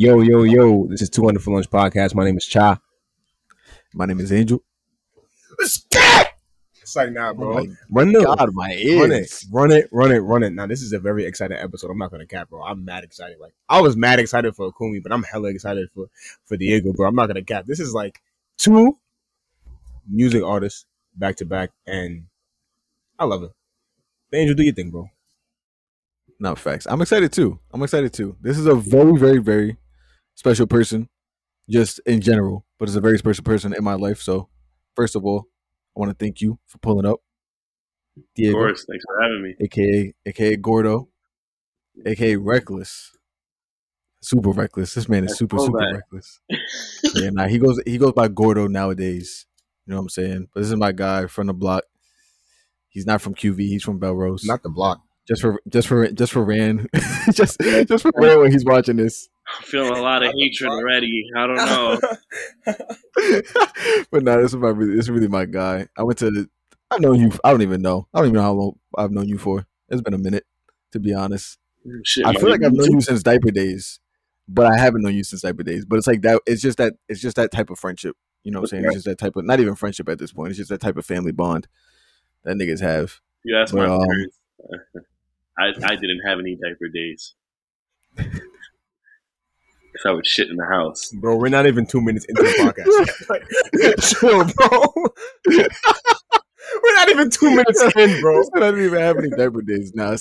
Yo, 0.00 0.20
yo, 0.20 0.44
yo. 0.44 0.86
This 0.86 1.02
is 1.02 1.10
200 1.10 1.42
for 1.42 1.52
Lunch 1.52 1.68
podcast. 1.68 2.14
My 2.14 2.24
name 2.24 2.36
is 2.36 2.46
Cha. 2.46 2.78
My 3.92 4.06
name 4.06 4.20
is 4.20 4.32
Angel. 4.32 4.62
It's 5.58 5.84
like, 6.94 7.10
nah, 7.10 7.32
bro. 7.32 7.58
Oh 7.58 7.64
my 7.64 7.74
run 7.90 8.12
the, 8.12 8.22
God, 8.22 8.50
my 8.52 8.68
run 8.68 9.10
it, 9.10 9.22
ears. 9.22 9.46
run 9.50 9.72
it, 9.72 9.88
run 9.90 10.12
it, 10.12 10.20
run 10.20 10.44
it. 10.44 10.52
Now, 10.52 10.68
this 10.68 10.82
is 10.82 10.92
a 10.92 11.00
very 11.00 11.24
exciting 11.24 11.56
episode. 11.56 11.90
I'm 11.90 11.98
not 11.98 12.12
gonna 12.12 12.26
cap, 12.28 12.48
bro. 12.48 12.62
I'm 12.62 12.84
mad 12.84 13.02
excited. 13.02 13.38
Like, 13.40 13.54
I 13.68 13.80
was 13.80 13.96
mad 13.96 14.20
excited 14.20 14.54
for 14.54 14.70
Akumi, 14.70 15.02
but 15.02 15.10
I'm 15.10 15.24
hella 15.24 15.48
excited 15.48 15.88
for 15.92 16.06
for 16.44 16.56
Diego, 16.56 16.92
bro. 16.92 17.08
I'm 17.08 17.16
not 17.16 17.26
gonna 17.26 17.42
cap. 17.42 17.64
This 17.66 17.80
is 17.80 17.92
like 17.92 18.22
two 18.56 18.98
music 20.08 20.44
artists 20.44 20.86
back 21.16 21.34
to 21.38 21.44
back, 21.44 21.70
and 21.88 22.26
I 23.18 23.24
love 23.24 23.42
it. 23.42 23.50
Angel, 24.32 24.54
do 24.54 24.62
your 24.62 24.74
thing, 24.74 24.92
bro. 24.92 25.10
No 26.38 26.54
facts. 26.54 26.86
I'm 26.88 27.02
excited 27.02 27.32
too. 27.32 27.58
I'm 27.72 27.82
excited 27.82 28.12
too. 28.12 28.36
This 28.40 28.58
is 28.58 28.66
a 28.66 28.76
very, 28.76 29.16
very, 29.16 29.38
very 29.38 29.76
special 30.38 30.66
person, 30.68 31.08
just 31.68 31.98
in 32.06 32.20
general, 32.20 32.64
but 32.78 32.88
it's 32.88 32.96
a 32.96 33.00
very 33.00 33.18
special 33.18 33.42
person 33.42 33.74
in 33.74 33.82
my 33.82 33.94
life. 33.94 34.20
So, 34.22 34.48
first 34.94 35.16
of 35.16 35.24
all, 35.24 35.48
I 35.96 36.00
want 36.00 36.16
to 36.16 36.24
thank 36.24 36.40
you 36.40 36.58
for 36.66 36.78
pulling 36.78 37.06
up, 37.06 37.18
Of 38.38 38.52
course, 38.52 38.84
thanks 38.88 39.04
for 39.04 39.20
having 39.20 39.42
me. 39.42 39.54
aka 39.60 40.14
aka 40.26 40.56
Gordo, 40.56 41.08
aka 42.06 42.36
Reckless, 42.36 43.10
super 44.22 44.50
reckless. 44.50 44.94
This 44.94 45.08
man 45.08 45.24
is 45.24 45.30
That's 45.30 45.38
super, 45.40 45.58
super 45.58 45.78
throwback. 45.78 45.94
reckless. 46.12 46.40
yeah, 47.16 47.30
nah, 47.30 47.48
he 47.48 47.58
goes 47.58 47.80
he 47.84 47.98
goes 47.98 48.12
by 48.12 48.28
Gordo 48.28 48.68
nowadays. 48.68 49.46
You 49.86 49.92
know 49.92 49.96
what 49.98 50.02
I'm 50.04 50.08
saying? 50.10 50.48
But 50.54 50.60
this 50.60 50.68
is 50.70 50.76
my 50.76 50.92
guy 50.92 51.26
from 51.26 51.46
the 51.48 51.54
block. 51.54 51.82
He's 52.90 53.06
not 53.06 53.20
from 53.20 53.34
QV. 53.34 53.58
He's 53.58 53.82
from 53.82 53.98
Bellerose. 53.98 54.44
Not 54.46 54.62
the 54.62 54.68
block. 54.70 55.00
just 55.26 55.40
for 55.42 55.60
just 55.68 55.88
for 55.88 56.08
just 56.12 56.32
for 56.32 56.44
Ran, 56.44 56.86
just 57.32 57.58
just 57.60 58.02
for 58.02 58.12
Ran 58.16 58.38
when 58.40 58.52
he's 58.52 58.64
watching 58.64 58.96
this. 58.96 59.28
I'm 59.56 59.62
feeling 59.62 59.96
a 59.96 60.02
lot 60.02 60.22
of 60.22 60.32
hatred 60.36 60.70
already. 60.70 61.24
I 61.36 61.46
don't 61.46 61.56
know. 61.56 61.98
but 64.10 64.22
no, 64.22 64.42
this 64.42 64.52
is 64.52 64.56
my 64.56 64.68
really, 64.68 64.94
this 64.96 65.06
is 65.06 65.10
really 65.10 65.28
my 65.28 65.46
guy. 65.46 65.86
I 65.96 66.02
went 66.02 66.18
to 66.18 66.48
I've 66.90 67.00
known 67.00 67.20
you. 67.20 67.32
I 67.44 67.50
don't 67.50 67.62
even 67.62 67.82
know. 67.82 68.08
I 68.12 68.18
don't 68.18 68.28
even 68.28 68.36
know 68.36 68.42
how 68.42 68.52
long 68.52 68.78
I've 68.96 69.10
known 69.10 69.28
you 69.28 69.38
for. 69.38 69.66
It's 69.88 70.02
been 70.02 70.14
a 70.14 70.18
minute, 70.18 70.44
to 70.92 71.00
be 71.00 71.14
honest. 71.14 71.58
Shit, 72.04 72.26
I 72.26 72.34
feel 72.34 72.50
like 72.50 72.62
I've 72.62 72.72
known 72.72 72.92
you 72.92 73.00
since 73.00 73.22
diaper 73.22 73.50
days, 73.50 74.00
but 74.46 74.66
I 74.66 74.78
haven't 74.78 75.02
known 75.02 75.14
you 75.14 75.24
since 75.24 75.42
diaper 75.42 75.62
days. 75.62 75.84
But 75.84 75.96
it's 75.96 76.06
like 76.06 76.22
that. 76.22 76.42
It's 76.46 76.62
just 76.62 76.78
that. 76.78 76.94
It's 77.08 77.20
just 77.20 77.36
that 77.36 77.50
type 77.50 77.70
of 77.70 77.78
friendship. 77.78 78.16
You 78.44 78.52
know 78.52 78.60
what 78.60 78.72
I'm 78.72 78.82
saying? 78.82 78.84
It's 78.86 78.94
just 78.94 79.06
that 79.06 79.18
type 79.18 79.36
of 79.36 79.44
not 79.44 79.60
even 79.60 79.74
friendship 79.74 80.08
at 80.08 80.18
this 80.18 80.32
point. 80.32 80.50
It's 80.50 80.58
just 80.58 80.70
that 80.70 80.80
type 80.80 80.96
of 80.96 81.04
family 81.04 81.32
bond 81.32 81.68
that 82.44 82.56
niggas 82.56 82.80
have. 82.80 83.20
You 83.44 83.56
asked 83.56 83.74
my 83.74 83.86
um, 83.86 84.00
parents. 84.00 84.38
I 85.58 85.66
I 85.84 85.96
didn't 85.96 86.20
have 86.26 86.38
any 86.38 86.56
diaper 86.56 86.88
days. 86.92 87.34
Cause 89.98 90.10
I 90.10 90.12
would 90.12 90.26
shit 90.26 90.48
in 90.48 90.56
the 90.56 90.66
house. 90.66 91.10
Bro, 91.10 91.36
we're 91.36 91.48
not 91.48 91.66
even 91.66 91.84
two 91.84 92.00
minutes 92.00 92.24
into 92.26 92.42
the 92.42 92.48
podcast. 92.50 93.28
Like, 93.28 93.42
chill, 94.00 94.44
bro. 94.44 94.92
we're 96.82 96.94
not 96.94 97.08
even 97.08 97.30
two 97.30 97.50
minutes 97.50 97.82
in, 97.96 98.20
bro. 98.20 98.42
I 98.54 98.60
don't 98.60 98.80
even 98.80 99.00
have 99.00 99.18
any 99.18 99.30
diaper 99.30 99.62
days 99.62 99.92
now. 99.94 100.14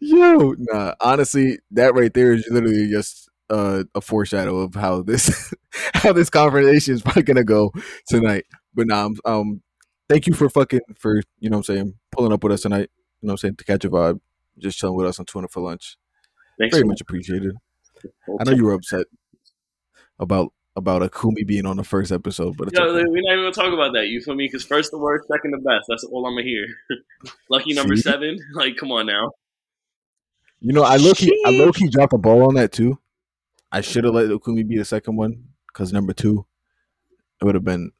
Yo, 0.00 0.54
nah. 0.58 0.94
Honestly, 1.00 1.60
that 1.70 1.94
right 1.94 2.12
there 2.12 2.34
is 2.34 2.46
literally 2.50 2.90
just 2.90 3.30
uh, 3.48 3.84
a 3.94 4.00
foreshadow 4.00 4.58
of 4.58 4.74
how 4.74 5.02
this 5.02 5.54
how 5.94 6.12
this 6.12 6.28
conversation 6.28 6.94
is 6.94 7.02
probably 7.02 7.22
gonna 7.22 7.44
go 7.44 7.72
tonight. 8.06 8.44
But 8.74 8.86
nah, 8.86 9.06
um, 9.06 9.16
um, 9.24 9.62
thank 10.08 10.26
you 10.26 10.34
for 10.34 10.50
fucking 10.50 10.80
for 10.98 11.22
you 11.38 11.48
know 11.48 11.58
what 11.58 11.68
I'm 11.68 11.76
saying 11.76 11.94
pulling 12.10 12.32
up 12.32 12.42
with 12.44 12.52
us 12.52 12.62
tonight. 12.62 12.90
You 13.20 13.28
know 13.28 13.32
what 13.32 13.32
I'm 13.32 13.38
saying 13.38 13.56
to 13.56 13.64
catch 13.64 13.84
a 13.84 13.90
vibe, 13.90 14.20
just 14.58 14.78
chilling 14.78 14.96
with 14.96 15.06
us 15.06 15.18
on 15.18 15.24
Twitter 15.24 15.48
for 15.48 15.60
lunch. 15.60 15.96
Thanks 16.58 16.74
Very 16.74 16.82
so 16.82 16.88
much 16.88 17.00
appreciated. 17.00 17.56
Much. 18.28 18.38
I 18.40 18.50
know 18.50 18.56
you 18.56 18.64
were 18.64 18.74
upset 18.74 19.06
about 20.18 20.52
about 20.76 21.02
Akumi 21.02 21.46
being 21.46 21.66
on 21.66 21.76
the 21.76 21.84
first 21.84 22.10
episode, 22.10 22.56
but 22.56 22.68
it's 22.68 22.78
Yo, 22.78 22.84
okay. 22.84 23.04
we're 23.06 23.22
not 23.22 23.32
even 23.32 23.44
gonna 23.44 23.52
talk 23.52 23.72
about 23.72 23.92
that. 23.94 24.08
You 24.08 24.20
feel 24.20 24.34
me? 24.34 24.46
Because 24.46 24.64
first 24.64 24.90
the 24.90 24.98
worst, 24.98 25.28
second 25.28 25.52
the 25.52 25.58
best. 25.58 25.86
That's 25.88 26.04
all 26.04 26.26
I'm 26.26 26.34
gonna 26.34 26.42
hear. 26.42 26.66
Lucky 27.50 27.74
number 27.74 27.96
See? 27.96 28.02
seven. 28.02 28.38
Like, 28.54 28.76
come 28.76 28.90
on 28.90 29.06
now. 29.06 29.30
You 30.60 30.72
know, 30.72 30.82
I 30.82 30.96
low 30.96 31.12
key, 31.12 31.32
I 31.46 31.50
low 31.50 31.72
key 31.72 31.88
dropped 31.88 32.12
a 32.12 32.18
ball 32.18 32.46
on 32.48 32.54
that 32.54 32.72
too. 32.72 32.98
I 33.70 33.80
should 33.80 34.04
have 34.04 34.14
let 34.14 34.28
Akumi 34.28 34.66
be 34.66 34.78
the 34.78 34.84
second 34.84 35.16
one 35.16 35.44
because 35.68 35.92
number 35.92 36.12
two, 36.12 36.46
it 37.40 37.44
would 37.44 37.54
have 37.54 37.64
been 37.64 37.92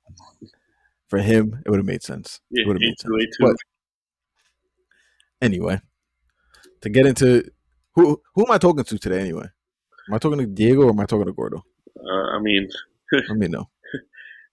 for 1.08 1.18
him. 1.18 1.62
It 1.64 1.70
would 1.70 1.78
have 1.78 1.86
made 1.86 2.02
sense. 2.02 2.40
Yeah, 2.50 2.62
it 2.62 2.66
would 2.68 2.76
have 2.76 2.80
made 2.80 2.98
sense. 2.98 3.02
two, 3.02 3.18
eight 3.20 3.28
two. 3.38 3.46
But 3.46 3.56
anyway, 5.42 5.80
to 6.80 6.88
get 6.88 7.06
into 7.06 7.50
who 7.94 8.20
who 8.34 8.46
am 8.46 8.52
I 8.52 8.58
talking 8.58 8.84
to 8.84 8.98
today? 8.98 9.20
Anyway, 9.20 9.46
am 10.08 10.14
I 10.14 10.18
talking 10.18 10.38
to 10.38 10.46
Diego 10.46 10.82
or 10.82 10.90
am 10.90 11.00
I 11.00 11.06
talking 11.06 11.26
to 11.26 11.32
Gordo? 11.32 11.64
Uh, 11.98 12.36
I 12.36 12.38
mean, 12.40 12.68
Let 13.28 13.38
me 13.38 13.48
know. 13.48 13.68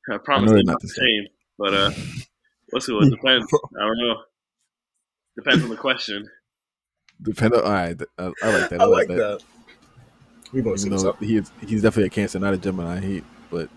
I 0.09 0.17
promise 0.17 0.49
know 0.49 0.55
they're 0.55 0.63
they're 0.63 0.73
not 0.73 0.81
the 0.81 0.87
same, 0.87 1.27
but 1.57 1.73
uh, 1.73 1.91
what's 2.71 2.89
it? 2.89 2.93
It 2.93 3.09
depends. 3.11 3.53
I 3.53 3.85
don't 3.85 3.97
know. 3.97 4.15
Depends 5.35 5.63
on 5.63 5.69
the 5.69 5.77
question. 5.77 6.29
Depend. 7.21 7.53
On, 7.53 7.63
all 7.63 7.71
right, 7.71 8.01
I, 8.17 8.31
I 8.43 8.59
like 8.59 8.69
that. 8.69 8.81
I 8.81 8.85
like 8.85 9.07
that. 9.07 9.41
We 10.51 10.61
gonna 10.61 10.77
see 10.77 10.87
Even 10.87 11.03
though 11.03 11.13
he 11.13 11.37
is, 11.37 11.51
he's 11.65 11.81
definitely 11.81 12.07
a 12.07 12.09
Cancer, 12.09 12.39
not 12.39 12.53
a 12.53 12.57
Gemini. 12.57 12.99
He, 12.99 13.23
but 13.49 13.69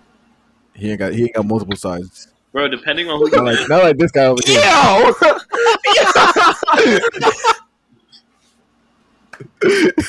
he 0.75 0.91
ain't 0.91 0.99
got 0.99 1.12
he 1.12 1.23
ain't 1.23 1.35
got 1.35 1.47
multiple 1.47 1.77
sides. 1.77 2.29
Bro, 2.53 2.69
depending 2.69 3.09
on 3.09 3.19
who 3.19 3.31
Not 3.31 3.37
you 3.37 3.43
like 3.43 3.69
not 3.69 3.83
like 3.83 3.99
this 3.99 4.11
guy 4.11 4.27
over 4.27 4.41
here. 4.45 4.61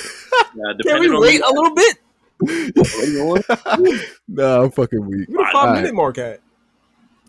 yeah, 0.55 0.73
Can 0.83 0.99
we 0.99 1.17
wait 1.17 1.41
who 1.41 1.49
a 1.49 1.53
little 1.53 1.75
bit? 1.75 1.97
nah, 4.27 4.63
I'm 4.63 4.71
fucking 4.71 5.05
weak. 5.05 5.29
Where 5.29 5.45
the 5.45 5.51
five 5.51 5.55
Alright. 5.55 5.81
minute 5.83 5.95
mark 5.95 6.17
at? 6.17 6.41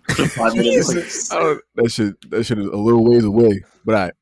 Five 0.09 0.55
minutes. 0.55 0.93
Jesus. 0.93 1.33
I 1.33 1.57
that 1.77 1.91
shit 1.91 2.31
that 2.31 2.45
shit 2.45 2.59
is 2.59 2.67
a 2.67 2.77
little 2.77 3.05
ways 3.05 3.25
away. 3.25 3.65
But 3.85 3.95
I 3.95 4.13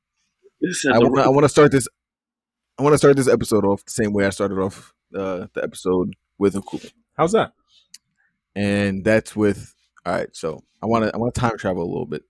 I 0.92 0.98
want 0.98 1.18
I 1.18 1.28
want 1.28 1.44
to 1.44 1.48
start 1.48 1.72
this 1.72 1.88
I 2.78 2.82
want 2.82 2.94
to 2.94 2.98
start 2.98 3.16
this 3.16 3.28
episode 3.28 3.64
off 3.64 3.84
the 3.84 3.90
same 3.90 4.12
way 4.12 4.26
I 4.26 4.30
started 4.30 4.58
off 4.58 4.92
uh, 5.14 5.46
the 5.54 5.62
episode 5.62 6.14
with 6.38 6.54
Akumi. 6.54 6.92
How's 7.16 7.32
that? 7.32 7.52
And 8.56 9.04
that's 9.04 9.34
with 9.36 9.74
all 10.04 10.12
right, 10.12 10.28
so 10.32 10.62
I 10.82 10.86
want 10.86 11.04
to 11.04 11.14
I 11.14 11.18
want 11.18 11.34
to 11.34 11.40
time 11.40 11.56
travel 11.56 11.82
a 11.82 11.86
little 11.86 12.06
bit. 12.06 12.22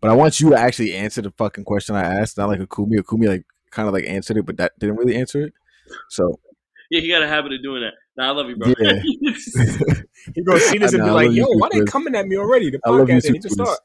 But 0.00 0.10
I 0.10 0.14
want 0.14 0.40
you 0.40 0.50
to 0.50 0.58
actually 0.58 0.94
answer 0.94 1.22
the 1.22 1.30
fucking 1.30 1.64
question 1.64 1.96
I 1.96 2.02
asked, 2.02 2.36
not 2.36 2.48
like 2.48 2.60
Akumi. 2.60 2.98
Akumi 2.98 3.28
like 3.28 3.46
kind 3.70 3.88
of 3.88 3.94
like 3.94 4.04
answered 4.04 4.36
it, 4.36 4.46
but 4.46 4.56
that 4.56 4.78
didn't 4.78 4.96
really 4.96 5.16
answer 5.16 5.42
it. 5.42 5.54
So 6.08 6.40
yeah, 6.90 7.00
you 7.00 7.12
got 7.12 7.22
a 7.22 7.28
habit 7.28 7.52
of 7.52 7.62
doing 7.62 7.82
that. 7.82 7.94
Nah, 8.16 8.28
I 8.28 8.32
love 8.32 8.48
you, 8.48 8.56
bro. 8.56 8.72
Yeah. 8.78 9.02
He 10.34 10.42
gonna 10.42 10.58
see 10.58 10.78
this 10.78 10.94
and 10.94 11.02
know, 11.02 11.08
be 11.08 11.26
like, 11.26 11.32
"Yo, 11.32 11.44
too, 11.44 11.58
why 11.58 11.68
they 11.70 11.84
coming 11.84 12.14
at 12.14 12.26
me 12.26 12.38
already?" 12.38 12.70
The 12.70 12.80
I 12.84 12.90
love 12.90 13.08
you 13.08 13.16
podcast 13.16 13.22
too, 13.22 13.32
didn't 13.32 13.42
just 13.42 13.54
start. 13.56 13.78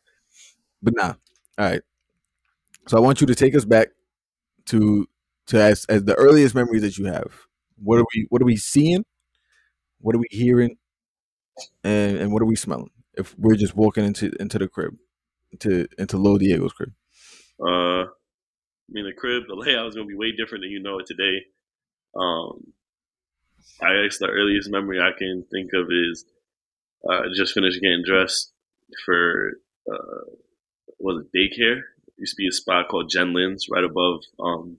but 0.82 0.94
nah. 0.96 1.14
All 1.58 1.70
right. 1.70 1.82
So 2.88 2.98
I 2.98 3.02
want 3.02 3.20
you 3.20 3.28
to 3.28 3.36
take 3.36 3.56
us 3.56 3.66
back 3.66 3.90
to 4.68 5.06
to 5.48 5.62
as, 5.62 5.86
as 5.90 6.06
the 6.06 6.16
earliest 6.16 6.56
memories 6.56 6.82
that 6.82 6.98
you 6.98 7.06
have. 7.06 7.46
What 7.84 8.00
are 8.00 8.06
we 8.16 8.28
what 8.30 8.42
are 8.42 8.46
we 8.46 8.56
seeing? 8.56 9.04
What 10.00 10.16
are 10.16 10.20
we 10.20 10.28
hearing? 10.32 10.78
And 11.84 12.18
and 12.18 12.32
what 12.32 12.42
are 12.42 12.46
we 12.46 12.56
smelling? 12.56 12.92
If 13.16 13.38
we're 13.38 13.56
just 13.56 13.76
walking 13.76 14.06
into 14.06 14.32
into 14.40 14.58
the 14.58 14.70
crib, 14.70 14.96
into 15.52 15.88
into 15.98 16.18
Lo 16.18 16.38
Diego's 16.38 16.72
crib. 16.72 16.94
Uh, 17.62 18.04
I 18.04 18.92
mean, 18.92 19.06
the 19.06 19.14
crib, 19.14 19.44
the 19.48 19.56
layout 19.56 19.88
is 19.88 19.96
gonna 19.96 20.08
be 20.08 20.16
way 20.16 20.32
different 20.32 20.64
than 20.64 20.72
you 20.72 20.82
know 20.82 21.00
it 21.00 21.06
today. 21.06 21.40
Um, 22.16 22.74
I 23.81 24.03
guess 24.03 24.18
the 24.18 24.28
earliest 24.28 24.70
memory 24.70 25.00
I 25.00 25.12
can 25.18 25.46
think 25.52 25.72
of 25.74 25.88
is 25.92 26.25
uh, 27.09 27.24
just 27.36 27.53
finished 27.53 27.81
getting 27.81 28.03
dressed 28.06 28.52
for 29.06 29.53
uh, 29.92 30.31
was 31.00 31.25
it 31.25 31.38
daycare? 31.38 31.81
used 32.20 32.34
to 32.34 32.38
be 32.38 32.47
a 32.47 32.52
spot 32.52 32.90
called 32.90 33.09
Jen 33.09 33.34
Lynn's 33.34 33.68
right 33.72 33.84
above 33.84 34.22
um, 34.40 34.78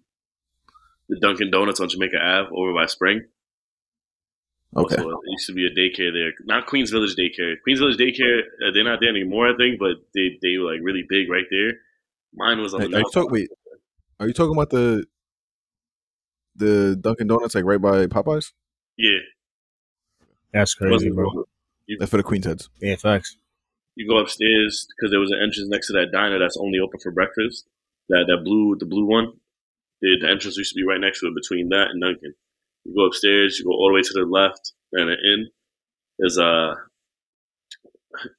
the 1.08 1.18
Dunkin' 1.18 1.50
Donuts 1.50 1.80
on 1.80 1.88
Jamaica 1.88 2.18
Ave 2.18 2.50
over 2.54 2.74
by 2.74 2.86
Spring. 2.86 3.24
Okay. 4.76 4.96
Also, 4.96 5.10
it 5.10 5.30
used 5.30 5.46
to 5.46 5.52
be 5.52 5.66
a 5.66 5.70
daycare 5.70 6.12
there, 6.12 6.32
not 6.44 6.66
Queens 6.66 6.92
Village 6.92 7.16
Daycare. 7.16 7.56
Queens 7.64 7.80
Village 7.80 7.96
Daycare, 7.96 8.40
uh, 8.40 8.70
they're 8.72 8.84
not 8.84 9.00
there 9.00 9.10
anymore, 9.10 9.48
I 9.48 9.56
think, 9.56 9.80
but 9.80 9.96
they 10.14 10.38
they 10.40 10.58
were 10.58 10.72
like 10.72 10.80
really 10.82 11.04
big 11.08 11.28
right 11.28 11.46
there. 11.50 11.72
Mine 12.32 12.60
was 12.60 12.72
on 12.74 12.82
Are, 12.82 12.88
the 12.88 12.96
are 12.98 13.00
you 13.00 13.10
talk, 13.12 13.30
wait, 13.32 13.48
are 14.20 14.28
you 14.28 14.32
talking 14.32 14.54
about 14.54 14.70
the 14.70 15.04
the 16.56 16.96
Dunkin' 17.00 17.26
Donuts 17.26 17.54
like 17.54 17.64
right 17.64 17.80
by 17.80 18.06
Popeyes? 18.06 18.52
Yeah, 18.96 19.18
That's 20.52 20.78
wasn't 20.80 21.16
wrong. 21.16 21.44
That's 21.98 22.10
for 22.10 22.18
the 22.18 22.22
Queen's 22.22 22.46
heads. 22.46 22.68
Yeah, 22.80 22.96
facts. 22.96 23.36
You 23.96 24.08
go 24.08 24.18
upstairs 24.18 24.86
because 24.96 25.10
there 25.10 25.20
was 25.20 25.30
an 25.30 25.38
entrance 25.42 25.68
next 25.68 25.88
to 25.88 25.92
that 25.94 26.12
diner 26.12 26.38
that's 26.38 26.56
only 26.56 26.78
open 26.78 27.00
for 27.00 27.10
breakfast. 27.10 27.66
That 28.08 28.24
that 28.28 28.44
blue 28.44 28.76
the 28.78 28.86
blue 28.86 29.06
one. 29.06 29.32
The, 30.00 30.16
the 30.20 30.30
entrance 30.30 30.56
used 30.56 30.72
to 30.72 30.80
be 30.80 30.86
right 30.86 31.00
next 31.00 31.20
to 31.20 31.26
it 31.26 31.34
between 31.34 31.68
that 31.70 31.88
and 31.90 32.00
Dunkin'. 32.00 32.34
You 32.84 32.94
go 32.94 33.06
upstairs, 33.06 33.58
you 33.58 33.66
go 33.66 33.72
all 33.72 33.88
the 33.88 33.94
way 33.94 34.02
to 34.02 34.12
the 34.14 34.24
left, 34.24 34.72
and 34.92 35.10
in 35.10 35.48
there's 36.18 36.38
uh 36.38 36.74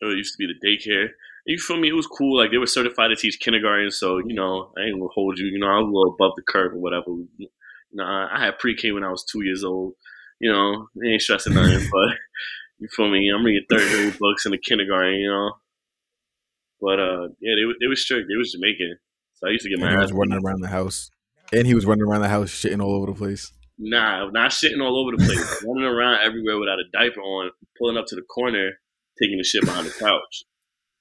it 0.01 0.17
used 0.17 0.35
to 0.35 0.37
be 0.37 0.47
the 0.47 0.67
daycare. 0.67 1.09
You 1.45 1.57
feel 1.57 1.77
me? 1.77 1.89
It 1.89 1.93
was 1.93 2.07
cool. 2.07 2.37
Like 2.37 2.51
they 2.51 2.57
were 2.57 2.67
certified 2.67 3.09
to 3.09 3.15
teach 3.15 3.39
kindergarten, 3.39 3.91
so 3.91 4.19
you 4.19 4.33
know 4.33 4.71
I 4.77 4.81
ain't 4.81 4.99
gonna 4.99 5.07
hold 5.13 5.39
you. 5.39 5.47
You 5.47 5.59
know 5.59 5.67
I 5.67 5.79
was 5.79 5.87
a 5.87 5.91
little 5.91 6.13
above 6.13 6.33
the 6.35 6.43
curve 6.43 6.73
or 6.73 6.79
whatever. 6.79 7.05
You 7.91 7.97
know, 7.97 8.03
I 8.03 8.29
I 8.35 8.45
had 8.45 8.59
pre-K 8.59 8.91
when 8.91 9.03
I 9.03 9.09
was 9.09 9.25
two 9.25 9.43
years 9.43 9.63
old. 9.63 9.93
you 10.39 10.51
know, 10.51 10.87
they 10.95 11.09
ain't 11.09 11.21
stressing 11.21 11.53
nothing. 11.53 11.87
but 11.91 12.17
you 12.79 12.87
feel 12.95 13.09
me? 13.09 13.31
I'm 13.33 13.45
reading 13.45 13.65
third 13.69 13.87
grade 13.89 14.17
books 14.19 14.45
in 14.45 14.51
the 14.51 14.57
kindergarten, 14.57 15.15
you 15.15 15.29
know. 15.29 15.51
But 16.81 16.99
uh, 16.99 17.27
yeah, 17.39 17.53
they, 17.55 17.63
they 17.79 17.87
was 17.87 18.01
strict. 18.01 18.27
They 18.27 18.35
was 18.37 18.51
Jamaican, 18.53 18.97
so 19.35 19.47
I 19.47 19.51
used 19.51 19.63
to 19.63 19.69
get 19.69 19.79
my 19.79 19.91
he 19.91 19.95
ass 19.95 20.01
was 20.03 20.13
running 20.13 20.43
around 20.43 20.61
the 20.61 20.67
house, 20.67 21.11
and 21.53 21.67
he 21.67 21.75
was 21.75 21.85
running 21.85 22.03
around 22.03 22.21
the 22.21 22.29
house 22.29 22.49
shitting 22.49 22.81
all 22.81 22.95
over 22.95 23.05
the 23.11 23.17
place. 23.17 23.51
Nah, 23.77 24.29
not 24.31 24.51
shitting 24.51 24.81
all 24.81 24.97
over 24.97 25.15
the 25.15 25.23
place, 25.23 25.63
running 25.67 25.83
around 25.83 26.21
everywhere 26.21 26.57
without 26.59 26.79
a 26.79 26.83
diaper 26.91 27.21
on, 27.21 27.51
pulling 27.77 27.97
up 27.97 28.05
to 28.07 28.15
the 28.15 28.23
corner, 28.23 28.71
taking 29.21 29.37
the 29.37 29.43
shit 29.43 29.63
behind 29.63 29.85
the 29.85 29.91
couch, 29.91 30.43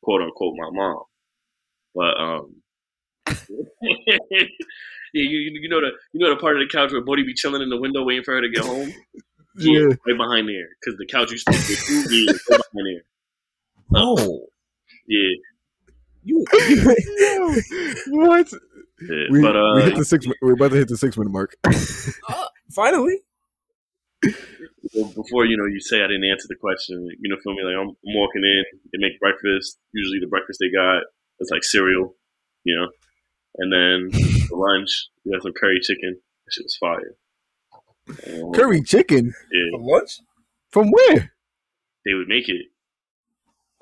quote 0.02 0.20
unquote, 0.20 0.54
my 0.58 0.70
mom. 0.70 1.02
But 1.94 2.20
um, 2.20 2.62
yeah, 5.12 5.28
you, 5.28 5.58
you 5.60 5.68
know 5.68 5.80
the 5.80 5.90
you 6.12 6.20
know 6.20 6.30
the 6.34 6.40
part 6.40 6.60
of 6.60 6.66
the 6.66 6.72
couch 6.72 6.92
where 6.92 7.02
Bodie 7.02 7.24
be 7.24 7.34
chilling 7.34 7.62
in 7.62 7.68
the 7.68 7.80
window 7.80 8.04
waiting 8.04 8.24
for 8.24 8.34
her 8.34 8.40
to 8.40 8.48
get 8.48 8.64
home. 8.64 8.92
Yeah, 9.56 9.88
right 10.06 10.16
behind 10.16 10.48
there, 10.48 10.68
because 10.80 10.96
the 10.96 11.06
couch 11.10 11.32
used 11.32 11.44
to 11.46 11.52
be 12.08 12.24
yeah, 12.24 12.32
right 12.50 12.60
behind 12.72 12.86
there. 12.86 13.02
Oh, 14.00 14.46
Yeah, 15.08 15.28
you. 16.22 16.44
what? 18.08 18.52
yeah. 19.02 19.24
We, 19.30 19.42
but 19.42 19.56
uh, 19.56 19.72
we 19.74 19.82
hit 19.82 19.96
the 19.96 20.04
six. 20.04 20.26
We're 20.40 20.52
about 20.52 20.70
to 20.70 20.76
hit 20.76 20.88
the 20.88 20.96
six 20.96 21.16
minute 21.16 21.30
mark. 21.30 21.56
Finally. 22.74 23.18
Well, 24.94 25.12
before 25.14 25.46
you 25.46 25.56
know, 25.56 25.66
you 25.66 25.80
say 25.80 25.98
I 25.98 26.06
didn't 26.06 26.30
answer 26.30 26.46
the 26.48 26.56
question. 26.56 27.08
You 27.18 27.30
know, 27.30 27.36
feel 27.42 27.54
me? 27.54 27.62
Like 27.64 27.74
I'm, 27.74 27.88
I'm 27.88 28.14
walking 28.14 28.42
in, 28.44 28.64
they 28.92 28.98
make 28.98 29.18
breakfast. 29.18 29.78
Usually, 29.92 30.20
the 30.20 30.28
breakfast 30.28 30.58
they 30.60 30.70
got 30.70 31.02
is 31.40 31.50
like 31.50 31.64
cereal, 31.64 32.14
you 32.64 32.76
know, 32.76 32.88
and 33.58 33.72
then 33.72 34.10
for 34.48 34.56
lunch 34.58 35.08
we 35.24 35.32
had 35.32 35.42
some 35.42 35.52
curry 35.52 35.80
chicken. 35.80 36.20
That 36.46 36.52
shit 36.52 36.64
was 36.64 36.76
fire. 36.80 37.16
Um, 38.08 38.52
Curry 38.52 38.82
chicken 38.82 39.32
yeah, 39.52 39.70
For 39.72 39.80
lunch? 39.80 40.20
from 40.70 40.90
where? 40.90 41.32
they 42.04 42.14
would 42.14 42.28
make 42.28 42.48
it. 42.48 42.66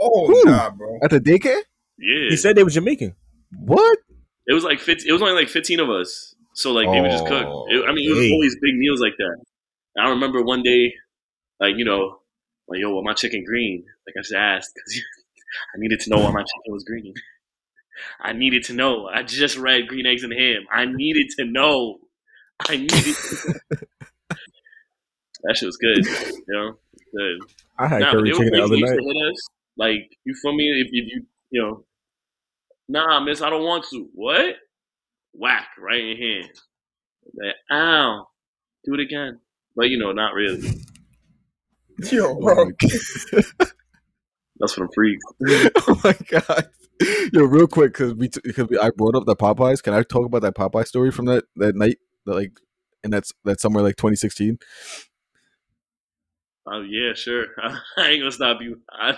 Oh, 0.01 0.27
Who? 0.27 0.43
nah, 0.51 0.71
bro. 0.71 0.99
At 1.03 1.11
the 1.11 1.21
daycare? 1.21 1.63
Yeah, 1.99 2.29
He 2.31 2.37
said 2.37 2.57
they 2.57 2.63
were 2.65 2.71
Jamaican. 2.71 3.15
What? 3.59 3.99
it 4.47 4.53
was 4.55 4.65
like 4.65 4.81
15, 4.81 5.09
It 5.09 5.13
was 5.13 5.23
only 5.23 5.35
like 5.35 5.49
fifteen 5.49 5.81
of 5.81 5.89
us, 5.91 6.35
so 6.55 6.73
like 6.73 6.91
they 6.91 7.01
would 7.01 7.11
just 7.11 7.27
cook. 7.27 7.47
Oh, 7.47 7.67
It, 7.69 7.85
I 7.89 7.93
mean, 7.93 8.09
it 8.11 8.15
was 8.15 8.19
hey. 8.27 8.33
always 8.33 8.55
big 8.61 8.75
meals 8.77 9.01
like 9.01 9.15
that. 9.19 9.37
And 9.97 10.07
I 10.07 10.11
remember 10.11 10.43
one 10.43 10.63
day, 10.63 10.93
like 11.61 11.75
you 11.77 11.85
know, 11.85 12.19
like 12.69 12.81
yo, 12.81 12.95
why 12.95 13.03
my 13.03 13.15
chicken 13.15 13.45
green? 13.45 13.85
Like 14.07 14.15
I 14.19 14.21
just 14.21 14.35
asked 14.35 14.73
because 14.75 15.01
I 15.75 15.79
needed 15.79 16.01
to 16.01 16.11
know 16.11 16.19
why 16.19 16.31
my 16.33 16.43
chicken 16.43 16.73
was 16.73 16.85
green. 16.85 17.15
I 18.21 18.33
needed 18.33 18.65
to 18.65 18.73
know. 18.73 19.07
I 19.07 19.23
just 19.23 19.57
read 19.57 19.89
green 19.89 20.07
eggs 20.07 20.23
and 20.23 20.33
ham. 20.33 20.63
I 20.73 20.85
needed 20.87 21.29
to 21.39 21.45
know. 21.45 21.99
I 22.69 22.77
needed. 22.77 23.15
To 23.15 23.61
that 25.45 25.57
shit 25.57 25.67
was 25.67 25.77
good. 25.77 26.05
You 26.07 26.45
know, 26.49 26.73
good. 27.15 27.39
I 27.79 27.87
had 27.89 28.01
Nah, 28.01 28.13
curry 28.13 28.31
chicken 28.33 28.51
the 28.53 28.63
other 28.63 28.77
night. 28.77 28.99
us. 29.31 29.47
Like 29.77 30.11
you 30.25 30.35
feel 30.43 30.55
me? 30.55 30.65
If, 30.81 30.89
if 30.93 31.13
you 31.13 31.27
you 31.51 31.63
know, 31.63 31.85
nah, 32.89 33.21
miss, 33.21 33.41
I 33.43 33.51
don't 33.51 33.63
want 33.65 33.85
to. 33.91 34.09
What? 34.15 34.57
Whack 35.33 35.69
right 35.79 36.01
in 36.01 36.07
your 36.09 36.17
hand. 36.17 36.51
Like, 37.35 37.55
ow, 37.71 38.27
do 38.85 38.95
it 38.95 39.01
again. 39.01 39.41
But 39.77 39.91
you 39.91 39.99
know, 39.99 40.13
not 40.13 40.35
really. 40.35 40.69
Yo, 42.11 42.37
Oh 42.37 42.41
bro. 42.41 42.71
my, 44.61 44.67
what 44.77 44.79
I'm 44.79 44.89
free. 44.95 45.19
oh 45.89 46.01
my 46.05 46.17
god! 46.29 46.69
Yo, 47.33 47.45
real 47.45 47.67
quick, 47.67 47.93
because 47.93 48.15
we 48.15 48.29
because 48.43 48.69
we, 48.69 48.79
I 48.79 48.91
brought 48.97 49.15
up 49.15 49.25
the 49.27 49.37
Popeyes. 49.37 49.83
Can 49.83 49.95
I 49.95 50.03
talk 50.03 50.27
about 50.27 50.43
that 50.43 50.55
Popeye 50.57 50.87
story 50.87 51.11
from 51.11 51.27
that 51.27 51.45
that 51.57 51.77
night? 51.77 51.99
That, 52.27 52.35
like, 52.35 52.53
and 53.05 53.13
that's 53.13 53.33
that's 53.45 53.63
somewhere 53.63 53.83
like 53.85 53.97
2016. 53.97 54.59
Oh 56.67 56.81
yeah, 56.83 57.15
sure. 57.15 57.47
I 57.97 58.09
ain't 58.09 58.21
gonna 58.21 58.33
stop 58.33 58.61
you. 58.61 58.81
I, 58.91 59.17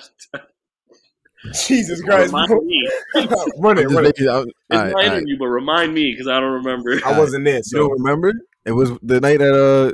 Jesus 1.66 2.02
Christ, 2.02 2.26
remind 2.26 2.48
bro. 2.48 2.60
me. 2.60 2.88
run 3.58 3.78
it, 3.78 3.86
I'm 3.86 3.88
just 3.88 3.94
run 3.94 4.04
it. 4.04 4.08
making- 4.08 4.28
I'm- 4.28 4.46
It's 4.46 4.54
all 4.70 4.76
right, 4.78 4.92
my 4.92 5.02
all 5.02 5.08
right. 5.08 5.16
interview, 5.16 5.38
but 5.38 5.46
remind 5.46 5.94
me 5.94 6.12
because 6.12 6.28
I 6.28 6.38
don't 6.38 6.52
remember. 6.52 7.00
I 7.04 7.18
wasn't 7.18 7.44
there, 7.46 7.56
You 7.72 7.78
don't 7.78 7.92
remember? 7.92 8.32
It 8.66 8.72
was 8.72 8.90
the 9.02 9.20
night 9.20 9.40
at 9.40 9.52
uh 9.54 9.92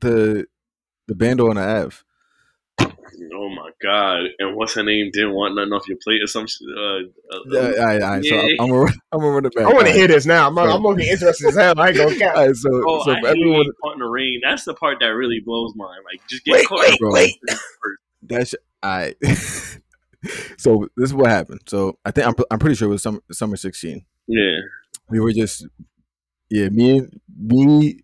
the 0.00 0.46
the 1.08 1.14
bando 1.14 1.48
on 1.50 1.56
the 1.56 1.62
Ave. 1.62 1.96
Oh 3.34 3.48
my 3.48 3.70
god! 3.82 4.20
And 4.38 4.56
what's 4.56 4.74
her 4.74 4.82
name? 4.82 5.10
Didn't 5.12 5.32
want 5.34 5.54
nothing 5.54 5.72
off 5.72 5.88
your 5.88 5.98
plate 6.02 6.22
or 6.22 6.26
some 6.26 6.46
shit. 6.46 6.66
Uh, 6.76 6.80
uh, 7.34 7.40
Yeah, 7.46 7.60
all 7.60 7.86
right, 7.86 8.02
all 8.02 8.10
right. 8.10 8.24
So 8.24 8.34
Yeah. 8.34 8.40
I'm, 8.40 8.50
I'm 8.60 8.68
gonna 8.70 8.92
I'm 9.12 9.20
gonna 9.20 9.32
run 9.32 9.44
it 9.46 9.54
back. 9.54 9.64
I 9.66 9.72
want 9.72 9.86
to 9.86 9.92
hear 9.92 10.08
this 10.08 10.26
now. 10.26 10.48
I'm, 10.48 10.54
So- 10.54 10.62
I'm 10.62 10.82
gonna 10.82 10.96
get 10.96 11.12
interested 11.12 11.48
as 11.48 11.56
hell. 11.56 11.78
I 11.80 11.88
ain't 11.88 11.96
gonna 11.96 12.14
cap. 12.18 12.36
All 12.36 12.46
right, 12.46 12.54
so 12.56 12.68
Oh, 12.86 13.04
so 13.04 13.10
I 13.12 13.18
everyone 13.30 13.66
caught 13.82 13.94
in 13.94 13.98
the 14.00 14.06
rain. 14.06 14.40
That's 14.42 14.64
the 14.64 14.74
part 14.74 14.98
that 15.00 15.06
really 15.08 15.40
blows 15.44 15.72
mine. 15.76 15.98
Like, 16.04 16.20
just 16.28 16.44
get 16.44 16.52
Wait, 16.52 16.66
caught. 16.66 16.80
wait, 16.80 16.98
Bro. 16.98 17.12
wait. 17.12 17.34
That's 18.22 18.54
I. 18.82 19.14
so 20.58 20.88
this 20.96 21.10
is 21.10 21.14
what 21.14 21.28
happened. 21.30 21.60
So 21.66 21.98
I 22.04 22.10
think 22.10 22.26
I'm 22.26 22.34
I'm 22.50 22.58
pretty 22.58 22.74
sure 22.76 22.88
it 22.88 22.92
was 22.92 23.02
summer 23.02 23.20
summer 23.32 23.56
16. 23.56 24.04
Yeah, 24.28 24.56
We 25.08 25.20
were 25.20 25.32
just 25.32 25.66
yeah 26.50 26.68
me 26.68 27.02
me 27.38 28.00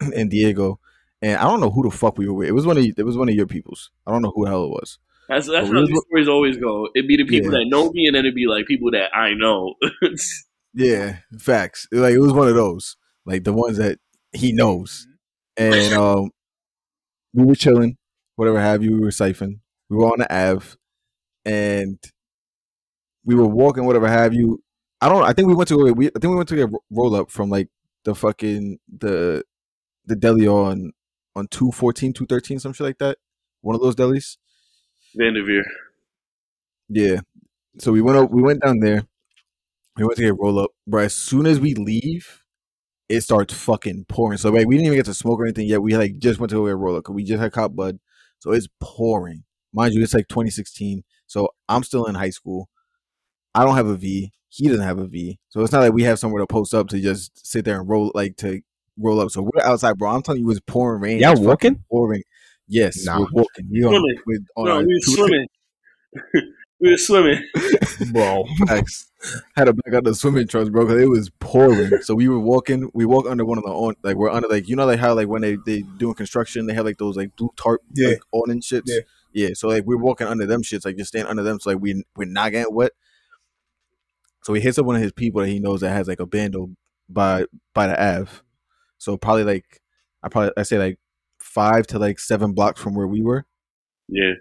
and 0.00 0.30
Diego 0.30 0.78
and 1.24 1.36
I 1.38 1.44
don't 1.44 1.60
know 1.60 1.70
who 1.70 1.82
the 1.88 1.96
fuck 1.96 2.18
we 2.18 2.26
were 2.28 2.34
with. 2.34 2.48
It 2.48 2.52
was 2.52 2.66
one 2.66 2.78
of 2.78 2.84
it 2.84 3.04
was 3.04 3.16
one 3.16 3.28
of 3.28 3.34
your 3.34 3.46
peoples. 3.46 3.90
I 4.06 4.12
don't 4.12 4.22
know 4.22 4.32
who 4.34 4.44
the 4.44 4.50
hell 4.50 4.64
it 4.64 4.70
was. 4.70 4.98
that's 5.28 5.46
that's 5.48 5.68
But 5.68 5.76
how 5.76 5.86
these 5.86 6.00
stories 6.08 6.28
always 6.28 6.56
go. 6.58 6.88
It'd 6.94 7.08
be 7.08 7.16
the 7.16 7.24
people 7.24 7.52
Yeah. 7.52 7.58
that 7.60 7.66
know 7.68 7.90
me, 7.92 8.06
and 8.06 8.14
then 8.14 8.24
it'd 8.24 8.34
be 8.34 8.46
like 8.46 8.66
people 8.66 8.90
that 8.92 9.10
I 9.16 9.34
know. 9.34 9.74
Yeah, 10.76 11.18
facts. 11.38 11.86
Like 11.92 12.14
it 12.14 12.18
was 12.18 12.32
one 12.32 12.48
of 12.48 12.56
those, 12.56 12.96
like 13.24 13.44
the 13.44 13.52
ones 13.52 13.76
that 13.78 13.98
he 14.32 14.52
knows. 14.52 15.06
And 15.56 15.94
um, 16.04 16.30
we 17.32 17.44
were 17.44 17.54
chilling, 17.54 17.96
whatever 18.34 18.60
have 18.60 18.82
you. 18.82 18.92
We 18.94 18.98
were 19.00 19.12
siphon. 19.12 19.60
We 19.88 19.96
were 19.98 20.06
on 20.06 20.18
the 20.18 20.34
Ave, 20.34 20.66
and 21.44 21.98
we 23.24 23.36
were 23.36 23.46
walking, 23.46 23.84
whatever 23.84 24.08
have 24.08 24.34
you. 24.34 24.62
I 25.00 25.08
don't. 25.08 25.22
I 25.22 25.32
think 25.32 25.46
we 25.48 25.54
went 25.54 25.68
to. 25.68 25.92
We. 25.94 26.08
I 26.08 26.18
think 26.18 26.24
we 26.32 26.36
went 26.36 26.48
to 26.48 26.56
get 26.56 26.70
roll 26.90 27.14
up 27.14 27.30
from 27.30 27.50
like 27.50 27.68
the 28.04 28.14
fucking 28.16 28.78
the 28.98 29.44
the 30.06 30.16
deli 30.16 30.48
on 30.48 30.92
on 31.36 31.48
214, 31.48 32.12
213, 32.12 32.58
some 32.58 32.72
shit 32.72 32.86
like 32.86 32.98
that. 32.98 33.18
One 33.60 33.74
of 33.74 33.80
those 33.80 33.96
delis. 33.96 34.36
Vanderveer. 35.14 35.64
Yeah. 36.88 37.20
So 37.78 37.92
we 37.92 38.02
went 38.02 38.18
up. 38.18 38.30
We 38.30 38.42
went 38.42 38.62
down 38.62 38.80
there. 38.80 39.06
We 39.96 40.04
went 40.04 40.16
to 40.16 40.22
get 40.22 40.38
roll 40.38 40.58
up, 40.58 40.70
bro. 40.86 41.04
As 41.04 41.14
soon 41.14 41.46
as 41.46 41.60
we 41.60 41.74
leave, 41.74 42.44
it 43.08 43.20
starts 43.20 43.54
fucking 43.54 44.06
pouring. 44.08 44.38
So 44.38 44.50
like 44.50 44.66
we 44.66 44.76
didn't 44.76 44.86
even 44.86 44.98
get 44.98 45.06
to 45.06 45.14
smoke 45.14 45.40
or 45.40 45.44
anything 45.44 45.68
yet. 45.68 45.82
We 45.82 45.96
like 45.96 46.18
just 46.18 46.40
went 46.40 46.50
to 46.50 46.56
go 46.56 46.66
get 46.66 46.76
roll 46.76 46.96
up 46.96 47.04
because 47.04 47.14
we 47.14 47.24
just 47.24 47.40
had 47.40 47.52
cop 47.52 47.74
bud. 47.74 47.98
So 48.38 48.52
it's 48.52 48.68
pouring. 48.80 49.44
Mind 49.72 49.94
you, 49.94 50.02
it's 50.02 50.14
like 50.14 50.28
2016. 50.28 51.04
So 51.26 51.48
I'm 51.68 51.82
still 51.82 52.06
in 52.06 52.14
high 52.14 52.30
school. 52.30 52.68
I 53.54 53.64
don't 53.64 53.76
have 53.76 53.86
a 53.86 53.96
V. 53.96 54.32
He 54.48 54.68
doesn't 54.68 54.84
have 54.84 54.98
a 54.98 55.06
V. 55.06 55.38
So 55.48 55.62
it's 55.62 55.72
not 55.72 55.80
like 55.80 55.92
we 55.92 56.04
have 56.04 56.18
somewhere 56.18 56.42
to 56.42 56.46
post 56.46 56.74
up 56.74 56.88
to 56.88 57.00
just 57.00 57.46
sit 57.46 57.64
there 57.64 57.80
and 57.80 57.88
roll 57.88 58.12
like 58.14 58.36
to 58.38 58.60
roll 58.98 59.20
up. 59.20 59.30
So 59.30 59.42
we're 59.42 59.62
outside, 59.62 59.98
bro. 59.98 60.10
I'm 60.10 60.22
telling 60.22 60.40
you, 60.40 60.46
it 60.46 60.48
was 60.48 60.60
pouring 60.60 61.00
rain. 61.02 61.18
Y'all 61.18 61.32
It's 61.32 61.40
fucking 61.40 61.46
walking? 61.48 61.84
Pouring. 61.90 62.22
Yes, 62.68 63.04
Nah. 63.04 63.20
we're 63.20 63.26
walking. 63.42 63.68
We 63.70 63.82
on, 63.84 63.90
Swimming. 63.92 64.18
with, 64.26 64.46
on 64.56 64.64
No, 64.66 64.78
we 64.80 64.86
were 64.94 65.00
swimming. 65.00 65.46
we 66.80 66.90
were 66.90 66.96
swimming. 66.96 67.44
bro. 68.12 68.44
Facts. 68.66 69.10
Had 69.56 69.64
to 69.64 69.72
back 69.74 69.94
out 69.94 70.04
the 70.04 70.14
swimming 70.14 70.46
trunks, 70.46 70.70
bro, 70.70 70.84
because 70.86 71.02
it 71.02 71.08
was 71.08 71.30
pouring. 71.40 72.00
So 72.02 72.14
we 72.14 72.28
were 72.28 72.38
walking. 72.40 72.90
We 72.94 73.04
walk 73.06 73.26
under 73.26 73.44
one 73.44 73.58
of 73.58 73.64
the 73.64 73.70
on, 73.70 73.94
like 74.02 74.16
we're 74.16 74.30
under 74.30 74.48
like 74.48 74.68
you 74.68 74.76
know 74.76 74.84
like 74.86 74.98
how 75.00 75.14
like 75.14 75.28
when 75.28 75.40
they 75.42 75.56
they 75.64 75.80
doing 75.96 76.14
construction 76.14 76.66
they 76.66 76.74
have 76.74 76.84
like 76.84 76.98
those 76.98 77.16
like 77.16 77.34
blue 77.36 77.50
tarp 77.56 77.80
Yeah. 77.94 78.08
like 78.08 78.20
awning 78.32 78.60
shits. 78.60 78.82
Yeah. 78.86 79.00
yeah. 79.32 79.48
So 79.54 79.68
like 79.68 79.84
we're 79.84 79.96
walking 79.96 80.26
under 80.26 80.44
them 80.46 80.62
shits, 80.62 80.84
like 80.84 80.96
just 80.96 81.08
stand 81.08 81.26
under 81.28 81.42
them, 81.42 81.58
so 81.58 81.70
like 81.70 81.80
we 81.80 82.02
we're 82.16 82.26
not 82.28 82.52
getting 82.52 82.74
wet. 82.74 82.92
So 84.42 84.52
he 84.52 84.60
hits 84.60 84.78
up 84.78 84.84
one 84.84 84.96
of 84.96 85.02
his 85.02 85.12
people 85.12 85.40
that 85.40 85.48
he 85.48 85.58
knows 85.58 85.80
that 85.80 85.90
has 85.92 86.06
like 86.06 86.20
a 86.20 86.26
bando 86.26 86.70
by 87.08 87.46
by 87.72 87.86
the 87.86 87.94
Ave. 88.18 88.30
So 89.04 89.16
probably 89.18 89.44
like 89.44 89.80
I 90.22 90.28
probably 90.30 90.52
I 90.56 90.62
say 90.62 90.78
like 90.78 90.98
five 91.38 91.86
to 91.88 91.98
like 91.98 92.18
seven 92.18 92.52
blocks 92.52 92.80
from 92.80 92.94
where 92.94 93.06
we 93.06 93.20
were. 93.20 93.44
Yeah, 94.08 94.32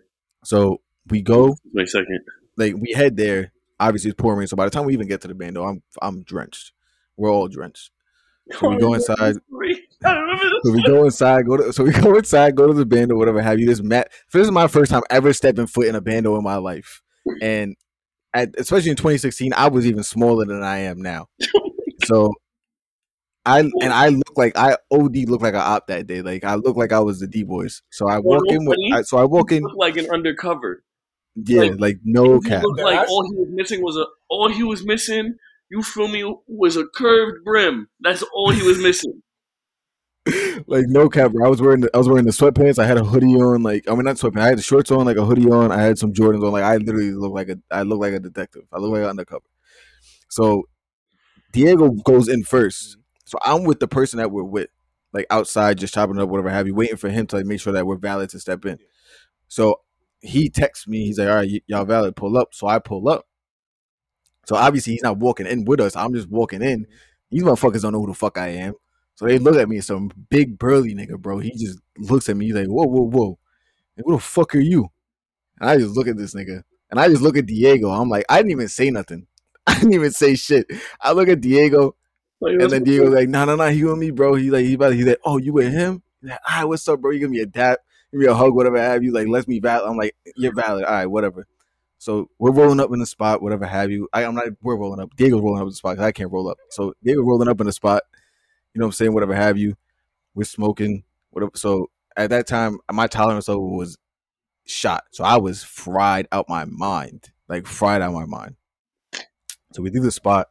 So 0.44 0.82
we 1.10 1.22
go 1.22 1.56
wait 1.74 1.84
a 1.84 1.88
second. 1.88 2.20
like 2.58 2.76
we 2.80 2.94
head 2.94 3.18
there. 3.18 3.52
Obviously, 3.80 4.12
it's 4.12 4.22
pouring 4.22 4.40
rain. 4.40 4.48
So 4.48 4.56
by 4.56 4.64
the 4.66 4.72
time 4.72 4.86
we 4.86 4.94
even 4.94 5.08
get 5.08 5.20
to 5.22 5.28
the 5.28 5.36
bando, 5.36 5.64
I'm 5.66 5.84
I'm 6.02 6.24
drenched. 6.24 6.72
We're 7.18 7.32
all 7.32 7.48
drenched. 7.50 7.92
So 8.60 8.70
we 8.70 8.78
go 8.78 8.94
inside. 8.98 9.36
I 10.06 10.14
remember 10.16 10.44
this. 10.44 10.60
So 10.64 10.72
we 10.72 10.84
go 10.84 11.04
inside. 11.06 11.46
Go 11.46 11.58
to 11.58 11.74
so 11.74 11.84
we 11.84 11.92
go 11.92 12.16
inside. 12.18 12.56
Go 12.56 12.68
to 12.68 12.74
the 12.74 12.86
bando, 12.86 13.16
whatever 13.18 13.42
have 13.42 13.60
you. 13.60 13.66
This 13.66 13.82
mat. 13.82 14.12
This 14.32 14.44
is 14.46 14.52
my 14.52 14.68
first 14.68 14.92
time 14.92 15.04
ever 15.10 15.34
stepping 15.34 15.68
foot 15.68 15.88
in 15.88 15.96
a 15.96 16.02
bando 16.02 16.38
in 16.38 16.44
my 16.44 16.56
life, 16.56 17.02
and 17.42 17.76
at, 18.34 18.50
especially 18.58 18.90
in 18.92 18.96
2016, 18.96 19.54
I 19.54 19.68
was 19.68 19.86
even 19.86 20.04
smaller 20.04 20.46
than 20.46 20.64
I 20.64 20.80
am 20.80 21.02
now. 21.02 21.28
Oh 21.54 21.70
so. 22.06 22.34
I 23.46 23.60
and 23.60 23.92
I 23.92 24.08
look 24.10 24.38
like 24.38 24.58
I 24.58 24.78
OD 24.92 25.16
look 25.28 25.42
like 25.42 25.54
a 25.54 25.60
op 25.60 25.88
that 25.88 26.08
day. 26.08 26.22
Like 26.22 26.44
I 26.44 26.56
look 26.56 26.78
like 26.78 26.94
I 26.94 27.00
was 27.00 27.20
the 27.20 27.28
D 27.28 27.44
boys. 27.44 27.82
So 27.92 28.08
I 28.08 28.20
walk 28.20 28.44
in 28.48 28.66
with. 28.66 28.78
I, 28.94 29.02
so 29.02 29.18
I 29.18 29.26
walk 29.26 29.52
in. 29.52 29.64
Like 29.76 29.98
an 29.98 30.10
undercover. 30.12 30.84
Yeah, 31.36 31.62
like- 31.64 31.80
like 31.80 31.98
no 32.04 32.40
cap. 32.40 32.64
like 32.78 33.10
all 33.10 33.24
he 33.26 33.36
was 33.38 33.50
missing 33.52 33.82
was 33.84 33.98
a. 33.98 34.06
All 34.30 34.50
he 34.50 34.64
was 34.64 34.86
missing, 34.86 35.36
you 35.70 35.82
feel 35.84 36.08
me, 36.08 36.24
was 36.48 36.78
a 36.78 36.86
curved 36.86 37.44
brim. 37.44 37.90
That's 38.00 38.24
all 38.34 38.52
he 38.52 38.66
was 38.66 38.80
missing. 38.80 39.22
like 40.68 40.86
no 40.88 41.10
cap, 41.10 41.34
bro. 41.34 41.46
I 41.46 41.50
was 41.50 41.62
wearing 41.62 41.82
the, 41.82 41.90
I 41.94 41.98
was 41.98 42.08
wearing 42.08 42.24
the 42.26 42.32
sweatpants. 42.32 42.80
I 42.80 42.86
had 42.86 42.98
a 42.98 43.04
hoodie 43.04 43.36
on, 43.36 43.62
like 43.62 43.90
I 43.90 43.94
mean 43.94 44.06
not 44.06 44.16
sweatpants. 44.16 44.40
I 44.42 44.48
had 44.48 44.58
the 44.58 44.62
shorts 44.64 44.90
on, 44.90 45.06
like 45.06 45.18
a 45.18 45.26
hoodie 45.26 45.50
on. 45.50 45.70
I 45.72 45.82
had 45.82 45.98
some 45.98 46.14
Jordans 46.14 46.46
on. 46.46 46.52
Like 46.54 46.64
I 46.64 46.78
literally 46.78 47.12
look 47.12 47.34
like 47.34 47.50
a 47.50 47.58
I 47.70 47.82
look 47.82 48.00
like 48.00 48.14
a 48.14 48.20
detective. 48.20 48.64
I 48.72 48.78
look 48.78 48.92
like 48.92 49.04
an 49.04 49.10
undercover. 49.10 49.44
So 50.30 50.64
Diego 51.52 51.90
goes 51.90 52.30
in 52.30 52.44
first. 52.44 52.98
So 53.26 53.38
I'm 53.46 53.64
with 53.64 53.80
the 53.80 53.88
person 53.88 54.18
that 54.18 54.32
we're 54.32 54.44
with, 54.44 54.70
like 55.14 55.26
outside, 55.30 55.78
just 55.78 55.94
chopping 55.94 56.20
up, 56.20 56.30
whatever 56.30 56.50
have 56.50 56.68
you, 56.68 56.76
waiting 56.76 56.98
for 56.98 57.10
him 57.10 57.28
to 57.28 57.38
like 57.38 57.46
make 57.46 57.62
sure 57.62 57.74
that 57.74 57.86
we're 57.86 57.98
valid 57.98 58.30
to 58.32 58.40
step 58.40 58.66
in. 58.66 58.80
So 59.48 59.82
he 60.22 60.50
texts 60.50 60.88
me. 60.88 61.06
He's 61.06 61.20
like, 61.20 61.30
"All 61.30 61.36
right, 61.36 61.50
y- 61.52 61.62
y'all 61.68 61.86
valid, 61.86 62.16
pull 62.16 62.38
up." 62.38 62.54
So 62.54 62.68
I 62.68 62.80
pull 62.80 63.10
up. 63.10 63.28
So 64.46 64.56
obviously 64.56 64.94
he's 64.94 65.04
not 65.04 65.18
walking 65.18 65.48
in 65.48 65.66
with 65.66 65.80
us. 65.80 65.96
I'm 65.96 66.14
just 66.14 66.30
walking 66.30 66.62
in. 66.62 66.86
These 67.32 67.44
motherfuckers 67.44 67.82
don't 67.82 67.94
know 67.94 68.02
who 68.02 68.08
the 68.08 68.14
fuck 68.14 68.38
I 68.38 68.50
am. 68.50 68.74
So 69.16 69.26
they 69.26 69.40
look 69.40 69.56
at 69.56 69.70
me, 69.70 69.80
some 69.80 70.12
big 70.30 70.58
burly 70.58 70.94
nigga, 70.94 71.20
bro. 71.20 71.40
He 71.40 71.52
just 71.52 71.80
looks 71.98 72.30
at 72.30 72.36
me. 72.38 72.48
He's 72.48 72.56
like, 72.56 72.68
"Whoa, 72.68 72.86
whoa, 72.86 73.10
whoa! 73.10 73.40
Like, 73.98 74.06
who 74.06 74.14
the 74.14 74.20
fuck 74.20 74.56
are 74.56 74.60
you?" 74.60 74.90
And 75.60 75.70
I 75.70 75.78
just 75.78 75.96
look 75.96 76.08
at 76.08 76.18
this 76.18 76.36
nigga, 76.36 76.64
and 76.92 77.00
I 77.00 77.08
just 77.10 77.22
look 77.22 77.38
at 77.38 77.46
Diego. 77.46 77.90
I'm 77.90 78.10
like, 78.10 78.26
I 78.30 78.38
didn't 78.38 78.52
even 78.52 78.70
say 78.70 78.90
nothing. 78.92 79.28
I 79.68 79.76
didn't 79.76 79.94
even 79.94 80.12
say 80.12 80.36
shit. 80.36 80.68
I 81.02 81.14
look 81.14 81.30
at 81.30 81.42
Diego, 81.42 81.96
Like, 82.44 82.54
and 82.62 82.72
then 82.72 82.84
was 83.00 83.14
like, 83.14 83.30
"No, 83.30 83.46
no, 83.46 83.56
no, 83.56 83.70
he 83.70 83.84
with 83.84 83.98
me, 83.98 84.12
bro." 84.12 84.36
He 84.36 84.52
like, 84.52 84.66
he 84.66 84.74
about, 84.74 84.94
he's 84.94 85.06
like, 85.06 85.20
"Oh, 85.24 85.38
you 85.38 85.54
with 85.54 85.72
him?" 85.72 86.04
He's 86.22 86.32
like, 86.32 86.40
"All 86.50 86.56
right, 86.58 86.66
what's 86.66 86.88
up, 86.88 87.02
bro? 87.02 87.12
You 87.12 87.20
give 87.20 87.30
me 87.32 87.40
a 87.40 87.46
dap, 87.46 87.80
give 88.12 88.20
me 88.20 88.26
a 88.28 88.34
hug, 88.34 88.54
whatever 88.54 88.78
have 88.78 89.04
you. 89.04 89.14
Like, 89.14 89.28
let's 89.28 89.48
me 89.48 89.60
valid." 89.60 89.90
I'm 89.90 89.98
like, 89.98 90.16
"You're 90.36 90.54
valid, 90.54 90.84
all 90.84 90.92
right, 90.92 91.06
whatever." 91.06 91.48
So 92.00 92.30
we're 92.38 92.52
rolling 92.52 92.82
up 92.82 92.92
in 92.92 93.00
the 93.00 93.06
spot, 93.06 93.42
whatever 93.42 93.66
have 93.66 93.90
you. 93.90 94.10
I, 94.12 94.26
I'm 94.26 94.36
not. 94.36 94.48
We're 94.62 94.76
rolling 94.76 95.00
up. 95.00 95.16
Diego's 95.16 95.42
rolling 95.42 95.60
up 95.62 95.64
in 95.64 95.70
the 95.70 95.76
spot 95.76 95.96
'cause 95.96 96.06
I 96.06 96.12
can't 96.12 96.32
roll 96.32 96.50
up. 96.50 96.58
So 96.70 96.94
Diego 97.02 97.22
rolling 97.22 97.48
up 97.48 97.62
in 97.62 97.66
the 97.66 97.72
spot. 97.74 98.04
You 98.74 98.80
know 98.80 98.86
what 98.86 98.90
I'm 98.90 98.94
saying? 98.94 99.14
Whatever 99.14 99.36
have 99.36 99.58
you. 99.58 99.78
We're 100.36 100.44
smoking. 100.44 101.04
Whatever. 101.32 101.52
So 101.56 101.90
at 102.18 102.30
that 102.32 102.46
time, 102.48 102.80
my 102.92 103.08
tolerance 103.08 103.48
level 103.48 103.78
was 103.78 103.98
shot. 104.66 105.06
So 105.12 105.24
I 105.24 105.38
was 105.38 105.64
fried 105.64 106.28
out 106.32 106.50
my 106.50 106.66
mind, 106.66 107.32
like 107.48 107.68
fried 107.68 108.02
out 108.02 108.14
my 108.14 108.26
mind. 108.26 108.56
So 109.74 109.82
we 109.82 109.90
leave 109.90 110.04
the 110.04 110.12
spot. 110.12 110.50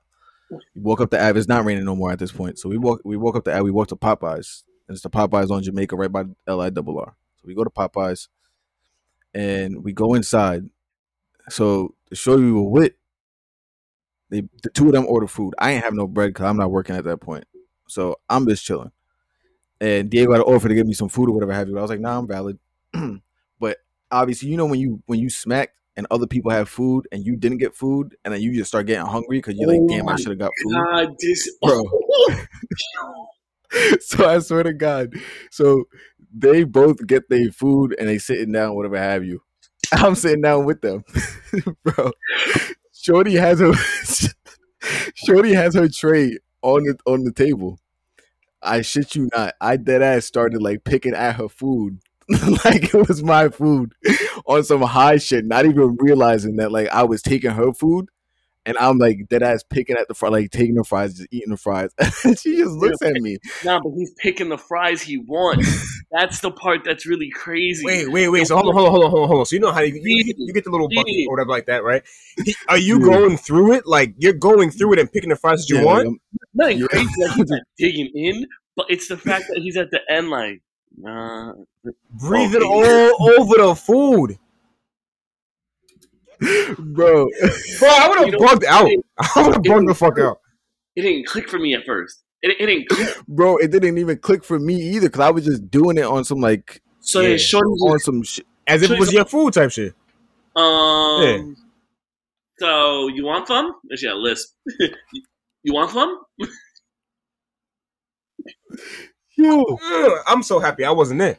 We 0.75 0.83
walk 0.83 1.01
up 1.01 1.11
the 1.11 1.23
Ave. 1.23 1.39
It's 1.39 1.49
not 1.49 1.65
raining 1.65 1.85
no 1.85 1.97
more 1.97 2.13
at 2.13 2.19
this 2.19 2.33
point. 2.33 2.59
So 2.59 2.69
we 2.69 2.79
walk. 2.79 3.01
We 3.05 3.17
walk 3.17 3.37
up 3.37 3.45
the 3.45 3.53
Ave. 3.53 3.63
We 3.63 3.71
walk 3.71 3.89
to 3.89 3.97
Popeyes. 3.97 4.65
And 4.89 4.95
it's 4.95 5.03
the 5.03 5.11
Popeyes 5.11 5.51
on 5.51 5.63
Jamaica, 5.63 5.97
right 5.97 6.11
by 6.11 6.25
L 6.47 6.61
I 6.61 6.71
double 6.71 6.99
R. 6.99 7.15
So 7.37 7.43
we 7.47 7.55
go 7.55 7.65
to 7.65 7.71
Popeyes, 7.71 8.29
and 9.35 9.85
we 9.85 9.93
go 9.93 10.15
inside. 10.15 10.69
So 11.49 11.95
the 12.11 12.17
show 12.17 12.37
we 12.37 12.53
were 12.53 12.63
with, 12.63 12.93
they 14.31 14.43
the 14.63 14.71
two 14.71 14.87
of 14.87 14.93
them 14.93 15.07
order 15.07 15.27
food. 15.27 15.55
I 15.59 15.73
ain't 15.73 15.85
have 15.85 15.95
no 15.95 16.07
bread 16.07 16.31
because 16.31 16.47
I'm 16.47 16.57
not 16.57 16.71
working 16.71 16.97
at 16.97 17.05
that 17.05 17.19
point. 17.19 17.45
So 17.89 18.17
I'm 18.29 18.47
just 18.49 18.65
chilling. 18.65 18.93
And 19.81 20.09
Diego 20.11 20.33
had 20.33 20.43
an 20.43 20.47
offer 20.47 20.69
to 20.69 20.75
give 20.75 20.87
me 20.87 20.95
some 20.95 21.09
food 21.09 21.29
or 21.29 21.33
whatever 21.33 21.53
have 21.53 21.69
you. 21.69 21.75
But 21.75 21.81
I 21.81 21.83
was 21.83 21.91
like, 21.91 22.01
nah, 22.01 22.19
I'm 22.19 22.29
valid. 22.29 22.59
but 23.61 23.79
obviously, 24.11 24.49
you 24.49 24.57
know 24.57 24.67
when 24.67 24.81
you 24.81 25.03
when 25.07 25.19
you 25.19 25.29
smacked 25.29 25.77
and 25.97 26.07
other 26.11 26.27
people 26.27 26.51
have 26.51 26.69
food 26.69 27.07
and 27.13 27.25
you 27.25 27.37
didn't 27.37 27.59
get 27.59 27.75
food, 27.75 28.17
and 28.25 28.33
then 28.35 28.41
you 28.41 28.55
just 28.55 28.69
start 28.69 28.87
getting 28.87 29.07
hungry 29.07 29.39
because 29.39 29.57
you're 29.57 29.69
like, 29.69 29.81
Oh 29.83 29.89
damn, 29.89 30.09
I 30.09 30.15
oh 30.15 30.17
should 30.17 30.31
have 30.31 30.39
got 30.39 30.53
food. 30.63 30.75
God, 30.75 31.15
this 31.21 31.57
Bro. 31.63 31.83
so 34.01 34.29
I 34.29 34.39
swear 34.41 34.63
to 34.65 34.73
God. 34.73 35.15
So 35.51 35.85
they 36.35 36.65
both 36.65 37.07
get 37.07 37.29
their 37.29 37.51
food 37.51 37.95
and 37.99 38.09
they 38.09 38.19
sitting 38.19 38.53
down, 38.53 38.75
whatever 38.75 38.99
have 38.99 39.25
you. 39.25 39.43
I'm 39.93 40.15
sitting 40.15 40.43
down 40.43 40.65
with 40.65 40.81
them, 40.81 41.05
bro. 41.85 42.13
Shorty 42.95 43.35
has 43.35 43.61
her, 43.61 43.73
Shorty 45.15 45.55
has 45.55 45.75
her 45.75 45.89
tray 45.89 46.39
on 46.63 46.85
the 46.85 46.97
on 47.05 47.25
the 47.25 47.33
table. 47.33 47.79
I 48.63 48.83
shit 48.83 49.17
you 49.17 49.29
not. 49.35 49.55
I 49.61 49.77
dead 49.77 50.03
ass 50.03 50.25
started 50.25 50.63
like 50.63 50.85
picking 50.85 51.15
at 51.15 51.37
her 51.37 51.49
food. 51.49 51.99
like 52.65 52.95
it 52.95 53.09
was 53.09 53.23
my 53.23 53.49
food 53.49 53.95
on 54.47 54.65
some 54.65 54.83
high 54.83 55.17
shit, 55.19 55.45
not 55.45 55.65
even 55.67 55.97
realizing 56.01 56.57
that 56.57 56.73
like 56.73 56.89
I 56.89 57.03
was 57.05 57.23
taking 57.23 57.51
her 57.51 57.73
food 57.73 58.09
and 58.65 58.77
I'm 58.79 58.99
like 58.99 59.29
dead 59.29 59.43
ass 59.43 59.63
picking 59.69 59.97
at 59.97 60.09
the 60.09 60.15
fries, 60.15 60.33
like 60.33 60.51
taking 60.51 60.75
the 60.75 60.85
fries, 60.85 61.15
just 61.15 61.29
eating 61.33 61.51
the 61.51 61.57
fries. 61.57 61.91
she 62.41 62.57
just 62.57 62.73
looks 62.73 63.03
at 63.03 63.15
me. 63.15 63.39
Nah, 63.65 63.81
but 63.81 63.93
he's 63.97 64.13
picking 64.15 64.49
the 64.49 64.59
fries 64.59 65.03
he 65.03 65.19
wants. 65.19 65.69
That's 66.13 66.41
the 66.41 66.51
part 66.51 66.85
that's 66.85 67.07
really 67.07 67.31
crazy. 67.31 67.87
Wait, 67.87 68.13
wait, 68.13 68.29
wait. 68.29 68.47
So 68.47 68.55
hold 68.55 68.69
on, 68.69 68.75
hold 68.75 68.87
on, 68.89 68.93
hold 68.93 69.05
on, 69.07 69.11
hold 69.11 69.23
on, 69.23 69.29
hold 69.29 69.41
on. 69.41 69.47
So 69.47 69.55
you 69.57 69.61
know 69.61 69.73
how 69.73 69.81
you, 69.81 69.95
you, 69.95 70.25
get, 70.27 70.37
you 70.39 70.53
get 70.53 70.65
the 70.65 70.71
little 70.71 70.91
bucket 70.95 71.15
or 71.27 71.33
whatever 71.33 71.49
like 71.49 71.65
that, 71.67 71.83
right? 71.85 72.03
He- 72.45 72.55
Are 72.69 72.77
you 72.77 72.99
Yeah. 72.99 73.07
going 73.07 73.39
through 73.39 73.73
it? 73.73 73.87
Like 73.87 74.15
you're 74.19 74.35
going 74.35 74.71
through 74.71 74.93
it 74.93 74.99
and 74.99 75.11
picking 75.11 75.31
the 75.31 75.37
fries 75.37 75.61
that 75.61 75.71
you 75.71 75.79
Yeah, 75.79 75.87
want? 75.87 76.07
like, 76.09 76.17
Nothing 76.53 76.87
crazy 76.87 77.09
like 77.17 77.33
he's 77.35 77.51
like 77.51 77.63
digging 77.79 78.11
in, 78.15 78.47
but 78.77 78.87
it's 78.91 79.09
the 79.09 79.17
fact 79.17 79.47
that 79.49 79.61
he's 79.63 79.79
at 79.79 79.91
the 79.91 80.01
end 80.07 80.29
like, 80.29 80.61
nah. 80.99 81.55
Breathing 82.11 82.63
Okay. 82.63 83.11
all 83.11 83.31
over 83.41 83.55
the 83.57 83.75
food, 83.75 84.39
bro. 86.79 87.29
bro. 87.79 87.89
I 87.89 88.09
would 88.09 88.19
have 88.19 88.29
You 88.29 88.39
bugged 88.39 88.65
out. 88.65 88.89
I 89.37 89.43
would 89.43 89.55
have 89.55 89.63
bugged 89.63 89.89
the 89.89 89.95
fuck 89.95 90.19
out. 90.19 90.41
It 90.95 91.03
didn't 91.03 91.27
click 91.27 91.49
for 91.49 91.59
me 91.59 91.75
at 91.75 91.85
first. 91.85 92.23
It, 92.43 92.57
it 92.61 92.67
didn't 92.67 92.89
click. 92.89 93.09
bro, 93.29 93.57
it 93.57 93.71
didn't 93.71 93.99
even 93.99 94.19
click 94.19 94.45
for 94.45 94.59
me 94.59 94.75
either 94.75 95.09
because 95.09 95.21
I 95.21 95.31
was 95.31 95.45
just 95.45 95.71
doing 95.71 95.97
it 95.99 96.05
on 96.05 96.25
some 96.25 96.41
like 96.41 96.83
So 97.01 97.21
Yeah. 97.21 97.31
then 97.31 97.39
Shorty 97.39 97.69
on 97.69 97.99
some 97.99 98.23
shit. 98.23 98.47
As 98.67 98.83
if 98.83 98.91
it 98.91 98.99
was 98.99 99.13
your 99.13 99.25
food 99.25 99.55
type 99.55 99.71
shit. 99.73 99.95
um, 100.55 101.21
Yeah. 101.23 101.43
so 102.59 103.09
you 103.09 103.25
want 103.25 103.49
some? 103.49 103.75
And 103.89 103.99
She 103.99 104.07
had 104.07 104.15
a 104.15 104.19
lisp. 104.19 104.55
you 105.63 105.73
want 105.73 105.91
some? 105.91 106.21
Yo, 109.37 109.79
I'm 110.27 110.43
so 110.43 110.59
happy 110.61 110.85
I 110.85 110.91
wasn't 110.91 111.19
there 111.21 111.39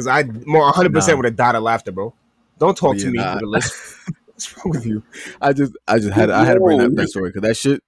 because 0.00 0.06
I 0.06 0.22
more 0.46 0.62
100 0.62 0.92
percent 0.92 1.16
Nah. 1.16 1.18
would 1.18 1.24
have 1.26 1.36
died 1.36 1.54
of 1.54 1.62
laughter, 1.62 1.92
bro. 1.92 2.14
Don't 2.58 2.76
talk 2.76 2.96
Yeah, 2.96 3.04
to 3.04 3.10
me 3.10 3.18
nah. 3.18 3.34
with 3.34 3.42
list. 3.42 3.74
What's 4.26 4.56
wrong 4.56 4.70
with 4.70 4.86
you? 4.86 5.02
I 5.40 5.52
just 5.52 5.72
I 5.86 5.98
just 5.98 6.12
had 6.12 6.30
I 6.30 6.44
had 6.44 6.54
to 6.54 6.60
bring 6.60 6.78
that, 6.78 6.94
that 6.96 7.08
story 7.08 7.30
because 7.30 7.42
that 7.46 7.56
shit 7.56 7.82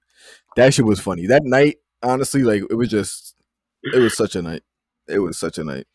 that 0.56 0.74
shit 0.74 0.84
was 0.84 1.00
funny. 1.00 1.26
That 1.26 1.42
night, 1.44 1.76
honestly, 2.02 2.42
like 2.42 2.62
it 2.68 2.74
was 2.74 2.88
just 2.88 3.34
it 3.82 3.98
was 3.98 4.14
such 4.16 4.36
a 4.36 4.42
night. 4.42 4.62
It 5.08 5.18
was 5.20 5.38
such 5.38 5.56
a 5.58 5.64
night. 5.64 5.86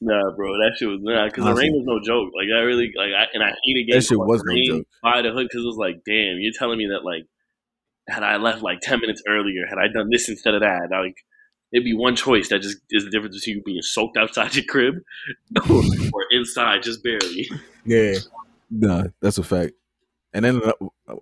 Nah, 0.00 0.32
bro, 0.36 0.52
that 0.58 0.72
shit 0.78 0.88
was 0.88 0.98
nah. 1.00 1.26
Because 1.26 1.44
the 1.44 1.54
rain 1.54 1.72
was 1.72 1.84
no 1.86 2.00
joke. 2.04 2.32
Like 2.36 2.48
I 2.54 2.62
really 2.62 2.92
like, 2.96 3.12
I, 3.16 3.26
and 3.32 3.42
I 3.42 3.54
hated 3.64 3.86
getting 3.86 4.00
That 4.00 4.02
shit 4.04 4.18
was 4.18 4.42
in 4.42 4.46
no 4.46 4.52
rain 4.54 4.66
joke. 4.78 4.86
by 5.02 5.22
the 5.22 5.30
hood 5.30 5.46
because 5.48 5.62
it 5.62 5.66
was 5.66 5.76
like, 5.78 6.02
damn, 6.04 6.38
you're 6.40 6.52
telling 6.58 6.78
me 6.78 6.88
that 6.88 7.04
like, 7.04 7.26
had 8.08 8.22
I 8.24 8.36
left 8.36 8.62
like 8.62 8.80
ten 8.82 9.00
minutes 9.00 9.22
earlier, 9.28 9.62
had 9.68 9.78
I 9.78 9.88
done 9.92 10.08
this 10.10 10.28
instead 10.28 10.54
of 10.54 10.60
that, 10.60 10.88
like. 10.90 11.14
It'd 11.74 11.84
be 11.84 11.92
one 11.94 12.14
choice 12.14 12.48
that 12.48 12.62
just 12.62 12.78
is 12.90 13.04
the 13.04 13.10
difference 13.10 13.36
between 13.36 13.56
you 13.56 13.62
being 13.64 13.82
soaked 13.82 14.16
outside 14.16 14.54
your 14.54 14.64
crib 14.64 14.94
or 15.70 16.22
inside 16.30 16.82
just 16.84 17.02
barely. 17.02 17.50
Yeah, 17.84 18.14
Nah, 18.70 19.04
that's 19.20 19.38
a 19.38 19.42
fact. 19.42 19.72
And 20.32 20.44
then 20.44 20.62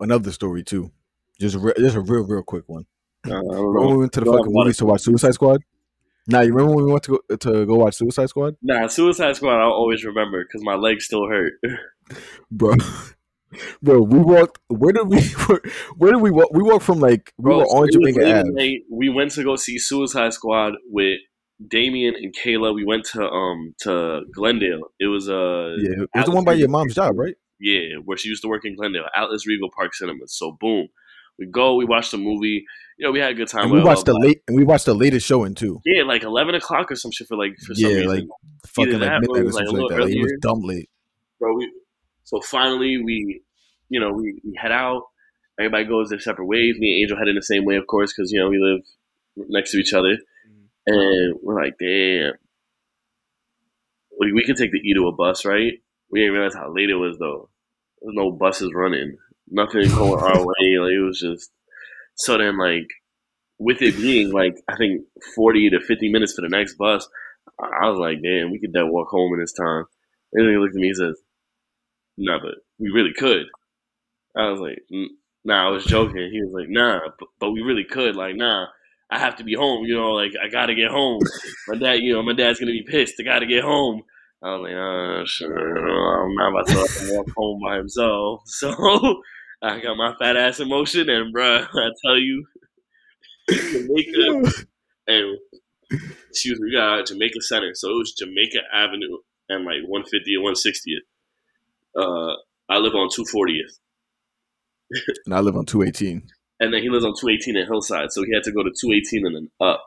another 0.01 0.31
story 0.33 0.63
too. 0.63 0.91
Just 1.41 1.57
a 1.57 1.59
re- 1.59 1.75
just 1.79 1.97
a 1.97 2.01
real 2.01 2.25
real 2.25 2.43
quick 2.43 2.65
one. 2.67 2.87
Uh, 3.27 3.35
I 3.35 3.37
Remember 3.37 3.81
when 3.81 3.91
we 3.91 3.97
went 3.99 4.13
to 4.13 4.21
the 4.21 4.27
Go 4.27 4.37
fucking 4.39 4.53
movies 4.53 4.77
to 4.79 4.87
watch 4.87 5.03
Suicide 5.03 5.35
Squad? 5.35 5.63
Nah, 6.27 6.41
you 6.41 6.53
remember 6.53 6.77
when 6.77 6.85
we 6.87 6.93
went 6.93 7.05
to 7.05 7.21
go 7.29 7.37
to 7.37 7.67
go 7.67 7.75
watch 7.75 7.97
Suicide 7.97 8.29
Squad, 8.29 8.57
Nah, 8.63 8.87
Suicide 8.87 9.37
Squad. 9.37 9.61
I'll 9.61 9.73
always 9.73 10.05
remember 10.05 10.45
because 10.45 10.63
my 10.63 10.75
legs 10.75 11.05
still 11.05 11.27
hurt. 11.29 11.55
bro? 12.51 12.75
Bro, 13.83 14.03
we 14.03 14.19
walked. 14.19 14.59
Where 14.69 14.93
did 14.93 15.09
we? 15.09 15.21
Where, 15.97 16.13
did 16.13 16.21
we 16.23 16.31
walk? 16.31 16.51
We 16.53 16.63
walked 16.63 16.85
from 16.85 17.01
like 17.01 17.33
we 17.39 17.45
Bro, 17.45 17.59
were 17.59 17.65
on 17.65 17.91
Jamaica 17.91 18.41
Ave. 18.41 18.83
We 18.91 19.09
went 19.09 19.33
to 19.33 19.45
go 19.45 19.57
see 19.57 19.79
Suicide 19.79 20.33
Squad 20.33 20.75
with 20.89 21.19
Damien 21.67 22.15
and 22.15 22.35
Kayla. 22.35 22.75
We 22.75 22.85
went 22.85 23.05
to 23.13 23.29
um 23.29 23.75
to 23.81 24.23
Glendale. 24.35 24.93
It 24.99 25.07
was 25.07 25.29
uh 25.29 25.77
Yeah, 25.79 26.03
it 26.03 26.09
was 26.15 26.27
the 26.27 26.33
one 26.33 26.45
by 26.45 26.55
your 26.55 26.69
mom's 26.69 26.95
job, 26.95 27.19
right? 27.19 27.35
yeah, 27.61 27.97
where 28.05 28.17
she 28.17 28.29
used 28.29 28.43
to 28.43 28.49
work 28.49 28.65
in 28.65 28.75
Glendale, 28.75 29.05
Atlas 29.15 29.47
Regal 29.47 29.71
Park 29.75 29.95
Cinemas. 29.95 30.37
So 30.37 30.57
boom, 30.61 30.89
we 31.39 31.47
go. 31.47 31.77
We 31.77 31.85
watched 31.85 32.11
the 32.11 32.19
movie. 32.19 32.65
You 32.99 33.07
know, 33.07 33.13
we 33.13 33.21
had 33.21 33.31
a 33.31 33.35
good 33.35 33.49
time. 33.49 33.71
We 33.71 33.81
watched 33.81 34.07
the 34.07 34.15
late 34.15 34.43
and 34.49 34.57
we 34.57 34.65
watched 34.65 34.87
the 34.87 34.95
latest 34.95 35.27
showing 35.27 35.55
too. 35.55 35.81
yeah, 35.85 36.03
like 36.03 36.25
eleven 36.25 36.55
o'clock 36.55 36.91
or 36.91 36.97
some 36.97 37.13
shit 37.13 37.29
for 37.29 37.37
like 37.37 37.53
for 37.67 37.75
some 37.75 37.91
Yeah, 37.91 37.99
reason. 37.99 38.09
like 38.09 38.25
fucking 38.67 38.99
that 38.99 39.01
like 39.01 39.21
midnight 39.21 39.43
or 39.43 39.45
like, 39.45 39.67
something 39.67 39.77
like 39.77 39.91
that. 39.91 40.01
Like, 40.05 40.13
it 40.13 40.21
was 40.21 40.33
dumb 40.41 40.61
late. 40.63 40.91
bro. 41.39 41.55
We, 41.55 41.71
so 42.33 42.41
finally, 42.41 43.03
we, 43.05 43.43
you 43.91 44.01
know, 44.01 44.13
we, 44.13 44.41
we 44.43 44.59
head 44.61 44.73
out. 44.73 45.03
Everybody 45.61 45.85
goes 45.85 46.09
their 46.09 46.19
separate 46.19 46.47
ways. 46.47 46.77
Me 46.79 46.95
and 46.95 47.03
Angel 47.03 47.19
head 47.19 47.29
in 47.29 47.37
the 47.37 47.43
same 47.43 47.67
way, 47.67 47.77
of 47.77 47.87
course, 47.87 48.13
because 48.13 48.33
you 48.33 48.41
know 48.41 48.49
we 48.49 48.59
live 48.59 48.81
next 49.51 49.73
to 49.73 49.79
each 49.79 49.93
other, 49.93 50.17
mm-hmm. 50.17 50.65
and 50.87 51.39
we're 51.43 51.63
like, 51.63 51.75
damn, 51.79 52.33
we, 54.19 54.33
we 54.33 54.45
can 54.45 54.57
take 54.57 54.73
the 54.73 54.79
E 54.79 54.95
to 54.95 55.09
a 55.09 55.13
bus, 55.13 55.45
right? 55.45 55.75
We 56.11 56.21
didn't 56.21 56.35
realize 56.35 56.55
how 56.55 56.73
late 56.73 56.89
it 56.89 56.95
was 56.95 57.19
though. 57.19 57.51
There's 58.01 58.15
no 58.17 58.33
buses 58.33 58.73
running, 58.75 59.19
nothing 59.51 59.89
going 59.91 60.23
our 60.23 60.39
way. 60.47 60.79
Like 60.79 60.93
it 60.93 61.05
was 61.05 61.21
just 61.21 61.51
so 62.15 62.39
then 62.39 62.59
like 62.59 62.89
with 63.59 63.83
it 63.83 63.97
being 63.97 64.33
like 64.33 64.55
I 64.71 64.77
think 64.77 65.03
forty 65.37 65.69
to 65.69 65.81
fifty 65.81 66.11
minutes 66.11 66.35
for 66.35 66.43
the 66.43 66.49
next 66.49 66.75
bus, 66.79 67.07
I 67.61 67.91
was 67.91 67.99
like, 67.99 68.23
damn, 68.23 68.51
we 68.51 68.59
could 68.59 68.73
then 68.73 68.91
walk 68.91 69.09
home 69.11 69.35
in 69.35 69.41
this 69.41 69.53
time. 69.53 69.85
And 70.33 70.51
he 70.51 70.57
looked 70.57 70.75
at 70.75 70.81
me 70.81 70.89
and 70.89 70.97
says, 70.97 71.21
"Nah, 72.19 72.39
but 72.41 72.55
we 72.79 72.91
really 72.91 73.13
could." 73.13 73.47
I 74.37 74.51
was 74.51 74.61
like, 74.61 74.79
"N- 74.93 75.17
"Nah, 75.45 75.67
I 75.69 75.71
was 75.71 75.85
joking." 75.85 76.31
He 76.33 76.43
was 76.43 76.53
like, 76.55 76.69
"Nah, 76.69 77.01
but, 77.19 77.29
but 77.41 77.53
we 77.53 77.63
really 77.63 77.85
could." 77.85 78.17
Like, 78.17 78.37
nah. 78.37 78.67
I 79.11 79.19
have 79.19 79.37
to 79.37 79.45
be 79.45 79.55
home. 79.55 79.85
You 79.85 79.95
know, 79.97 80.13
like 80.13 80.33
I 80.43 80.49
gotta 80.49 80.75
get 80.75 80.91
home. 80.91 81.21
My 81.69 81.77
dad, 81.77 82.01
you 82.01 82.15
know, 82.15 82.23
my 82.23 82.33
dad's 82.33 82.59
gonna 82.59 82.73
be 82.73 82.83
pissed. 82.83 83.15
I 83.21 83.25
gotta 83.25 83.45
get 83.47 83.63
home. 83.63 84.03
I 84.43 84.55
was 84.57 84.63
like, 84.63 84.75
uh, 84.75 85.25
sure, 85.27 86.25
I'm 86.25 86.35
not 86.35 86.51
about 86.51 86.67
to 86.67 87.15
walk 87.15 87.27
home 87.37 87.61
by 87.63 87.77
himself. 87.77 88.43
So 88.47 89.23
I 89.63 89.81
got 89.81 89.97
my 89.97 90.15
fat 90.19 90.37
ass 90.37 90.61
in 90.61 90.69
motion, 90.69 91.09
and 91.11 91.35
bruh, 91.35 91.67
I 91.75 91.91
tell 92.05 92.17
you, 92.19 92.47
Jamaica, 93.51 94.53
and 95.07 95.39
excuse 96.31 96.61
me, 96.61 96.67
we 96.71 96.73
got 96.77 97.07
Jamaica 97.07 97.41
Center. 97.43 97.73
So 97.75 97.91
it 97.91 97.99
was 97.99 98.13
Jamaica 98.13 98.61
Avenue 98.75 99.19
and 99.49 99.65
like 99.65 99.83
150 99.87 100.35
and 100.35 100.45
160th. 100.45 101.07
Uh, 101.97 102.35
I 102.69 102.79
live 102.79 102.95
on 102.95 103.09
240th, 103.09 103.79
And 105.27 105.35
I 105.35 105.41
live 105.41 105.57
on 105.57 105.67
218. 105.67 106.23
and 106.61 106.73
then 106.73 106.83
he 106.83 106.89
lives 106.89 107.05
on 107.05 107.13
218 107.19 107.57
in 107.57 107.67
Hillside, 107.67 108.13
so 108.13 108.23
he 108.25 108.33
had 108.35 108.43
to 108.45 108.53
go 108.53 108.63
to 108.63 108.71
218 108.71 109.27
and 109.27 109.37
then 109.37 109.51
up. 109.61 109.83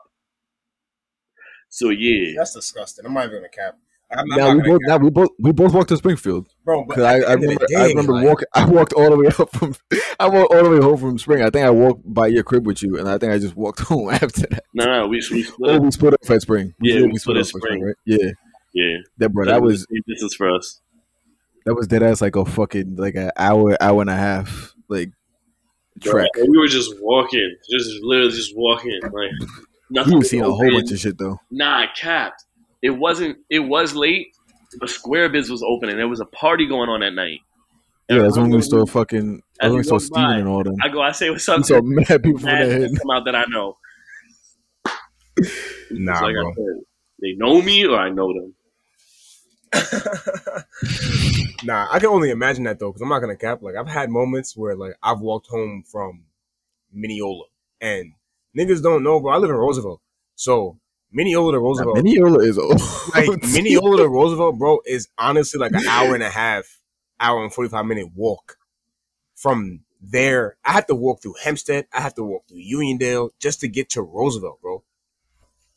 So 1.68 1.90
yeah, 1.90 2.34
That's 2.36 2.54
disgusting. 2.54 3.04
I'm 3.06 3.14
not 3.14 3.24
even 3.26 3.38
gonna 3.38 3.48
cap. 3.48 3.76
I'm, 4.12 4.20
I'm 4.20 4.38
Now 4.38 4.52
not 4.54 4.56
we 4.56 4.70
both 4.70 4.80
now 4.86 4.96
we 4.98 5.10
both 5.10 5.28
we 5.40 5.52
both 5.52 5.74
walked 5.74 5.88
to 5.88 5.96
Springfield. 5.96 6.48
bro. 6.64 6.84
But 6.86 6.94
Cause 6.94 7.04
I, 7.04 7.14
I 7.14 7.14
end 7.14 7.24
of 7.24 7.40
the 7.40 7.46
remember 7.48 7.66
day, 7.66 7.74
I 7.76 7.86
remember 7.88 8.12
like, 8.12 8.24
walking 8.26 8.46
I 8.54 8.64
walked 8.66 8.92
all 8.92 9.10
the 9.10 9.16
way 9.16 9.26
up 9.38 9.50
from 9.50 9.74
I 10.20 10.28
walked 10.28 10.54
all 10.54 10.62
the 10.62 10.70
way 10.70 10.78
home 10.80 10.96
from 10.96 11.18
Spring. 11.18 11.42
I 11.42 11.50
think 11.50 11.66
I 11.66 11.70
walked 11.70 12.02
by 12.14 12.28
your 12.28 12.44
crib 12.44 12.66
with 12.66 12.82
you 12.84 12.98
and 13.00 13.08
I 13.08 13.18
think 13.18 13.32
I 13.32 13.38
just 13.38 13.56
walked 13.56 13.80
home 13.88 14.10
after 14.10 14.42
that. 14.42 14.62
no, 14.74 14.84
no, 14.84 15.08
we, 15.08 15.16
we 15.32 15.42
split. 15.42 15.70
Oh, 15.70 15.76
up. 15.76 15.82
we 15.82 15.90
split 15.90 16.14
up 16.14 16.30
at 16.30 16.40
Spring. 16.42 16.72
Yeah, 16.80 17.00
did, 17.00 17.12
we 17.12 17.18
split 17.18 17.36
at 17.38 17.40
up 17.40 17.46
Spring. 17.48 17.82
right? 17.84 17.96
Yeah. 18.04 18.30
Yeah, 18.72 18.98
That 19.18 19.32
bro, 19.32 19.46
that 19.46 19.62
was 19.62 19.86
this 20.06 20.22
is 20.22 20.34
for 20.34 20.54
us. 20.54 20.82
That 21.66 21.74
was 21.74 21.86
dead 21.86 22.02
ass 22.02 22.22
like 22.22 22.36
a 22.36 22.44
fucking 22.46 22.96
like 22.96 23.14
an 23.16 23.30
hour, 23.36 23.76
hour 23.82 24.00
and 24.00 24.08
a 24.10 24.16
half 24.16 24.74
like 24.88 25.10
trek. 26.00 26.30
And 26.36 26.48
we 26.50 26.56
were 26.58 26.68
just 26.68 26.94
walking, 27.00 27.54
just 27.70 27.90
literally 28.02 28.30
just 28.32 28.56
walking, 28.56 28.98
like 29.02 29.30
nothing. 29.90 30.12
You 30.12 30.16
were 30.16 30.18
was 30.20 30.30
seeing 30.30 30.42
a 30.42 30.46
whole 30.50 30.70
bunch 30.70 30.90
of 30.92 30.98
shit 30.98 31.18
though. 31.18 31.38
Nah, 31.50 31.80
I 31.80 31.86
capped. 31.94 32.44
It 32.82 32.90
wasn't. 32.90 33.38
It 33.50 33.60
was 33.60 33.94
late. 33.94 34.28
but 34.80 34.88
Square 34.90 35.30
Biz 35.30 35.50
was 35.50 35.62
open, 35.62 35.88
and 35.90 35.98
there 35.98 36.08
was 36.08 36.20
a 36.20 36.26
party 36.26 36.66
going 36.66 36.88
on 36.88 37.02
at 37.02 37.12
night. 37.12 37.40
Yeah, 38.08 38.18
that's 38.22 38.36
when 38.36 38.50
we 38.50 38.62
started. 38.62 38.86
started 38.88 38.92
fucking 38.92 39.42
that's 39.58 39.66
As 39.66 39.70
when 39.70 39.72
we 39.72 39.76
we 39.78 39.82
started 39.82 39.92
walked 39.92 40.04
steaming 40.04 40.30
by, 40.30 40.36
and 40.38 40.48
all 40.48 40.62
them. 40.62 40.76
I 40.82 40.88
go. 40.88 41.02
I 41.02 41.10
say 41.12 41.30
what's 41.30 41.48
up. 41.48 41.58
We 41.58 41.64
saw 41.64 41.80
mad 41.82 42.22
people 42.22 42.38
from 42.38 42.46
Mad 42.50 42.66
that 42.68 42.70
head. 42.72 42.90
people 42.90 42.96
come 42.98 43.10
out 43.10 43.24
that 43.24 43.34
I 43.34 43.44
know. 43.48 43.76
Nah, 45.90 46.20
like 46.20 46.34
bro. 46.34 46.50
I 46.50 46.54
said, 46.54 46.80
they 47.20 47.32
know 47.32 47.60
me 47.60 47.84
or 47.86 47.96
I 47.98 48.10
know 48.10 48.32
them. 48.32 48.54
nah, 51.64 51.88
I 51.90 51.98
can 51.98 52.08
only 52.08 52.30
imagine 52.30 52.64
that 52.64 52.78
though, 52.78 52.90
because 52.90 53.02
I'm 53.02 53.08
not 53.08 53.20
gonna 53.20 53.36
cap. 53.36 53.62
Like 53.62 53.76
I've 53.76 53.88
had 53.88 54.10
moments 54.10 54.56
where 54.56 54.76
like 54.76 54.94
I've 55.02 55.20
walked 55.20 55.48
home 55.48 55.84
from 55.90 56.24
Mineola, 56.92 57.44
and 57.80 58.12
niggas 58.56 58.82
don't 58.82 59.02
know, 59.02 59.20
bro. 59.20 59.32
I 59.32 59.36
live 59.36 59.50
in 59.50 59.56
Roosevelt, 59.56 60.00
so 60.34 60.78
Mineola 61.12 61.52
to 61.52 61.58
Roosevelt, 61.58 62.02
Mineola 62.02 62.40
is 62.40 62.58
old. 62.58 62.80
like 63.14 63.42
Mineola 63.52 63.98
to 63.98 64.08
Roosevelt, 64.08 64.58
bro, 64.58 64.80
is 64.86 65.08
honestly 65.18 65.58
like 65.58 65.72
an 65.72 65.86
hour 65.88 66.14
and 66.14 66.22
a 66.22 66.30
half, 66.30 66.80
hour 67.20 67.42
and 67.42 67.52
forty 67.52 67.70
five 67.70 67.86
minute 67.86 68.08
walk 68.14 68.56
from 69.34 69.80
there. 70.00 70.56
I 70.64 70.72
have 70.72 70.86
to 70.86 70.94
walk 70.94 71.22
through 71.22 71.34
Hempstead. 71.42 71.86
I 71.92 72.00
have 72.00 72.14
to 72.14 72.24
walk 72.24 72.48
through 72.48 72.62
Uniondale 72.62 73.30
just 73.38 73.60
to 73.60 73.68
get 73.68 73.90
to 73.90 74.02
Roosevelt, 74.02 74.60
bro. 74.60 74.82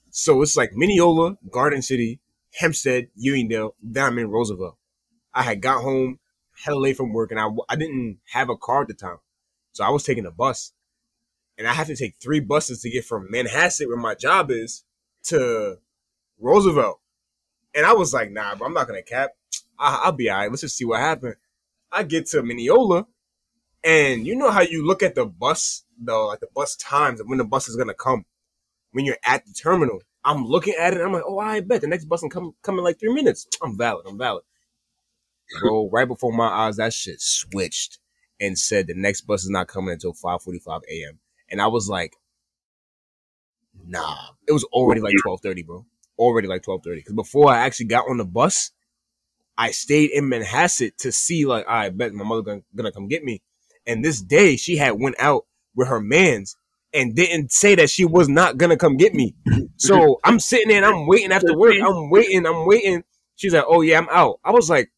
So 0.09 0.41
it's 0.41 0.57
like 0.57 0.73
Mineola, 0.73 1.37
Garden 1.51 1.81
City, 1.81 2.19
Hempstead, 2.55 3.09
Uniondale. 3.17 3.73
Then 3.81 4.05
I'm 4.05 4.19
in 4.19 4.29
Roosevelt. 4.29 4.77
I 5.33 5.43
had 5.43 5.61
got 5.61 5.81
home 5.81 6.19
hella 6.63 6.79
late 6.79 6.97
from 6.97 7.13
work, 7.13 7.31
and 7.31 7.39
I 7.39 7.47
I 7.67 7.75
didn't 7.75 8.19
have 8.31 8.49
a 8.49 8.57
car 8.57 8.81
at 8.81 8.87
the 8.87 8.93
time, 8.93 9.17
so 9.71 9.83
I 9.83 9.89
was 9.89 10.03
taking 10.03 10.25
a 10.25 10.31
bus, 10.31 10.73
and 11.57 11.67
I 11.67 11.73
had 11.73 11.87
to 11.87 11.95
take 11.95 12.15
three 12.21 12.39
buses 12.39 12.81
to 12.81 12.89
get 12.89 13.05
from 13.05 13.29
Manhasset, 13.31 13.87
where 13.87 13.97
my 13.97 14.15
job 14.15 14.51
is, 14.51 14.83
to 15.25 15.77
Roosevelt. 16.39 16.99
And 17.75 17.85
I 17.85 17.93
was 17.93 18.13
like, 18.13 18.31
nah, 18.31 18.55
bro, 18.55 18.67
I'm 18.67 18.73
not 18.73 18.87
gonna 18.87 19.03
cap. 19.03 19.31
I, 19.77 20.01
I'll 20.03 20.11
be 20.11 20.29
alright. 20.29 20.49
Let's 20.49 20.61
just 20.61 20.77
see 20.77 20.85
what 20.85 20.99
happened. 20.99 21.35
I 21.91 22.03
get 22.03 22.25
to 22.27 22.43
Mineola, 22.43 23.07
and 23.83 24.25
you 24.27 24.35
know 24.35 24.51
how 24.51 24.61
you 24.61 24.85
look 24.85 25.03
at 25.03 25.15
the 25.15 25.25
bus, 25.25 25.83
though, 25.97 26.27
like 26.27 26.39
the 26.39 26.47
bus 26.53 26.75
times 26.75 27.19
and 27.19 27.29
when 27.29 27.37
the 27.37 27.45
bus 27.45 27.69
is 27.69 27.75
gonna 27.75 27.93
come. 27.93 28.25
When 28.91 29.05
you're 29.05 29.17
at 29.23 29.45
the 29.45 29.53
terminal, 29.53 30.01
I'm 30.25 30.45
looking 30.45 30.73
at 30.73 30.93
it. 30.93 30.97
And 30.97 31.05
I'm 31.05 31.13
like, 31.13 31.23
oh, 31.25 31.37
I 31.37 31.59
bet 31.61 31.81
the 31.81 31.87
next 31.87 32.05
bus 32.05 32.21
can 32.21 32.29
come 32.29 32.55
come 32.63 32.77
in 32.79 32.83
like 32.83 32.99
three 32.99 33.13
minutes. 33.13 33.47
I'm 33.61 33.77
valid. 33.77 34.05
I'm 34.07 34.17
valid. 34.17 34.43
Bro, 35.61 35.89
right 35.91 36.07
before 36.07 36.31
my 36.31 36.47
eyes, 36.47 36.77
that 36.77 36.93
shit 36.93 37.21
switched 37.21 37.99
and 38.39 38.57
said 38.57 38.87
the 38.87 38.93
next 38.93 39.21
bus 39.21 39.43
is 39.43 39.49
not 39.49 39.67
coming 39.67 39.91
until 39.91 40.13
5:45 40.13 40.81
a.m. 40.89 41.19
And 41.49 41.61
I 41.61 41.67
was 41.67 41.89
like, 41.89 42.15
nah. 43.85 44.15
It 44.47 44.51
was 44.51 44.63
already 44.65 45.01
like 45.01 45.15
12:30, 45.25 45.65
bro. 45.65 45.85
Already 46.17 46.47
like 46.47 46.61
12:30. 46.63 46.95
Because 46.95 47.15
before 47.15 47.49
I 47.49 47.59
actually 47.59 47.87
got 47.87 48.09
on 48.09 48.17
the 48.17 48.25
bus, 48.25 48.71
I 49.57 49.71
stayed 49.71 50.11
in 50.11 50.29
Manhasset 50.29 50.95
to 50.97 51.11
see 51.11 51.45
like, 51.45 51.67
I 51.67 51.89
bet 51.89 52.13
my 52.13 52.23
mother 52.23 52.41
gonna, 52.41 52.61
gonna 52.75 52.91
come 52.91 53.07
get 53.07 53.23
me. 53.23 53.41
And 53.85 54.05
this 54.05 54.21
day 54.21 54.55
she 54.55 54.77
had 54.77 54.99
went 54.99 55.15
out 55.19 55.45
with 55.75 55.87
her 55.87 55.99
mans 55.99 56.55
and 56.93 57.15
didn't 57.15 57.51
say 57.51 57.75
that 57.75 57.89
she 57.89 58.05
was 58.05 58.29
not 58.29 58.57
gonna 58.57 58.77
come 58.77 58.97
get 58.97 59.13
me. 59.13 59.35
So 59.77 60.19
I'm 60.23 60.39
sitting 60.39 60.69
there 60.69 60.77
and 60.77 60.85
I'm 60.85 61.07
waiting 61.07 61.31
after 61.31 61.57
work. 61.57 61.75
I'm 61.81 62.09
waiting, 62.09 62.45
I'm 62.45 62.65
waiting. 62.67 63.03
She's 63.35 63.53
like, 63.53 63.65
Oh 63.67 63.81
yeah, 63.81 63.97
I'm 63.97 64.09
out. 64.11 64.39
I 64.43 64.51
was 64.51 64.69
like, 64.69 64.91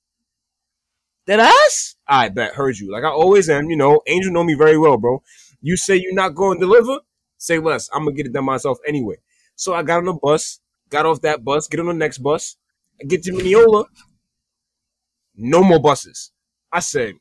That 1.27 1.39
ass? 1.39 1.95
I 2.07 2.29
bet 2.29 2.53
heard 2.53 2.77
you. 2.77 2.91
Like 2.91 3.03
I 3.03 3.09
always 3.09 3.49
am, 3.49 3.69
you 3.69 3.75
know, 3.75 4.01
Angel 4.07 4.33
know 4.33 4.43
me 4.43 4.53
very 4.53 4.77
well, 4.77 4.97
bro. 4.97 5.21
You 5.61 5.77
say 5.77 5.95
you're 5.95 6.13
not 6.13 6.35
going 6.35 6.59
to 6.59 6.65
deliver, 6.65 6.99
say 7.37 7.59
less. 7.59 7.89
I'm 7.93 8.05
gonna 8.05 8.15
get 8.15 8.25
it 8.25 8.33
done 8.33 8.45
myself 8.45 8.79
anyway. 8.87 9.17
So 9.55 9.73
I 9.73 9.83
got 9.83 9.99
on 9.99 10.05
the 10.05 10.13
bus, 10.13 10.59
got 10.89 11.05
off 11.05 11.21
that 11.21 11.43
bus, 11.43 11.67
get 11.67 11.79
on 11.79 11.85
the 11.85 11.93
next 11.93 12.17
bus, 12.17 12.57
I 13.01 13.05
get 13.05 13.23
to 13.23 13.31
Mineola. 13.31 13.85
No 15.35 15.63
more 15.63 15.79
buses. 15.79 16.31
I 16.71 16.79
said, 16.79 17.15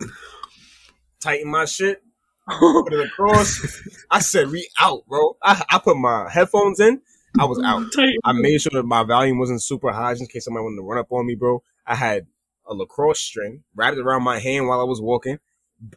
tighten 1.20 1.50
my 1.50 1.64
shit, 1.64 2.02
put 2.48 2.92
it 2.92 3.06
across. 3.06 3.80
I 4.10 4.20
said, 4.20 4.50
we 4.50 4.68
out, 4.80 5.06
bro. 5.06 5.36
I, 5.42 5.64
I 5.70 5.78
put 5.78 5.96
my 5.96 6.28
headphones 6.30 6.80
in. 6.80 7.00
I 7.38 7.44
was 7.44 7.60
out. 7.64 7.82
I 8.24 8.32
made 8.32 8.60
sure 8.60 8.70
that 8.72 8.84
my 8.84 9.02
volume 9.04 9.38
wasn't 9.38 9.62
super 9.62 9.92
high 9.92 10.12
just 10.12 10.22
in 10.22 10.28
case 10.28 10.44
somebody 10.44 10.64
wanted 10.64 10.76
to 10.76 10.82
run 10.82 10.98
up 10.98 11.10
on 11.10 11.26
me, 11.26 11.34
bro. 11.34 11.62
I 11.86 11.94
had 11.94 12.26
a 12.68 12.74
lacrosse 12.74 13.20
string 13.20 13.64
wrapped 13.74 13.98
around 13.98 14.22
my 14.22 14.38
hand 14.38 14.68
while 14.68 14.80
I 14.80 14.84
was 14.84 15.00
walking. 15.00 15.38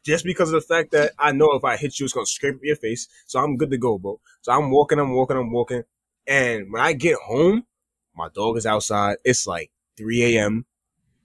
Just 0.05 0.25
because 0.25 0.49
of 0.53 0.61
the 0.61 0.67
fact 0.67 0.91
that 0.91 1.11
I 1.17 1.31
know 1.31 1.53
if 1.53 1.63
I 1.63 1.75
hit 1.75 1.99
you, 1.99 2.05
it's 2.05 2.13
gonna 2.13 2.25
scrape 2.25 2.55
up 2.55 2.61
your 2.63 2.75
face. 2.75 3.07
So 3.25 3.39
I'm 3.39 3.57
good 3.57 3.71
to 3.71 3.77
go, 3.77 3.97
bro. 3.97 4.19
So 4.41 4.51
I'm 4.51 4.69
walking, 4.71 4.99
I'm 4.99 5.13
walking, 5.13 5.37
I'm 5.37 5.51
walking. 5.51 5.83
And 6.27 6.71
when 6.71 6.81
I 6.81 6.93
get 6.93 7.17
home, 7.17 7.65
my 8.15 8.29
dog 8.33 8.57
is 8.57 8.65
outside. 8.65 9.17
It's 9.25 9.47
like 9.47 9.71
3 9.97 10.37
a.m. 10.37 10.65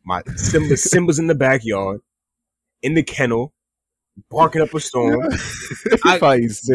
My 0.05 0.23
Simba 0.37 0.77
Simba's 0.77 1.19
in 1.19 1.27
the 1.27 1.35
backyard, 1.35 2.01
in 2.83 2.95
the 2.95 3.03
kennel, 3.03 3.53
barking 4.31 4.63
up 4.63 4.73
a 4.75 4.81
storm. 4.81 5.23
I- 6.05 6.19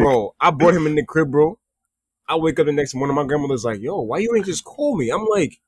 Bro, 0.04 0.34
I 0.40 0.50
brought 0.50 0.74
him 0.74 0.86
in 0.86 0.94
the 0.94 1.04
crib, 1.04 1.30
bro. 1.30 1.58
I 2.28 2.36
wake 2.36 2.58
up 2.60 2.66
the 2.66 2.72
next 2.72 2.94
morning, 2.94 3.16
my 3.16 3.24
grandmother's 3.24 3.64
like, 3.64 3.80
yo, 3.80 4.00
why 4.00 4.18
you 4.18 4.34
ain't 4.36 4.46
just 4.46 4.64
call 4.64 4.96
me? 4.96 5.10
I'm 5.10 5.26
like, 5.26 5.58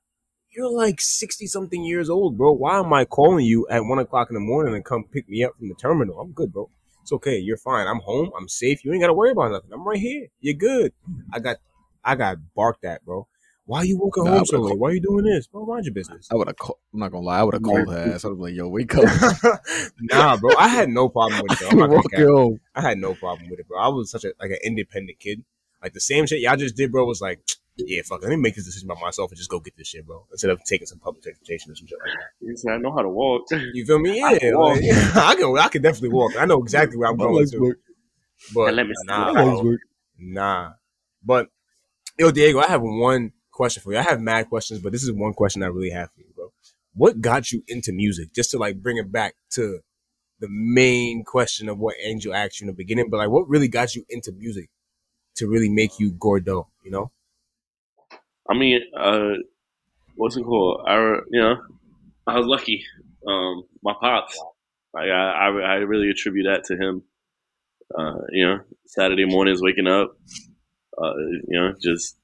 you're 0.55 0.71
like 0.71 1.01
60 1.01 1.47
something 1.47 1.83
years 1.85 2.09
old, 2.11 2.39
bro. 2.39 2.53
Why 2.53 2.79
am 2.79 2.93
I 2.93 3.05
calling 3.05 3.45
you 3.45 3.67
at 3.69 3.85
one 3.85 3.99
o'clock 3.99 4.29
in 4.31 4.35
the 4.35 4.41
morning 4.41 4.75
and 4.75 4.85
come 4.85 5.05
pick 5.05 5.29
me 5.29 5.45
up 5.45 5.57
from 5.59 5.69
the 5.69 5.75
terminal? 5.75 6.21
I'm 6.21 6.33
good, 6.33 6.53
bro. 6.53 6.71
It's 7.03 7.13
okay. 7.13 7.39
You're 7.39 7.57
fine. 7.57 7.87
I'm 7.87 8.01
home. 8.01 8.31
I'm 8.39 8.49
safe. 8.49 8.85
You 8.85 8.93
ain't 8.93 9.03
got 9.03 9.09
to 9.09 9.15
worry 9.15 9.31
about 9.33 9.53
nothing. 9.53 9.71
I'm 9.73 9.87
right 9.87 9.99
here. 9.99 10.29
You're 10.41 10.55
good. 10.55 10.93
I 11.33 11.39
got, 11.41 11.57
I 12.05 12.15
got 12.15 12.39
barked 12.55 12.85
at, 12.85 13.05
bro. 13.05 13.27
Why 13.67 13.79
are 13.79 13.85
you 13.85 13.99
walking 13.99 14.25
Nah, 14.25 14.33
home 14.33 14.41
I 14.41 14.45
so 14.45 14.61
late? 14.61 14.79
Why 14.79 14.91
you 14.93 15.01
doing 15.01 15.25
this? 15.25 15.47
Bro, 15.47 15.65
mind 15.65 15.87
your 15.87 15.95
business. 15.95 16.29
I 16.31 16.35
would 16.35 16.49
have 16.49 16.57
called. 16.57 16.79
I'm 16.93 17.01
not 17.01 17.13
gonna 17.13 17.25
lie. 17.25 17.39
I 17.39 17.43
would 17.43 17.55
have 17.55 17.63
called 17.63 17.91
her 17.91 17.99
ass. 17.99 18.25
I 18.27 18.29
was 18.29 18.39
like, 18.39 18.53
"Yo, 18.55 18.69
wake 18.69 18.95
up." 18.95 19.05
nah, 20.03 20.37
bro. 20.37 20.55
I 20.55 20.69
had 20.69 20.91
no 20.91 21.09
problem 21.09 21.41
with 21.43 21.53
it. 21.53 21.59
Though. 21.61 21.71
I'm 21.71 21.79
not 21.79 21.87
gonna 21.87 21.97
Walk 21.97 22.11
cap. 22.11 22.21
her 22.21 22.31
home. 22.31 22.61
I 22.75 22.83
had 22.83 22.99
no 22.99 23.15
problem 23.15 23.49
with 23.49 23.61
it, 23.61 23.69
bro. 23.69 23.79
I 23.79 23.89
was 23.89 24.11
such 24.11 24.25
a 24.25 24.35
like 24.39 24.51
an 24.51 24.59
independent 24.63 25.19
kid. 25.19 25.45
Like 25.83 25.95
the 25.95 26.01
same 26.01 26.27
shit 26.27 26.41
y'all 26.41 26.57
just 26.57 26.77
did, 26.77 26.93
bro, 26.93 27.07
was 27.07 27.23
like, 27.23 27.41
yeah, 27.77 28.03
fuck, 28.05 28.21
it. 28.21 28.25
let 28.25 28.31
me 28.31 28.37
make 28.37 28.55
this 28.55 28.65
decision 28.65 28.89
by 28.89 28.95
myself 29.01 29.31
and 29.31 29.39
just 29.39 29.51
go 29.51 29.61
get 29.61 29.77
this 29.77 29.89
shit, 29.89 30.07
bro. 30.07 30.27
Instead 30.33 30.51
of 30.51 30.63
taking 30.65 30.87
some 30.87 30.99
public 30.99 31.23
transportation 31.23 31.73
or 31.73 31.75
some 31.75 31.87
shit 31.87 31.99
like 32.01 32.13
that. 32.19 32.47
He 32.49 32.57
said, 32.57 32.73
I 32.75 32.77
know 32.79 32.93
how 32.93 33.03
to 33.03 33.09
walk. 33.09 33.43
You 33.51 33.85
feel 33.85 33.99
me? 33.99 34.23
I 34.25 34.33
Yeah, 34.33 34.39
can 34.39 34.57
walk. 34.59 34.77
like, 34.81 34.85
I 35.17 35.35
can, 35.37 35.59
I 35.59 35.69
can 35.69 35.83
definitely 35.83 36.11
walk. 36.11 36.33
I 36.39 36.45
know 36.47 36.61
exactly 36.63 36.97
where 36.97 37.11
I'm 37.11 37.17
My 37.17 37.25
going 37.25 37.49
to. 37.49 37.59
work. 37.59 37.79
But 38.55 38.75
Let 38.75 38.87
me- 38.87 38.95
nah, 39.05 39.33
My 39.33 39.43
legs 39.45 39.63
work. 39.63 39.81
nah. 40.19 40.73
But 41.25 41.49
yo, 42.19 42.31
Diego, 42.31 42.59
I 42.61 42.67
have 42.67 42.83
one 42.83 43.33
question 43.51 43.83
for 43.83 43.93
you. 43.93 43.99
I 43.99 44.03
have 44.03 44.21
mad 44.21 44.49
questions, 44.49 44.81
but 44.81 44.93
this 44.93 45.03
is 45.03 45.13
one 45.13 45.33
question 45.33 45.63
I 45.63 45.67
really 45.67 45.91
have 45.91 46.11
for 46.13 46.21
you, 46.21 46.27
bro. 46.35 46.53
What 46.95 47.21
got 47.21 47.51
you 47.53 47.63
into 47.69 47.93
music? 47.93 48.33
Just 48.35 48.51
to 48.53 48.59
like 48.59 48.83
bring 48.83 48.99
it 48.99 49.11
back 49.11 49.35
to 49.53 49.81
the 50.41 50.49
main 50.51 51.25
question 51.25 51.69
of 51.69 51.79
what 51.79 51.95
Angel 52.03 52.35
asked 52.35 52.61
you 52.61 52.65
in 52.65 52.69
the 52.69 52.73
beginning, 52.77 53.09
but 53.11 53.17
like, 53.19 53.31
what 53.31 53.49
really 53.49 53.69
got 53.69 53.95
you 53.95 54.05
into 54.11 54.31
music 54.33 54.69
to 55.37 55.49
really 55.49 55.69
make 55.69 55.99
you 55.99 56.13
Gordo? 56.13 56.69
You 56.85 56.91
know? 56.91 57.11
I 58.49 58.55
mean, 58.55 58.81
uh, 58.97 59.35
what's 60.17 60.37
it 60.37 60.45
called? 60.45 60.83
I, 60.87 60.97
you 61.31 61.41
know, 61.41 61.57
I 62.27 62.39
was 62.39 62.47
lucky. 62.47 62.85
Um, 63.27 63.65
my 63.83 63.95
pops, 64.01 64.39
like 64.95 65.09
I, 65.11 65.31
I, 65.33 65.47
I 65.49 65.75
really 65.77 66.11
attribute 66.11 66.47
that 66.47 66.65
to 66.67 66.77
him. 66.77 67.03
uh, 67.97 68.19
you 68.31 68.47
know, 68.47 68.61
Saturday 68.87 69.25
mornings 69.25 69.61
waking 69.63 69.87
up, 69.87 70.17
uh, 71.03 71.15
you 71.49 71.61
know, 71.61 71.75
just 71.83 72.17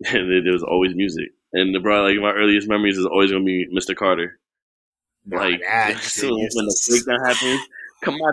there 0.00 0.52
was 0.52 0.62
always 0.62 0.94
music. 0.94 1.30
And 1.52 1.74
the 1.74 1.80
bro, 1.80 2.02
like 2.04 2.16
my 2.20 2.32
earliest 2.32 2.68
memories 2.68 2.98
is 2.98 3.06
always 3.06 3.30
gonna 3.32 3.44
be 3.44 3.66
Mr. 3.74 3.94
Carter. 3.96 4.38
Like 5.30 5.60
when 6.22 6.66
the 6.66 6.76
breakdown 6.88 7.20
happens, 7.26 7.60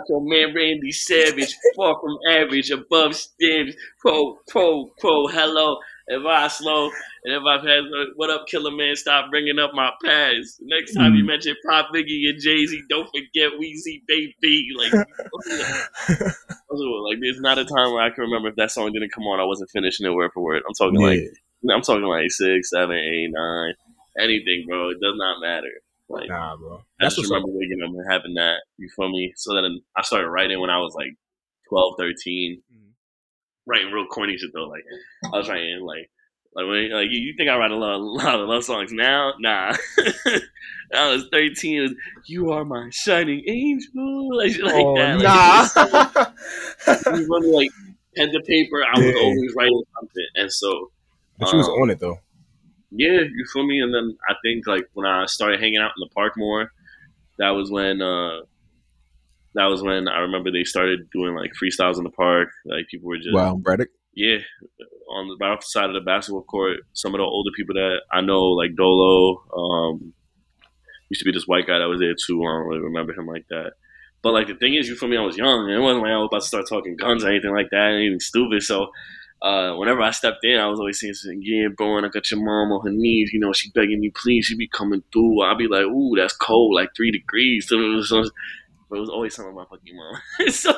your 0.10 0.22
man 0.22 0.56
Randy 0.56 0.92
Savage, 0.92 1.56
far 1.76 2.00
from 2.02 2.18
average, 2.30 2.72
above 2.72 3.16
standards, 3.16 3.78
pro, 4.00 4.38
pro, 4.48 4.88
pro, 5.00 5.28
hello. 5.28 5.78
If 6.10 6.26
I 6.26 6.48
slow 6.48 6.86
and 7.26 7.34
if 7.36 7.44
I've 7.44 7.64
had 7.68 7.84
what 8.16 8.30
up, 8.30 8.48
Killer 8.48 8.72
Man, 8.72 8.96
stop 8.96 9.30
bringing 9.30 9.60
up 9.60 9.72
my 9.74 9.92
past. 10.04 10.58
Next 10.62 10.94
time 10.96 11.16
you 11.16 11.26
mention 11.26 11.56
Pac 11.70 11.88
Biggie 11.94 12.30
and 12.30 12.42
Jay 12.42 12.66
Z, 12.66 12.82
don't 12.90 13.08
forget 13.08 13.52
Weezy 13.60 14.02
Baby. 14.08 14.68
Like, 14.78 14.94
like 16.70 17.18
there's 17.22 17.42
not 17.42 17.58
a 17.58 17.66
time 17.66 17.92
where 17.94 18.04
I 18.04 18.10
can 18.10 18.24
remember 18.24 18.50
if 18.50 18.56
that 18.56 18.72
song 18.72 18.92
didn't 18.94 19.12
come 19.12 19.26
on, 19.26 19.40
I 19.40 19.44
wasn't 19.46 19.70
finishing 19.72 20.06
it 20.06 20.14
word 20.14 20.32
for 20.34 20.44
word. 20.44 20.64
I'm 20.68 20.74
talking 20.74 21.00
like 21.00 21.20
I'm 21.70 21.82
talking 21.82 22.04
like 22.04 22.30
six, 22.32 22.70
seven, 22.70 22.96
eight, 22.96 23.30
nine, 23.32 23.74
anything, 24.20 24.66
bro. 24.68 24.90
It 24.92 24.98
does 25.02 25.16
not 25.18 25.42
matter. 25.42 25.72
Like 26.10 26.30
Nah, 26.30 26.56
bro. 26.56 26.78
I 26.78 26.82
That's 27.06 27.16
just 27.16 27.30
what's 27.30 27.32
up. 27.32 27.44
remember 27.44 27.60
waking 27.60 27.82
up 27.84 27.90
and 27.90 28.06
having 28.12 28.34
that. 28.36 28.60
You 28.78 28.88
feel 28.96 29.10
me? 29.10 29.34
So 29.36 29.54
then 29.54 29.82
I 29.98 30.04
started 30.04 30.30
writing 30.30 30.62
when 30.62 30.70
I 30.70 30.78
was 30.78 30.94
like 30.96 31.14
12, 31.70 31.96
13. 32.00 32.62
Mhm. 32.74 32.87
Writing 33.68 33.92
real 33.92 34.08
corny 34.08 34.38
shit 34.38 34.50
though. 34.54 34.68
Like 34.68 34.84
I 35.32 35.38
was 35.38 35.48
writing 35.50 35.82
like 35.82 36.10
like 36.56 36.66
when 36.68 36.90
like 36.92 37.10
you, 37.12 37.20
you 37.20 37.34
think 37.38 37.50
I 37.50 37.58
write 37.58 37.70
a 37.72 37.76
lot, 37.76 37.96
a 37.96 37.98
lot 37.98 38.40
of 38.40 38.48
love 38.50 38.64
songs 38.64 38.92
now? 38.92 39.34
Nah. 39.40 39.76
I 40.96 41.12
was 41.14 41.26
13. 41.32 41.78
It 41.78 41.82
was, 41.82 41.92
you 42.28 42.50
are 42.52 42.64
my 42.64 42.90
shining 42.92 43.44
angel. 43.48 44.38
Like, 44.38 44.58
like 44.60 44.74
Oh, 44.86 44.96
that. 44.96 45.18
Like, 45.20 46.36
nah. 47.08 47.18
you 47.18 47.26
feel 47.26 47.40
me? 47.42 47.56
Like 47.56 47.70
pen 48.16 48.32
to 48.32 48.40
paper. 48.42 48.78
I 48.84 48.98
was 49.00 49.06
Yeah. 49.14 49.22
always 49.22 49.54
writing 49.56 49.84
something, 50.00 50.26
and 50.36 50.52
so 50.52 50.92
but 51.38 51.52
you 51.52 51.58
was 51.58 51.68
um, 51.68 51.74
on 51.76 51.90
it 51.92 52.00
though. 52.00 52.20
yeah, 52.92 53.20
you 53.22 53.46
feel 53.54 53.66
me? 53.68 53.80
And 53.82 53.94
then 53.94 54.18
I 54.30 54.34
think 54.44 54.66
like 54.66 54.88
when 54.94 55.06
I 55.06 55.26
started 55.26 55.60
hanging 55.60 55.78
out 55.80 55.92
in 55.98 56.00
the 56.08 56.10
park 56.16 56.34
more, 56.38 56.72
that 57.38 57.50
was 57.52 57.70
when 57.70 58.02
uh 58.02 58.42
that 59.58 59.66
was 59.66 59.82
when 59.82 60.08
I 60.08 60.20
remember 60.20 60.52
they 60.52 60.64
started 60.64 61.10
doing 61.12 61.36
like 61.36 61.52
freestyles 61.62 61.98
in 61.98 62.04
the 62.04 62.10
park. 62.12 62.50
Like 62.66 62.88
people 62.90 63.10
were 63.10 63.18
just 63.18 63.34
Wow, 63.34 63.56
Braddock. 63.56 63.90
yeah, 64.16 64.38
on 65.10 65.28
the 65.28 65.36
right 65.42 65.52
off 65.54 65.62
the 65.62 65.66
side 65.66 65.90
of 65.90 65.94
the 65.94 66.02
basketball 66.02 66.44
court. 66.44 66.78
Some 66.94 67.14
of 67.14 67.20
the 67.20 67.24
older 67.26 67.52
people 67.58 67.74
that 67.76 68.02
I 68.12 68.22
know, 68.22 68.44
like 68.62 68.76
Dolo, 68.76 69.44
um, 69.58 70.14
used 71.10 71.22
to 71.22 71.26
be 71.26 71.32
this 71.32 71.48
white 71.48 71.66
guy 71.68 71.80
that 71.80 71.90
was 71.90 72.00
there 72.00 72.14
too. 72.14 72.42
I 72.44 72.48
don't 72.54 72.68
really 72.68 72.82
remember 72.82 73.14
him 73.14 73.28
like 73.28 73.46
that. 73.50 73.74
But 74.22 74.34
like 74.34 74.48
the 74.48 74.56
thing 74.56 74.76
is, 74.76 74.88
you 74.88 74.96
for 74.96 75.08
me? 75.08 75.18
I 75.18 75.22
was 75.22 75.38
young, 75.38 75.66
and 75.66 75.74
it 75.74 75.80
wasn't 75.82 76.04
like 76.04 76.12
I 76.12 76.18
was 76.18 76.30
about 76.32 76.42
to 76.42 76.48
start 76.48 76.66
talking 76.70 76.96
guns 76.96 77.24
or 77.24 77.30
anything 77.30 77.54
like 77.54 77.70
that, 77.72 77.94
anything 77.96 78.20
stupid. 78.20 78.62
So 78.64 78.88
uh, 79.42 79.74
whenever 79.76 80.02
I 80.02 80.12
stepped 80.12 80.44
in, 80.44 80.58
I 80.60 80.68
was 80.68 80.80
always 80.80 81.00
saying, 81.00 81.14
"Yeah, 81.42 81.68
bro, 81.76 81.98
and 81.98 82.06
I 82.06 82.10
got 82.10 82.30
your 82.30 82.40
mom 82.44 82.72
on 82.74 82.86
her 82.86 82.92
knees. 82.94 83.30
You 83.34 83.40
know, 83.40 83.54
she 83.54 83.72
begging 83.72 84.00
me, 84.02 84.12
please. 84.16 84.46
She 84.46 84.56
be 84.58 84.68
coming 84.68 85.04
through. 85.14 85.44
I'd 85.44 85.58
be 85.60 85.68
like, 85.68 85.84
ooh, 85.84 86.16
that's 86.18 86.36
cold, 86.36 86.74
like 86.76 86.90
three 86.96 87.12
degrees. 87.12 87.72
So 88.90 88.96
it 88.96 88.98
was, 88.98 88.98
but 88.98 88.98
it 88.98 89.00
was 89.02 89.10
always 89.10 89.36
something 89.36 89.54
about 89.54 89.70
fucking 89.70 89.96
mom. 89.96 90.22
so, 90.52 90.74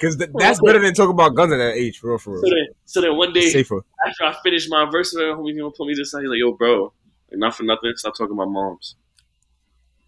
Because 0.00 0.16
th- 0.16 0.30
that's 0.34 0.60
better 0.60 0.80
than 0.80 0.94
talking 0.94 1.12
about 1.12 1.34
guns 1.34 1.52
at 1.52 1.58
that 1.58 1.74
age, 1.74 1.98
for 1.98 2.10
real, 2.10 2.18
for 2.18 2.36
so 2.38 2.42
then, 2.48 2.66
so 2.84 3.00
then 3.00 3.16
one 3.16 3.32
day 3.32 3.48
Safer. 3.50 3.82
after 4.06 4.24
I 4.24 4.34
finished 4.42 4.68
my 4.70 4.88
verse, 4.90 5.14
man, 5.14 5.36
homie 5.36 5.56
gonna 5.56 5.70
put 5.70 5.86
me 5.86 5.94
to 5.94 6.00
the 6.02 6.06
side. 6.06 6.22
He's 6.22 6.30
like, 6.30 6.38
"Yo, 6.38 6.52
bro, 6.52 6.92
like, 7.30 7.38
not 7.38 7.54
for 7.54 7.62
nothing. 7.64 7.92
Stop 7.96 8.16
talking 8.16 8.34
about 8.34 8.48
moms. 8.50 8.96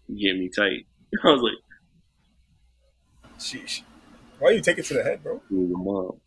You 0.07 0.33
get 0.33 0.39
me 0.39 0.49
tight." 0.49 0.85
I 1.23 1.31
was 1.31 1.41
like, 1.41 1.53
Sheesh. 3.39 3.81
Why 4.39 4.51
you 4.51 4.61
take 4.61 4.77
it 4.77 4.85
to 4.85 4.93
the 4.95 5.03
head, 5.03 5.23
bro? 5.23 5.41
"Who's 5.49 5.69
your 5.69 5.79
mom?" 5.79 6.19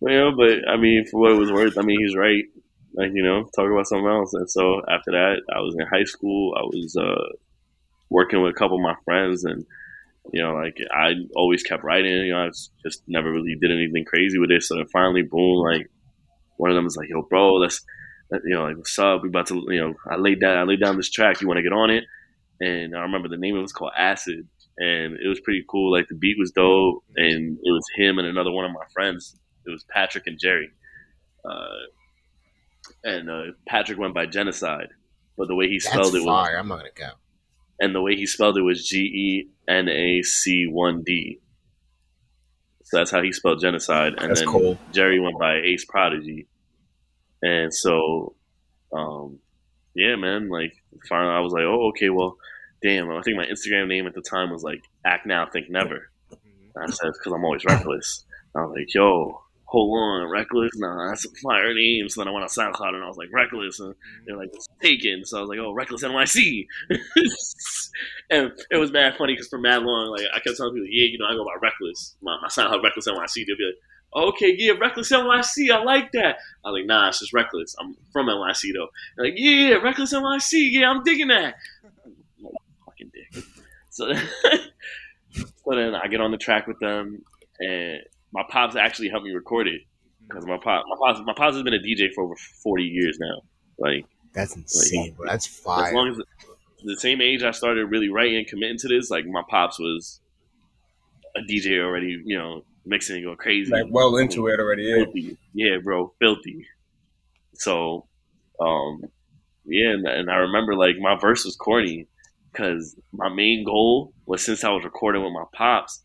well, 0.00 0.32
but 0.36 0.68
I 0.68 0.76
mean, 0.76 1.06
for 1.10 1.20
what 1.20 1.32
it 1.32 1.38
was 1.38 1.52
worth, 1.52 1.78
I 1.78 1.82
mean, 1.82 2.00
he's 2.00 2.16
right. 2.16 2.44
Like 2.94 3.10
you 3.14 3.24
know, 3.24 3.44
talk 3.56 3.70
about 3.70 3.86
something 3.86 4.06
else. 4.08 4.32
And 4.34 4.50
so 4.50 4.82
after 4.88 5.12
that, 5.12 5.42
I 5.54 5.60
was 5.60 5.74
in 5.78 5.86
high 5.86 6.04
school. 6.04 6.54
I 6.56 6.62
was 6.62 6.96
uh, 6.96 7.36
working 8.10 8.42
with 8.42 8.52
a 8.52 8.58
couple 8.58 8.76
of 8.76 8.82
my 8.82 8.94
friends, 9.04 9.44
and 9.44 9.64
you 10.32 10.42
know, 10.42 10.54
like 10.54 10.76
I 10.92 11.14
always 11.36 11.62
kept 11.62 11.84
writing. 11.84 12.12
You 12.12 12.32
know, 12.32 12.44
I 12.44 12.48
just 12.84 13.02
never 13.06 13.30
really 13.32 13.56
did 13.60 13.70
anything 13.70 14.04
crazy 14.04 14.38
with 14.38 14.50
it. 14.50 14.62
So 14.62 14.76
then 14.76 14.86
finally, 14.92 15.22
boom, 15.22 15.56
like 15.56 15.90
one 16.56 16.70
of 16.70 16.76
them 16.76 16.84
was 16.84 16.96
like, 16.96 17.08
"Yo, 17.08 17.22
bro, 17.22 17.54
let's." 17.54 17.84
You 18.32 18.54
know, 18.54 18.64
like 18.64 18.76
what's 18.76 18.98
up? 18.98 19.22
We 19.22 19.28
about 19.28 19.46
to, 19.48 19.62
you 19.68 19.80
know, 19.80 19.94
I 20.10 20.16
laid 20.16 20.40
down, 20.40 20.56
I 20.56 20.64
laid 20.64 20.80
down 20.80 20.96
this 20.96 21.10
track. 21.10 21.40
You 21.40 21.46
want 21.46 21.58
to 21.58 21.62
get 21.62 21.72
on 21.72 21.90
it? 21.90 22.04
And 22.60 22.96
I 22.96 23.00
remember 23.00 23.28
the 23.28 23.36
name 23.36 23.54
of 23.54 23.58
it 23.58 23.62
was 23.62 23.72
called 23.72 23.92
Acid, 23.96 24.48
and 24.78 25.14
it 25.14 25.28
was 25.28 25.40
pretty 25.40 25.64
cool. 25.68 25.92
Like 25.92 26.06
the 26.08 26.16
beat 26.16 26.36
was 26.38 26.50
dope, 26.50 27.04
and 27.16 27.58
it 27.62 27.70
was 27.70 27.84
him 27.96 28.18
and 28.18 28.26
another 28.26 28.50
one 28.50 28.64
of 28.64 28.72
my 28.72 28.84
friends. 28.92 29.36
It 29.66 29.70
was 29.70 29.84
Patrick 29.92 30.24
and 30.26 30.38
Jerry, 30.40 30.70
uh, 31.44 31.84
and 33.02 33.30
uh, 33.30 33.42
Patrick 33.66 33.98
went 33.98 34.14
by 34.14 34.26
Genocide, 34.26 34.88
but 35.36 35.48
the 35.48 35.54
way 35.54 35.68
he 35.68 35.78
That's 35.78 35.86
spelled 35.92 36.14
it 36.14 36.20
was 36.20 36.26
fire. 36.26 36.56
I'm 36.58 36.68
not 36.68 36.78
gonna 36.78 36.90
count. 36.94 37.16
and 37.80 37.94
the 37.94 38.00
way 38.02 38.16
he 38.16 38.26
spelled 38.26 38.56
it 38.58 38.62
was 38.62 38.86
G 38.86 38.98
E 38.98 39.50
N 39.68 39.88
A 39.88 40.22
C 40.22 40.66
one 40.66 41.02
D. 41.04 41.40
So 42.84 42.98
that's 42.98 43.10
how 43.10 43.22
he 43.22 43.32
spelled 43.32 43.60
genocide. 43.62 44.14
And 44.18 44.30
That's 44.30 44.40
then 44.40 44.48
cool. 44.50 44.78
Jerry 44.92 45.18
went 45.18 45.38
by 45.38 45.56
Ace 45.64 45.86
Prodigy. 45.86 46.48
And 47.42 47.72
so, 47.74 48.36
um, 48.92 49.38
yeah, 49.94 50.16
man, 50.16 50.50
like 50.50 50.74
finally 51.08 51.32
I 51.34 51.40
was 51.40 51.52
like, 51.52 51.62
oh, 51.64 51.88
okay, 51.88 52.10
well, 52.10 52.36
damn. 52.82 53.10
I 53.10 53.22
think 53.22 53.38
my 53.38 53.46
Instagram 53.46 53.88
name 53.88 54.06
at 54.06 54.14
the 54.14 54.20
time 54.20 54.50
was 54.50 54.62
like 54.62 54.82
Act 55.04 55.26
Now, 55.26 55.46
Think 55.50 55.70
Never. 55.70 56.10
And 56.76 56.88
I 56.88 56.90
said 56.90 57.12
because 57.12 57.32
I'm 57.32 57.44
always 57.44 57.64
reckless. 57.64 58.24
I 58.56 58.62
was 58.62 58.74
like, 58.76 58.92
yo, 58.92 59.43
hold 59.74 59.98
on, 59.98 60.30
reckless? 60.30 60.70
Nah, 60.76 61.08
that's 61.08 61.24
a 61.24 61.30
fire 61.42 61.74
name. 61.74 62.08
So 62.08 62.20
then 62.20 62.28
I 62.28 62.30
went 62.30 62.44
on 62.44 62.48
SoundCloud 62.48 62.94
and 62.94 63.02
I 63.02 63.08
was 63.08 63.16
like, 63.16 63.28
reckless, 63.32 63.80
and 63.80 63.94
they're 64.24 64.36
like, 64.36 64.50
it's 64.52 64.68
taken. 64.80 65.24
So 65.24 65.38
I 65.38 65.40
was 65.40 65.48
like, 65.48 65.58
oh, 65.58 65.72
reckless 65.72 66.04
NYC. 66.04 66.66
and 68.30 68.52
it 68.70 68.76
was 68.76 68.92
mad 68.92 69.16
funny 69.16 69.34
because 69.34 69.48
for 69.48 69.58
mad 69.58 69.82
long, 69.82 70.10
like 70.10 70.26
I 70.32 70.38
kept 70.38 70.56
telling 70.56 70.74
people, 70.74 70.88
yeah, 70.88 71.06
you 71.06 71.18
know, 71.18 71.26
I 71.26 71.34
go 71.34 71.44
by 71.44 71.58
reckless. 71.60 72.14
My, 72.22 72.38
my 72.40 72.48
SoundCloud 72.48 72.84
reckless 72.84 73.08
NYC. 73.08 73.46
They'll 73.46 73.56
be 73.56 73.64
like, 73.64 74.28
okay, 74.28 74.54
yeah, 74.56 74.74
reckless 74.80 75.10
NYC. 75.10 75.70
I 75.72 75.82
like 75.82 76.12
that. 76.12 76.36
I 76.64 76.70
was 76.70 76.78
like, 76.80 76.86
nah, 76.86 77.08
it's 77.08 77.18
just 77.18 77.32
reckless. 77.32 77.74
I'm 77.80 77.96
from 78.12 78.28
NYC 78.28 78.72
though. 78.74 78.88
They're 79.16 79.26
like, 79.26 79.34
yeah, 79.36 79.74
reckless 79.74 80.14
NYC. 80.14 80.70
Yeah, 80.70 80.90
I'm 80.90 81.02
digging 81.02 81.28
that. 81.28 81.56
Fucking 82.86 83.10
dick. 83.12 83.44
So. 83.90 84.12
So 85.36 85.74
then 85.74 85.94
I 85.94 86.06
get 86.08 86.20
on 86.20 86.30
the 86.30 86.36
track 86.36 86.66
with 86.66 86.78
them, 86.78 87.22
and 87.58 88.00
my 88.34 88.42
pops 88.50 88.76
actually 88.76 89.08
helped 89.08 89.24
me 89.24 89.32
record 89.32 89.68
it 89.68 89.80
because 90.28 90.44
my 90.44 90.58
pop, 90.58 90.84
my 90.88 90.96
pops, 90.98 91.20
my 91.24 91.32
pops 91.34 91.54
has 91.54 91.62
been 91.62 91.74
a 91.74 91.78
DJ 91.78 92.12
for 92.12 92.24
over 92.24 92.34
forty 92.62 92.84
years 92.84 93.16
now. 93.20 93.40
Like 93.78 94.04
That's 94.34 94.56
insane, 94.56 95.14
bro. 95.14 95.26
That's 95.28 95.46
fire. 95.46 95.86
as 95.86 95.94
long 95.94 96.08
as 96.08 96.18
the 96.84 96.96
same 96.96 97.22
age 97.22 97.42
I 97.42 97.52
started 97.52 97.86
really 97.86 98.08
writing 98.08 98.36
and 98.36 98.46
committing 98.46 98.78
to 98.78 98.88
this, 98.88 99.10
like 99.10 99.24
my 99.26 99.42
pops 99.48 99.78
was 99.78 100.20
a 101.36 101.40
DJ 101.40 101.80
already, 101.82 102.20
you 102.24 102.36
know, 102.36 102.64
mixing 102.84 103.16
and 103.16 103.24
going 103.24 103.36
crazy, 103.36 103.70
like 103.70 103.86
well 103.88 104.16
into 104.16 104.48
it 104.48 104.58
already. 104.60 104.82
Yeah. 104.82 105.04
filthy. 105.04 105.38
Yeah, 105.54 105.76
bro, 105.82 106.12
filthy. 106.18 106.66
So, 107.54 108.06
um, 108.60 109.02
yeah, 109.64 109.90
and, 109.90 110.06
and 110.06 110.30
I 110.30 110.36
remember 110.36 110.74
like 110.74 110.96
my 110.98 111.16
verse 111.18 111.44
was 111.44 111.56
corny 111.56 112.08
because 112.52 112.96
my 113.12 113.28
main 113.28 113.64
goal 113.64 114.12
was 114.26 114.44
since 114.44 114.64
I 114.64 114.70
was 114.70 114.84
recording 114.84 115.22
with 115.22 115.32
my 115.32 115.44
pops, 115.52 116.02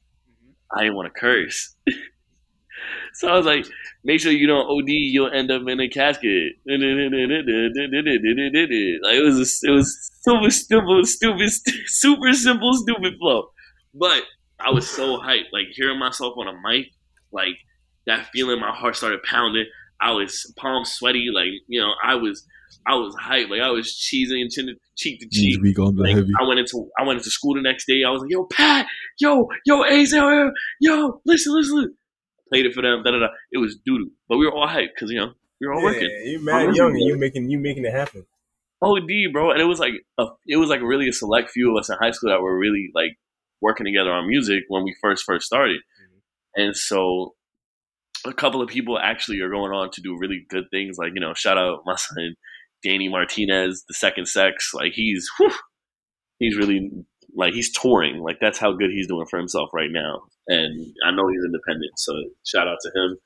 I 0.72 0.84
didn't 0.84 0.96
want 0.96 1.12
to 1.13 1.20
curse. 1.20 1.76
so 3.13 3.28
I 3.28 3.38
was 3.38 3.45
like, 3.45 3.65
make 4.04 4.19
sure 4.19 4.32
you 4.32 4.48
don't 4.48 4.67
OD, 4.69 4.88
you'll 4.89 5.32
end 5.32 5.52
up 5.52 5.62
in 5.67 5.80
a 5.80 5.88
casket. 5.89 6.54
Like 6.67 6.80
it 9.15 9.24
was, 9.24 9.38
a, 9.39 9.69
it 9.69 9.72
was 9.74 10.12
super 10.24 10.50
stupid, 10.50 11.08
stupid, 11.08 11.50
super 11.88 12.34
simple, 12.34 12.74
stupid 12.74 13.13
flow. 13.19 13.50
But 13.93 14.24
I 14.60 14.72
was 14.72 14.89
so 14.89 15.17
hyped, 15.19 15.52
like 15.54 15.67
hearing 15.74 16.00
myself 16.00 16.34
on 16.38 16.48
a 16.48 16.54
mic, 16.54 16.88
like 17.32 17.56
that 18.06 18.28
feeling, 18.34 18.60
my 18.60 18.72
heart 18.72 18.95
started 18.95 19.24
pounding. 19.24 19.65
I 20.02 20.12
was 20.12 20.52
palms 20.58 20.91
sweaty, 20.91 21.28
like 21.34 21.50
you 21.67 21.82
know, 21.82 21.91
I 22.04 22.15
was, 22.15 22.45
I 22.88 22.95
was 22.95 23.15
hyped, 23.22 23.50
like 23.50 23.62
I 23.62 23.69
was 23.69 23.88
cheesing 23.88 24.41
and 24.41 24.50
chin, 24.52 24.76
cheek 24.98 25.19
to 25.19 25.28
cheek. 25.28 25.43
Needs 25.43 25.58
to 25.58 25.62
be 25.62 25.74
Like, 26.04 26.15
heavy. 26.15 26.32
I 26.39 26.48
went 26.48 26.60
into 26.60 26.89
I 26.98 27.04
went 27.04 27.17
into 27.17 27.30
school 27.30 27.56
the 27.56 27.62
next 27.62 27.86
day. 27.86 28.04
I 28.06 28.10
was 28.12 28.22
like, 28.22 28.32
"Yo, 28.32 28.45
Pat, 28.45 28.86
yo, 29.19 29.48
yo, 29.65 29.84
yo, 29.84 30.52
yo, 30.80 31.22
listen, 31.26 31.54
listen." 31.56 31.76
listen. 31.76 31.95
Played 32.50 32.66
it 32.66 32.74
for 32.74 32.82
them. 32.82 33.04
Da 33.04 33.12
da 33.12 33.20
da. 33.20 33.28
It 33.52 33.60
was 33.60 33.76
doo 33.76 33.98
doo, 33.98 34.12
but 34.28 34.38
we 34.38 34.46
were 34.46 34.54
all 34.54 34.68
hyped 34.68 34.94
because 34.96 35.12
you 35.12 35.20
know 35.20 35.34
we 35.60 35.68
were 35.68 35.74
all 35.74 35.84
working. 35.84 36.10
Yeah, 36.10 36.32
you 36.32 36.44
mad 36.44 36.76
young 36.76 36.92
and 36.92 37.02
you 37.02 37.18
making 37.18 37.50
you 37.50 37.60
making 37.60 37.86
it 37.86 37.94
happen. 37.94 38.26
Oh, 38.82 38.96
OD, 38.96 39.34
bro, 39.34 39.52
and 39.52 39.60
it 39.60 39.66
was 39.66 39.80
like 39.80 39.94
a, 40.18 40.26
it 40.48 40.56
was 40.56 40.70
like 40.70 40.82
really 40.82 41.10
a 41.10 41.14
select 41.14 41.52
few 41.52 41.72
of 41.72 41.80
us 41.80 41.90
in 41.90 41.98
high 42.00 42.12
school 42.12 42.30
that 42.30 42.42
were 42.42 42.58
really 42.58 42.90
like 42.96 43.18
working 43.62 43.86
together 43.86 44.12
on 44.12 44.28
music 44.28 44.64
when 44.70 44.84
we 44.84 44.96
first 45.02 45.24
first 45.26 45.46
started, 45.46 45.82
mm-hmm. 45.82 46.62
and 46.62 46.76
so 46.76 47.36
a 48.26 48.34
couple 48.34 48.62
of 48.62 48.70
people 48.70 48.98
actually 48.98 49.40
are 49.42 49.50
going 49.50 49.72
on 49.72 49.92
to 49.92 50.02
do 50.02 50.18
really 50.18 50.46
good 50.50 50.66
things. 50.72 50.98
Like 50.98 51.12
you 51.14 51.22
know, 51.22 51.34
shout 51.34 51.58
out 51.58 51.82
my 51.86 51.96
son 51.96 52.36
Danny 52.84 53.10
Martinez, 53.10 53.84
the 53.88 53.94
second 53.94 54.28
sex. 54.28 54.72
Like 54.74 54.94
he's 54.94 55.28
whew, 55.38 55.52
he's 56.40 56.58
really 56.58 56.92
Like 57.36 57.54
he's 57.54 57.72
touring. 57.72 58.20
Like 58.22 58.39
that's 58.39 58.58
how 58.60 58.72
good 58.74 58.92
he's 58.92 59.08
doing 59.08 59.26
for 59.28 59.38
himself 59.38 59.70
right 59.74 59.92
now. 59.92 60.24
And 60.48 60.94
I 61.06 61.12
know 61.12 61.28
he's 61.28 61.44
independent, 61.44 61.92
so 61.98 62.13
shout 62.46 62.68
out 62.68 62.78
to 62.82 62.92
him. 62.96 63.18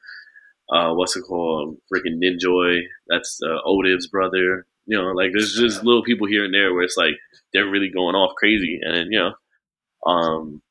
Uh, 0.70 0.94
what's 0.94 1.16
it 1.16 1.24
called? 1.24 1.78
Freaking 1.94 2.22
Ninjoy. 2.22 2.82
That's 3.08 3.40
uh, 3.44 3.60
Otiv's 3.68 4.08
brother. 4.08 4.66
You 4.86 4.98
know, 4.98 5.12
like 5.12 5.32
there's 5.34 5.54
just 5.54 5.84
little 5.84 6.04
people 6.04 6.28
here 6.28 6.46
and 6.46 6.54
there 6.54 6.74
where 6.74 6.84
it's 6.84 6.98
like 6.98 7.14
they're 7.54 7.70
really 7.70 7.90
going 7.90 8.16
off 8.16 8.36
crazy, 8.36 8.80
and 8.82 9.12
you 9.12 9.20
know, 9.20 10.12
um, 10.12 10.62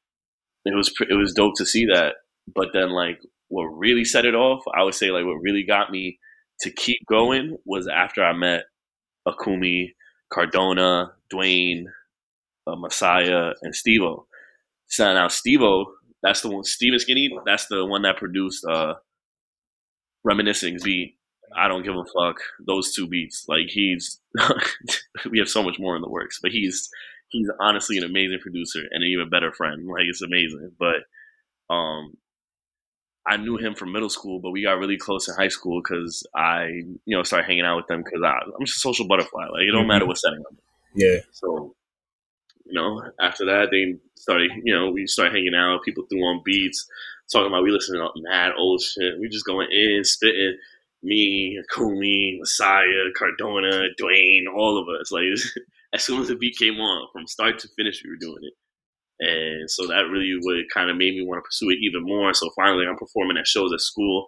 it 0.65 0.75
was 0.75 0.93
it 1.09 1.15
was 1.15 1.33
dope 1.33 1.55
to 1.57 1.67
see 1.67 1.87
that. 1.87 2.17
But 2.55 2.69
then 2.73 2.91
like 2.91 3.21
what 3.49 3.65
really 3.65 4.05
set 4.05 4.25
it 4.25 4.35
off, 4.35 4.63
I 4.75 4.83
would 4.83 4.95
say 4.95 5.11
like 5.11 5.25
what 5.25 5.41
really 5.43 5.65
got 5.65 5.91
me 5.91 6.19
to 6.61 6.71
keep 6.71 7.01
going 7.09 7.57
was 7.65 7.89
after 7.89 8.25
I 8.25 8.33
met 8.33 8.65
Akumi, 9.27 9.93
Cardona, 10.33 11.13
Dwayne, 11.33 11.85
uh, 12.67 12.77
Messiah, 12.77 13.53
and 13.63 13.75
Stevo. 13.75 14.25
So 14.87 15.13
now 15.13 15.29
Stevo, 15.29 15.87
that's 16.23 16.43
the 16.43 16.51
one. 16.51 16.65
Steven 16.65 16.99
Skinny, 16.99 17.31
that's 17.45 17.67
the 17.67 17.85
one 17.85 18.03
that 18.03 18.17
produced 18.17 18.65
uh, 18.65 18.95
Reminiscing 20.25 20.79
beat. 20.83 21.17
I 21.57 21.69
don't 21.69 21.83
give 21.83 21.95
a 21.95 22.05
fuck. 22.05 22.41
Those 22.67 22.95
two 22.95 23.07
beats, 23.07 23.45
like 23.49 23.67
he's, 23.69 24.21
we 25.31 25.39
have 25.39 25.49
so 25.49 25.63
much 25.63 25.79
more 25.79 25.97
in 25.97 26.03
the 26.03 26.09
works, 26.09 26.39
but 26.41 26.51
he's 26.51 26.89
he's 27.29 27.51
honestly 27.61 27.99
an 27.99 28.05
amazing 28.05 28.39
producer 28.41 28.81
and 28.91 29.03
an 29.03 29.09
even 29.09 29.29
better 29.29 29.53
friend. 29.53 29.87
Like 29.87 30.05
it's 30.09 30.23
amazing. 30.23 30.73
But 30.79 31.75
um, 31.75 32.15
I 33.27 33.37
knew 33.37 33.57
him 33.57 33.75
from 33.75 33.93
middle 33.93 34.11
school, 34.11 34.41
but 34.41 34.51
we 34.51 34.63
got 34.63 34.79
really 34.79 34.97
close 34.97 35.29
in 35.29 35.35
high 35.35 35.49
school 35.49 35.81
because 35.83 36.27
I, 36.37 36.67
you 37.05 37.17
know, 37.17 37.23
started 37.23 37.47
hanging 37.47 37.65
out 37.65 37.77
with 37.77 37.87
them 37.87 38.03
because 38.05 38.21
I'm 38.25 38.67
just 38.67 38.79
a 38.79 38.81
social 38.81 39.09
butterfly. 39.09 39.47
Like 39.47 39.63
it 39.63 39.73
don't 39.73 39.83
mm-hmm. 39.83 39.89
matter 39.89 40.07
what 40.07 40.19
setting 40.19 40.43
I'm 40.49 40.57
in. 40.57 41.07
Yeah. 41.07 41.21
So, 41.33 41.75
you 42.73 42.81
know, 42.81 43.03
after 43.21 43.45
that, 43.45 43.69
they 43.71 43.97
started, 44.17 44.51
you 44.65 44.75
know, 44.75 44.91
we 44.91 45.07
started 45.07 45.35
hanging 45.35 45.55
out. 45.55 45.85
People 45.85 46.05
threw 46.09 46.21
on 46.21 46.41
beats, 46.43 46.87
talking 47.31 47.49
about 47.49 47.63
we 47.63 47.71
listening 47.71 48.01
to 48.01 48.23
mad 48.31 48.53
old 48.57 48.81
shit. 48.81 49.21
We 49.21 49.29
just 49.29 49.45
going 49.45 49.69
in, 49.71 50.03
spitting. 50.05 50.57
Me, 51.03 51.61
Kumi, 51.75 52.39
Messiah, 52.41 53.11
Cardona, 53.15 53.89
Dwayne, 54.01 54.45
all 54.57 54.79
of 54.79 54.87
us. 54.89 55.13
Like 55.13 55.25
as 55.93 56.03
soon 56.03 56.23
as 56.23 56.29
the 56.29 56.37
beat 56.37 56.57
came 56.57 56.81
on, 56.81 57.09
from 57.13 57.27
start 57.27 57.59
to 57.59 57.69
finish, 57.77 58.03
we 58.03 58.11
were 58.11 58.17
doing 58.17 58.41
it. 58.41 58.55
And 59.21 59.71
so 59.71 59.87
that 59.89 60.09
really 60.11 60.39
would 60.41 60.65
kind 60.73 60.89
of 60.89 60.97
made 60.97 61.15
me 61.15 61.27
want 61.27 61.39
to 61.39 61.47
pursue 61.47 61.71
it 61.71 61.79
even 61.83 62.05
more. 62.05 62.33
So 62.33 62.49
finally, 62.57 62.87
I'm 62.89 62.97
performing 62.97 63.37
at 63.37 63.47
shows 63.47 63.73
at 63.75 63.81
school. 63.81 64.27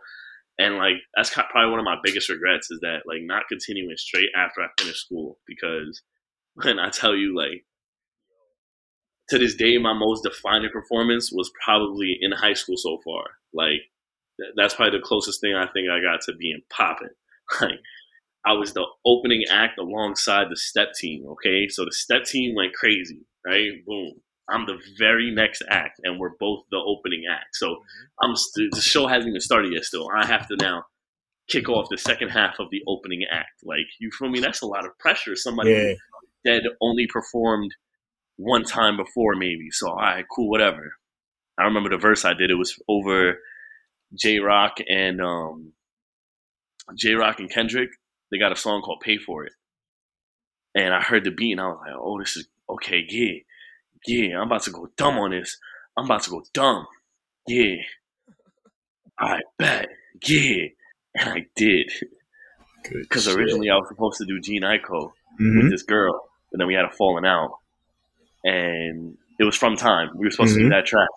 And 0.59 0.77
like, 0.77 0.97
that's 1.17 1.31
probably 1.31 1.71
one 1.71 1.79
of 1.79 1.87
my 1.87 1.97
biggest 2.05 2.29
regrets 2.29 2.71
is 2.71 2.81
that 2.81 3.05
like 3.07 3.23
not 3.23 3.49
continuing 3.49 3.97
straight 3.97 4.29
after 4.37 4.61
I 4.61 4.67
finished 4.79 5.07
school. 5.07 5.39
Because 5.47 6.03
when 6.63 6.79
I 6.79 6.91
tell 6.91 7.17
you, 7.17 7.35
like, 7.35 7.65
to 9.31 9.39
this 9.39 9.55
day, 9.55 9.79
my 9.79 9.93
most 9.93 10.23
defining 10.23 10.71
performance 10.71 11.31
was 11.33 11.51
probably 11.65 12.19
in 12.21 12.33
high 12.33 12.53
school 12.53 12.77
so 12.77 12.99
far. 13.05 13.25
Like, 13.53 13.83
that's 14.57 14.75
probably 14.75 14.99
the 14.99 15.05
closest 15.05 15.41
thing 15.41 15.55
I 15.55 15.67
think 15.73 15.89
I 15.89 16.01
got 16.01 16.21
to 16.23 16.35
being 16.35 16.61
popping. 16.71 17.09
Like, 17.61 17.81
I 18.47 18.53
was 18.53 18.73
the 18.73 18.87
opening 19.07 19.45
act 19.51 19.79
alongside 19.79 20.47
the 20.51 20.57
step 20.57 20.95
team. 20.95 21.27
Okay, 21.33 21.69
so 21.69 21.85
the 21.85 21.93
step 21.93 22.25
team 22.25 22.55
went 22.55 22.75
crazy, 22.75 23.27
right? 23.47 23.85
Boom. 23.87 24.15
I'm 24.51 24.67
the 24.67 24.79
very 24.99 25.31
next 25.31 25.63
act, 25.71 26.01
and 26.05 26.19
we're 26.19 26.37
both 26.39 26.65
the 26.71 26.79
opening 26.79 27.25
act. 27.31 27.55
So 27.55 27.69
mm-hmm. 27.69 28.25
I'm 28.31 28.37
st- 28.37 28.73
the 28.73 28.81
show 28.81 29.07
hasn't 29.07 29.29
even 29.29 29.41
started 29.41 29.73
yet. 29.73 29.85
Still, 29.85 30.09
I 30.15 30.27
have 30.27 30.47
to 30.49 30.57
now 30.61 30.85
kick 31.49 31.69
off 31.69 31.89
the 31.91 31.99
second 31.99 32.31
half 32.31 32.57
of 32.59 32.69
the 32.71 32.83
opening 32.87 33.25
act. 33.31 33.63
Like 33.63 33.87
you 34.01 34.11
feel 34.11 34.29
me? 34.29 34.41
That's 34.41 34.63
a 34.63 34.67
lot 34.67 34.85
of 34.85 34.99
pressure. 34.99 35.37
Somebody 35.37 35.71
yeah. 35.71 35.95
that 36.45 36.71
only 36.81 37.07
performed 37.07 37.71
one 38.37 38.65
time 38.65 38.97
before, 38.97 39.35
maybe. 39.35 39.71
So 39.71 39.91
all 39.91 39.97
right, 39.97 40.25
cool, 40.35 40.51
whatever. 40.51 40.93
I 41.59 41.65
remember 41.65 41.91
the 41.91 41.99
verse 41.99 42.25
I 42.25 42.35
did. 42.35 42.51
It 42.51 42.55
was 42.55 42.79
over 42.89 43.39
Jay 44.19 44.39
Rock 44.39 44.79
and 44.89 45.21
um, 45.21 45.73
Jay 46.97 47.15
Rock 47.15 47.39
and 47.39 47.51
Kendrick. 47.51 47.91
They 48.31 48.39
got 48.39 48.53
a 48.53 48.57
song 48.57 48.83
called 48.83 49.01
"Pay 49.01 49.19
for 49.19 49.45
It," 49.45 49.53
and 50.75 50.93
I 50.93 51.01
heard 51.01 51.25
the 51.25 51.31
beat, 51.31 51.53
and 51.53 51.61
I 51.61 51.69
was 51.69 51.79
like, 51.81 51.95
"Oh, 51.97 52.19
this 52.19 52.37
is 52.37 52.49
okay, 52.69 53.05
yeah." 53.09 53.41
yeah, 54.07 54.39
I'm 54.39 54.47
about 54.47 54.63
to 54.65 54.71
go 54.71 54.89
dumb 54.97 55.19
on 55.19 55.31
this. 55.31 55.59
I'm 55.97 56.05
about 56.05 56.23
to 56.25 56.31
go 56.31 56.43
dumb. 56.53 56.87
Yeah. 57.47 57.77
I 59.19 59.41
bet. 59.59 59.89
Yeah. 60.27 60.67
And 61.15 61.31
I 61.31 61.47
did. 61.57 61.91
Because 62.83 63.29
originally 63.29 63.71
I 63.71 63.77
was 63.77 63.89
supposed 63.89 64.19
to 64.19 64.27
do 64.27 64.41
Jhené 64.41 64.79
Aiko 64.79 65.13
mm-hmm. 65.41 65.59
with 65.59 65.71
this 65.71 65.83
girl, 65.83 66.29
but 66.51 66.59
then 66.59 66.67
we 66.67 66.75
had 66.75 66.85
a 66.85 66.91
falling 66.91 67.25
out. 67.25 67.59
And 68.45 69.17
it 69.39 69.45
was 69.45 69.57
from 69.57 69.77
time. 69.77 70.11
We 70.15 70.27
were 70.27 70.31
supposed 70.31 70.51
mm-hmm. 70.51 70.59
to 70.59 70.61
do 70.61 70.67
mm-hmm. 70.67 70.75
that 70.75 70.87
track. 70.87 71.09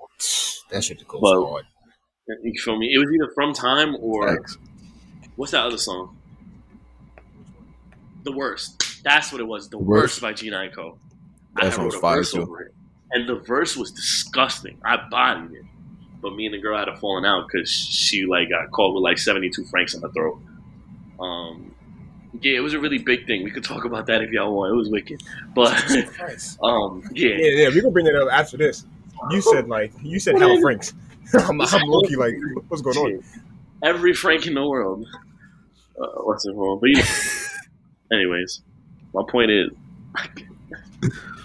That 0.71 0.83
shit 0.83 1.07
goes 1.07 1.21
but, 1.21 1.45
hard. 1.45 1.65
You 2.43 2.61
feel 2.61 2.77
me? 2.77 2.93
It 2.93 2.97
was 2.97 3.07
either 3.13 3.31
from 3.35 3.53
time 3.53 3.95
or 3.99 4.27
Thanks. 4.27 4.57
what's 5.35 5.51
that 5.51 5.63
other 5.63 5.77
song? 5.77 6.17
The 8.23 8.31
worst. 8.33 9.03
That's 9.03 9.31
what 9.31 9.39
it 9.39 9.47
was. 9.47 9.69
The 9.69 9.77
worst, 9.77 10.21
worst 10.21 10.21
by 10.21 10.33
Jhené 10.33 10.73
Aiko. 10.73 10.97
That 11.55 11.73
I 11.73 11.77
wrote 11.77 11.93
a 11.93 11.99
verse 11.99 12.33
too. 12.33 12.41
over 12.41 12.61
it 12.63 12.73
and 13.11 13.27
the 13.27 13.35
verse 13.35 13.77
was 13.77 13.91
disgusting. 13.91 14.79
I 14.83 14.97
bodied 15.09 15.51
it, 15.57 15.65
but 16.21 16.35
me 16.35 16.45
and 16.45 16.53
the 16.53 16.59
girl 16.59 16.77
had 16.77 16.89
a 16.89 16.97
falling 16.97 17.25
out 17.25 17.47
because 17.47 17.69
she 17.69 18.25
like 18.25 18.49
got 18.49 18.71
caught 18.71 18.93
with 18.93 19.03
like 19.03 19.17
seventy 19.17 19.49
two 19.49 19.65
francs 19.65 19.93
in 19.93 20.01
her 20.01 20.09
throat. 20.09 20.39
Um, 21.19 21.73
yeah, 22.41 22.57
it 22.57 22.61
was 22.61 22.73
a 22.73 22.79
really 22.79 22.97
big 22.97 23.25
thing. 23.27 23.43
We 23.43 23.51
could 23.51 23.63
talk 23.63 23.85
about 23.85 24.07
that 24.07 24.21
if 24.21 24.31
y'all 24.31 24.53
want. 24.55 24.73
It 24.73 24.75
was 24.75 24.89
wicked, 24.89 25.21
but 25.55 25.73
um, 26.63 27.03
yeah, 27.13 27.35
yeah, 27.37 27.63
yeah. 27.63 27.69
We 27.69 27.81
gonna 27.81 27.91
bring 27.91 28.07
it 28.07 28.15
up 28.15 28.29
after 28.31 28.57
this. 28.57 28.85
You 29.31 29.41
said 29.41 29.67
like 29.67 29.91
you 30.01 30.19
said 30.19 30.37
hell 30.37 30.59
francs. 30.61 30.93
I'm, 31.33 31.59
I'm 31.61 31.87
Loki. 31.87 32.15
Like, 32.15 32.35
what's 32.69 32.81
going 32.81 32.97
on? 32.97 33.23
Every 33.83 34.13
franc 34.13 34.47
in 34.47 34.53
the 34.53 34.65
world. 34.65 35.05
Uh, 35.99 36.21
what's 36.23 36.45
it 36.45 36.53
called? 36.53 36.81
But 36.81 36.91
yeah. 36.91 37.05
anyways, 38.11 38.61
my 39.13 39.23
point 39.27 39.51
is, 39.51 39.69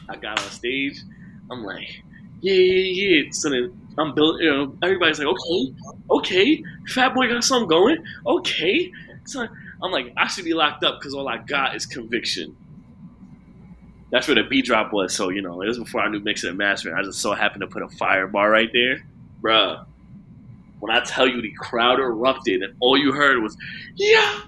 I 0.09 0.16
got 0.16 0.38
on 0.38 0.50
stage 0.50 1.02
I'm 1.52 1.64
like, 1.64 2.02
yeah, 2.40 2.55
yeah, 2.55 3.22
yeah. 3.22 3.31
So 3.31 3.50
then 3.50 3.78
I'm 3.98 4.14
building, 4.14 4.46
you 4.46 4.50
know, 4.50 4.76
everybody's 4.83 5.18
like, 5.18 5.28
okay, 5.28 5.74
okay, 6.11 6.64
Fat 6.88 7.14
Boy 7.14 7.28
got 7.28 7.44
something 7.44 7.68
going, 7.68 8.02
okay. 8.26 8.90
So 9.24 9.46
I'm 9.83 9.90
like, 9.90 10.12
I 10.16 10.29
should 10.29 10.45
be 10.45 10.55
locked 10.55 10.85
up 10.85 11.01
because 11.01 11.14
all 11.14 11.29
I 11.29 11.38
got 11.38 11.75
is 11.75 11.87
conviction. 11.87 12.57
That's 14.11 14.29
where 14.29 14.35
the 14.35 14.45
B 14.45 14.62
drop 14.62 14.92
was. 14.92 15.14
So, 15.14 15.31
you 15.31 15.40
know, 15.42 15.62
it 15.62 15.68
was 15.68 15.79
before 15.79 16.03
I 16.03 16.09
knew 16.09 16.21
mixing 16.21 16.51
and 16.51 16.59
mastering. 16.59 16.95
I 16.95 17.03
just 17.03 17.21
so 17.21 17.33
happened 17.33 17.62
to 17.62 17.66
put 17.66 17.83
a 17.83 17.88
fire 17.88 18.27
bar 18.27 18.51
right 18.51 18.68
there. 18.73 19.05
Bruh, 19.42 19.87
when 20.81 20.95
I 20.95 21.01
tell 21.01 21.27
you 21.27 21.40
the 21.40 21.53
crowd 21.53 21.99
erupted 21.99 22.62
and 22.62 22.75
all 22.81 22.97
you 22.97 23.12
heard 23.12 23.42
was, 23.42 23.57
yeah. 23.97 24.40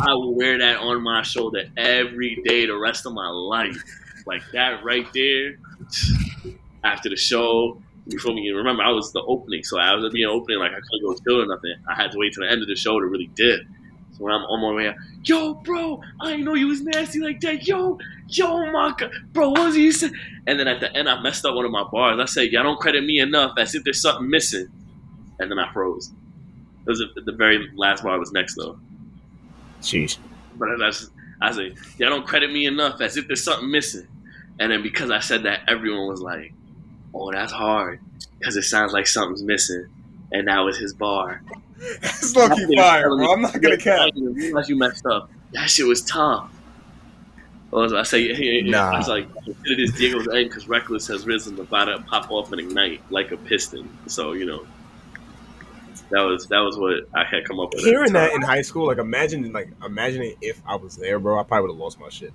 I 0.00 0.14
will 0.14 0.34
wear 0.34 0.58
that 0.58 0.78
on 0.78 1.02
my 1.02 1.22
shoulder 1.22 1.64
every 1.76 2.42
day 2.44 2.66
the 2.66 2.76
rest 2.76 3.06
of 3.06 3.12
my 3.12 3.28
life 3.28 3.82
like 4.26 4.42
that 4.52 4.82
right 4.82 5.06
there 5.14 5.58
after 6.82 7.08
the 7.08 7.16
show. 7.16 7.80
You 8.06 8.18
feel 8.18 8.34
me? 8.34 8.50
Remember, 8.50 8.82
I 8.82 8.90
was 8.90 9.12
the 9.12 9.22
opening, 9.22 9.62
so 9.62 9.78
I 9.78 9.94
was 9.94 10.12
being 10.12 10.28
opening 10.28 10.58
like 10.58 10.72
I 10.72 10.80
couldn't 10.80 11.04
go 11.04 11.14
chill 11.14 11.42
or 11.42 11.46
nothing. 11.46 11.74
I 11.88 11.94
had 11.94 12.10
to 12.12 12.18
wait 12.18 12.34
till 12.34 12.44
the 12.44 12.50
end 12.50 12.62
of 12.62 12.68
the 12.68 12.74
show 12.74 12.98
to 12.98 13.06
really 13.06 13.30
dip. 13.34 13.60
So 14.12 14.24
when 14.24 14.32
I'm 14.32 14.42
on 14.42 14.60
my 14.60 14.76
way 14.76 14.88
out, 14.88 14.96
yo, 15.24 15.54
bro, 15.54 16.02
I 16.20 16.30
didn't 16.30 16.44
know 16.44 16.54
you 16.54 16.66
was 16.66 16.82
nasty 16.82 17.20
like 17.20 17.40
that. 17.40 17.66
Yo, 17.66 17.98
yo, 18.28 18.70
my 18.72 18.92
God. 18.98 19.10
bro, 19.32 19.50
what 19.50 19.66
was 19.66 19.76
you 19.76 19.92
saying? 19.92 20.14
And 20.46 20.58
then 20.58 20.68
at 20.68 20.80
the 20.80 20.94
end, 20.94 21.08
I 21.08 21.20
messed 21.22 21.44
up 21.46 21.54
one 21.54 21.64
of 21.64 21.70
my 21.70 21.84
bars. 21.84 22.18
I 22.20 22.24
said, 22.24 22.50
y'all 22.50 22.64
don't 22.64 22.78
credit 22.78 23.04
me 23.04 23.20
enough 23.20 23.52
as 23.56 23.74
if 23.74 23.84
there's 23.84 24.02
something 24.02 24.28
missing. 24.28 24.68
And 25.38 25.50
then 25.50 25.58
I 25.58 25.72
froze. 25.72 26.12
It 26.84 26.90
was 26.90 27.00
a, 27.00 27.20
the 27.20 27.32
very 27.32 27.70
last 27.76 28.02
bar 28.02 28.18
was 28.18 28.32
next 28.32 28.56
though. 28.56 28.78
Jeez. 29.80 30.18
But 30.56 30.70
that's 30.78 31.08
I 31.40 31.52
said, 31.52 31.74
y'all 31.98 32.10
don't 32.10 32.26
credit 32.26 32.52
me 32.52 32.66
enough 32.66 33.00
as 33.00 33.16
if 33.16 33.26
there's 33.26 33.42
something 33.42 33.70
missing. 33.70 34.06
And 34.58 34.70
then 34.70 34.82
because 34.82 35.10
I 35.10 35.20
said 35.20 35.44
that, 35.44 35.60
everyone 35.68 36.08
was 36.08 36.20
like, 36.20 36.52
"Oh, 37.14 37.30
that's 37.32 37.52
hard," 37.52 38.00
because 38.38 38.56
it 38.56 38.62
sounds 38.62 38.92
like 38.92 39.06
something's 39.06 39.42
missing. 39.42 39.86
And 40.32 40.48
that 40.48 40.60
was 40.60 40.78
his 40.78 40.94
bar. 40.94 41.42
It's 41.78 42.34
lucky 42.34 42.74
fire, 42.74 43.08
bro. 43.08 43.32
I'm 43.32 43.42
not 43.42 43.60
gonna 43.60 43.76
cap. 43.76 44.10
Realize 44.14 44.68
you 44.68 44.76
messed 44.76 45.04
up. 45.06 45.30
That 45.52 45.68
shit 45.68 45.86
was 45.86 46.02
tough. 46.02 46.50
Was, 47.70 47.92
I 47.92 48.02
say, 48.02 48.34
hey, 48.34 48.62
nah. 48.62 48.92
I 48.92 48.98
was 48.98 49.08
like, 49.08 49.28
it 49.46 49.80
is 49.80 49.92
Diego's 49.92 50.28
end 50.28 50.48
because 50.48 50.68
Reckless 50.68 51.06
has 51.08 51.26
risen 51.26 51.58
about 51.58 51.86
to 51.86 52.02
pop 52.02 52.30
off 52.30 52.52
and 52.52 52.60
ignite 52.60 53.00
like 53.10 53.32
a 53.32 53.36
piston. 53.36 53.88
So 54.06 54.32
you 54.32 54.44
know, 54.44 54.66
that 56.10 56.20
was 56.20 56.46
that 56.48 56.60
was 56.60 56.78
what 56.78 57.08
I 57.14 57.24
had 57.24 57.44
come 57.46 57.60
up 57.60 57.72
with. 57.74 57.84
Hearing 57.84 58.12
that 58.12 58.32
in 58.32 58.42
high 58.42 58.62
school, 58.62 58.86
like 58.86 58.98
imagine, 58.98 59.52
like 59.52 59.68
imagining 59.84 60.34
if 60.40 60.60
I 60.66 60.76
was 60.76 60.96
there, 60.96 61.18
bro, 61.18 61.38
I 61.38 61.42
probably 61.42 61.68
would 61.68 61.74
have 61.74 61.80
lost 61.80 61.98
my 61.98 62.10
shit. 62.10 62.32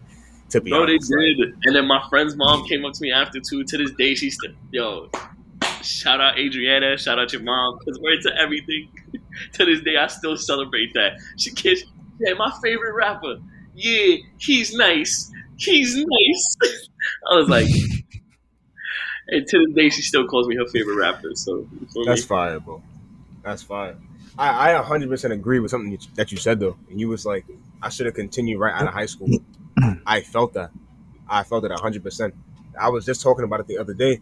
To 0.52 0.62
be 0.62 0.72
no, 0.72 0.84
honest, 0.84 1.12
they 1.12 1.34
did. 1.34 1.56
And 1.64 1.76
then 1.76 1.88
my 1.88 2.02
friend's 2.10 2.36
mom 2.36 2.66
came 2.68 2.86
up 2.86 2.94
to 2.94 3.02
me 3.02 3.12
after 3.12 3.40
too. 3.40 3.64
To 3.64 3.78
this 3.78 3.92
day, 3.92 4.16
she's 4.16 4.36
still 4.36 4.54
yo. 4.72 5.10
Shout 5.84 6.22
out 6.22 6.38
Adriana. 6.38 6.98
Shout 6.98 7.20
out 7.20 7.34
your 7.34 7.44
mom 7.44 7.78
because 7.80 8.00
we're 8.00 8.14
into 8.14 8.34
everything. 8.38 8.90
to 9.54 9.66
this 9.66 9.82
day, 9.82 9.98
I 9.98 10.08
still 10.08 10.38
celebrate 10.38 10.94
that. 10.94 11.20
She 11.38 11.52
kissed. 11.52 11.86
Yeah, 12.20 12.34
my 12.34 12.52
favorite 12.64 12.94
rapper. 12.94 13.38
Yeah, 13.76 14.18
he's 14.38 14.74
nice. 14.74 15.32
He's 15.58 15.96
nice. 15.96 16.58
I 17.32 17.36
was 17.36 17.50
like, 17.50 17.68
and 19.28 19.46
to 19.48 19.66
this 19.66 19.76
day, 19.76 19.90
she 19.90 20.02
still 20.02 20.28
calls 20.28 20.48
me 20.48 20.56
her 20.56 20.66
favorite 20.68 20.96
rapper. 20.96 21.32
So 21.36 21.68
that's 22.06 22.22
me? 22.22 22.28
fire, 22.28 22.60
bro. 22.60 22.82
That's 23.44 23.64
fire. 23.64 23.98
I, 24.38 24.74
I 24.74 24.82
100% 24.82 25.32
agree 25.32 25.60
with 25.60 25.72
something 25.72 25.98
that 26.16 26.32
you 26.32 26.38
said 26.38 26.60
though, 26.60 26.78
and 26.90 27.00
you 27.00 27.10
was 27.10 27.26
like, 27.26 27.46
I 27.82 27.90
should 27.90 28.06
have 28.06 28.16
continued 28.16 28.60
right 28.60 28.74
out 28.74 28.88
of 28.88 28.94
high 28.94 29.06
school. 29.06 29.30
I 30.06 30.22
felt 30.22 30.54
that. 30.54 30.72
I 31.30 31.44
felt 31.44 31.66
it 31.66 31.72
100%. 31.72 32.34
I 32.80 32.90
was 32.90 33.06
just 33.06 33.22
talking 33.22 33.44
about 33.44 33.60
it 33.60 33.68
the 33.68 33.78
other 33.78 33.94
day. 33.94 34.22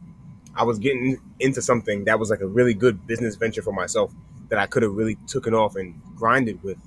I 0.55 0.63
was 0.63 0.79
getting 0.79 1.17
into 1.39 1.61
something 1.61 2.05
that 2.05 2.19
was 2.19 2.29
like 2.29 2.39
a 2.39 2.47
really 2.47 2.73
good 2.73 3.05
business 3.05 3.35
venture 3.35 3.61
for 3.61 3.73
myself 3.73 4.13
that 4.49 4.59
I 4.59 4.67
could 4.67 4.83
have 4.83 4.93
really 4.93 5.15
taken 5.27 5.53
off 5.53 5.75
and 5.75 6.01
grinded 6.15 6.63
with 6.63 6.77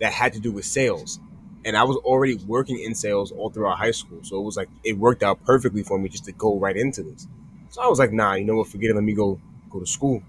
that 0.00 0.12
had 0.12 0.32
to 0.32 0.40
do 0.40 0.50
with 0.50 0.64
sales. 0.64 1.20
And 1.64 1.76
I 1.76 1.84
was 1.84 1.96
already 1.98 2.34
working 2.34 2.78
in 2.78 2.94
sales 2.94 3.32
all 3.32 3.50
throughout 3.50 3.78
high 3.78 3.90
school. 3.92 4.20
So 4.22 4.38
it 4.38 4.42
was 4.42 4.56
like 4.56 4.68
it 4.84 4.98
worked 4.98 5.22
out 5.22 5.44
perfectly 5.44 5.82
for 5.82 5.98
me 5.98 6.08
just 6.08 6.24
to 6.24 6.32
go 6.32 6.58
right 6.58 6.76
into 6.76 7.02
this. 7.02 7.26
So 7.70 7.82
I 7.82 7.88
was 7.88 7.98
like, 7.98 8.12
nah, 8.12 8.34
you 8.34 8.44
know 8.44 8.56
what, 8.56 8.68
forget 8.68 8.90
it, 8.90 8.94
let 8.94 9.04
me 9.04 9.14
go 9.14 9.40
go 9.70 9.80
to 9.80 9.86
school. 9.86 10.22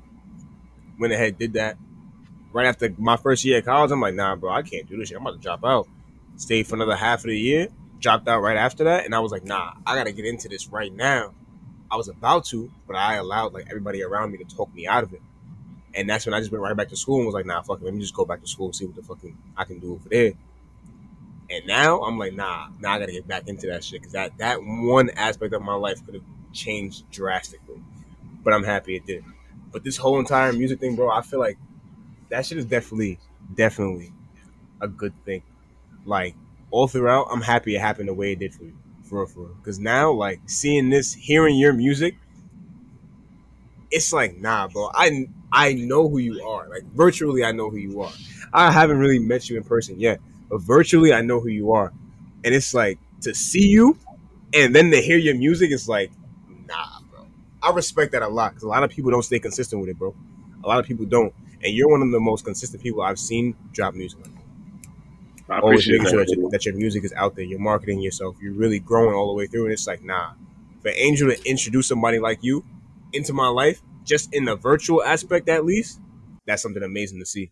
Went 0.99 1.13
ahead, 1.13 1.37
did 1.37 1.53
that. 1.53 1.77
Right 2.53 2.65
after 2.65 2.93
my 2.97 3.17
first 3.17 3.45
year 3.45 3.57
at 3.57 3.65
college, 3.65 3.91
I'm 3.91 4.01
like, 4.01 4.15
nah, 4.15 4.35
bro, 4.35 4.51
I 4.51 4.63
can't 4.63 4.87
do 4.89 4.97
this 4.97 5.09
shit. 5.09 5.17
I'm 5.17 5.25
about 5.25 5.37
to 5.37 5.41
drop 5.41 5.63
out. 5.63 5.87
Stayed 6.37 6.67
for 6.67 6.75
another 6.75 6.95
half 6.95 7.19
of 7.19 7.29
the 7.29 7.37
year, 7.37 7.67
dropped 7.99 8.27
out 8.27 8.41
right 8.41 8.57
after 8.57 8.83
that, 8.85 9.05
and 9.05 9.13
I 9.13 9.19
was 9.19 9.31
like, 9.31 9.43
nah, 9.43 9.73
I 9.85 9.95
gotta 9.95 10.11
get 10.11 10.25
into 10.25 10.47
this 10.47 10.67
right 10.69 10.93
now. 10.93 11.33
I 11.89 11.95
was 11.95 12.07
about 12.07 12.45
to, 12.45 12.71
but 12.85 12.95
I 12.95 13.15
allowed 13.15 13.53
like 13.53 13.65
everybody 13.69 14.03
around 14.03 14.31
me 14.31 14.37
to 14.37 14.43
talk 14.43 14.73
me 14.73 14.87
out 14.87 15.03
of 15.03 15.13
it. 15.13 15.21
And 15.95 16.09
that's 16.09 16.25
when 16.25 16.35
I 16.35 16.39
just 16.39 16.51
went 16.51 16.63
right 16.63 16.75
back 16.75 16.89
to 16.89 16.95
school 16.95 17.17
and 17.17 17.25
was 17.25 17.33
like, 17.33 17.45
nah, 17.45 17.61
fuck 17.61 17.81
it, 17.81 17.85
let 17.85 17.93
me 17.93 18.01
just 18.01 18.13
go 18.13 18.25
back 18.25 18.41
to 18.41 18.47
school 18.47 18.67
and 18.67 18.75
see 18.75 18.85
what 18.85 18.95
the 18.95 19.03
fucking 19.03 19.37
I 19.57 19.63
can 19.63 19.79
do 19.79 19.93
over 19.93 20.09
there. 20.09 20.33
And 21.49 21.65
now 21.65 22.01
I'm 22.01 22.19
like, 22.19 22.33
nah, 22.33 22.67
now 22.79 22.93
I 22.93 22.99
gotta 22.99 23.13
get 23.13 23.27
back 23.27 23.47
into 23.47 23.67
that 23.67 23.83
shit 23.83 24.01
because 24.01 24.13
that 24.13 24.37
that 24.37 24.59
one 24.61 25.09
aspect 25.11 25.53
of 25.53 25.61
my 25.61 25.75
life 25.75 26.05
could 26.05 26.15
have 26.15 26.23
changed 26.53 27.09
drastically. 27.09 27.81
But 28.43 28.53
I'm 28.53 28.63
happy 28.63 28.97
it 28.97 29.05
did. 29.05 29.23
But 29.71 29.83
this 29.83 29.97
whole 29.97 30.19
entire 30.19 30.53
music 30.53 30.79
thing, 30.79 30.95
bro, 30.95 31.09
I 31.09 31.21
feel 31.21 31.39
like 31.39 31.57
that 32.29 32.45
shit 32.45 32.57
is 32.57 32.65
definitely, 32.65 33.19
definitely 33.55 34.11
a 34.81 34.87
good 34.87 35.13
thing. 35.25 35.41
Like 36.07 36.35
all 36.71 36.87
throughout, 36.87 37.29
I'm 37.31 37.41
happy 37.41 37.75
it 37.75 37.81
happened 37.81 38.09
the 38.09 38.15
way 38.15 38.33
it 38.33 38.39
did 38.39 38.55
for 38.55 38.63
you, 38.65 38.77
for 39.03 39.19
real, 39.19 39.27
for 39.27 39.41
real. 39.41 39.55
Because 39.55 39.79
now, 39.79 40.11
like 40.11 40.41
seeing 40.47 40.89
this, 40.89 41.13
hearing 41.13 41.57
your 41.57 41.73
music, 41.73 42.15
it's 43.91 44.11
like, 44.13 44.37
nah, 44.37 44.67
bro. 44.67 44.89
I 44.93 45.27
I 45.51 45.73
know 45.73 46.09
who 46.09 46.17
you 46.17 46.43
are. 46.45 46.67
Like 46.69 46.83
virtually, 46.93 47.43
I 47.43 47.51
know 47.51 47.69
who 47.69 47.77
you 47.77 48.01
are. 48.01 48.11
I 48.53 48.71
haven't 48.71 48.97
really 48.99 49.19
met 49.19 49.49
you 49.49 49.57
in 49.57 49.63
person 49.63 49.99
yet, 49.99 50.19
but 50.49 50.61
virtually, 50.61 51.13
I 51.13 51.21
know 51.21 51.39
who 51.39 51.49
you 51.49 51.71
are. 51.71 51.93
And 52.43 52.53
it's 52.53 52.73
like 52.73 52.99
to 53.21 53.33
see 53.33 53.67
you, 53.67 53.97
and 54.53 54.75
then 54.75 54.91
to 54.91 55.01
hear 55.01 55.17
your 55.17 55.35
music, 55.35 55.71
it's 55.71 55.87
like, 55.87 56.11
nah, 56.67 57.01
bro. 57.11 57.27
I 57.63 57.71
respect 57.71 58.13
that 58.13 58.21
a 58.23 58.29
lot 58.29 58.51
because 58.51 58.63
a 58.63 58.69
lot 58.69 58.83
of 58.83 58.91
people 58.91 59.11
don't 59.11 59.23
stay 59.23 59.39
consistent 59.39 59.81
with 59.81 59.89
it, 59.91 59.99
bro. 59.99 60.15
A 60.63 60.67
lot 60.67 60.79
of 60.79 60.85
people 60.85 61.05
don't, 61.05 61.33
and 61.63 61.73
you're 61.73 61.89
one 61.89 62.01
of 62.01 62.11
the 62.11 62.19
most 62.19 62.45
consistent 62.45 62.83
people 62.83 63.01
I've 63.01 63.19
seen 63.19 63.55
drop 63.73 63.93
music. 63.95 64.19
I 65.49 65.59
Always 65.59 65.87
making 65.87 66.07
sure 66.07 66.25
that, 66.25 66.29
your, 66.29 66.49
that 66.49 66.65
your 66.65 66.75
music 66.75 67.03
is 67.05 67.13
out 67.13 67.35
there. 67.35 67.45
You're 67.45 67.59
marketing 67.59 68.01
yourself. 68.01 68.35
You're 68.41 68.53
really 68.53 68.79
growing 68.79 69.15
all 69.15 69.27
the 69.27 69.33
way 69.33 69.47
through, 69.47 69.65
and 69.65 69.73
it's 69.73 69.87
like, 69.87 70.03
nah. 70.03 70.33
For 70.81 70.91
Angel 70.95 71.29
to 71.29 71.49
introduce 71.49 71.87
somebody 71.87 72.19
like 72.19 72.39
you 72.41 72.65
into 73.13 73.33
my 73.33 73.47
life, 73.47 73.81
just 74.03 74.33
in 74.33 74.45
the 74.45 74.55
virtual 74.55 75.03
aspect 75.03 75.49
at 75.49 75.65
least, 75.65 75.99
that's 76.45 76.61
something 76.61 76.83
amazing 76.83 77.19
to 77.19 77.25
see. 77.25 77.51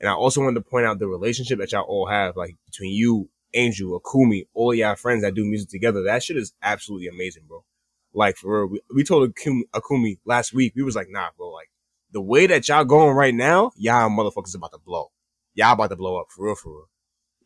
And 0.00 0.08
I 0.10 0.12
also 0.12 0.40
wanted 0.40 0.56
to 0.56 0.60
point 0.68 0.86
out 0.86 0.98
the 0.98 1.08
relationship 1.08 1.58
that 1.58 1.72
y'all 1.72 1.82
all 1.82 2.06
have, 2.06 2.36
like 2.36 2.56
between 2.66 2.92
you, 2.92 3.28
Angel, 3.54 3.98
Akumi, 4.00 4.46
all 4.54 4.74
y'all 4.74 4.94
friends 4.94 5.22
that 5.22 5.34
do 5.34 5.44
music 5.44 5.70
together. 5.70 6.02
That 6.02 6.22
shit 6.22 6.36
is 6.36 6.52
absolutely 6.62 7.08
amazing, 7.08 7.44
bro. 7.48 7.64
Like 8.12 8.36
for 8.36 8.62
real, 8.62 8.72
we, 8.72 8.80
we 8.94 9.04
told 9.04 9.34
Akumi, 9.34 9.62
Akumi 9.74 10.18
last 10.24 10.52
week, 10.52 10.74
we 10.76 10.82
was 10.82 10.96
like, 10.96 11.08
nah, 11.10 11.28
bro, 11.36 11.50
like 11.50 11.70
the 12.12 12.20
way 12.20 12.46
that 12.46 12.68
y'all 12.68 12.84
going 12.84 13.16
right 13.16 13.34
now, 13.34 13.72
y'all 13.76 14.10
motherfuckers 14.10 14.54
about 14.54 14.72
to 14.72 14.78
blow. 14.78 15.10
Y'all 15.54 15.72
about 15.72 15.90
to 15.90 15.96
blow 15.96 16.20
up 16.20 16.26
for 16.34 16.46
real, 16.46 16.54
for 16.54 16.70
real. 16.70 16.88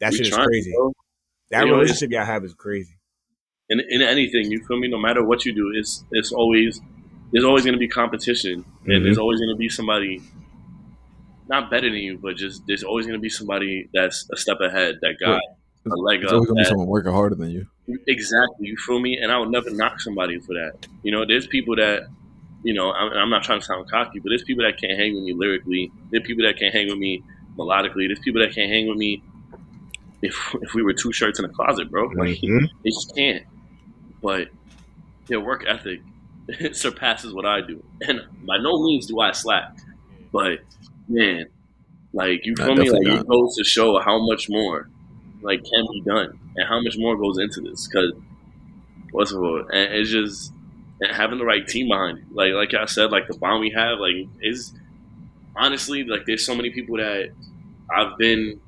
That 0.00 0.12
we 0.12 0.18
shit 0.18 0.28
is 0.28 0.36
crazy. 0.36 0.74
That 1.50 1.66
you 1.66 1.74
relationship 1.74 2.10
know, 2.10 2.18
y'all 2.18 2.26
have 2.26 2.44
is 2.44 2.54
crazy. 2.54 2.94
In, 3.68 3.80
in 3.88 4.02
anything, 4.02 4.50
you 4.50 4.64
feel 4.66 4.78
me? 4.78 4.88
No 4.88 4.98
matter 4.98 5.24
what 5.24 5.44
you 5.44 5.52
do, 5.52 5.72
it's 5.74 6.04
it's 6.10 6.32
always 6.32 6.80
there's 7.32 7.44
always 7.44 7.64
going 7.64 7.74
to 7.74 7.78
be 7.78 7.88
competition, 7.88 8.62
mm-hmm. 8.62 8.90
and 8.90 9.04
there's 9.04 9.18
always 9.18 9.38
going 9.38 9.50
to 9.50 9.58
be 9.58 9.68
somebody 9.68 10.22
not 11.48 11.70
better 11.70 11.88
than 11.88 11.98
you, 11.98 12.18
but 12.18 12.36
just 12.36 12.62
there's 12.66 12.84
always 12.84 13.06
going 13.06 13.18
to 13.18 13.22
be 13.22 13.28
somebody 13.28 13.88
that's 13.92 14.28
a 14.32 14.36
step 14.36 14.58
ahead 14.60 14.98
that 15.02 15.18
got 15.18 15.40
a 15.86 15.96
leg 15.96 16.20
there's 16.20 16.32
up. 16.32 16.36
always 16.36 16.48
going 16.48 16.58
to 16.58 16.62
be 16.62 16.68
someone 16.68 16.86
working 16.86 17.12
harder 17.12 17.34
than 17.34 17.50
you. 17.50 17.66
Exactly, 18.06 18.68
you 18.68 18.76
feel 18.76 19.00
me? 19.00 19.18
And 19.18 19.32
I 19.32 19.38
would 19.38 19.50
never 19.50 19.70
knock 19.70 20.00
somebody 20.00 20.38
for 20.38 20.54
that. 20.54 20.86
You 21.02 21.10
know, 21.10 21.24
there's 21.26 21.48
people 21.48 21.74
that, 21.76 22.04
you 22.62 22.72
know, 22.72 22.92
I'm, 22.92 23.12
I'm 23.12 23.30
not 23.30 23.42
trying 23.42 23.58
to 23.58 23.66
sound 23.66 23.90
cocky, 23.90 24.20
but 24.20 24.28
there's 24.28 24.44
people 24.44 24.64
that 24.64 24.80
can't 24.80 24.96
hang 24.98 25.14
with 25.14 25.24
me 25.24 25.32
lyrically. 25.32 25.90
There's 26.10 26.24
people 26.24 26.44
that 26.46 26.56
can't 26.56 26.72
hang 26.72 26.86
with 26.88 26.98
me 26.98 27.24
melodically. 27.58 28.06
There's 28.06 28.20
people 28.20 28.40
that 28.42 28.54
can't 28.54 28.70
hang 28.70 28.88
with 28.88 28.96
me 28.96 29.22
if 30.22 30.54
if 30.60 30.74
we 30.74 30.82
were 30.82 30.92
two 30.92 31.12
shirts 31.12 31.38
in 31.38 31.44
a 31.44 31.48
closet, 31.48 31.90
bro. 31.90 32.08
Like 32.14 32.38
mm-hmm. 32.38 32.66
they 32.84 32.90
just 32.90 33.14
can't. 33.14 33.44
But 34.22 34.48
their 35.26 35.40
work 35.40 35.64
ethic 35.66 36.00
surpasses 36.72 37.32
what 37.32 37.46
I 37.46 37.60
do, 37.60 37.82
and 38.02 38.20
by 38.46 38.58
no 38.58 38.82
means 38.82 39.06
do 39.06 39.20
I 39.20 39.32
slack. 39.32 39.76
But 40.32 40.60
man, 41.08 41.46
like 42.12 42.44
you 42.44 42.54
feel 42.56 42.74
me? 42.74 42.90
Like 42.90 43.02
not. 43.02 43.20
it 43.20 43.28
goes 43.28 43.56
to 43.56 43.64
show 43.64 43.98
how 44.00 44.24
much 44.24 44.48
more 44.48 44.88
like 45.42 45.60
can 45.60 45.86
be 45.92 46.02
done, 46.02 46.38
and 46.56 46.68
how 46.68 46.80
much 46.80 46.96
more 46.98 47.16
goes 47.16 47.38
into 47.38 47.60
this. 47.60 47.86
Because 47.86 48.12
what's 49.12 49.32
it? 49.32 49.38
And 49.38 49.94
it's 49.94 50.10
just 50.10 50.52
and 51.00 51.16
having 51.16 51.38
the 51.38 51.44
right 51.44 51.66
team 51.66 51.88
behind 51.88 52.18
you. 52.18 52.24
Like 52.32 52.52
like 52.52 52.74
I 52.74 52.86
said, 52.86 53.10
like 53.10 53.26
the 53.26 53.38
bond 53.38 53.60
we 53.60 53.70
have, 53.70 53.98
like 53.98 54.28
is 54.42 54.74
honestly 55.56 56.04
like 56.04 56.26
there's 56.26 56.44
so 56.44 56.54
many 56.54 56.70
people 56.70 56.96
that 56.96 57.30
I've 57.94 58.16
been 58.18 58.60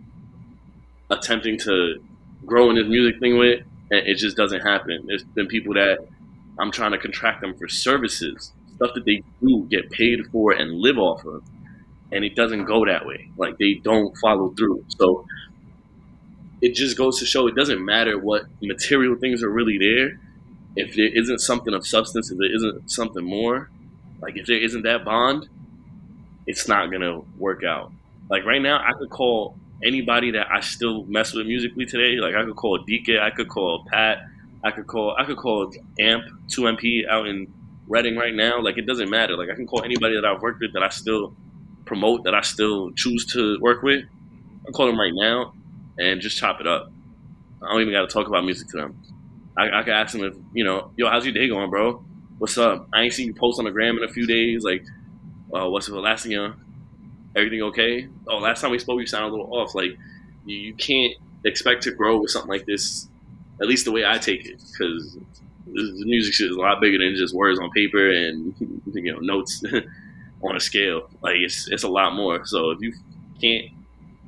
attempting 1.12 1.59
to 1.61 2.03
grow 2.44 2.70
in 2.70 2.77
this 2.77 2.87
music 2.88 3.20
thing 3.20 3.38
with, 3.38 3.61
and 3.90 4.07
it 4.07 4.16
just 4.16 4.37
doesn't 4.37 4.61
happen. 4.61 5.05
There's 5.07 5.25
been 5.25 5.46
people 5.46 5.75
that 5.75 5.98
I'm 6.59 6.70
trying 6.70 6.92
to 6.92 6.98
contract 6.98 7.40
them 7.40 7.55
for 7.55 7.68
services, 7.68 8.53
stuff 8.77 8.90
that 8.94 9.05
they 9.05 9.22
do 9.40 9.66
get 9.70 9.90
paid 9.90 10.20
for 10.31 10.53
and 10.53 10.81
live 10.81 10.98
off 10.98 11.25
of, 11.25 11.42
and 12.11 12.25
it 12.25 12.35
doesn't 12.35 12.64
go 12.64 12.85
that 12.87 13.07
way. 13.07 13.31
Like 13.37 13.59
they 13.59 13.75
don't 13.75 14.16
follow 14.18 14.51
through. 14.51 14.85
So 14.88 15.27
it 16.61 16.75
just 16.75 16.96
goes 16.96 17.18
to 17.18 17.27
show 17.27 17.46
it 17.46 17.55
doesn't 17.55 17.85
matter 17.85 18.18
what 18.18 18.44
material 18.62 19.16
things 19.16 19.42
are 19.42 19.51
really 19.51 19.79
there. 19.79 20.20
If 20.77 20.94
there 20.96 21.09
isn't 21.12 21.40
something 21.40 21.75
of 21.75 21.87
substance, 21.87 22.31
if 22.31 22.38
there 22.38 22.55
isn't 22.55 22.90
something 22.90 23.25
more, 23.25 23.70
like 24.20 24.37
if 24.37 24.46
there 24.46 24.62
isn't 24.62 24.83
that 24.83 25.05
bond, 25.05 25.48
it's 26.46 26.68
not 26.68 26.90
gonna 26.90 27.20
work 27.38 27.62
out. 27.64 27.92
Like 28.31 28.44
right 28.44 28.62
now, 28.62 28.79
I 28.79 28.92
could 28.98 29.11
call 29.11 29.57
anybody 29.85 30.31
that 30.33 30.47
I 30.51 30.61
still 30.61 31.05
mess 31.05 31.35
with 31.35 31.47
musically 31.47 31.87
today. 31.87 32.16
Like 32.21 32.35
I 32.35 32.45
could 32.45 32.57
call 32.57 32.79
DK, 32.85 33.21
I 33.21 33.31
could 33.31 33.49
call 33.49 33.85
Pat, 33.90 34.18
I 34.64 34.71
could 34.71 34.87
call 34.87 35.16
I 35.18 35.25
could 35.25 35.37
call 35.37 35.73
Amp 35.99 36.25
two 36.49 36.62
MP 36.62 37.09
out 37.09 37.27
in 37.27 37.53
Reading 37.88 38.16
right 38.16 38.35
now. 38.35 38.61
Like 38.61 38.79
it 38.79 38.87
doesn't 38.87 39.11
matter. 39.11 39.37
Like 39.37 39.51
I 39.51 39.55
can 39.55 39.66
call 39.66 39.83
anybody 39.83 40.14
that 40.14 40.25
I've 40.25 40.40
worked 40.40 40.61
with 40.61 40.73
that 40.75 40.83
I 40.83 40.88
still 40.88 41.35
promote 41.85 42.25
that 42.25 42.35
I 42.35 42.40
still 42.40 42.92
choose 42.92 43.27
to 43.33 43.59
work 43.61 43.83
with. 43.83 44.05
I 44.66 44.71
call 44.71 44.87
them 44.87 44.99
right 44.99 45.12
now 45.12 45.53
and 45.99 46.21
just 46.21 46.38
chop 46.38 46.61
it 46.61 46.66
up. 46.66 46.90
I 47.61 47.73
don't 47.73 47.81
even 47.83 47.92
got 47.92 48.03
to 48.03 48.12
talk 48.12 48.29
about 48.29 48.45
music 48.45 48.68
to 48.68 48.77
them. 48.77 49.03
I, 49.57 49.81
I 49.81 49.83
can 49.83 49.92
ask 49.92 50.12
them 50.12 50.25
if 50.25 50.35
you 50.55 50.64
know, 50.64 50.92
yo, 50.97 51.09
how's 51.09 51.25
your 51.25 51.35
day 51.35 51.49
going, 51.49 51.71
bro? 51.71 52.05
What's 52.38 52.57
up? 52.57 52.88
I 52.92 53.03
ain't 53.03 53.12
seen 53.12 53.27
you 53.27 53.35
post 53.35 53.59
on 53.59 53.64
the 53.64 53.71
gram 53.71 53.99
in 53.99 54.05
a 54.05 54.09
few 54.09 54.27
days. 54.27 54.64
Like, 54.64 54.85
uh, 55.53 55.68
what's 55.68 55.87
the 55.87 56.01
last 56.01 56.23
thing? 56.23 56.33
You 56.33 56.55
everything 57.37 57.62
okay? 57.62 58.09
Oh, 58.27 58.38
last 58.38 58.61
time 58.61 58.71
we 58.71 58.79
spoke, 58.79 59.01
you 59.01 59.07
sound 59.07 59.25
a 59.25 59.29
little 59.29 59.53
off. 59.55 59.75
Like, 59.75 59.92
you, 60.45 60.57
you 60.57 60.75
can't 60.75 61.14
expect 61.45 61.83
to 61.85 61.92
grow 61.92 62.18
with 62.18 62.31
something 62.31 62.51
like 62.51 62.66
this. 62.66 63.09
At 63.61 63.68
least 63.68 63.85
the 63.85 63.92
way 63.92 64.05
I 64.05 64.18
take 64.18 64.45
it, 64.47 64.61
because 64.71 65.16
the 65.66 66.05
music 66.05 66.35
shit 66.35 66.51
is 66.51 66.57
a 66.57 66.61
lot 66.61 66.80
bigger 66.80 66.99
than 66.99 67.14
just 67.16 67.35
words 67.35 67.59
on 67.59 67.70
paper 67.70 68.11
and 68.11 68.55
you 68.93 69.12
know 69.12 69.18
notes 69.20 69.62
on 70.43 70.57
a 70.57 70.61
scale. 70.61 71.09
Like 71.22 71.37
it's 71.37 71.68
it's 71.70 71.85
a 71.85 71.89
lot 71.89 72.14
more. 72.14 72.45
So 72.47 72.70
if 72.70 72.80
you 72.80 72.93
can't 73.41 73.72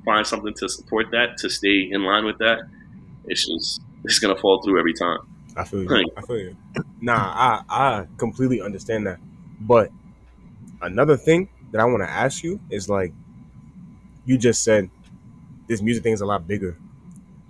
find 0.04 0.26
something 0.26 0.54
to 0.54 0.68
support 0.68 1.10
that 1.12 1.38
to 1.38 1.50
stay 1.50 1.88
in 1.90 2.04
line 2.04 2.24
with 2.24 2.38
that, 2.38 2.60
it's 3.26 3.46
just 3.46 3.82
it's 4.04 4.18
gonna 4.18 4.36
fall 4.36 4.62
through 4.62 4.78
every 4.78 4.94
time. 4.94 5.18
I 5.56 5.64
feel 5.64 5.84
you. 5.84 6.10
I 6.16 6.22
feel 6.22 6.38
you. 6.38 6.56
Nah, 7.00 7.14
I 7.14 7.62
I 7.68 8.06
completely 8.18 8.60
understand 8.60 9.06
that. 9.06 9.18
But 9.60 9.90
another 10.82 11.16
thing 11.16 11.48
that 11.74 11.80
I 11.80 11.86
want 11.86 12.04
to 12.04 12.08
ask 12.08 12.44
you 12.44 12.60
is 12.70 12.88
like, 12.88 13.12
you 14.24 14.38
just 14.38 14.62
said 14.62 14.88
this 15.66 15.82
music 15.82 16.04
thing 16.04 16.12
is 16.12 16.20
a 16.20 16.26
lot 16.26 16.46
bigger. 16.46 16.78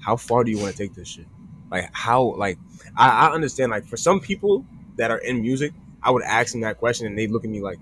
How 0.00 0.16
far 0.16 0.44
do 0.44 0.50
you 0.50 0.56
want 0.58 0.72
to 0.72 0.78
take 0.78 0.94
this 0.94 1.08
shit? 1.08 1.26
Like 1.70 1.90
how 1.92 2.34
like 2.36 2.58
I, 2.96 3.28
I 3.28 3.32
understand 3.34 3.70
like 3.70 3.84
for 3.86 3.98
some 3.98 4.20
people 4.20 4.64
that 4.96 5.10
are 5.10 5.18
in 5.18 5.42
music, 5.42 5.74
I 6.02 6.10
would 6.10 6.22
ask 6.22 6.52
them 6.52 6.62
that 6.62 6.78
question 6.78 7.06
and 7.06 7.18
they 7.18 7.26
look 7.26 7.44
at 7.44 7.50
me 7.50 7.60
like, 7.60 7.78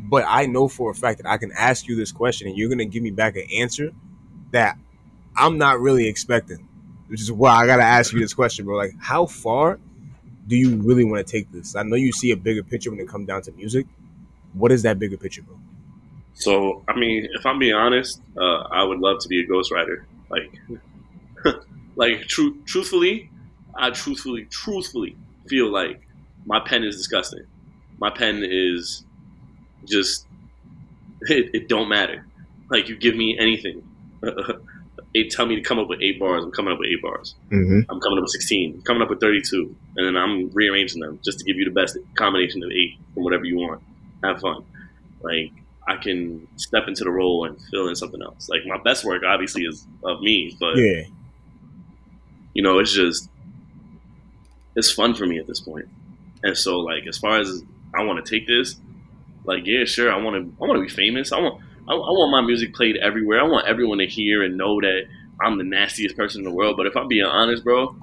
but 0.00 0.24
I 0.26 0.46
know 0.46 0.66
for 0.66 0.90
a 0.90 0.94
fact 0.94 1.22
that 1.22 1.30
I 1.30 1.36
can 1.36 1.52
ask 1.52 1.86
you 1.86 1.94
this 1.94 2.10
question 2.10 2.48
and 2.48 2.58
you're 2.58 2.68
gonna 2.68 2.84
give 2.84 3.04
me 3.04 3.12
back 3.12 3.36
an 3.36 3.46
answer 3.54 3.92
that 4.50 4.76
I'm 5.36 5.56
not 5.56 5.78
really 5.78 6.08
expecting. 6.08 6.66
Which 7.06 7.20
is 7.20 7.30
why 7.30 7.62
I 7.62 7.66
gotta 7.66 7.84
ask 7.84 8.12
you 8.12 8.18
this 8.18 8.34
question, 8.34 8.64
bro. 8.64 8.76
Like, 8.76 8.94
how 8.98 9.26
far 9.26 9.78
do 10.48 10.56
you 10.56 10.82
really 10.82 11.04
want 11.04 11.24
to 11.24 11.30
take 11.30 11.52
this? 11.52 11.76
I 11.76 11.84
know 11.84 11.94
you 11.94 12.10
see 12.10 12.32
a 12.32 12.36
bigger 12.36 12.64
picture 12.64 12.90
when 12.90 12.98
it 12.98 13.08
comes 13.08 13.28
down 13.28 13.42
to 13.42 13.52
music. 13.52 13.86
What 14.52 14.72
is 14.72 14.82
that 14.82 14.98
bigger 14.98 15.16
picture, 15.16 15.42
bro? 15.42 15.56
So, 16.36 16.82
I 16.86 16.94
mean, 16.94 17.28
if 17.32 17.46
I'm 17.46 17.58
being 17.58 17.74
honest, 17.74 18.20
uh, 18.36 18.64
I 18.70 18.84
would 18.84 18.98
love 18.98 19.20
to 19.20 19.28
be 19.28 19.40
a 19.40 19.46
ghostwriter. 19.46 20.04
Like, 20.30 20.52
like, 21.96 22.20
truthfully, 22.26 23.30
I 23.74 23.90
truthfully, 23.90 24.44
truthfully 24.44 25.16
feel 25.48 25.72
like 25.72 26.02
my 26.44 26.60
pen 26.60 26.84
is 26.84 26.96
disgusting. 26.96 27.46
My 27.98 28.10
pen 28.10 28.44
is 28.44 29.02
just, 29.86 30.26
it, 31.22 31.50
it 31.54 31.68
don't 31.68 31.88
matter. 31.88 32.26
Like, 32.70 32.90
you 32.90 32.96
give 32.96 33.16
me 33.16 33.38
anything. 33.38 33.82
it 35.14 35.30
tell 35.30 35.46
me 35.46 35.56
to 35.56 35.62
come 35.62 35.78
up 35.78 35.88
with 35.88 36.02
eight 36.02 36.20
bars. 36.20 36.44
I'm 36.44 36.52
coming 36.52 36.74
up 36.74 36.78
with 36.78 36.90
eight 36.90 37.00
bars. 37.00 37.34
Mm-hmm. 37.50 37.90
I'm 37.90 38.00
coming 38.00 38.18
up 38.18 38.24
with 38.24 38.32
16. 38.32 38.74
I'm 38.74 38.82
coming 38.82 39.02
up 39.02 39.08
with 39.08 39.20
32. 39.20 39.74
And 39.96 40.06
then 40.06 40.16
I'm 40.18 40.50
rearranging 40.50 41.00
them 41.00 41.18
just 41.24 41.38
to 41.38 41.46
give 41.46 41.56
you 41.56 41.64
the 41.64 41.70
best 41.70 41.96
combination 42.14 42.62
of 42.62 42.70
eight 42.70 42.98
from 43.14 43.24
whatever 43.24 43.46
you 43.46 43.56
want. 43.56 43.82
Have 44.22 44.40
fun. 44.42 44.64
Like, 45.22 45.52
I 45.88 45.96
can 45.96 46.48
step 46.56 46.84
into 46.88 47.04
the 47.04 47.10
role 47.10 47.44
and 47.44 47.60
fill 47.70 47.88
in 47.88 47.96
something 47.96 48.20
else. 48.22 48.48
Like, 48.48 48.66
my 48.66 48.78
best 48.82 49.04
work, 49.04 49.22
obviously, 49.26 49.62
is 49.62 49.86
of 50.04 50.20
me, 50.20 50.56
but, 50.58 50.76
Yeah, 50.76 51.04
you 52.54 52.62
know, 52.62 52.78
it's 52.78 52.92
just, 52.92 53.28
it's 54.74 54.90
fun 54.90 55.14
for 55.14 55.26
me 55.26 55.38
at 55.38 55.46
this 55.46 55.60
point. 55.60 55.86
And 56.42 56.56
so, 56.56 56.78
like, 56.80 57.06
as 57.06 57.18
far 57.18 57.38
as 57.38 57.62
I 57.94 58.02
want 58.02 58.24
to 58.24 58.30
take 58.30 58.46
this, 58.46 58.76
like, 59.44 59.66
yeah, 59.66 59.84
sure, 59.84 60.12
I 60.12 60.16
want 60.16 60.36
to, 60.36 60.64
I 60.64 60.66
want 60.66 60.78
to 60.78 60.82
be 60.82 60.88
famous. 60.88 61.32
I 61.32 61.38
want, 61.38 61.60
I, 61.88 61.92
I 61.92 61.96
want 61.96 62.32
my 62.32 62.40
music 62.40 62.74
played 62.74 62.96
everywhere. 62.96 63.40
I 63.40 63.44
want 63.46 63.68
everyone 63.68 63.98
to 63.98 64.06
hear 64.06 64.42
and 64.42 64.56
know 64.56 64.80
that 64.80 65.02
I'm 65.40 65.58
the 65.58 65.64
nastiest 65.64 66.16
person 66.16 66.40
in 66.40 66.44
the 66.44 66.50
world. 66.50 66.76
But 66.76 66.86
if 66.86 66.96
I'm 66.96 67.08
being 67.08 67.24
honest, 67.24 67.62
bro, 67.62 67.94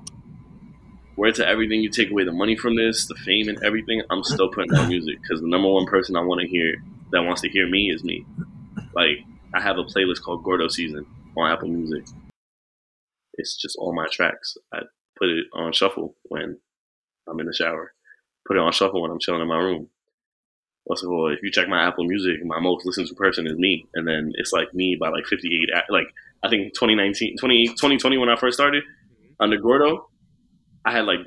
where 1.16 1.32
to 1.32 1.48
everything 1.48 1.82
you 1.82 1.90
take 1.90 2.12
away 2.12 2.24
the 2.24 2.32
money 2.32 2.56
from 2.56 2.76
this, 2.76 3.08
the 3.08 3.16
fame 3.16 3.50
and 3.50 3.62
everything, 3.64 4.02
I'm 4.10 4.24
still 4.24 4.50
putting 4.50 4.74
out 4.76 4.88
music 4.88 5.22
because 5.22 5.42
the 5.42 5.48
number 5.48 5.70
one 5.70 5.86
person 5.86 6.16
I 6.16 6.22
want 6.22 6.42
to 6.42 6.48
hear 6.48 6.76
that 7.14 7.24
wants 7.24 7.42
to 7.42 7.50
hear 7.50 7.70
me 7.70 7.92
is 7.92 8.04
me. 8.04 8.26
Like 8.94 9.20
I 9.54 9.62
have 9.62 9.78
a 9.78 9.84
playlist 9.84 10.22
called 10.22 10.44
Gordough 10.44 10.72
Season 10.72 11.06
on 11.38 11.52
Apple 11.52 11.70
Music. 11.70 12.06
It's 13.36 13.56
just 13.56 13.78
all 13.78 13.96
my 13.96 14.08
tracks. 14.12 14.58
I 14.74 14.80
put 15.18 15.30
it 15.30 15.46
on 15.54 15.72
shuffle 15.74 16.16
when 16.24 16.58
I'm 17.28 17.40
in 17.40 17.46
the 17.46 17.54
shower. 17.54 17.94
Put 18.48 18.58
it 18.58 18.60
on 18.60 18.72
shuffle 18.72 19.02
when 19.02 19.12
I'm 19.12 19.20
chilling 19.20 19.42
in 19.42 19.48
my 19.48 19.58
room. 19.58 19.90
What's 20.86 21.02
it 21.02 21.06
called? 21.06 21.32
If 21.32 21.44
you 21.44 21.52
check 21.52 21.70
my 21.70 21.88
Apple 21.88 22.04
Music, 22.04 22.44
my 22.44 22.60
most 22.60 22.86
listened 22.86 23.08
to 23.08 23.16
person 23.16 23.48
is 23.48 23.58
me, 23.58 23.88
and 23.94 24.06
then 24.06 24.34
it's 24.36 24.52
like 24.52 24.74
me 24.74 24.98
by 25.00 25.10
like 25.10 25.26
58. 25.26 25.70
Like 25.90 26.08
I 26.44 26.50
think 26.50 26.74
2019, 26.74 27.38
20, 27.38 27.68
2020 27.68 28.18
when 28.18 28.30
I 28.30 28.36
first 28.36 28.58
started 28.58 28.84
under 29.40 29.58
Gordough, 29.58 30.10
I 30.84 30.92
had 30.92 31.06
like 31.06 31.20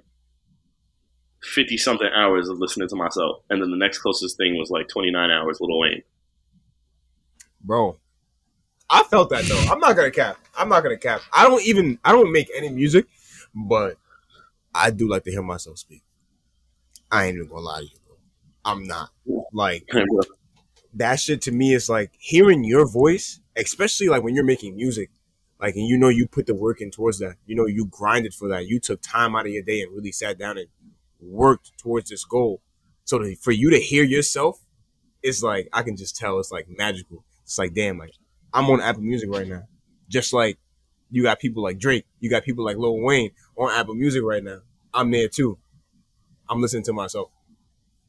50 1.42 1.76
something 1.76 2.08
hours 2.14 2.48
of 2.48 2.58
listening 2.58 2.88
to 2.88 2.96
myself, 2.96 3.42
and 3.50 3.62
then 3.62 3.70
the 3.70 3.76
next 3.76 3.98
closest 3.98 4.36
thing 4.36 4.56
was 4.56 4.70
like 4.70 4.88
29 4.88 5.30
hours, 5.30 5.60
Little 5.60 5.80
Wayne. 5.80 6.02
bro. 7.62 7.98
I 8.88 9.02
felt 9.04 9.30
that 9.30 9.44
though. 9.44 9.64
I'm 9.70 9.80
not 9.80 9.96
gonna 9.96 10.10
cap. 10.12 10.38
I'm 10.56 10.68
not 10.68 10.82
gonna 10.82 10.96
cap. 10.96 11.20
I 11.32 11.44
don't 11.48 11.62
even. 11.64 11.98
I 12.04 12.12
don't 12.12 12.32
make 12.32 12.48
any 12.56 12.68
music, 12.68 13.06
but 13.54 13.96
I 14.74 14.90
do 14.90 15.08
like 15.08 15.24
to 15.24 15.30
hear 15.30 15.42
myself 15.42 15.78
speak. 15.78 16.02
I 17.10 17.26
ain't 17.26 17.36
even 17.36 17.48
gonna 17.48 17.62
lie 17.62 17.80
to 17.80 17.84
you, 17.84 17.96
bro. 18.06 18.16
I'm 18.64 18.86
not 18.86 19.10
like 19.52 19.88
that 20.94 21.18
shit 21.18 21.42
to 21.42 21.52
me 21.52 21.74
is 21.74 21.88
like 21.88 22.12
hearing 22.18 22.62
your 22.62 22.86
voice, 22.86 23.40
especially 23.56 24.08
like 24.08 24.22
when 24.22 24.34
you're 24.34 24.44
making 24.44 24.76
music, 24.76 25.10
like 25.60 25.74
and 25.74 25.86
you 25.86 25.98
know 25.98 26.08
you 26.08 26.26
put 26.28 26.46
the 26.46 26.54
work 26.54 26.80
in 26.80 26.90
towards 26.90 27.18
that. 27.18 27.36
You 27.46 27.56
know 27.56 27.66
you 27.66 27.86
grinded 27.86 28.34
for 28.34 28.48
that. 28.48 28.66
You 28.66 28.78
took 28.78 29.00
time 29.02 29.34
out 29.34 29.46
of 29.46 29.52
your 29.52 29.62
day 29.62 29.80
and 29.80 29.92
really 29.94 30.12
sat 30.12 30.38
down 30.38 30.58
and 30.58 30.68
worked 31.20 31.78
towards 31.78 32.10
this 32.10 32.24
goal. 32.24 32.60
So 33.04 33.18
to, 33.18 33.36
for 33.36 33.52
you 33.52 33.70
to 33.70 33.78
hear 33.78 34.04
yourself, 34.04 34.60
it's 35.22 35.42
like 35.42 35.68
I 35.72 35.82
can 35.82 35.96
just 35.96 36.16
tell 36.16 36.38
it's 36.38 36.52
like 36.52 36.66
magical. 36.68 37.24
It's 37.44 37.58
like 37.58 37.74
damn, 37.74 37.98
like 37.98 38.12
I'm 38.52 38.68
on 38.70 38.80
Apple 38.80 39.02
Music 39.02 39.30
right 39.30 39.46
now. 39.46 39.62
Just 40.08 40.32
like 40.32 40.58
you 41.10 41.22
got 41.22 41.38
people 41.38 41.62
like 41.62 41.78
Drake, 41.78 42.06
you 42.20 42.30
got 42.30 42.44
people 42.44 42.64
like 42.64 42.76
Lil 42.76 43.00
Wayne 43.00 43.30
on 43.56 43.70
Apple 43.72 43.94
Music 43.94 44.22
right 44.22 44.42
now. 44.42 44.60
I'm 44.92 45.10
there 45.10 45.28
too. 45.28 45.58
I'm 46.48 46.60
listening 46.60 46.84
to 46.84 46.92
myself. 46.92 47.30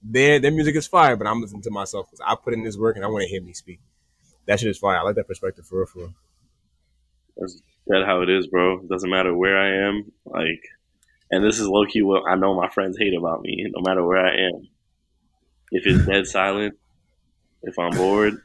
Their 0.03 0.39
their 0.39 0.51
music 0.51 0.75
is 0.75 0.87
fire, 0.87 1.15
but 1.15 1.27
I'm 1.27 1.41
listening 1.41 1.63
to 1.63 1.71
myself 1.71 2.07
because 2.07 2.21
I 2.25 2.35
put 2.35 2.53
in 2.53 2.63
this 2.63 2.77
work 2.77 2.95
and 2.95 3.05
I 3.05 3.07
want 3.07 3.23
to 3.23 3.29
hear 3.29 3.41
me 3.41 3.53
speak. 3.53 3.79
That 4.45 4.59
shit 4.59 4.69
is 4.69 4.77
fire. 4.77 4.97
I 4.97 5.01
like 5.01 5.15
that 5.15 5.27
perspective 5.27 5.65
for 5.65 5.79
real, 5.79 5.85
for 5.87 5.99
real. 5.99 6.13
That's 7.35 7.61
that 7.87 8.03
how 8.05 8.21
it 8.21 8.29
is, 8.29 8.47
bro. 8.47 8.79
It 8.79 8.89
doesn't 8.89 9.09
matter 9.09 9.35
where 9.35 9.57
I 9.57 9.89
am. 9.89 10.11
Like, 10.25 10.63
and 11.31 11.43
this 11.45 11.59
is 11.59 11.67
low 11.67 11.85
key 11.85 12.01
what 12.01 12.23
I 12.29 12.35
know 12.35 12.53
my 12.55 12.69
friends 12.69 12.97
hate 12.99 13.13
about 13.17 13.41
me. 13.41 13.65
No 13.75 13.81
matter 13.85 14.05
where 14.05 14.25
I 14.25 14.47
am, 14.47 14.67
if 15.71 15.85
it's 15.85 16.05
dead 16.05 16.25
silent, 16.27 16.75
if 17.63 17.77
I'm 17.79 17.91
bored, 17.91 18.35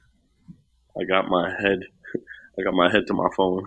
I 1.01 1.05
got 1.05 1.29
my 1.29 1.51
head, 1.51 1.81
I 2.59 2.63
got 2.63 2.75
my 2.75 2.91
head 2.91 3.07
to 3.09 3.15
my 3.15 3.29
phone, 3.37 3.65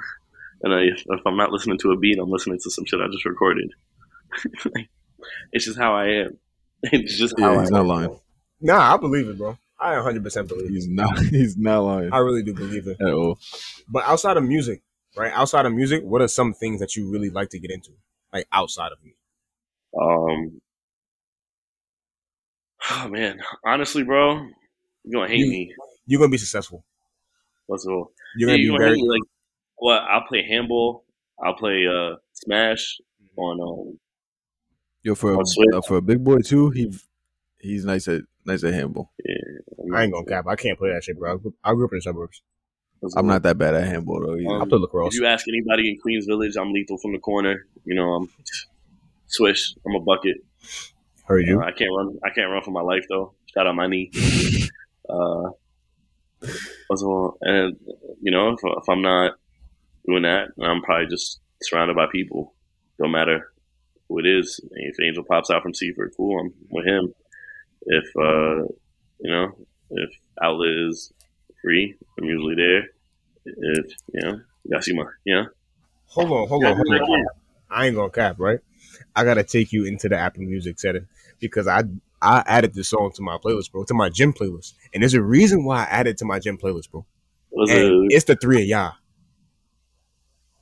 and 0.61 0.74
I, 0.74 0.80
if, 0.82 1.03
if 1.07 1.22
I'm 1.26 1.38
not 1.38 1.51
listening 1.51 1.78
to 1.80 1.91
a 1.91 1.97
beat, 1.97 2.20
I'm 2.20 2.30
listening 2.30 2.59
to 2.63 2.70
some 2.72 2.86
shit 2.86 2.99
I 3.01 3.07
just 3.11 3.26
recorded. 3.26 3.72
it's 5.51 5.66
just 5.66 5.78
how 5.78 5.93
I 5.95 6.07
am. 6.07 6.38
It's 6.84 7.18
just 7.18 7.34
how 7.39 7.51
Yeah, 7.53 7.57
I 7.57 7.61
he's 7.61 7.70
am. 7.70 7.74
not 7.78 7.86
lying. 7.88 8.20
Nah, 8.61 8.93
I 8.93 8.97
believe 8.97 9.28
it, 9.28 9.38
bro. 9.38 9.57
I 9.80 9.95
100 9.95 10.24
percent 10.24 10.47
believe 10.47 10.68
it. 10.70 10.74
He's 10.74 10.88
not. 10.88 11.18
He's 11.20 11.57
not 11.57 11.80
lying 11.80 12.13
I 12.13 12.20
really 12.20 12.43
do 12.43 12.53
believe 12.53 12.88
it. 12.88 12.97
at 13.01 13.11
all. 13.11 13.39
But 13.89 14.03
outside 14.05 14.38
of 14.38 14.43
music, 14.43 14.84
right? 15.18 15.32
Outside 15.34 15.66
of 15.66 15.74
music, 15.74 16.03
what 16.03 16.22
are 16.22 16.28
some 16.28 16.53
things 16.53 16.80
that 16.82 16.95
you 16.95 17.09
really 17.11 17.30
like 17.30 17.49
to 17.49 17.59
get 17.59 17.72
into? 17.72 17.91
Like 18.36 18.47
outside 18.51 18.91
of 18.91 18.97
music. 19.01 19.17
Um, 19.97 20.59
oh 22.91 23.07
man, 23.07 23.39
honestly, 23.65 24.03
bro, 24.03 24.45
you're 25.05 25.21
gonna 25.21 25.29
hate 25.31 25.39
You- 25.39 25.49
me. 25.49 25.73
You're 26.07 26.19
gonna 26.19 26.29
be 26.29 26.38
successful. 26.38 26.83
What's 27.65 27.86
all? 27.88 28.11
You're 28.38 28.49
gonna 28.49 28.59
you 28.59 28.65
be 28.65 28.77
gonna 28.77 28.83
very 28.86 28.97
hate 28.97 29.03
me. 29.03 29.09
Like, 29.09 29.21
what? 29.77 30.01
I'll 30.03 30.27
play 30.27 30.45
handball. 30.47 31.03
I'll 31.43 31.55
play 31.55 31.86
uh 31.88 32.17
Smash 32.33 32.97
on 33.38 33.59
um. 33.61 33.99
Yo, 35.01 35.15
for 35.15 35.33
a, 35.33 35.39
uh, 35.77 35.81
for 35.81 35.97
a 35.97 36.01
big 36.01 36.23
boy 36.23 36.39
too, 36.39 36.69
he 36.71 36.93
he's 37.59 37.86
nice 37.86 38.07
at 38.07 38.21
nice 38.45 38.63
at 38.65 38.73
handball. 38.73 39.11
I 39.95 40.03
ain't 40.03 40.13
gonna 40.13 40.25
cap. 40.25 40.45
I 40.47 40.55
can't 40.57 40.77
play 40.77 40.91
that 40.91 41.03
shit, 41.03 41.17
bro. 41.17 41.33
I 41.33 41.38
grew, 41.38 41.53
I 41.63 41.73
grew 41.73 41.86
up 41.86 41.91
in 41.93 41.97
the 41.99 42.01
suburbs. 42.01 42.41
What's 43.06 43.16
I'm 43.16 43.26
all? 43.26 43.34
not 43.34 43.43
that 43.43 43.58
bad 43.60 43.76
at 43.76 43.88
handball 43.88 44.20
though. 44.26 44.36
either. 44.36 44.49
Um, 44.49 44.62
I 44.64 44.66
play 44.66 44.80
lacrosse. 44.80 45.14
If 45.14 45.22
you 45.22 45.28
ask 45.28 45.47
anybody 45.47 45.89
in 45.91 45.99
Queens 45.99 46.26
Village, 46.26 46.56
I'm 46.60 46.74
lethal 46.74 46.97
from 46.97 47.14
the 47.14 47.20
corner. 47.20 47.68
You 47.84 47.93
know, 47.93 48.14
I'm 48.14 48.30
swish. 49.28 49.76
I'm 49.86 49.93
a 49.93 49.99
bucket. 49.99 50.38
Heard 51.26 51.45
you. 51.45 51.62
Uh, 51.62 51.66
I 51.66 51.72
can't 51.72 51.91
run. 51.95 52.18
I 52.26 52.30
can't 52.32 52.49
run 52.51 52.64
for 52.64 52.72
my 52.72 52.82
life 52.82 53.06
though. 53.08 53.34
Shout 53.53 53.68
out 53.68 53.76
my 53.76 53.86
knee. 53.88 54.12
Uh, 55.08 55.51
what's 56.88 57.03
all? 57.03 57.38
And 57.41 57.78
you 58.22 58.32
know, 58.32 58.53
if, 58.53 58.60
if 58.64 58.89
I'm 58.89 59.03
not 59.03 59.34
doing 60.08 60.24
that, 60.24 60.47
I'm 60.60 60.82
probably 60.82 61.06
just 61.08 61.39
surrounded 61.62 61.95
by 61.95 62.08
people. 62.12 62.56
Don't 62.99 63.12
matter 63.12 63.51
who 64.10 64.18
it 64.18 64.26
is. 64.26 64.60
If 64.72 64.95
Angel 64.99 65.24
pops 65.24 65.51
out 65.51 65.62
from 65.62 65.76
Seaford, 65.76 66.14
cool. 66.18 66.39
I'm 66.39 66.53
with 66.70 66.88
him. 66.88 67.14
If 67.86 68.06
uh, 68.18 68.66
you 69.20 69.32
know, 69.32 69.51
if 69.91 70.10
outlet 70.41 70.70
is 70.89 71.14
free, 71.62 71.95
I'm 72.18 72.26
usually 72.26 72.56
there. 72.56 72.89
If 73.45 73.85
you 74.13 74.21
know, 74.21 74.41
you 74.63 74.71
gotta 74.71 74.83
see 74.83 74.93
my, 74.95 75.05
you 75.25 75.35
know, 75.35 75.45
Hold 76.07 76.31
on, 76.31 76.47
hold 76.47 76.63
Yeah, 76.63 76.69
on, 76.71 76.75
hold 76.77 77.09
on. 77.09 77.25
I 77.69 77.87
ain't 77.87 77.95
gonna 77.95 78.09
cap, 78.09 78.35
right? 78.39 78.59
I 79.15 79.23
gotta 79.23 79.43
take 79.43 79.73
you 79.73 79.85
into 79.85 80.07
the 80.09 80.17
Apple 80.17 80.43
Music 80.43 80.79
setting 80.79 81.07
because 81.39 81.67
I 81.67 81.83
I 82.21 82.43
added 82.47 82.73
this 82.73 82.89
song 82.89 83.11
to 83.15 83.21
my 83.21 83.37
playlist, 83.37 83.71
bro, 83.71 83.83
to 83.85 83.93
my 83.93 84.09
gym 84.09 84.33
playlist, 84.33 84.73
and 84.93 85.03
there's 85.03 85.13
a 85.13 85.21
reason 85.21 85.63
why 85.65 85.83
I 85.83 85.87
added 85.87 86.11
it 86.11 86.17
to 86.19 86.25
my 86.25 86.39
gym 86.39 86.57
playlist, 86.57 86.89
bro. 86.91 87.05
was 87.51 87.71
it 87.71 87.91
it's 88.09 88.25
the 88.25 88.35
three 88.35 88.61
of 88.61 88.67
y'all. 88.67 88.93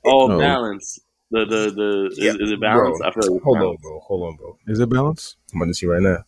all 0.04 0.28
No. 0.28 0.38
balance? 0.38 0.98
The 1.30 1.44
the 1.44 1.70
the 1.74 2.06
is, 2.12 2.18
Yeah, 2.18 2.32
is 2.40 2.50
it 2.52 2.60
balanced? 2.60 3.00
bro. 3.00 3.08
I 3.08 3.12
feel 3.12 3.22
like 3.24 3.36
it's 3.36 3.44
Hold 3.44 3.56
on, 3.58 3.76
bro. 3.80 4.00
Hold 4.00 4.22
on, 4.28 4.36
bro. 4.36 4.58
Is 4.66 4.80
it 4.80 4.88
balance? 4.88 5.36
I'm 5.52 5.58
gonna 5.60 5.74
see 5.74 5.86
right 5.86 6.02
now. 6.02 6.24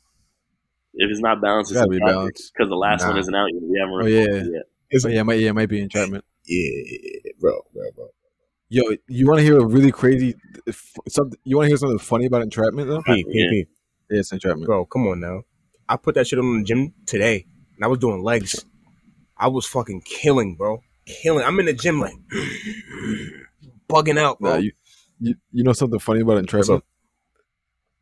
If 0.94 1.10
it's 1.10 1.20
not 1.20 1.40
balanced, 1.42 1.72
It's 1.72 1.80
it's 1.80 1.80
gotta 1.80 1.90
be 1.90 1.98
balanced. 1.98 2.52
because 2.54 2.68
the 2.70 2.76
last 2.76 3.06
one 3.06 3.18
isn't 3.18 3.34
out 3.34 3.46
yet. 3.52 3.62
We 3.62 3.78
haven't 3.78 4.02
Oh, 4.02 4.06
yeah. 4.06 4.46
it 4.46 4.52
yet. 4.54 4.62
It's 4.90 5.04
Oh, 5.04 5.08
yeah, 5.08 5.20
it 5.20 5.24
might 5.24 5.40
yeah, 5.40 5.50
it 5.50 5.54
might 5.54 5.68
be 5.68 5.80
entrapment. 5.80 6.24
Yeah, 6.46 7.32
bro, 7.40 7.60
bro, 7.72 7.84
bro. 7.94 8.08
Yo, 8.68 8.82
you 9.08 9.26
want 9.26 9.38
to 9.38 9.44
hear 9.44 9.58
a 9.58 9.64
really 9.64 9.92
crazy 9.92 10.34
something? 11.08 11.38
You 11.44 11.56
want 11.56 11.66
to 11.66 11.68
hear 11.68 11.76
something 11.76 11.98
funny 11.98 12.26
about 12.26 12.42
entrapment 12.42 12.88
though? 12.88 13.02
P, 13.02 13.22
P, 13.24 13.30
Yeah. 13.32 13.50
P. 13.50 13.66
Yeah, 14.10 14.20
it's 14.20 14.32
entrapment. 14.32 14.66
Bro, 14.66 14.86
come 14.86 15.06
on 15.08 15.20
now. 15.20 15.42
I 15.88 15.96
put 15.96 16.14
that 16.16 16.26
shit 16.26 16.38
on 16.38 16.58
the 16.58 16.64
gym 16.64 16.92
today, 17.06 17.46
and 17.76 17.84
I 17.84 17.86
was 17.88 17.98
doing 18.00 18.22
legs. 18.22 18.64
I 19.36 19.48
was 19.48 19.66
fucking 19.66 20.02
killing, 20.02 20.56
bro. 20.56 20.82
Killing. 21.04 21.44
I'm 21.44 21.58
in 21.60 21.66
the 21.66 21.72
gym 21.72 22.00
like 22.00 22.14
bugging 23.88 24.18
out, 24.18 24.40
bro. 24.40 24.52
Nah, 24.54 24.56
you, 24.58 24.72
you 25.20 25.34
you 25.52 25.62
know 25.62 25.72
something 25.72 25.98
funny 26.00 26.20
about 26.20 26.38
entrapment? 26.38 26.82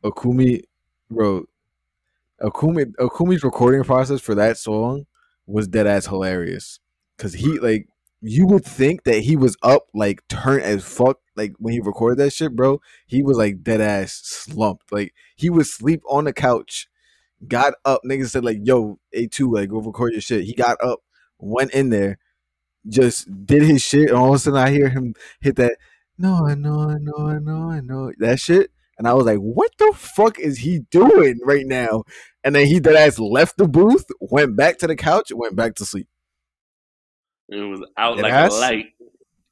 Akumi, 0.02 0.62
bro. 1.10 1.44
Akumi 2.40 2.86
Akumi's 2.98 3.44
recording 3.44 3.84
process 3.84 4.20
for 4.20 4.34
that 4.34 4.56
song 4.56 5.06
was 5.46 5.68
dead 5.68 5.86
ass 5.86 6.06
hilarious. 6.06 6.80
Cause 7.18 7.32
he 7.32 7.58
like 7.60 7.86
you 8.26 8.46
would 8.46 8.64
think 8.64 9.04
that 9.04 9.20
he 9.20 9.36
was 9.36 9.54
up 9.62 9.86
like 9.92 10.26
turned 10.28 10.62
as 10.62 10.82
fuck 10.82 11.18
like 11.36 11.52
when 11.58 11.74
he 11.74 11.80
recorded 11.80 12.18
that 12.18 12.32
shit, 12.32 12.56
bro. 12.56 12.80
He 13.06 13.22
was 13.22 13.36
like 13.36 13.62
dead 13.62 13.82
ass 13.82 14.20
slumped. 14.24 14.90
Like 14.90 15.12
he 15.36 15.50
would 15.50 15.66
sleep 15.66 16.02
on 16.08 16.24
the 16.24 16.32
couch, 16.32 16.88
got 17.46 17.74
up, 17.84 18.00
niggas 18.04 18.30
said 18.30 18.44
like, 18.44 18.58
yo, 18.62 18.98
A2, 19.14 19.52
like 19.52 19.68
go 19.68 19.80
record 19.80 20.12
your 20.12 20.22
shit. 20.22 20.44
He 20.44 20.54
got 20.54 20.82
up, 20.82 21.00
went 21.38 21.72
in 21.72 21.90
there, 21.90 22.18
just 22.88 23.28
did 23.44 23.62
his 23.62 23.82
shit, 23.82 24.08
and 24.08 24.18
all 24.18 24.30
of 24.30 24.36
a 24.36 24.38
sudden 24.38 24.58
I 24.58 24.70
hear 24.70 24.88
him 24.88 25.14
hit 25.40 25.56
that, 25.56 25.76
no, 26.16 26.46
I 26.46 26.54
know, 26.54 26.80
I 26.80 26.96
know, 26.98 27.26
I 27.28 27.38
know, 27.38 27.70
I 27.70 27.80
know 27.80 28.12
that 28.18 28.40
shit. 28.40 28.70
And 28.96 29.08
I 29.08 29.12
was 29.12 29.26
like, 29.26 29.38
what 29.38 29.72
the 29.78 29.92
fuck 29.94 30.38
is 30.38 30.58
he 30.58 30.78
doing 30.90 31.40
right 31.44 31.66
now? 31.66 32.04
And 32.44 32.54
then 32.54 32.66
he 32.66 32.78
dead 32.78 32.94
ass 32.94 33.18
left 33.18 33.58
the 33.58 33.66
booth, 33.66 34.06
went 34.20 34.56
back 34.56 34.78
to 34.78 34.86
the 34.86 34.96
couch, 34.96 35.32
went 35.34 35.56
back 35.56 35.74
to 35.74 35.84
sleep. 35.84 36.06
It 37.48 37.56
was 37.56 37.82
out 37.96 38.18
It 38.18 38.22
like 38.22 38.32
has? 38.32 38.54
a 38.54 38.58
light. 38.60 38.86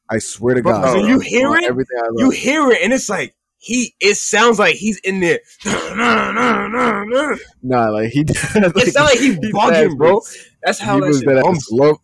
I 0.09 0.19
swear 0.19 0.55
to 0.57 0.63
Bro, 0.63 0.73
God. 0.73 0.87
so 0.87 0.93
bro. 1.01 1.07
you 1.09 1.21
hear 1.21 1.55
it? 1.57 1.65
Everything 1.65 1.99
I. 2.03 2.09
You 2.17 2.31
hear 2.31 2.71
it, 2.71 2.83
and 2.83 2.93
it's 2.93 3.09
like 3.09 3.35
he. 3.59 3.95
It 4.01 4.17
sounds 4.17 4.59
like 4.59 4.75
he's 4.77 4.99
in 4.99 5.21
there. 5.21 5.41
it 5.65 7.41
Nah, 7.63 7.89
like 7.91 8.11
he. 8.11 8.25
like, 8.55 8.87
sounds 8.89 8.97
like 8.97 9.19
he's 9.19 9.37
he 9.39 9.53
bugging, 9.53 9.87
passed 9.89 9.97
bro. 9.97 10.21
That's 10.63 10.79
how 10.79 10.97
he 10.97 11.01
that 11.03 11.07
was 11.07 11.19
shit 11.21 11.29
that 11.29 11.43
comes. 11.45 11.69
low, 11.71 12.01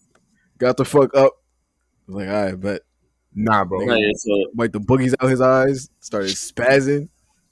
got 0.59 0.77
the 0.77 0.85
fuck 0.85 1.15
up. 1.15 1.33
I 2.09 2.13
was 2.13 2.17
like, 2.17 2.29
all 2.29 2.45
right, 2.45 2.61
but 2.61 2.83
Nah, 3.35 3.65
bro. 3.65 3.81
Like, 3.81 4.03
so, 4.17 4.47
like 4.57 4.73
the 4.73 4.81
boogies 4.81 5.15
out 5.21 5.29
his 5.31 5.41
eyes, 5.41 5.91
started 6.01 6.31
spazzing. 6.31 7.09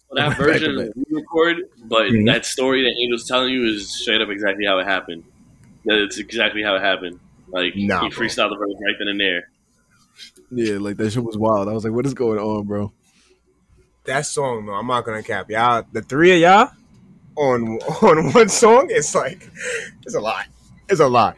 so 0.09 0.14
that 0.16 0.37
version 0.39 0.76
back. 0.76 0.89
we 0.95 1.05
record, 1.11 1.57
but 1.84 2.09
Mhm. 2.09 2.26
that 2.26 2.45
story 2.47 2.82
that 2.82 2.97
Angel's 3.01 3.26
telling 3.28 3.53
you 3.53 3.64
is 3.66 3.89
straight 4.01 4.20
up 4.20 4.28
exactly 4.30 4.64
how 4.64 4.78
it 4.78 4.87
happened. 4.87 5.22
That 5.84 5.99
it's 6.03 6.18
exactly 6.18 6.62
how 6.62 6.74
it 6.76 6.82
happened. 6.82 7.20
Like 7.49 7.74
Nah, 7.76 8.03
he 8.03 8.09
bro. 8.09 8.26
freestyled 8.26 8.51
the 8.51 8.57
verse 8.57 8.74
right 8.84 8.94
then 8.99 9.09
and 9.09 9.20
there. 9.20 9.49
Yeah, 10.51 10.78
like 10.78 10.97
that 10.97 11.11
shit 11.12 11.22
was 11.24 11.36
wild. 11.36 11.68
I 11.68 11.72
was 11.72 11.84
like, 11.84 11.92
what 11.92 12.07
is 12.07 12.14
going 12.14 12.38
on, 12.38 12.66
bro? 12.66 12.92
That 14.05 14.24
song, 14.26 14.66
though, 14.66 14.74
I'm 14.74 14.86
not 14.86 15.05
gonna 15.05 15.22
cap 15.22 15.51
y'all. 15.51 15.84
The 15.92 16.03
three 16.03 16.32
of 16.32 16.38
y'all 16.40 16.70
on 17.36 17.78
on 18.03 18.32
one 18.32 18.49
song, 18.49 18.86
it's 18.90 19.14
like 19.14 19.49
it's 20.05 20.14
a 20.14 20.20
lot. 20.20 20.47
It's 20.88 21.01
a 21.01 21.09
lot. 21.09 21.36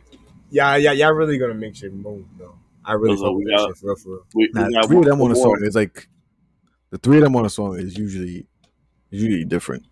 Yeah, 0.51 0.77
yeah, 0.77 0.93
y'all 0.93 1.13
really 1.13 1.39
gonna 1.39 1.55
make 1.55 1.77
shit 1.77 1.93
move, 1.93 2.25
though. 2.39 2.55
I 2.85 2.93
really 2.93 3.17
So 3.17 3.25
fuck 3.25 3.33
we 3.37 3.45
with 3.45 3.53
that 3.53 3.57
got- 3.59 3.69
shit 3.69 3.77
for 3.79 3.87
real, 3.87 3.97
for 3.97 4.09
real. 4.11 4.23
We, 4.35 4.51
Nah, 4.55 4.63
we 4.63 4.69
the 4.69 4.75
got 4.81 4.87
three 4.87 4.99
of 4.99 5.05
them 5.05 5.21
on 5.23 5.31
a 5.31 5.35
more. 5.35 5.43
song 5.45 5.59
is 5.63 5.75
like 5.75 6.09
the 6.91 6.99
three 6.99 7.17
of 7.19 7.23
them 7.25 7.37
on 7.37 7.45
a 7.47 7.51
song 7.51 7.79
is 7.79 7.97
usually 7.99 8.47
usually 9.11 9.45
different. 9.45 9.85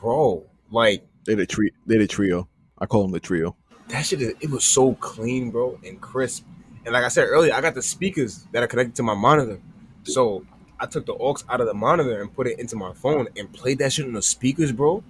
Bro, 0.00 0.44
like 0.70 1.06
They 1.24 1.34
the 1.34 1.46
tri- 1.46 1.70
they 1.86 1.98
the 1.98 2.06
trio. 2.06 2.48
I 2.78 2.86
call 2.86 3.02
them 3.02 3.12
the 3.12 3.20
trio. 3.20 3.56
That 3.88 4.02
shit, 4.06 4.20
is- 4.20 4.34
it 4.40 4.50
was 4.50 4.64
so 4.64 4.94
clean, 4.94 5.50
bro, 5.50 5.78
and 5.84 6.00
crisp. 6.00 6.44
And 6.84 6.92
like 6.92 7.04
I 7.04 7.08
said 7.08 7.24
earlier, 7.24 7.52
I 7.54 7.60
got 7.60 7.74
the 7.74 7.82
speakers 7.82 8.46
that 8.52 8.62
are 8.62 8.66
connected 8.66 8.94
to 8.96 9.02
my 9.02 9.14
monitor. 9.14 9.60
So 10.04 10.44
I 10.78 10.86
took 10.86 11.06
the 11.06 11.14
aux 11.14 11.36
out 11.48 11.60
of 11.60 11.66
the 11.66 11.74
monitor 11.74 12.20
and 12.20 12.32
put 12.32 12.46
it 12.46 12.58
into 12.58 12.76
my 12.76 12.92
phone 12.92 13.28
and 13.36 13.52
played 13.52 13.78
that 13.78 13.92
shit 13.92 14.06
on 14.06 14.12
the 14.12 14.22
speakers, 14.22 14.70
bro. 14.72 15.02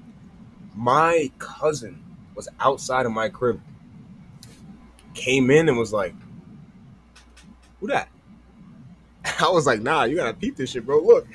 My 0.74 1.30
cousin 1.38 2.02
was 2.34 2.48
outside 2.60 3.06
of 3.06 3.12
my 3.12 3.28
crib, 3.28 3.60
came 5.14 5.50
in 5.50 5.68
and 5.68 5.76
was 5.78 5.92
like, 5.92 6.14
"Who 7.80 7.88
that?" 7.88 8.08
I 9.40 9.48
was 9.50 9.66
like, 9.66 9.80
"Nah, 9.82 10.04
you 10.04 10.16
gotta 10.16 10.34
peep 10.34 10.56
this 10.56 10.70
shit, 10.70 10.84
bro. 10.86 11.00
Look." 11.00 11.26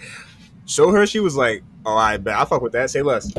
Show 0.68 0.92
her. 0.92 1.06
She 1.06 1.20
was 1.20 1.36
like, 1.36 1.64
"Oh, 1.86 1.98
I 1.98 2.18
bet 2.18 2.36
I 2.38 2.46
fuck 2.46 2.62
with 2.62 2.74
that. 2.74 2.90
Say 2.90 3.02
less." 3.02 3.32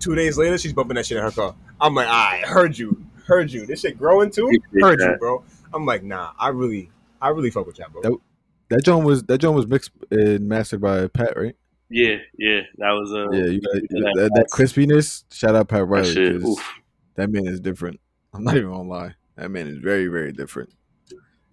Two 0.00 0.14
days 0.14 0.36
later, 0.38 0.58
she's 0.58 0.72
bumping 0.72 0.96
that 0.96 1.06
shit 1.06 1.18
in 1.18 1.22
her 1.22 1.30
car. 1.30 1.54
I'm 1.80 1.94
like, 1.94 2.08
"I 2.08 2.42
heard 2.46 2.76
you, 2.78 3.02
heard 3.26 3.50
you. 3.52 3.66
This 3.66 3.80
shit 3.80 3.98
growing 3.98 4.30
too. 4.30 4.46
Appreciate 4.68 4.82
Heard 4.82 5.00
you, 5.12 5.16
bro." 5.18 5.44
I'm 5.74 5.84
like, 5.86 6.02
"Nah, 6.02 6.32
I 6.38 6.48
really, 6.48 6.90
I 7.20 7.28
really 7.28 7.50
fuck 7.50 7.66
with 7.66 7.78
y'all, 7.78 7.88
bro." 7.90 8.02
That- 8.02 8.18
That 8.68 8.84
joint 8.84 9.04
was 9.04 9.22
that 9.24 9.38
joint 9.38 9.54
was 9.56 9.66
mixed 9.66 9.90
and 10.10 10.48
mastered 10.48 10.80
by 10.80 11.06
Pat, 11.08 11.36
right? 11.36 11.54
Yeah, 11.88 12.16
yeah, 12.36 12.62
that 12.78 12.90
was 12.90 13.12
uh, 13.12 13.30
Yeah, 13.30 13.44
you 13.44 13.60
got 13.60 13.74
we 13.74 13.80
did 13.82 13.90
that, 13.90 14.12
that. 14.16 14.30
that, 14.34 14.46
crispiness. 14.52 15.22
Shout 15.32 15.54
out 15.54 15.68
Pat 15.68 15.80
that 15.80 15.84
Riley. 15.84 16.12
shit. 16.12 16.40
'cause 16.40 16.50
Oof. 16.58 16.74
That 17.14 17.30
man 17.30 17.46
is 17.46 17.60
different. 17.60 18.00
I'm 18.34 18.42
not 18.42 18.56
even 18.56 18.70
gonna 18.70 18.88
lie. 18.88 19.14
That 19.36 19.50
man 19.52 19.68
is 19.68 19.78
very, 19.78 20.08
very 20.08 20.32
different. 20.32 20.70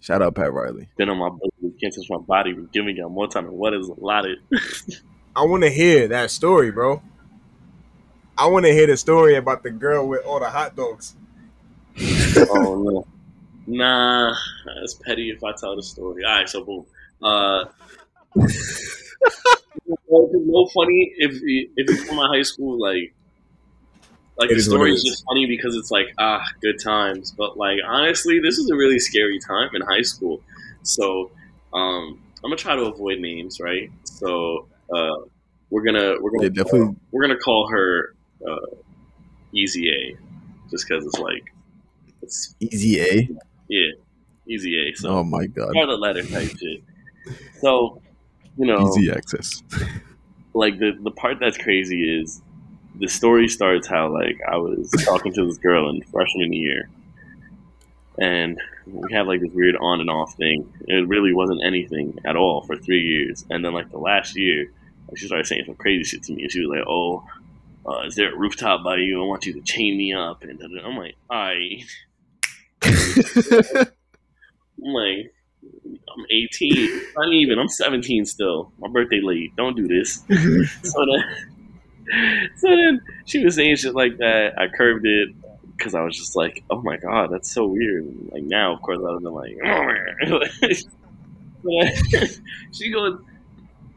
Shout 0.02 0.22
out 0.24 0.34
Pat 0.36 0.52
Riley. 0.52 0.90
Been 0.98 1.10
on 1.10 1.18
my 1.18 1.30
body, 1.30 1.74
can't 1.80 1.94
touch 1.94 2.08
my 2.10 2.18
body. 2.18 2.54
We're 2.54 2.64
giving 2.74 2.98
y'all 2.98 3.10
more 3.10 3.28
time 3.28 3.46
than 3.46 3.54
what 3.54 3.74
is 3.76 3.88
allotted. 3.88 4.40
I 5.36 5.44
want 5.46 5.64
to 5.64 5.70
hear 5.70 6.08
that 6.08 6.32
story, 6.32 6.72
bro. 6.72 7.02
I 8.38 8.48
want 8.48 8.66
to 8.66 8.72
hear 8.74 8.88
the 8.88 8.98
story 8.98 9.36
about 9.36 9.62
the 9.64 9.70
girl 9.72 10.08
with 10.08 10.26
all 10.26 10.40
the 10.40 10.50
hot 10.50 10.76
dogs. 10.76 11.16
Oh 12.50 12.76
no, 12.84 13.06
nah, 13.68 14.36
that's 14.80 14.96
petty 14.96 15.30
if 15.30 15.44
I 15.44 15.54
tell 15.60 15.76
the 15.76 15.84
story. 15.84 16.24
All 16.26 16.36
right, 16.36 16.50
so 16.50 16.64
boom. 16.64 16.86
Uh, 17.22 17.66
no 19.98 20.68
funny 20.74 21.14
if 21.18 21.32
if 21.42 21.90
it's 21.90 22.04
from 22.04 22.18
my 22.18 22.28
high 22.34 22.42
school, 22.42 22.80
like 22.80 23.14
like 24.38 24.50
It 24.50 24.54
the 24.54 24.60
is 24.60 24.66
story 24.66 24.92
is. 24.92 25.04
just 25.04 25.24
funny 25.28 25.46
because 25.46 25.76
it's 25.76 25.92
like 25.92 26.08
ah 26.18 26.44
good 26.62 26.78
times, 26.84 27.34
but 27.38 27.58
like 27.58 27.78
honestly, 27.88 28.40
this 28.40 28.58
is 28.58 28.70
a 28.72 28.76
really 28.76 29.00
scary 29.00 29.40
time 29.40 29.70
in 29.76 29.82
high 29.82 30.02
school. 30.02 30.42
So 30.84 31.32
um, 31.74 32.20
I'm 32.44 32.50
gonna 32.50 32.56
try 32.58 32.76
to 32.76 32.84
avoid 32.84 33.20
names, 33.20 33.60
right? 33.60 33.90
So 34.06 34.68
uh, 34.94 35.16
we're 35.70 35.84
gonna 35.84 36.16
we're 36.20 36.32
gonna 36.32 36.44
Yeah, 36.44 36.50
definitely. 36.50 36.96
we're 37.12 37.22
gonna 37.22 37.40
call 37.40 37.70
her 37.72 38.16
uh, 38.48 38.76
Easy 39.54 39.90
A, 39.90 40.18
just 40.72 40.88
because 40.88 41.06
it's 41.06 41.20
like 41.20 41.44
it's 42.24 42.56
Easy 42.60 43.00
A. 43.02 43.30
yeah, 43.70 43.92
Easy 44.48 44.80
A. 44.80 44.96
So 44.96 45.10
Oh 45.10 45.24
my 45.24 45.46
god. 45.48 45.70
Scarlet 45.72 46.00
letter 46.00 46.24
type 46.24 46.50
shit. 46.58 46.84
So, 47.60 48.02
you 48.58 48.66
know, 48.66 48.88
Easy 48.90 49.12
access. 49.12 49.62
like 50.54 50.80
the 50.80 50.92
the 51.02 51.12
part 51.12 51.40
that's 51.40 51.58
crazy 51.58 52.02
is 52.22 52.42
the 52.96 53.08
story 53.08 53.48
starts 53.48 53.88
how 53.88 54.12
like 54.12 54.40
I 54.48 54.58
was 54.58 54.92
talking 55.06 55.34
to 55.34 55.46
this 55.46 55.58
girl 55.58 55.90
in 55.90 56.02
freshman 56.04 56.54
year, 56.54 56.90
and 58.20 58.58
we 58.86 59.12
had 59.12 59.28
like 59.28 59.42
this 59.42 59.52
weird 59.52 59.76
on 59.78 60.00
and 60.00 60.10
off 60.10 60.36
thing. 60.36 60.72
It 60.88 61.08
really 61.08 61.34
wasn't 61.34 61.62
anything 61.66 62.20
at 62.26 62.36
all 62.36 62.62
for 62.62 62.76
three 62.76 63.02
years, 63.02 63.46
and 63.50 63.64
then 63.66 63.74
like 63.74 63.90
the 63.92 63.98
last 63.98 64.36
year, 64.38 64.72
like, 65.08 65.18
she 65.18 65.26
started 65.26 65.48
saying 65.48 65.64
some 65.66 65.76
crazy 65.76 66.04
shit 66.04 66.24
to 66.24 66.34
me. 66.34 66.44
and 66.44 66.52
She 66.52 66.60
was 66.66 66.70
like, 66.70 66.88
"Oh." 66.88 67.24
Uh, 67.86 68.04
is 68.06 68.16
there 68.16 68.34
a 68.34 68.38
rooftop 68.38 68.82
by 68.82 68.96
you? 68.96 69.22
I 69.22 69.26
want 69.28 69.46
you 69.46 69.52
to 69.52 69.60
chain 69.62 69.98
me 69.98 70.14
up, 70.14 70.44
and. 70.44 70.58
I'm 70.86 70.96
like, 70.96 71.16
I, 71.30 71.84
I'm 72.86 73.88
like, 74.94 75.34
I'm 76.14 76.26
18. 76.30 77.02
Not 77.16 77.32
even. 77.32 77.58
I'm 77.60 77.70
17 77.70 78.26
still. 78.26 78.72
My 78.80 78.90
birthday 78.90 79.22
late. 79.22 79.56
Don't 79.56 79.76
do 79.76 79.88
this. 79.88 80.16
so 80.84 81.06
then, 81.06 81.24
so 82.58 82.70
then 82.70 83.02
she 83.26 83.44
was 83.44 83.56
saying 83.56 83.78
shit 83.78 83.96
like 83.96 84.18
that. 84.18 84.54
I 84.58 84.68
curved 84.68 85.06
it 85.06 85.30
because 85.78 85.96
I 85.96 86.02
was 86.02 86.18
just 86.18 86.36
like, 86.36 86.64
oh 86.70 86.82
my 86.82 86.98
god, 86.98 87.32
that's 87.32 87.50
so 87.52 87.66
weird. 87.66 88.04
And, 88.04 88.30
like 88.32 88.44
now, 88.44 88.74
of 88.74 88.82
course, 88.82 89.00
I 89.00 89.12
was 89.12 89.24
like, 89.24 89.58
oh 89.66 90.42
But 91.64 92.22
uh, 92.22 92.26
she 92.72 92.92
goes. 92.92 93.20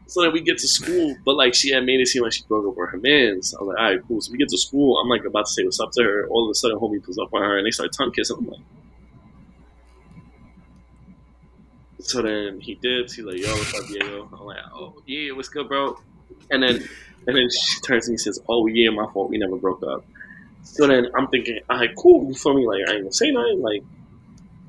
So 0.09 0.21
then 0.21 0.31
we 0.31 0.39
get 0.39 0.57
to 0.59 0.67
school, 0.69 1.17
but 1.25 1.35
like 1.35 1.53
she 1.53 1.71
had 1.71 1.85
made 1.85 1.99
it 1.99 2.07
seem 2.07 2.23
like 2.23 2.31
she 2.31 2.43
broke 2.47 2.65
up 2.65 2.77
with 2.77 2.91
her 2.91 2.97
man. 2.97 3.43
So 3.43 3.57
I 3.57 3.63
was 3.63 3.67
like, 3.67 3.77
all 3.77 3.91
right, 3.91 3.99
cool. 4.07 4.21
So 4.21 4.31
we 4.31 4.37
get 4.37 4.47
to 4.49 4.57
school. 4.57 4.97
I'm 4.99 5.09
like 5.09 5.25
about 5.25 5.47
to 5.47 5.51
say 5.51 5.65
what's 5.65 5.81
up 5.81 5.91
to 5.93 6.03
her. 6.03 6.27
All 6.29 6.45
of 6.45 6.51
a 6.51 6.55
sudden, 6.55 6.79
homie 6.79 7.03
pulls 7.03 7.17
up 7.17 7.33
on 7.33 7.41
her 7.41 7.57
and 7.57 7.67
they 7.67 7.71
start 7.71 7.91
tongue 7.91 8.11
kissing. 8.11 8.37
I'm 8.39 8.47
like, 8.47 8.61
So 11.99 12.21
then 12.21 12.59
he 12.59 12.75
dips. 12.75 13.13
He's 13.13 13.25
like, 13.25 13.39
"Yo, 13.39 13.51
what's 13.51 13.73
up, 13.79 13.87
Diego?" 13.87 14.29
I'm 14.31 14.45
like, 14.45 14.57
"Oh 14.73 14.95
yeah, 15.05 15.31
what's 15.31 15.49
good, 15.49 15.67
bro?" 15.67 15.99
And 16.51 16.61
then 16.63 16.87
and 17.27 17.35
then 17.35 17.49
she 17.49 17.79
turns 17.81 18.05
to 18.05 18.11
me 18.11 18.13
and 18.13 18.21
says, 18.21 18.39
"Oh 18.47 18.67
yeah, 18.67 18.89
my 18.89 19.11
fault. 19.11 19.29
We 19.29 19.37
never 19.37 19.55
broke 19.57 19.83
up." 19.83 20.05
So 20.63 20.87
then 20.87 21.07
I'm 21.15 21.27
thinking, 21.27 21.59
"All 21.69 21.77
right, 21.77 21.95
cool." 21.95 22.27
You 22.27 22.35
feel 22.35 22.53
me? 22.53 22.67
Like 22.67 22.81
I 22.87 22.93
ain't 22.93 23.01
gonna 23.03 23.13
say 23.13 23.31
nothing. 23.31 23.61
Like 23.61 23.83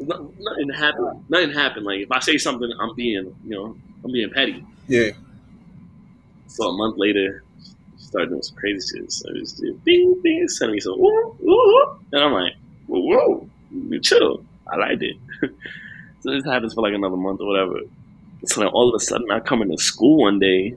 no- 0.01 0.33
nothing 0.39 0.71
happened. 0.71 1.25
Nothing 1.29 1.51
happened. 1.51 1.87
Like 1.87 2.01
if 2.01 2.13
I 2.13 2.21
say 2.21 2.39
something, 2.39 2.71
I'm 2.81 2.95
being, 2.95 3.35
you 3.45 3.51
know, 3.51 3.77
I'm 4.05 4.13
being 4.13 4.31
petty. 4.31 4.65
Yeah. 4.87 5.11
So 6.47 6.69
a 6.69 6.77
month 6.77 6.97
later, 6.97 7.43
she 7.99 8.05
started 8.05 8.31
doing 8.31 8.43
some 8.43 8.57
crazy 8.57 8.99
shit. 8.99 9.13
So 9.13 9.29
it's 9.35 9.53
just 9.53 9.85
bing, 9.85 10.21
bing, 10.23 10.49
sending 10.49 10.75
me 10.75 10.81
some, 10.81 10.99
woo, 10.99 11.37
woo, 11.41 11.57
woo. 11.57 11.99
and 12.13 12.23
I'm 12.25 12.33
like, 12.33 12.55
whoa, 12.87 13.01
whoa, 13.01 13.49
you 13.71 14.01
chill. 14.01 14.45
I 14.67 14.77
liked 14.77 15.03
it. 15.03 15.17
so 16.21 16.31
this 16.31 16.45
happens 16.45 16.75
for 16.75 16.83
like 16.83 16.95
another 16.95 17.17
month 17.17 17.41
or 17.41 17.47
whatever. 17.47 17.81
So 18.47 18.61
then 18.61 18.69
all 18.71 18.89
of 18.89 18.95
a 18.95 19.01
sudden, 19.05 19.31
I 19.31 19.41
come 19.41 19.63
into 19.63 19.79
school 19.79 20.19
one 20.23 20.39
day. 20.39 20.77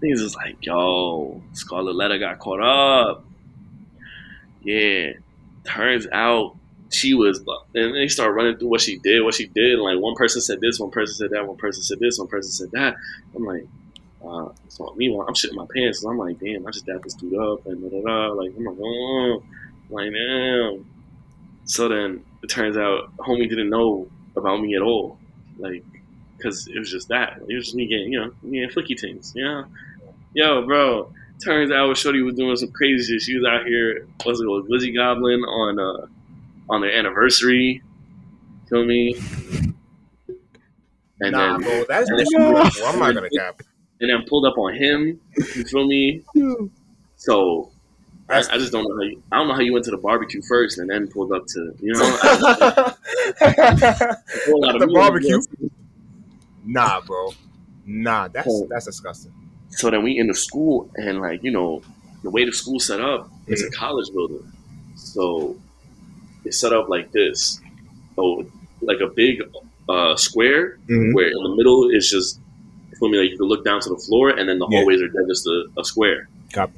Things 0.00 0.20
is 0.20 0.34
like, 0.34 0.64
yo, 0.64 1.40
Scarlet 1.52 1.94
Letter 1.94 2.18
got 2.18 2.38
caught 2.40 2.60
up. 2.60 3.24
Yeah, 4.62 5.12
turns 5.64 6.06
out 6.12 6.56
she 6.90 7.14
was, 7.14 7.42
and 7.74 7.94
they 7.94 8.08
start 8.08 8.34
running 8.34 8.56
through 8.58 8.68
what 8.68 8.80
she 8.80 8.98
did, 8.98 9.22
what 9.22 9.34
she 9.34 9.46
did. 9.46 9.74
And 9.74 9.82
like 9.82 9.98
one 9.98 10.14
person 10.14 10.40
said 10.40 10.60
this, 10.60 10.78
one 10.78 10.90
person 10.90 11.14
said 11.14 11.30
that, 11.30 11.46
one 11.46 11.56
person 11.56 11.82
said 11.82 11.98
this, 12.00 12.18
one 12.18 12.28
person 12.28 12.50
said 12.50 12.70
that. 12.72 12.96
I'm 13.34 13.44
like, 13.44 13.66
uh, 14.24 14.48
so 14.68 14.92
meanwhile, 14.96 15.26
I'm 15.26 15.34
shitting 15.34 15.54
my 15.54 15.66
pants. 15.74 16.00
So 16.00 16.10
I'm 16.10 16.18
like, 16.18 16.38
damn, 16.38 16.66
I 16.66 16.70
just 16.70 16.86
dapped 16.86 17.04
this 17.04 17.14
dude 17.14 17.34
up 17.34 17.66
and 17.66 17.82
da 17.82 17.88
da 17.88 18.02
da. 18.04 18.32
Like, 18.32 18.52
I'm 18.56 18.64
like, 18.64 18.76
oh, 18.80 19.42
like, 19.90 20.12
damn. 20.12 20.86
So 21.64 21.88
then 21.88 22.24
it 22.42 22.48
turns 22.48 22.76
out, 22.76 23.16
homie 23.16 23.48
didn't 23.48 23.70
know 23.70 24.08
about 24.36 24.60
me 24.60 24.74
at 24.76 24.82
all, 24.82 25.18
like 25.58 25.84
because 26.36 26.66
it 26.68 26.78
was 26.78 26.90
just 26.90 27.08
that. 27.08 27.38
It 27.48 27.54
was 27.54 27.66
just 27.66 27.76
me 27.76 27.86
getting 27.86 28.12
you 28.12 28.20
know 28.20 28.32
me 28.42 28.60
getting 28.60 28.74
flicky 28.74 28.98
things. 28.98 29.32
You 29.34 29.44
know, 29.44 29.64
yo, 30.34 30.66
bro. 30.66 31.12
Turns 31.44 31.72
out 31.72 31.96
Shorty 31.96 32.22
was 32.22 32.34
doing 32.34 32.54
some 32.56 32.70
crazy 32.70 33.14
shit. 33.14 33.22
She 33.22 33.36
was 33.36 33.44
out 33.44 33.66
here, 33.66 34.06
what's 34.22 34.40
it 34.40 34.44
called, 34.44 34.68
Lizzie 34.68 34.92
Goblin 34.92 35.40
on 35.40 35.78
uh 35.80 36.06
on 36.70 36.80
their 36.82 36.92
anniversary. 36.92 37.82
Feel 38.68 38.84
me? 38.84 39.16
And 41.20 41.32
nah, 41.32 41.58
then 41.58 41.62
bro, 41.62 41.84
that's 41.88 42.08
and 42.08 42.18
disrespectful. 42.18 42.86
I'm 42.86 42.98
not 42.98 43.14
gonna 43.14 43.30
cap. 43.36 43.60
and 44.00 44.10
then 44.10 44.24
pulled 44.28 44.46
up 44.46 44.56
on 44.58 44.74
him. 44.74 45.20
You 45.36 45.64
feel 45.64 45.86
me? 45.86 46.22
So 47.16 47.70
I, 48.28 48.38
I 48.38 48.58
just 48.58 48.72
don't 48.72 48.84
know 48.88 48.94
how 48.96 49.02
you, 49.02 49.22
I 49.30 49.36
don't 49.38 49.48
know 49.48 49.54
how 49.54 49.60
you 49.60 49.72
went 49.72 49.84
to 49.86 49.90
the 49.90 49.98
barbecue 49.98 50.42
first 50.48 50.78
and 50.78 50.88
then 50.90 51.08
pulled 51.08 51.32
up 51.32 51.46
to 51.46 51.74
you 51.80 51.92
know 51.92 52.00
I- 52.22 52.94
a 53.40 54.16
whole 54.46 54.60
lot 54.60 54.74
of 54.74 54.80
The 54.80 54.86
barbecue? 54.92 55.40
nah, 56.64 57.00
bro. 57.00 57.30
Nah, 57.86 58.28
that's 58.28 58.48
Oh. 58.48 58.66
that's 58.70 58.86
disgusting. 58.86 59.32
So 59.70 59.90
then 59.90 60.02
we 60.02 60.18
in 60.18 60.26
the 60.28 60.34
school 60.34 60.90
and 60.96 61.20
like 61.20 61.42
you 61.42 61.50
know 61.50 61.82
the 62.22 62.30
way 62.30 62.44
the 62.44 62.52
school 62.52 62.78
set 62.78 63.00
up, 63.00 63.28
it's 63.46 63.62
a 63.62 63.66
Mm-hmm. 63.66 63.74
college 63.74 64.08
building, 64.14 64.52
so 64.96 65.56
it's 66.44 66.58
set 66.58 66.72
up 66.72 66.88
like 66.88 67.10
this. 67.12 67.60
Oh, 68.18 68.44
like 68.80 69.00
a 69.00 69.08
big 69.08 69.42
uh, 69.88 70.14
square 70.16 70.78
Mhm. 70.88 71.14
where 71.14 71.26
in 71.26 71.42
the 71.42 71.54
middle 71.56 71.90
is 71.90 72.08
just 72.10 72.38
for 72.98 73.08
me 73.08 73.18
like 73.18 73.30
you 73.30 73.36
can 73.38 73.46
look 73.46 73.64
down 73.64 73.80
to 73.80 73.88
the 73.88 73.96
floor 73.96 74.30
and 74.30 74.48
then 74.48 74.58
the 74.58 74.68
Yeah. 74.70 74.78
hallways 74.78 75.00
are 75.02 75.08
just 75.26 75.46
a, 75.46 75.64
a 75.80 75.84
square. 75.84 76.28
Copy. 76.52 76.74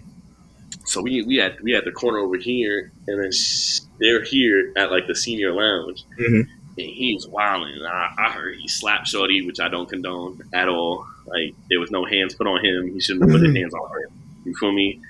So 0.86 1.00
we 1.02 1.22
we 1.22 1.36
had 1.36 1.60
we 1.62 1.72
had 1.72 1.84
the 1.84 1.92
corner 1.92 2.18
over 2.18 2.36
here, 2.36 2.92
and 3.06 3.22
then 3.22 3.32
sh- 3.32 3.80
they're 3.98 4.22
here 4.22 4.72
at 4.76 4.90
like 4.90 5.06
the 5.06 5.14
senior 5.14 5.52
lounge, 5.52 6.04
Mhm. 6.18 6.40
and 6.40 6.48
he 6.76 7.14
was 7.14 7.26
wilding. 7.26 7.80
I, 7.86 8.14
I 8.18 8.30
heard 8.30 8.56
he 8.58 8.68
slapped 8.68 9.08
Shorty, 9.08 9.46
which 9.46 9.60
I 9.60 9.68
don't 9.68 9.88
condone 9.88 10.42
at 10.52 10.68
all. 10.68 11.06
Like 11.26 11.54
there 11.70 11.80
was 11.80 11.90
no 11.90 12.04
hands 12.04 12.34
put 12.34 12.46
on 12.46 12.62
him. 12.64 12.92
He 12.92 13.00
shouldn't 13.00 13.24
have 13.24 13.32
put 13.40 13.46
his 13.46 13.56
hands 13.56 13.72
on 13.74 13.90
her. 13.90 14.08
You 14.44 14.54
feel 14.56 14.72
me? 14.72 15.00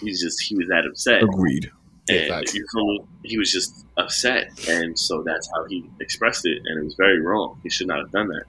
He's 0.00 0.22
just 0.22 0.40
he 0.42 0.56
was 0.56 0.68
that 0.68 0.86
upset, 0.86 1.22
Agreed. 1.22 1.70
And 2.08 2.28
facts. 2.28 2.54
you 2.54 2.66
feel 2.72 2.86
me? 2.86 3.00
He 3.24 3.36
was 3.38 3.52
just 3.52 3.84
upset, 3.98 4.50
and 4.68 4.98
so 4.98 5.22
that's 5.22 5.48
how 5.54 5.66
he 5.66 5.84
expressed 6.00 6.46
it, 6.46 6.62
and 6.64 6.80
it 6.80 6.84
was 6.84 6.94
very 6.94 7.20
wrong. 7.20 7.60
He 7.62 7.68
should 7.68 7.86
not 7.88 7.98
have 7.98 8.10
done 8.10 8.28
that. 8.28 8.44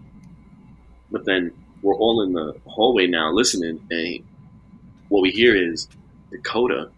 But 1.12 1.26
then 1.26 1.52
we're 1.82 1.96
all 1.98 2.22
in 2.22 2.32
the 2.32 2.56
hallway 2.66 3.08
now 3.08 3.32
listening, 3.34 3.86
and 3.92 4.24
what 5.10 5.22
we 5.22 5.32
hear 5.32 5.54
is 5.54 5.90
Dakota, 6.32 6.90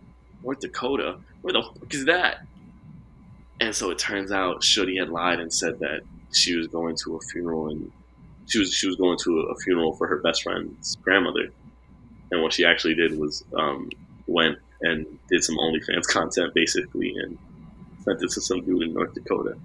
North 0.43 0.59
Dakota. 0.59 1.17
Where 1.41 1.53
the 1.53 1.61
fuck 1.61 1.93
is 1.93 2.05
that? 2.05 2.45
And 3.59 3.75
so 3.75 3.91
it 3.91 3.99
turns 3.99 4.31
out 4.31 4.63
Shorty 4.63 4.97
had 4.97 5.09
lied 5.09 5.39
and 5.39 5.53
said 5.53 5.79
that 5.79 6.01
she 6.31 6.55
was 6.55 6.67
going 6.67 6.95
to 7.03 7.15
a 7.15 7.19
funeral 7.31 7.69
and 7.69 7.91
she 8.45 8.59
was 8.59 8.73
she 8.73 8.87
was 8.87 8.95
going 8.95 9.17
to 9.19 9.39
a 9.39 9.55
funeral 9.55 9.93
for 9.95 10.07
her 10.07 10.17
best 10.17 10.43
friend's 10.43 10.95
grandmother. 10.97 11.49
And 12.31 12.41
what 12.41 12.53
she 12.53 12.65
actually 12.65 12.95
did 12.95 13.17
was 13.17 13.43
um, 13.55 13.89
went 14.27 14.57
and 14.81 15.05
did 15.29 15.43
some 15.43 15.57
OnlyFans 15.57 16.07
content 16.07 16.53
basically 16.53 17.15
and 17.15 17.37
sent 18.03 18.21
it 18.21 18.31
to 18.31 18.41
some 18.41 18.65
dude 18.65 18.83
in 18.83 18.93
North 18.93 19.13
Dakota. 19.13 19.55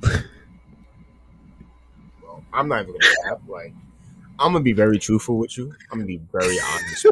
Bro, 0.00 0.20
I'm 2.52 2.68
not 2.68 2.82
even 2.82 2.92
gonna 2.92 3.30
laugh. 3.30 3.40
Like, 3.48 3.74
I'm 4.38 4.52
gonna 4.52 4.62
be 4.62 4.72
very 4.72 4.98
truthful 4.98 5.36
with 5.36 5.56
you. 5.58 5.74
I'm 5.90 5.98
gonna 5.98 6.06
be 6.06 6.20
very 6.32 6.58
honest. 6.60 7.06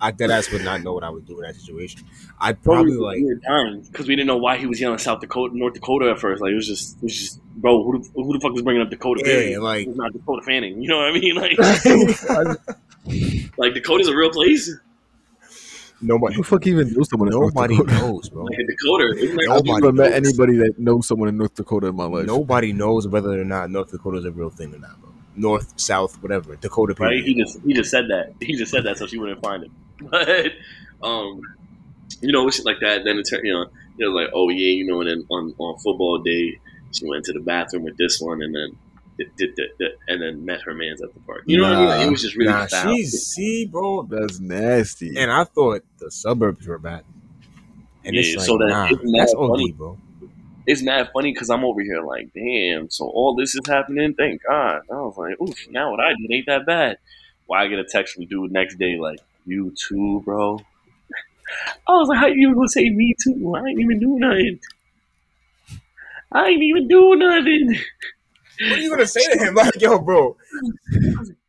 I 0.00 0.12
dead 0.12 0.30
ass 0.30 0.50
would 0.52 0.64
not 0.64 0.82
know 0.82 0.92
what 0.92 1.02
I 1.02 1.10
would 1.10 1.26
do 1.26 1.36
in 1.40 1.42
that 1.42 1.56
situation. 1.56 2.02
I'd 2.40 2.62
probably 2.62 2.94
like 2.94 3.16
we 3.16 3.24
were 3.24 3.34
dying 3.34 3.82
because 3.82 4.06
we 4.06 4.14
didn't 4.14 4.28
know 4.28 4.36
why 4.36 4.56
he 4.56 4.66
was 4.66 4.80
yelling 4.80 4.98
South 4.98 5.20
Dakota, 5.20 5.56
North 5.58 5.74
Dakota 5.74 6.10
at 6.10 6.20
first. 6.20 6.40
Like 6.40 6.52
it 6.52 6.54
was 6.54 6.66
just, 6.68 6.96
it 6.98 7.02
was 7.02 7.14
just, 7.18 7.42
bro, 7.56 7.82
who 7.82 7.98
the, 8.00 8.08
who 8.14 8.32
the 8.32 8.40
fuck 8.40 8.52
was 8.52 8.62
bringing 8.62 8.82
up 8.82 8.90
Dakota? 8.90 9.22
Yeah, 9.26 9.34
Fanning? 9.34 9.60
like- 9.60 9.86
It 9.86 9.88
was 9.88 9.96
not 9.96 10.12
Dakota 10.12 10.42
Fanning. 10.46 10.80
You 10.80 10.88
know 10.88 10.98
what 10.98 11.08
I 11.08 11.12
mean? 11.18 11.34
Like, 11.36 11.58
nobody 11.84 13.48
like 13.58 13.74
Dakota's 13.74 14.08
a 14.08 14.14
real 14.16 14.30
place. 14.30 14.70
Nobody. 16.00 16.36
Who 16.36 16.42
the 16.42 16.48
fuck 16.48 16.64
even 16.68 16.92
knows 16.92 17.10
someone 17.10 17.28
in 17.28 17.32
North 17.32 17.54
nobody 17.54 17.76
Dakota? 17.76 17.92
knows, 17.98 18.28
bro. 18.28 18.44
Like 18.44 18.56
Dakota, 18.68 19.14
isn't 19.18 19.50
I've 19.50 19.64
never 19.64 19.92
met 19.92 20.12
anybody 20.12 20.56
that 20.58 20.74
knows 20.78 21.08
someone 21.08 21.28
in 21.28 21.36
North 21.36 21.54
Dakota 21.54 21.88
in 21.88 21.96
my 21.96 22.04
life. 22.04 22.26
Nobody 22.26 22.72
knows 22.72 23.08
whether 23.08 23.40
or 23.40 23.44
not 23.44 23.68
North 23.70 23.90
Dakota 23.90 24.18
is 24.18 24.24
a 24.24 24.30
real 24.30 24.50
thing 24.50 24.72
or 24.74 24.78
not, 24.78 25.00
bro. 25.00 25.10
North, 25.34 25.72
South, 25.80 26.20
whatever. 26.22 26.54
Dakota, 26.56 26.94
right? 27.00 27.22
He 27.24 27.34
just 27.34 27.58
he 27.64 27.72
just 27.74 27.90
said 27.90 28.04
that. 28.10 28.32
He 28.40 28.54
just 28.56 28.70
said 28.70 28.84
that 28.84 28.98
so 28.98 29.06
she 29.08 29.18
wouldn't 29.18 29.40
find 29.42 29.64
him. 29.64 29.72
But 30.10 30.52
um, 31.02 31.40
you 32.20 32.32
know, 32.32 32.48
shit 32.50 32.64
like 32.66 32.80
that. 32.80 33.02
Then 33.04 33.18
it 33.18 33.24
turned, 33.28 33.44
you 33.46 33.52
know, 33.52 33.62
it 33.98 34.06
was 34.06 34.14
like, 34.14 34.30
oh 34.34 34.48
yeah, 34.48 34.72
you 34.72 34.86
know, 34.86 35.00
and 35.00 35.08
then 35.10 35.24
on 35.30 35.54
on 35.58 35.76
football 35.78 36.22
day, 36.24 36.58
she 36.92 37.08
went 37.08 37.24
to 37.24 37.32
the 37.32 37.40
bathroom 37.40 37.84
with 37.84 37.96
this 37.98 38.18
one, 38.20 38.42
and 38.42 38.54
then 38.54 38.76
did, 39.36 39.50
did, 39.56 39.90
and 40.06 40.22
then 40.22 40.44
met 40.44 40.60
her 40.62 40.74
man's 40.74 41.02
at 41.02 41.12
the 41.14 41.20
park. 41.20 41.42
You 41.46 41.58
know 41.58 41.64
what 41.64 41.72
I 41.72 41.80
mean? 41.80 41.88
Like, 41.88 42.06
it 42.06 42.10
was 42.10 42.22
just 42.22 42.36
really 42.36 42.52
nah, 42.52 42.66
foul. 42.66 42.94
she's 42.94 43.28
see, 43.34 43.66
bro. 43.66 44.02
That's 44.02 44.38
nasty. 44.40 45.14
And 45.16 45.30
I 45.30 45.44
thought 45.44 45.82
the 45.98 46.10
suburbs 46.10 46.66
were 46.66 46.78
bad. 46.78 47.02
And 48.04 48.14
it's 48.16 48.28
Yeah, 48.28 48.36
like, 48.38 48.46
so 48.46 48.58
that- 48.58 48.98
nah, 49.02 49.18
that's 49.18 49.34
OD, 49.34 49.48
funny? 49.50 49.72
bro. 49.72 49.98
It's 50.66 50.82
mad 50.82 51.10
funny 51.14 51.32
because 51.32 51.48
I'm 51.50 51.64
over 51.64 51.80
here 51.80 52.02
like, 52.02 52.28
damn. 52.34 52.90
So 52.90 53.06
all 53.06 53.34
this 53.34 53.54
is 53.54 53.62
happening. 53.66 54.14
Thank 54.14 54.42
God. 54.48 54.82
I 54.92 54.94
was 54.96 55.16
like, 55.16 55.40
oof. 55.40 55.56
Now 55.70 55.90
what 55.90 56.00
I 56.00 56.10
did 56.10 56.30
ain't 56.30 56.46
that 56.46 56.66
bad. 56.66 56.98
Why 57.46 57.64
I 57.64 57.68
get 57.68 57.78
a 57.78 57.84
text 57.84 58.14
from 58.14 58.26
dude 58.26 58.52
next 58.52 58.76
day 58.78 58.98
like, 58.98 59.18
you 59.48 59.74
too, 59.88 60.22
bro. 60.24 60.58
I 61.88 61.92
was 61.92 62.08
like, 62.08 62.18
how 62.18 62.26
you 62.26 62.54
gonna 62.54 62.68
say 62.68 62.88
me 62.90 63.14
too? 63.24 63.54
I 63.56 63.68
ain't 63.70 63.80
even 63.80 63.98
do 63.98 64.18
nothing. 64.18 64.58
I 66.30 66.48
ain't 66.48 66.62
even 66.62 66.88
do 66.88 67.16
nothing. 67.16 67.78
What 68.68 68.78
are 68.78 68.82
you 68.82 68.90
gonna 68.90 69.06
say 69.06 69.22
to 69.32 69.38
him? 69.38 69.54
Like, 69.56 69.80
yo, 69.80 69.98
bro. 69.98 70.36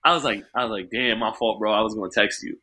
I 0.06 0.14
was 0.14 0.24
like, 0.24 0.45
I 0.56 0.64
was 0.64 0.72
like, 0.72 0.89
damn, 0.91 1.20
my 1.20 1.34
fault, 1.34 1.60
bro. 1.60 1.74
I 1.74 1.82
was 1.82 1.93
gonna 1.95 2.10
text 2.14 2.43
you, 2.43 2.58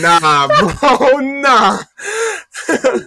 Nah, 0.00 0.46
bro, 0.48 1.18
nah. 1.18 1.78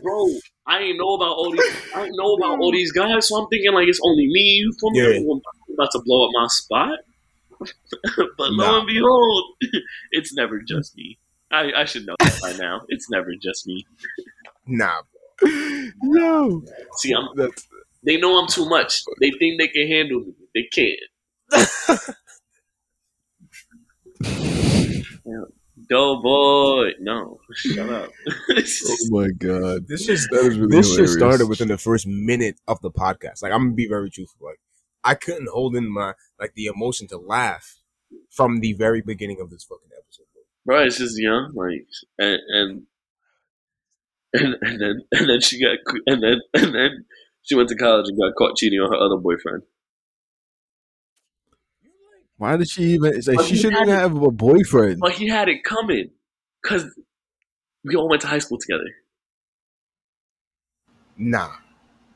bro. 0.01 0.27
I 0.67 0.79
ain't 0.79 0.97
know 0.97 1.13
about 1.13 1.35
all 1.37 1.51
these. 1.51 1.75
I 1.95 2.05
ain't 2.05 2.15
know 2.17 2.33
about 2.35 2.59
all 2.59 2.71
these 2.71 2.91
guys, 2.91 3.27
so 3.27 3.37
I'm 3.37 3.47
thinking 3.49 3.73
like 3.73 3.87
it's 3.87 3.99
only 4.03 4.27
me. 4.27 4.61
You 4.61 4.73
feel 4.79 4.91
me? 4.91 4.99
Yeah. 4.99 5.31
I'm 5.31 5.41
about 5.73 5.91
to 5.91 6.01
blow 6.05 6.25
up 6.25 6.31
my 6.33 6.47
spot. 6.47 6.99
but 8.37 8.51
lo 8.51 8.79
and 8.79 8.87
behold, 8.87 9.43
it's 10.11 10.33
never 10.33 10.59
just 10.59 10.95
me. 10.95 11.19
I, 11.51 11.71
I 11.77 11.85
should 11.85 12.05
know 12.05 12.15
that 12.19 12.39
by 12.41 12.53
now. 12.53 12.81
It's 12.89 13.09
never 13.09 13.31
just 13.41 13.67
me. 13.67 13.85
nah, 14.65 15.01
no. 16.01 16.63
See, 16.97 17.13
I'm, 17.13 17.29
that's 17.35 17.67
they 18.05 18.17
know 18.17 18.39
I'm 18.39 18.47
too 18.47 18.67
much. 18.67 19.01
They 19.19 19.31
think 19.31 19.59
they 19.59 19.67
can 19.67 19.87
handle 19.87 20.21
me. 20.21 20.33
They 20.53 20.67
can't. 20.71 22.09
Yeah. 25.25 25.43
Go 25.89 26.21
boy. 26.21 26.91
No. 26.99 27.39
Shut 27.53 27.89
up. 27.89 28.11
oh 28.51 28.97
my 29.09 29.27
god. 29.37 29.87
This 29.87 30.05
just 30.05 30.29
That 30.31 30.45
is 30.45 30.57
really 30.57 30.77
this 30.77 30.87
shit 30.87 30.97
hilarious. 30.97 31.13
started 31.13 31.49
within 31.49 31.67
the 31.67 31.77
first 31.77 32.07
minute 32.07 32.59
of 32.67 32.79
the 32.81 32.91
podcast. 32.91 33.41
Like 33.41 33.51
I'm 33.51 33.65
gonna 33.65 33.73
be 33.73 33.87
very 33.87 34.09
truthful. 34.09 34.47
Like 34.47 34.59
I 35.05 35.13
couldn't 35.15 35.49
hold 35.53 35.75
in 35.75 35.89
my 35.91 36.13
like 36.39 36.53
the 36.55 36.65
emotion 36.65 37.07
to 37.09 37.17
laugh 37.17 37.79
from 38.31 38.59
the 38.59 38.73
very 38.73 39.01
beginning 39.01 39.39
of 39.39 39.49
this 39.49 39.63
fucking 39.63 39.89
episode. 39.97 40.25
bro. 40.65 40.77
bro, 40.77 40.85
it's 40.85 40.97
just 40.97 41.17
young, 41.17 41.51
like, 41.55 41.85
and 42.17 42.39
and 42.49 42.83
and, 44.33 44.55
and 44.61 44.81
then 44.81 45.01
and 45.11 45.29
then 45.29 45.39
she 45.41 45.61
got 45.61 45.77
and 46.07 46.21
then 46.23 46.41
and 46.53 46.73
then 46.75 47.05
she 47.43 47.55
went 47.55 47.69
to 47.69 47.75
college 47.75 48.07
and 48.09 48.17
got 48.17 48.35
caught 48.35 48.57
cheating 48.57 48.79
on 48.79 48.91
her 48.91 48.97
other 48.97 49.17
boyfriend. 49.21 49.63
Why 52.37 52.57
did 52.57 52.69
she 52.69 52.83
even? 52.95 53.13
It's 53.15 53.27
like 53.27 53.37
But 53.37 53.45
she 53.45 53.55
shouldn't 53.55 53.81
even 53.83 53.95
it. 53.95 53.99
have 53.99 54.21
a 54.21 54.31
boyfriend. 54.31 54.99
But 54.99 55.13
he 55.13 55.29
had 55.29 55.47
it 55.47 55.63
coming 55.63 56.09
because 56.61 56.85
we 57.85 57.95
all 57.95 58.09
went 58.09 58.21
to 58.23 58.27
high 58.27 58.39
school 58.39 58.57
together, 58.57 58.89
Nah. 61.17 61.51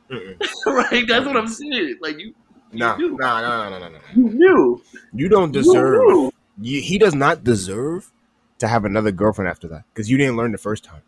Right? 0.66 1.08
That's 1.08 1.26
what 1.26 1.38
I'm 1.38 1.48
saying. 1.48 2.00
Like 2.02 2.20
you, 2.20 2.34
Nah, 2.72 2.98
You 2.98 3.18
nah, 3.18 3.42
nah, 3.42 3.70
nah, 3.70 3.70
nah, 3.70 3.80
nah, 3.80 3.90
nah. 3.90 4.00
you 4.16 4.30
knew. 4.30 4.82
You 5.14 5.28
don't 5.30 5.52
deserve. 5.52 6.00
knew. 6.00 6.32
You, 6.62 6.82
he 6.82 6.98
does 6.98 7.16
not 7.16 7.44
deserve 7.44 8.12
to 8.60 8.68
have 8.68 8.86
another 8.86 9.12
girlfriend 9.12 9.50
after 9.50 9.68
that 9.70 9.84
because 9.94 10.10
you 10.10 10.18
didn't 10.18 10.38
learn 10.38 10.52
the 10.52 10.58
first 10.58 10.84
time. 10.84 11.02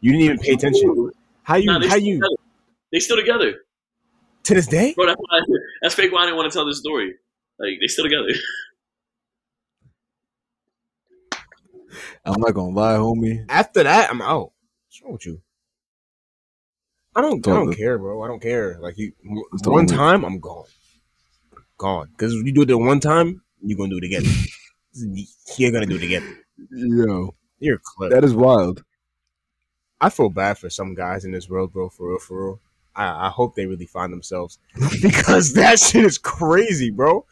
You 0.00 0.12
didn't 0.12 0.24
even 0.24 0.38
pay 0.38 0.52
attention. 0.52 1.10
How 1.42 1.56
you? 1.56 1.66
Nah, 1.66 1.86
how 1.88 1.96
you? 1.96 2.14
together. 2.16 2.36
They 2.92 3.00
still 3.00 3.16
together, 3.16 3.54
To 4.44 4.54
this 4.54 4.66
day? 4.66 4.94
bro. 4.94 5.06
That's 5.06 5.18
why. 5.18 5.40
That's 5.82 5.94
fake. 5.94 6.12
Why 6.12 6.22
I 6.22 6.26
didn't 6.26 6.36
want 6.36 6.52
to 6.52 6.56
tell 6.56 6.66
this 6.66 6.78
story. 6.78 7.14
Like 7.58 7.78
they 7.80 7.86
still 7.88 8.04
together. 8.04 8.28
I'm 12.24 12.40
not 12.40 12.54
gonna 12.54 12.74
lie, 12.74 12.94
homie. 12.96 13.44
After 13.48 13.82
that, 13.82 14.10
I'm 14.10 14.22
out. 14.22 14.52
What's 14.86 15.02
wrong 15.02 15.12
with 15.14 15.26
you? 15.26 15.40
I 17.16 17.20
don't. 17.22 17.46
I 17.48 17.50
don't 17.50 17.74
care, 17.74 17.98
bro. 17.98 18.22
I 18.22 18.28
don't 18.28 18.40
care. 18.40 18.78
Like 18.78 18.98
you, 18.98 19.12
Totally. 19.62 19.74
one 19.74 19.86
time, 19.86 20.24
I'm 20.24 20.38
gone. 20.38 20.66
Gone. 21.78 22.08
Because 22.10 22.34
you 22.34 22.52
do 22.52 22.62
it 22.62 22.66
the 22.66 22.76
one 22.78 23.00
time, 23.00 23.42
you're 23.62 23.78
gonna 23.78 23.90
do 23.90 23.98
it 23.98 24.04
again. 24.04 24.24
You're 25.56 25.70
gonna 25.70 25.86
do 25.86 25.96
it 25.96 26.02
again. 26.02 26.38
Yo, 26.72 27.34
You're 27.60 27.80
a 28.02 28.08
that 28.08 28.24
is 28.24 28.34
wild. 28.34 28.82
I 30.00 30.10
feel 30.10 30.28
bad 30.28 30.58
for 30.58 30.70
some 30.70 30.94
guys 30.94 31.24
in 31.24 31.30
this 31.32 31.48
world, 31.48 31.72
bro. 31.72 31.88
For 31.88 32.08
real, 32.10 32.18
for 32.18 32.44
real. 32.46 32.60
I, 32.96 33.26
I 33.26 33.28
hope 33.30 33.54
they 33.54 33.66
really 33.66 33.86
find 33.86 34.12
themselves 34.12 34.58
because 35.02 35.52
that 35.54 35.78
shit 35.78 36.04
is 36.04 36.18
crazy, 36.18 36.90
bro. 36.90 37.24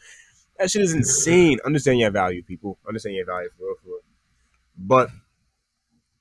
That 0.59 0.71
shit 0.71 0.83
is 0.83 0.93
insane. 0.93 1.59
Understand 1.65 1.99
your 1.99 2.11
value, 2.11 2.43
people. 2.43 2.79
Understand 2.87 3.17
your 3.17 3.27
value 3.27 3.49
for 3.59 3.65
real, 3.65 3.75
for 3.83 3.89
real. 3.89 4.01
But 4.79 5.11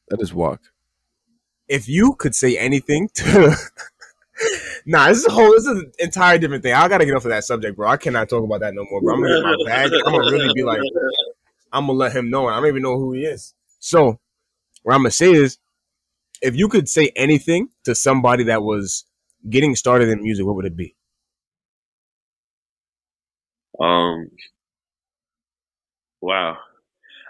That 0.10 0.20
is 0.22 0.34
walk. 0.34 0.62
if 1.68 1.88
you 1.88 2.16
could 2.16 2.34
say 2.34 2.58
anything 2.58 3.10
to 3.16 3.56
Nah, 4.86 5.08
this 5.08 5.20
is 5.20 5.26
a 5.26 5.32
whole 5.32 5.52
this 5.52 5.66
is 5.66 5.68
an 5.68 5.92
entire 5.98 6.38
different 6.38 6.62
thing. 6.62 6.74
I 6.74 6.88
gotta 6.88 7.06
get 7.06 7.16
off 7.16 7.26
of 7.26 7.32
that 7.32 7.44
subject, 7.44 7.76
bro. 7.76 7.90
I 7.90 7.98
cannot 7.98 8.30
talk 8.30 8.44
about 8.44 8.60
that 8.60 8.76
no 8.76 8.86
more, 8.90 9.02
bro. 9.02 9.16
I'm 9.16 9.22
gonna 9.22 9.36
get 9.36 9.44
my 9.44 9.66
bag. 9.66 9.92
I'm 10.06 10.14
gonna 10.14 10.32
really 10.32 10.54
be 10.54 10.64
like, 10.64 10.82
I'm 11.72 11.88
gonna 11.88 11.98
let 11.98 12.12
him 12.12 12.30
know. 12.30 12.48
I 12.48 12.58
don't 12.58 12.68
even 12.68 12.84
know 12.84 12.98
who 12.98 13.14
he 13.14 13.22
is. 13.22 13.56
So, 13.80 14.20
what 14.84 14.94
I'm 14.94 15.02
gonna 15.02 15.12
say 15.12 15.32
is, 15.32 15.58
if 16.42 16.56
you 16.56 16.70
could 16.70 16.88
say 16.88 17.12
anything 17.16 17.70
to 17.86 17.96
somebody 17.96 18.44
that 18.46 18.62
was 18.62 19.06
getting 19.50 19.76
started 19.76 20.10
in 20.10 20.22
music, 20.22 20.46
what 20.46 20.56
would 20.56 20.66
it 20.66 20.78
be? 20.78 20.96
Um. 23.80 24.30
Wow, 26.22 26.58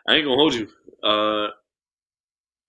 I 0.08 0.16
ain't 0.16 0.26
gonna 0.26 0.36
hold 0.36 0.54
you. 0.54 0.68
Uh, 1.02 1.48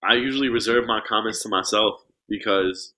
I 0.02 0.14
usually 0.14 0.48
reserve 0.48 0.86
my 0.86 1.00
comments 1.06 1.42
to 1.42 1.48
myself 1.48 2.02
because 2.28 2.92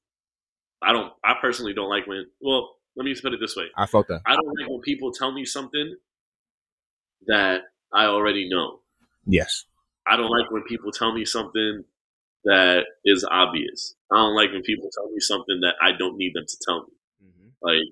I 0.83 0.93
don't. 0.93 1.12
I 1.24 1.35
personally 1.41 1.74
don't 1.74 1.89
like 1.89 2.07
when. 2.07 2.26
Well, 2.41 2.76
let 2.97 3.05
me 3.05 3.12
just 3.12 3.22
put 3.22 3.33
it 3.35 3.41
this 3.41 3.57
way: 3.57 3.66
I 3.76 3.87
felt 3.87 4.09
that. 4.09 4.22
I 4.26 4.35
don't 4.35 4.47
like 4.47 4.68
when 4.68 4.81
people 4.81 5.12
tell 5.12 5.33
me 5.33 5.45
something 5.45 5.97
that 7.26 7.62
I 7.93 8.05
already 8.07 8.49
know. 8.49 8.81
Yes. 9.26 9.64
I 10.07 10.16
don't 10.16 10.31
like 10.31 10.51
when 10.51 10.62
people 10.62 10.91
tell 10.91 11.12
me 11.12 11.24
something 11.24 11.85
that 12.45 12.85
is 13.05 13.26
obvious. 13.31 13.95
I 14.11 14.16
don't 14.16 14.35
like 14.35 14.53
when 14.53 14.62
people 14.62 14.89
tell 14.95 15.11
me 15.11 15.20
something 15.20 15.61
that 15.61 15.74
I 15.83 15.93
don't 15.93 16.16
need 16.16 16.33
them 16.35 16.47
to 16.47 16.57
tell 16.66 16.87
me. 16.87 16.93
Like, 17.61 17.83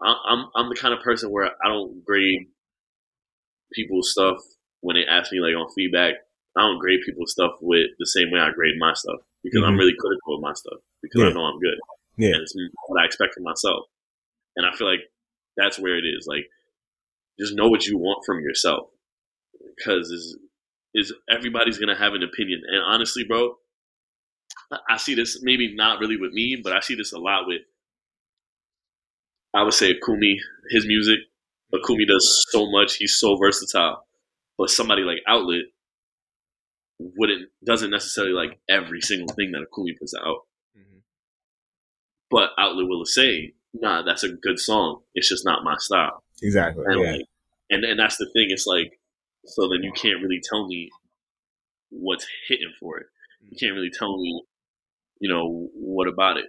I, 0.00 0.14
I'm 0.28 0.46
I'm 0.54 0.68
the 0.68 0.76
kind 0.76 0.94
of 0.94 1.00
person 1.00 1.30
where 1.30 1.46
I 1.46 1.68
don't 1.68 2.04
grade 2.04 2.46
people's 3.72 4.12
stuff 4.12 4.38
when 4.80 4.96
they 4.96 5.04
ask 5.04 5.32
me 5.32 5.40
like 5.40 5.54
on 5.54 5.70
feedback. 5.74 6.14
I 6.56 6.62
don't 6.62 6.78
grade 6.78 7.00
people's 7.04 7.32
stuff 7.32 7.52
with 7.60 7.90
the 7.98 8.06
same 8.06 8.30
way 8.30 8.40
I 8.40 8.50
grade 8.52 8.74
my 8.78 8.92
stuff 8.94 9.20
because 9.42 9.62
I'm 9.62 9.74
Mhm. 9.74 9.78
really 9.78 9.94
critical 9.98 10.34
of 10.36 10.40
my 10.40 10.52
stuff 10.52 10.80
because 11.02 11.22
I 11.22 11.32
know 11.32 11.44
I'm 11.44 11.58
good 11.60 11.78
Yeah. 12.18 12.32
and 12.34 12.42
it's 12.42 12.54
what 12.86 13.00
I 13.02 13.06
expect 13.06 13.34
from 13.34 13.44
myself. 13.44 13.86
And 14.56 14.66
I 14.66 14.74
feel 14.76 14.88
like 14.90 15.00
that's 15.56 15.78
where 15.78 15.96
it 15.96 16.04
is. 16.04 16.26
Like, 16.28 16.48
just 17.38 17.54
know 17.54 17.68
what 17.68 17.86
you 17.86 17.98
want 17.98 18.24
from 18.26 18.40
yourself 18.40 18.88
because 19.76 20.10
is 20.10 20.36
is 20.92 21.14
everybody's 21.30 21.78
gonna 21.78 21.96
have 21.96 22.14
an 22.14 22.22
opinion. 22.22 22.62
And 22.66 22.82
honestly, 22.84 23.24
bro, 23.24 23.56
I- 24.72 24.80
I 24.90 24.96
see 24.96 25.14
this 25.14 25.40
maybe 25.42 25.74
not 25.74 26.00
really 26.00 26.16
with 26.16 26.32
me, 26.32 26.56
but 26.62 26.72
I 26.72 26.80
see 26.80 26.94
this 26.96 27.12
a 27.12 27.18
lot 27.18 27.46
with. 27.46 27.62
I 29.54 29.62
would 29.62 29.72
say 29.74 29.92
Akumi, 29.94 30.34
his 30.70 30.86
music. 30.86 31.20
Akumi 31.74 32.06
does 32.06 32.44
so 32.50 32.70
much. 32.70 32.96
He's 32.96 33.16
so 33.18 33.36
versatile. 33.36 34.06
But 34.58 34.70
somebody 34.70 35.02
like 35.02 35.18
Outlet 35.28 35.66
wouldn't 36.98 37.48
doesn't 37.64 37.90
necessarily 37.90 38.32
like 38.34 38.60
every 38.68 39.00
single 39.00 39.34
thing 39.34 39.52
that 39.52 39.62
Akumi 39.62 39.98
puts 39.98 40.14
out. 40.14 40.46
But 42.30 42.50
Outlet 42.58 42.86
will 42.88 43.04
say, 43.04 43.54
"Nah, 43.74 44.02
that's 44.02 44.22
a 44.24 44.28
good 44.30 44.58
song. 44.58 45.02
It's 45.14 45.28
just 45.28 45.44
not 45.44 45.64
my 45.64 45.76
style." 45.78 46.22
Exactly. 46.42 46.84
And, 46.86 47.00
Yeah. 47.00 47.12
like, 47.12 47.26
and 47.70 47.84
and 47.84 47.98
that's 47.98 48.16
the 48.16 48.26
thing. 48.26 48.48
It's 48.50 48.66
like, 48.66 49.00
so 49.46 49.68
then 49.68 49.82
you 49.82 49.92
can't 49.92 50.22
really 50.22 50.40
tell 50.42 50.66
me 50.66 50.90
what's 51.90 52.26
hitting 52.48 52.72
for 52.78 52.98
it. 52.98 53.06
You 53.48 53.56
can't 53.58 53.74
really 53.74 53.90
tell 53.90 54.16
me, 54.16 54.44
you 55.18 55.28
know, 55.28 55.68
what 55.74 56.06
about 56.08 56.36
it, 56.36 56.46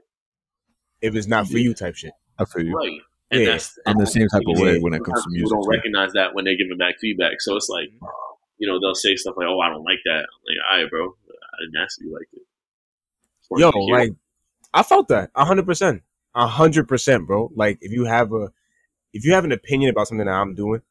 If 1.01 1.15
it's 1.15 1.27
not 1.27 1.47
for 1.47 1.57
you, 1.57 1.73
type 1.73 1.95
shit. 1.95 2.13
I 2.37 2.45
feel 2.45 2.63
you. 2.65 2.75
right? 2.75 2.99
And 3.31 3.41
Yeah. 3.41 3.51
that's 3.51 3.79
I'm 3.87 3.97
the 3.97 4.05
same 4.05 4.27
type 4.27 4.43
of 4.47 4.59
way 4.59 4.77
when 4.79 4.93
it 4.93 5.03
comes 5.03 5.23
to 5.23 5.29
music. 5.29 5.47
People 5.49 5.63
don't 5.63 5.69
recognize 5.69 6.13
that 6.13 6.33
when 6.35 6.45
they're 6.45 6.57
giving 6.57 6.77
back 6.77 6.99
feedback. 6.99 7.39
So 7.41 7.55
it's 7.55 7.69
like, 7.69 7.89
mm-hmm. 7.89 8.05
you 8.59 8.67
know, 8.67 8.79
they'll 8.79 8.93
say 8.93 9.15
stuff 9.15 9.35
like, 9.37 9.47
"Oh, 9.47 9.59
I 9.59 9.69
don't 9.69 9.83
like 9.83 9.99
that." 10.05 10.19
I'm 10.29 10.41
like, 10.45 10.57
all 10.69 10.81
right, 10.81 10.89
bro, 10.91 11.07
I 11.07 11.55
didn't 11.65 11.81
ask 11.83 11.99
you 12.01 12.13
like 12.13 12.27
it. 12.33 12.43
Yo, 13.57 13.67
you 13.67 13.71
to 13.71 13.79
hear 13.79 13.95
it. 13.95 13.99
like 13.99 14.11
I 14.73 14.83
felt 14.83 15.07
that 15.09 15.31
a 15.35 15.45
hundred 15.45 15.65
percent, 15.65 16.03
a 16.35 16.47
hundred 16.47 16.87
percent, 16.87 17.27
bro. 17.27 17.51
Like 17.55 17.77
if 17.81 17.91
you 17.91 18.05
have 18.05 18.31
a, 18.33 18.49
if 19.13 19.25
you 19.25 19.33
have 19.33 19.45
an 19.45 19.51
opinion 19.51 19.89
about 19.89 20.07
something 20.07 20.25
that 20.25 20.31
I'm 20.31 20.55
doing, 20.55 20.81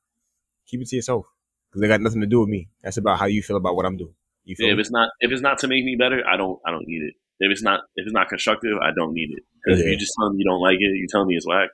keep 0.66 0.81
it 0.81 0.89
to 0.89 0.97
yourself 0.97 1.26
because 1.68 1.81
they 1.81 1.89
got 1.89 2.01
nothing 2.01 2.20
to 2.20 2.26
do 2.26 2.41
with 2.41 2.49
me. 2.49 2.68
That's 2.83 2.97
about 2.97 3.18
how 3.18 3.26
you 3.26 3.43
feel 3.43 3.57
about 3.57 3.76
what 3.76 3.87
I'm 3.87 3.97
doing. 3.97 4.14
You 4.45 4.57
feel 4.57 4.70
if 4.70 4.76
me? 4.76 4.81
it's 4.81 4.91
not 4.91 5.11
if 5.20 5.31
it's 5.31 5.43
not 5.43 5.59
to 5.59 5.68
make 5.68 5.85
me 5.85 5.97
better, 5.99 6.22
I 6.26 6.37
don't 6.37 6.59
I 6.66 6.70
don't 6.70 6.87
need 6.87 7.03
it. 7.03 7.14
If 7.39 7.51
it's 7.51 7.62
not 7.62 7.81
if 7.97 8.07
it's 8.07 8.14
not 8.14 8.28
constructive, 8.28 8.78
I 8.83 8.91
don't 8.95 9.14
need 9.14 9.31
it. 9.31 9.43
Because 9.64 9.81
if 9.81 9.87
you 9.87 9.97
just 9.97 10.12
tell 10.18 10.31
me 10.31 10.39
you 10.39 10.45
don't 10.45 10.61
like 10.61 10.76
it, 10.76 10.97
you 10.97 11.07
tell 11.11 11.24
me 11.24 11.37
it's 11.37 11.47
whack, 11.47 11.70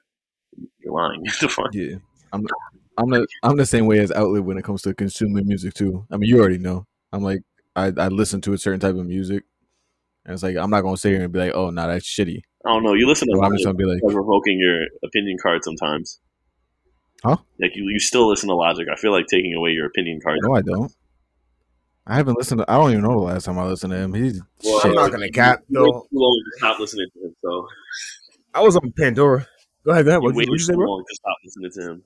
you're 0.79 0.93
lying. 0.93 1.25
Yeah, 1.73 1.97
I'm. 2.33 2.43
The, 2.43 2.55
I'm 2.99 3.11
the. 3.11 3.27
I'm 3.43 3.57
the 3.57 3.67
same 3.67 3.87
way 3.87 3.99
as 3.99 4.11
outlet 4.11 4.45
when 4.45 4.59
it 4.59 4.65
comes 4.65 4.83
to 4.83 4.95
consuming 4.95 5.47
music 5.47 5.75
too. 5.75 6.07
I 6.11 6.17
mean, 6.17 6.29
you 6.29 6.41
already 6.41 6.59
know. 6.59 6.87
I'm 7.13 7.23
like, 7.23 7.43
I, 7.75 7.93
I 7.97 8.09
listen 8.09 8.41
to 8.43 8.53
a 8.53 8.59
certain 8.59 8.81
type 8.81 8.95
of 8.95 9.07
music, 9.07 9.45
and 10.27 10.35
it's 10.35 10.43
like 10.43 10.57
I'm 10.57 10.69
not 10.71 10.83
gonna 10.83 10.97
sit 10.99 11.13
here 11.13 11.23
and 11.23 11.33
be 11.33 11.39
like, 11.39 11.53
oh, 11.55 11.71
no, 11.71 11.87
that's 11.89 12.05
shitty. 12.05 12.41
I 12.67 12.69
don't 12.71 12.83
know. 12.83 12.93
You 12.95 13.07
listen 13.07 13.29
to 13.29 13.37
So 13.37 13.43
I'm 13.45 13.53
just 13.53 13.65
gonna 13.65 13.77
be 13.77 13.85
like, 13.85 14.01
because 14.03 14.15
revoking 14.15 14.59
your 14.61 14.81
opinion 15.05 15.39
card 15.43 15.63
sometimes. 15.65 16.21
Huh? 17.25 17.37
Like 17.61 17.73
you, 17.75 17.85
you 17.89 17.99
still 18.01 18.29
listen 18.29 18.49
to 18.51 18.55
Logic. 18.55 18.87
I 18.93 18.97
feel 18.97 19.13
like 19.13 19.27
taking 19.27 19.55
away 19.55 19.71
your 19.71 19.87
opinion 19.87 20.21
card. 20.23 20.39
no, 20.43 20.55
I 20.55 20.61
don't. 20.63 20.93
I 22.09 22.15
haven't 22.17 22.37
listened. 22.39 22.61
to 22.61 22.71
I 22.71 22.77
don't 22.77 22.91
even 22.91 23.03
know 23.03 23.19
the 23.19 23.25
last 23.27 23.45
time 23.45 23.59
I 23.59 23.65
listened 23.65 23.93
to 23.93 23.99
him. 23.99 24.15
He's 24.15 24.41
Well, 24.65 24.81
shit. 24.81 24.91
I'm 24.91 24.95
not 24.97 25.11
gonna 25.11 25.31
cap 25.31 25.61
You 25.69 25.81
waited 25.81 25.95
though. 25.95 26.07
long 26.13 26.43
to 26.45 26.59
stop 26.59 26.79
listening 26.79 27.07
to 27.15 27.27
him. 27.27 27.35
So 27.43 27.67
I 28.55 28.61
was 28.61 28.77
on 28.77 28.93
Pandora. 28.99 29.47
Go 29.85 29.93
ahead, 29.93 30.05
go 30.05 30.11
ahead. 30.11 30.23
What 30.23 30.31
you, 30.31 30.37
waited 30.39 30.51
what 30.51 30.59
you 30.59 30.65
say, 30.65 30.73
too 30.73 30.77
bro? 30.79 30.91
long 30.91 31.05
to 31.09 31.15
stop 31.15 31.37
listening 31.45 31.71
to 31.73 31.91
him. 31.93 32.03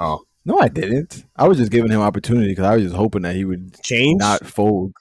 Oh, 0.00 0.20
No, 0.44 0.58
I 0.60 0.68
didn't. 0.68 1.24
I 1.36 1.46
was 1.48 1.58
just 1.58 1.70
giving 1.70 1.90
him 1.90 2.00
opportunity 2.00 2.48
because 2.48 2.64
I 2.64 2.74
was 2.74 2.82
just 2.84 2.96
hoping 2.96 3.22
that 3.22 3.34
he 3.36 3.44
would 3.44 3.80
change? 3.82 4.18
not 4.20 4.44
fold. 4.44 4.92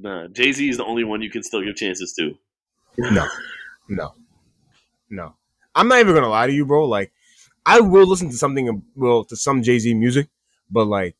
Nah, 0.00 0.28
Jay 0.28 0.52
Z 0.52 0.68
is 0.68 0.76
the 0.76 0.84
only 0.84 1.02
one 1.02 1.22
you 1.22 1.30
can 1.30 1.42
still 1.42 1.62
give 1.62 1.74
chances 1.74 2.12
to. 2.14 2.34
No, 2.98 3.26
no, 3.88 4.14
no. 5.10 5.34
I'm 5.74 5.88
not 5.88 5.98
even 5.98 6.14
gonna 6.14 6.28
lie 6.28 6.46
to 6.46 6.52
you, 6.52 6.64
bro. 6.64 6.86
Like, 6.86 7.12
I 7.66 7.80
will 7.80 8.06
listen 8.06 8.30
to 8.30 8.36
something, 8.36 8.82
well, 8.94 9.24
to 9.24 9.36
some 9.36 9.62
Jay 9.62 9.78
Z 9.78 9.92
music, 9.94 10.28
but 10.70 10.86
like, 10.86 11.16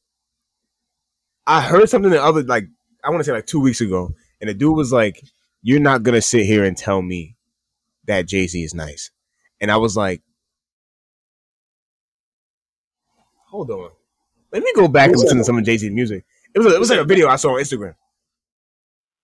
I 1.47 1.61
heard 1.61 1.89
something 1.89 2.11
the 2.11 2.23
other, 2.23 2.43
like, 2.43 2.69
I 3.03 3.11
want 3.11 3.21
to 3.21 3.25
say 3.25 3.33
like 3.33 3.47
two 3.47 3.61
weeks 3.61 3.81
ago, 3.81 4.15
and 4.41 4.49
the 4.49 4.55
dude 4.55 4.77
was 4.77 4.93
like, 4.93 5.23
"You're 5.63 5.81
not 5.81 6.05
gonna 6.05 6.23
sit 6.23 6.47
here 6.47 6.65
and 6.65 6.77
tell 6.77 7.03
me 7.03 7.37
that 8.07 8.27
Jay 8.27 8.47
Z 8.47 8.63
is 8.63 8.75
nice," 8.75 9.11
and 9.61 9.71
I 9.73 9.77
was 9.77 9.97
like, 9.97 10.23
"Hold 13.51 13.71
on, 13.71 13.91
let 14.53 14.63
me 14.63 14.73
go 14.75 14.87
back 14.89 15.11
and 15.11 15.19
listen 15.19 15.39
to 15.39 15.45
some 15.45 15.59
of 15.59 15.65
Jay 15.65 15.79
Z 15.79 15.91
music." 15.91 16.25
It 16.55 16.59
was, 16.61 16.73
a, 16.73 16.77
it 16.77 16.81
was 16.81 16.91
like 16.91 17.01
a 17.01 17.05
video 17.05 17.29
I 17.29 17.37
saw 17.37 17.55
on 17.55 17.61
Instagram. 17.61 17.95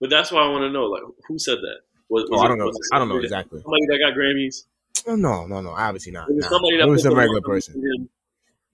But 0.04 0.10
that's 0.10 0.30
why 0.30 0.42
I 0.42 0.48
want 0.50 0.64
to 0.64 0.70
know, 0.70 0.84
like, 0.84 1.00
who 1.28 1.38
said 1.38 1.56
that? 1.62 1.76
Was, 2.10 2.24
Oh, 2.30 2.32
was 2.32 2.42
I 2.42 2.48
don't 2.48 2.58
know. 2.58 2.70
I 2.92 2.98
don't 2.98 3.08
know 3.08 3.16
exactly. 3.20 3.62
Somebody 3.62 3.86
that 3.86 3.98
got 4.04 4.12
Grammys. 4.12 4.64
Oh, 5.06 5.16
no, 5.16 5.46
no, 5.46 5.62
no. 5.62 5.70
Obviously 5.70 6.12
not. 6.12 6.28
Was 6.28 6.36
it 6.36 6.40
Nah. 6.42 6.48
somebody 6.50 6.76
that 6.76 6.86
It 6.86 6.90
was 6.90 7.06
a 7.06 7.14
regular 7.16 7.40
person. 7.40 8.10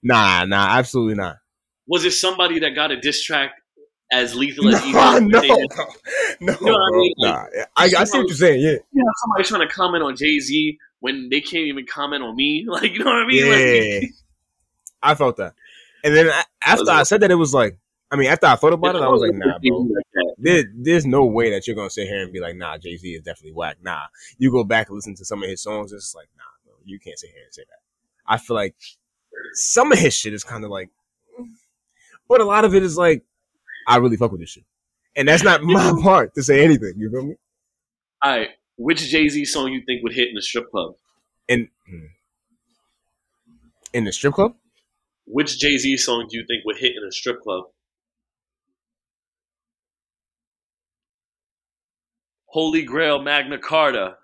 Nah, 0.03 0.43
nah, 0.43 0.71
absolutely 0.77 1.15
not. 1.15 1.37
Was 1.87 2.03
it 2.03 2.11
somebody 2.11 2.59
that 2.59 2.71
got 2.71 2.91
a 2.91 2.99
diss 2.99 3.23
track 3.23 3.51
as 4.11 4.35
lethal 4.35 4.67
as 4.75 4.81
No, 4.81 4.87
Evil? 4.89 5.21
no, 5.21 5.39
did? 5.39 5.49
no, 6.41 6.57
You 6.59 6.65
know 6.65 6.75
I 6.77 6.91
mean? 6.97 7.13
Nah, 7.19 7.45
I, 7.77 7.85
I 7.97 8.03
see 8.03 8.17
what 8.17 8.27
you're 8.27 8.35
saying. 8.35 8.59
Yeah, 8.59 8.71
You 8.91 9.03
know, 9.05 9.11
somebody 9.23 9.43
trying 9.45 9.65
to 9.65 9.73
comment 9.73 10.03
on 10.03 10.17
Jay 10.17 10.37
Z 10.39 10.77
when 10.99 11.29
they 11.29 11.39
can't 11.39 11.63
even 11.67 11.85
comment 11.85 12.23
on 12.23 12.35
me. 12.35 12.65
Like, 12.69 12.91
you 12.91 12.99
know 12.99 13.05
what 13.05 13.23
I 13.23 13.25
mean? 13.25 13.45
yeah. 13.47 13.99
Like, 14.01 14.09
I 15.01 15.15
felt 15.15 15.37
that, 15.37 15.53
and 16.03 16.13
then 16.13 16.29
after 16.61 16.91
I 16.91 17.03
said 17.03 17.21
that, 17.21 17.31
it 17.31 17.35
was 17.35 17.53
like, 17.53 17.77
I 18.11 18.17
mean, 18.17 18.29
after 18.29 18.45
I 18.45 18.55
thought 18.55 18.73
about 18.73 18.95
it, 18.95 19.01
I 19.01 19.07
was 19.07 19.21
like, 19.21 19.33
nah, 19.33 19.57
bro. 19.59 19.87
There, 20.37 20.65
there's 20.75 21.05
no 21.05 21.23
way 21.25 21.49
that 21.51 21.65
you're 21.65 21.77
gonna 21.77 21.89
sit 21.89 22.07
here 22.07 22.21
and 22.21 22.33
be 22.33 22.41
like, 22.41 22.57
nah, 22.57 22.77
Jay 22.77 22.97
Z 22.97 23.07
is 23.07 23.23
definitely 23.23 23.53
whack. 23.53 23.77
Nah, 23.81 24.01
you 24.37 24.51
go 24.51 24.65
back 24.65 24.89
and 24.89 24.95
listen 24.95 25.15
to 25.15 25.25
some 25.25 25.41
of 25.41 25.49
his 25.49 25.63
songs, 25.63 25.93
it's 25.93 26.13
like, 26.13 26.27
nah, 26.37 26.43
bro, 26.65 26.73
you 26.83 26.99
can't 26.99 27.17
sit 27.17 27.29
here 27.29 27.43
and 27.45 27.53
say 27.53 27.63
that. 27.63 27.79
I 28.27 28.37
feel 28.37 28.55
like 28.55 28.75
some 29.53 29.93
of 29.93 29.97
his 29.97 30.13
shit 30.13 30.33
is 30.33 30.43
kind 30.43 30.65
of 30.65 30.71
like, 30.71 30.89
but 32.27 32.41
a 32.41 32.45
lot 32.45 32.65
of 32.65 32.75
it 32.75 32.83
is 32.83 32.97
like, 32.97 33.23
I 33.87 33.97
really 33.97 34.17
fuck 34.17 34.31
with 34.31 34.41
this 34.41 34.49
shit, 34.49 34.65
and 35.15 35.27
that's 35.27 35.43
not 35.43 35.63
my 35.63 35.93
part 36.03 36.35
to 36.35 36.43
say 36.43 36.65
anything. 36.65 36.95
You 36.97 37.09
feel 37.09 37.23
me? 37.23 37.35
All 38.21 38.37
right, 38.37 38.49
which 38.77 39.07
Jay 39.09 39.29
Z 39.29 39.45
song 39.45 39.71
you 39.71 39.83
think 39.85 40.03
would 40.03 40.13
hit 40.13 40.29
in 40.29 40.37
a 40.37 40.41
strip 40.41 40.69
club? 40.69 40.95
In 41.47 41.69
hmm. 41.89 42.07
in 43.93 44.03
the 44.03 44.11
strip 44.11 44.33
club. 44.33 44.55
Which 45.25 45.57
Jay 45.57 45.77
Z 45.77 45.95
song 45.95 46.27
do 46.29 46.37
you 46.37 46.45
think 46.45 46.65
would 46.65 46.77
hit 46.77 46.91
in 46.97 47.07
a 47.07 47.11
strip 47.11 47.41
club? 47.41 47.65
Holy 52.51 52.83
Grail 52.83 53.21
Magna 53.21 53.57
Carta, 53.57 54.17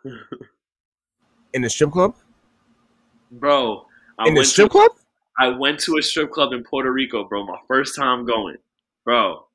In 1.54 1.62
the 1.62 1.70
strip 1.70 1.92
club? 1.92 2.14
bro. 3.32 3.86
I 4.20 4.28
In 4.28 4.34
the 4.34 4.44
strip 4.44 4.68
to, 4.68 4.72
club? 4.72 4.92
I 5.40 5.48
went 5.50 5.80
to 5.82 5.98
a 5.98 6.02
strip 6.02 6.32
club 6.32 6.52
in 6.52 6.64
Puerto 6.64 6.92
Rico, 6.92 7.24
bro. 7.24 7.46
My 7.46 7.58
first 7.68 7.96
time 7.96 8.26
going, 8.26 8.58
bro, 9.06 9.46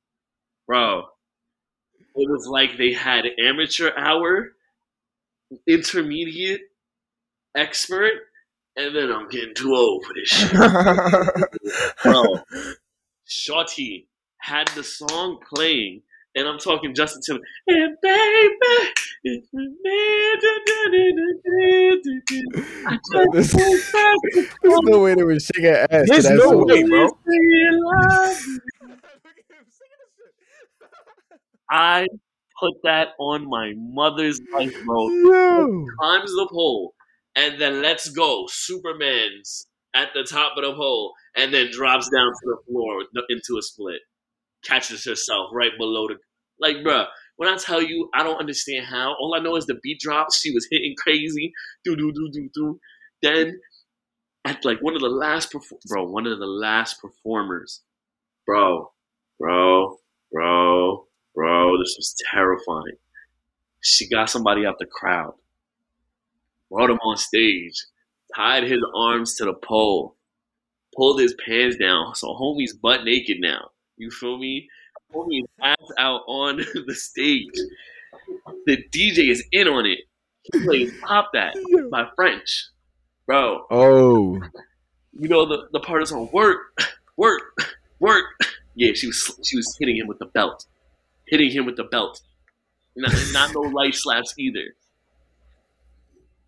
bro. 0.67 1.05
It 2.15 2.31
was 2.31 2.47
like 2.47 2.77
they 2.79 2.93
had 2.93 3.25
amateur 3.39 3.91
hour, 3.97 4.53
intermediate, 5.67 6.61
expert, 7.55 8.13
and 8.77 8.95
then 8.97 9.11
I'm 9.13 9.29
getting 9.29 9.55
too 9.55 9.75
old 9.75 10.05
for 10.05 10.15
this 10.15 10.29
shit. 10.29 10.53
Bro, 12.03 12.39
Shorty 13.27 14.09
had 14.39 14.69
the 14.69 14.85
song 14.85 15.39
playing, 15.55 16.03
and 16.35 16.49
I'm 16.49 16.59
talking 16.59 16.95
Justin 16.95 17.23
Timberlake. 17.23 17.47
And 17.69 17.97
baby, 18.03 18.93
it's 19.25 19.49
I 22.87 22.99
There's, 23.33 23.53
just 23.53 24.55
there's 24.63 24.81
no 24.83 25.01
way 25.01 25.15
they 25.15 25.23
were 25.25 25.39
shaking 25.39 25.67
ass. 25.67 25.89
to 25.91 26.05
There's 26.07 26.25
that 26.25 26.35
no 26.37 26.51
song. 26.51 26.67
way, 26.67 26.83
bro. 26.85 27.09
I 31.71 32.07
put 32.61 32.75
that 32.85 33.09
on 33.19 33.49
my 33.49 33.73
mother's 33.77 34.41
life, 34.53 34.75
bro. 34.85 35.09
Yo. 35.09 35.87
climbs 35.99 36.31
the 36.31 36.49
pole, 36.51 36.95
and 37.37 37.61
then 37.61 37.83
let's 37.83 38.09
go. 38.11 38.47
Superman's 38.49 39.67
at 39.95 40.09
the 40.15 40.25
top 40.25 40.57
of 40.57 40.65
the 40.65 40.75
pole, 40.75 41.13
and 41.37 41.53
then 41.53 41.71
drops 41.73 42.09
down 42.11 42.29
to 42.29 42.41
the 42.45 42.57
floor 42.69 43.03
into 43.31 43.59
a 43.59 43.63
split. 43.63 44.01
Catches 44.65 45.05
herself 45.05 45.51
right 45.53 45.73
below 45.79 46.09
the. 46.09 46.17
Like, 46.61 46.77
bruh, 46.77 47.07
when 47.37 47.49
I 47.49 47.57
tell 47.57 47.83
you, 47.83 48.09
I 48.15 48.23
don't 48.23 48.39
understand 48.39 48.87
how. 48.87 49.15
All 49.19 49.35
I 49.35 49.41
know 49.43 49.57
is 49.57 49.67
the 49.67 49.79
beat 49.83 50.01
drops. 50.01 50.41
She 50.41 50.53
was 50.53 50.69
hitting 50.71 50.95
crazy. 50.99 51.53
Do, 51.85 51.97
do, 51.97 52.13
do, 52.13 52.31
do, 52.33 52.49
do. 52.55 52.81
Then, 53.23 53.61
at 54.45 54.65
like 54.65 54.81
one 54.81 54.95
of 54.95 55.01
the 55.01 55.09
last, 55.09 55.55
bro, 55.89 56.05
one 56.05 56.27
of 56.27 56.39
the 56.39 56.47
last 56.47 57.01
performers, 57.01 57.83
bro, 58.47 58.93
bro, 59.39 59.99
bro, 60.33 61.07
bro, 61.35 61.79
this 61.79 61.95
was 61.97 62.15
terrifying. 62.33 62.97
She 63.81 64.09
got 64.09 64.31
somebody 64.31 64.65
out 64.65 64.79
the 64.79 64.87
crowd 64.87 65.35
brought 66.73 66.91
him 66.91 66.99
on 67.05 67.17
stage, 67.17 67.85
tied 68.35 68.65
his 68.65 68.81
arms 68.97 69.35
to 69.35 69.45
the 69.45 69.53
pole, 69.53 70.17
pulled 70.97 71.21
his 71.21 71.35
pants 71.45 71.77
down, 71.77 72.15
so 72.15 72.29
homie's 72.29 72.73
butt 72.73 73.05
naked 73.05 73.37
now. 73.41 73.71
You 74.03 74.11
feel 74.11 74.37
me? 74.37 74.69
Homie's 75.15 75.47
ass 75.63 75.77
out 75.97 76.23
on 76.27 76.57
the 76.87 76.95
stage. 76.95 77.47
The 78.67 78.77
DJ 78.93 79.31
is 79.31 79.45
in 79.53 79.69
on 79.69 79.87
it. 79.87 80.01
He 80.53 80.59
plays 80.65 80.93
Pop 81.03 81.31
That 81.35 81.55
by 81.93 82.09
French. 82.17 82.67
Bro, 83.27 83.67
Oh, 83.71 84.41
you 85.13 85.29
know 85.29 85.47
the, 85.47 85.69
the 85.73 85.79
part 85.79 86.03
is 86.03 86.11
on 86.11 86.29
work, 86.33 86.59
work, 87.17 87.43
work. 88.01 88.25
Yeah, 88.75 88.93
she 88.95 89.07
was 89.07 89.39
she 89.45 89.57
was 89.57 89.77
hitting 89.79 89.97
him 89.97 90.09
with 90.09 90.19
the 90.19 90.27
belt. 90.27 90.67
Hitting 91.29 91.53
him 91.53 91.65
with 91.65 91.77
the 91.77 91.85
belt. 91.85 92.21
Not, 92.97 93.15
not 93.33 93.55
no 93.55 93.61
light 93.61 93.95
slaps 93.95 94.35
either. 94.37 94.75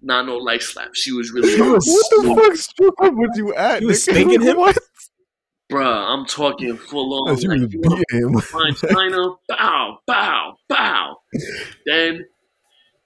Not 0.02 0.26
no 0.26 0.38
light 0.38 0.62
slaps. 0.62 0.98
She 0.98 1.12
was 1.12 1.30
really 1.30 1.54
She 1.54 1.60
was- 1.62 1.86
what 1.86 2.24
the 2.24 2.42
fuck 2.42 2.56
strip 2.56 2.96
club 2.96 3.14
was 3.14 3.30
you 3.36 3.54
at? 3.54 3.80
You 3.80 3.86
was 3.88 4.04
nigga? 4.04 4.10
spanking 4.12 4.40
him? 4.42 4.56
What? 4.56 4.76
Bruh, 5.72 6.12
I'm 6.12 6.26
talking 6.26 6.76
full 6.76 7.14
on. 7.14 7.24
Like, 7.26 7.36
was 7.36 7.42
you 7.44 7.80
wanna 7.82 8.02
him. 8.10 8.38
find 8.40 8.76
China, 8.76 9.34
bow, 9.48 9.98
bow, 10.06 10.56
bow. 10.68 11.16
Then, 11.86 12.26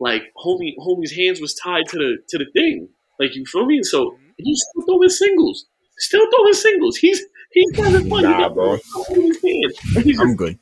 like, 0.00 0.22
homie, 0.36 0.74
homie's 0.78 1.12
hands 1.12 1.40
was 1.40 1.54
tied 1.54 1.86
to 1.88 1.96
the 1.98 2.16
to 2.28 2.38
the 2.38 2.46
thing. 2.52 2.88
Like, 3.20 3.36
you 3.36 3.44
feel 3.46 3.66
me? 3.66 3.76
And 3.76 3.86
so 3.86 4.10
mm-hmm. 4.10 4.24
he's 4.38 4.64
still 4.70 4.86
throwing 4.86 5.08
singles. 5.08 5.66
Still 5.98 6.26
throwing 6.34 6.54
singles. 6.54 6.96
He's 6.96 7.22
he's 7.52 7.76
having 7.76 8.08
fun. 8.10 8.24
He 8.24 8.30
Nah, 8.30 8.38
got 8.48 8.54
bro. 8.54 8.78
in 9.10 9.22
his 9.22 9.78
he's 10.04 10.20
I'm 10.20 10.34
good. 10.34 10.58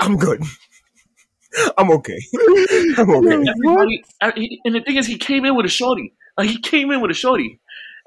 I'm 0.00 0.16
good. 0.16 0.42
I'm 1.76 1.90
okay. 1.90 2.18
I'm 2.96 3.10
okay. 3.10 3.50
everybody, 3.50 4.02
and 4.64 4.74
the 4.74 4.80
thing 4.80 4.96
is, 4.96 5.06
he 5.06 5.18
came 5.18 5.44
in 5.44 5.54
with 5.54 5.66
a 5.66 5.70
shorty. 5.70 6.14
Like, 6.38 6.48
he 6.48 6.58
came 6.58 6.90
in 6.90 7.02
with 7.02 7.10
a 7.10 7.14
shorty. 7.14 7.60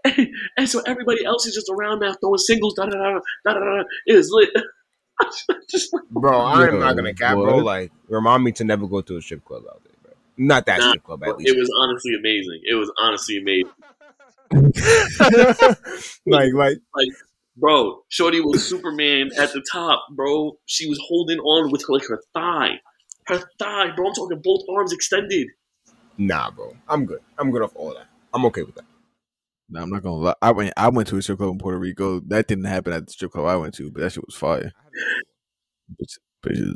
And, 0.06 0.28
and 0.58 0.70
so 0.70 0.82
everybody 0.86 1.26
else 1.26 1.46
is 1.46 1.56
just 1.56 1.70
around 1.70 2.00
now 2.00 2.14
throwing 2.22 2.38
singles. 2.38 2.76
Da 2.76 2.86
da 2.86 2.92
da 2.92 3.20
da 3.46 3.54
da 3.54 3.60
da. 3.60 3.84
It 4.06 4.16
was 4.16 4.30
lit. 4.32 4.50
Bro, 6.12 6.42
I'm 6.42 6.80
not 6.80 6.96
gonna 6.96 7.14
cap, 7.14 7.36
bro. 7.36 7.58
Like, 7.58 7.92
remind 8.08 8.44
me 8.44 8.52
to 8.54 8.64
never 8.64 8.86
go 8.88 9.02
to 9.02 9.18
a 9.18 9.22
strip 9.22 9.44
club 9.46 9.64
out 9.70 9.82
there, 9.84 9.94
bro. 10.04 10.12
Not 10.38 10.66
that 10.66 10.80
Nah, 10.80 10.90
strip 10.90 11.04
club, 11.04 11.24
at 11.24 11.38
least. 11.38 11.50
it 11.54 11.58
was 11.58 11.70
honestly 11.82 12.14
amazing. 12.20 12.62
It 12.64 12.76
was 12.76 12.92
honestly 13.00 13.38
amazing. 13.38 13.72
like, 16.26 16.54
like, 16.54 16.78
like, 16.96 17.08
Bro, 17.58 18.02
Shorty 18.10 18.42
was 18.42 18.68
Superman 18.68 19.30
at 19.38 19.54
the 19.54 19.64
top, 19.72 20.06
bro. 20.12 20.58
She 20.66 20.90
was 20.90 21.00
holding 21.08 21.40
on 21.40 21.72
with 21.72 21.86
like 21.88 22.06
her 22.08 22.22
thigh. 22.34 22.82
Her 23.28 23.40
thigh, 23.60 23.92
bro. 23.96 24.08
I'm 24.08 24.14
talking 24.14 24.42
both 24.44 24.62
arms 24.70 24.92
extended. 24.92 25.48
nah, 26.18 26.52
bro. 26.52 26.76
I'm 26.88 27.06
good. 27.06 27.22
I'm 27.38 27.52
good 27.52 27.62
off 27.62 27.76
all 27.76 27.94
that. 27.94 28.08
I'm 28.34 28.46
okay 28.48 28.64
with 28.64 28.76
that. 28.76 28.85
Nah, 29.70 29.82
I'm 29.82 29.90
not 29.90 30.04
gonna 30.04 30.16
lie. 30.16 30.36
I 30.42 30.52
went. 30.52 30.74
I 30.78 30.90
went 30.90 31.08
to 31.10 31.18
a 31.18 31.22
strip 31.22 31.40
club 31.40 31.52
in 31.52 31.58
Puerto 31.58 31.80
Rico. 31.80 32.20
That 32.22 32.48
didn't 32.48 32.66
happen 32.66 32.94
at 32.94 33.08
the 33.08 33.12
strip 33.12 33.32
club 33.32 33.46
I 33.46 33.56
went 33.56 33.74
to, 33.76 33.92
but 33.92 34.02
that 34.02 34.12
shit 34.12 34.26
was 34.26 34.36
fire. 34.36 34.72
Bitch, 36.00 36.18
bitches, 36.46 36.76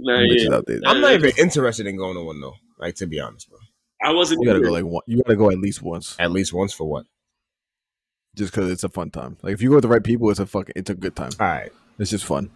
Nah, 0.00 0.12
bitches 0.20 0.48
yeah. 0.50 0.56
out 0.56 0.64
there. 0.66 0.80
I'm 0.86 1.00
not 1.00 1.12
even 1.14 1.32
interested 1.38 1.86
in 1.86 1.96
going 1.96 2.14
to 2.16 2.22
one 2.22 2.40
though. 2.40 2.54
Like, 2.78 2.94
to 2.96 3.06
be 3.06 3.20
honest, 3.20 3.50
bro. 3.50 3.58
I 4.02 4.12
wasn't 4.12 4.40
You 4.42 4.46
gotta 4.46 4.58
either. 4.58 4.66
go 4.68 4.72
like 4.72 4.84
one. 4.84 5.02
You 5.06 5.22
gotta 5.22 5.36
go 5.36 5.50
at 5.50 5.58
least 5.58 5.82
once, 5.82 6.16
At 6.18 6.30
least 6.30 6.52
once 6.52 6.72
for 6.72 6.88
what? 6.88 7.06
just 8.36 8.52
because 8.54 8.70
it's 8.70 8.84
a 8.84 8.88
fun 8.88 9.10
time. 9.10 9.36
Like 9.42 9.52
if 9.54 9.60
you 9.62 9.68
go 9.70 9.76
with 9.76 9.82
the 9.82 9.88
right 9.88 10.04
people, 10.04 10.30
it's 10.30 10.38
a 10.38 10.46
fucking. 10.46 10.74
It's 10.76 10.90
a 10.90 10.94
good 10.94 11.16
time. 11.16 11.30
All 11.40 11.46
right. 11.46 11.72
It's 11.98 12.10
just 12.10 12.24
fun. 12.24 12.50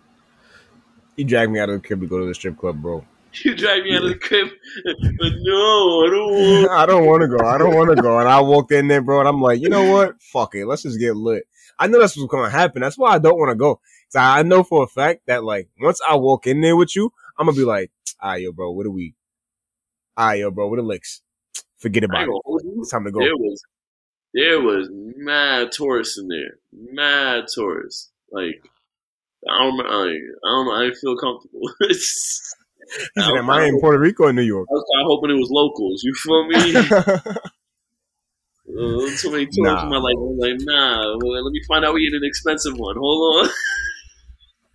You 1.16 1.24
dragged 1.24 1.50
me 1.50 1.58
out 1.58 1.68
of 1.68 1.82
the 1.82 1.86
crib 1.86 2.00
to 2.00 2.06
go 2.06 2.20
to 2.20 2.26
the 2.26 2.34
strip 2.34 2.56
club, 2.56 2.80
bro. 2.80 3.04
You 3.34 3.54
drive 3.54 3.84
me 3.84 3.96
out 3.96 4.04
of 4.04 4.10
the 4.10 4.18
crib. 4.18 4.48
But 4.84 4.96
no, 5.40 6.04
I 6.04 6.10
don't 6.10 6.32
want. 6.32 6.70
I 6.78 6.86
don't 6.86 7.06
want 7.06 7.22
to 7.22 7.28
go. 7.28 7.44
I 7.44 7.58
don't 7.58 7.74
want 7.74 7.96
to 7.96 8.02
go. 8.02 8.18
And 8.18 8.28
I 8.28 8.40
walked 8.40 8.72
in 8.72 8.88
there, 8.88 9.00
bro, 9.00 9.20
and 9.20 9.28
I'm 9.28 9.40
like, 9.40 9.60
you 9.60 9.68
know 9.68 9.90
what? 9.90 10.20
Fuck 10.22 10.54
it. 10.54 10.66
Let's 10.66 10.82
just 10.82 10.98
get 10.98 11.16
lit. 11.16 11.44
I 11.78 11.86
know 11.86 11.98
that's 11.98 12.16
what's 12.16 12.30
to 12.30 12.50
happen. 12.50 12.82
That's 12.82 12.98
why 12.98 13.12
I 13.14 13.18
don't 13.18 13.38
want 13.38 13.50
to 13.50 13.56
go. 13.56 13.80
So 14.10 14.20
I 14.20 14.42
know 14.42 14.62
for 14.62 14.84
a 14.84 14.86
fact 14.86 15.22
that, 15.26 15.42
like, 15.42 15.68
once 15.80 16.00
I 16.06 16.16
walk 16.16 16.46
in 16.46 16.60
there 16.60 16.76
with 16.76 16.94
you, 16.94 17.12
I'm 17.38 17.46
to 17.46 17.52
be 17.52 17.64
like, 17.64 17.90
right, 18.22 18.42
yo, 18.42 18.52
bro, 18.52 18.70
what 18.70 18.84
do 18.84 18.90
we? 18.90 19.14
Right, 20.18 20.40
yo, 20.40 20.50
bro, 20.50 20.68
what 20.68 20.76
the 20.76 20.82
licks? 20.82 21.22
Forget 21.78 22.04
about 22.04 22.24
it. 22.24 22.26
gonna. 22.26 22.80
It's 22.80 22.90
time 22.90 23.04
to 23.04 23.10
go. 23.10 23.20
There 23.20 23.36
was, 23.36 23.62
there 24.34 24.60
was 24.60 24.88
mad 24.92 25.72
tourists 25.72 26.18
in 26.18 26.28
there. 26.28 26.58
Mad 26.72 27.46
tourists. 27.52 28.10
Like, 28.30 28.62
I 29.48 29.58
don't, 29.58 29.76
like, 29.78 29.88
I 29.88 30.48
don't 30.48 30.66
know. 30.66 30.88
I 30.88 30.92
feel 31.00 31.16
comfortable. 31.16 31.62
It's- 32.94 33.08
He 33.14 33.20
said, 33.22 33.32
I 33.34 33.38
am 33.38 33.50
I 33.50 33.64
in 33.64 33.80
Puerto 33.80 33.98
Rico 33.98 34.24
or 34.24 34.32
New 34.32 34.42
York? 34.42 34.68
I 34.70 34.74
was 34.74 34.84
hoping 35.06 35.30
it 35.30 35.34
was 35.40 35.50
locals. 35.50 36.02
You 36.04 36.14
feel 36.14 36.46
me? 36.48 36.74
Uh, 38.64 39.04
too 39.18 39.30
many 39.30 39.44
tourists 39.44 39.58
Nah. 39.58 39.82
in 39.82 39.90
my 39.90 39.98
life. 39.98 40.14
I'm 40.16 40.38
like, 40.38 40.54
nah. 40.60 41.16
Well, 41.20 41.44
let 41.44 41.50
me 41.52 41.60
find 41.68 41.84
out 41.84 41.92
we 41.92 42.08
get 42.08 42.16
an 42.16 42.22
expensive 42.24 42.72
one. 42.78 42.96
Hold 42.96 43.44
on. 43.46 43.50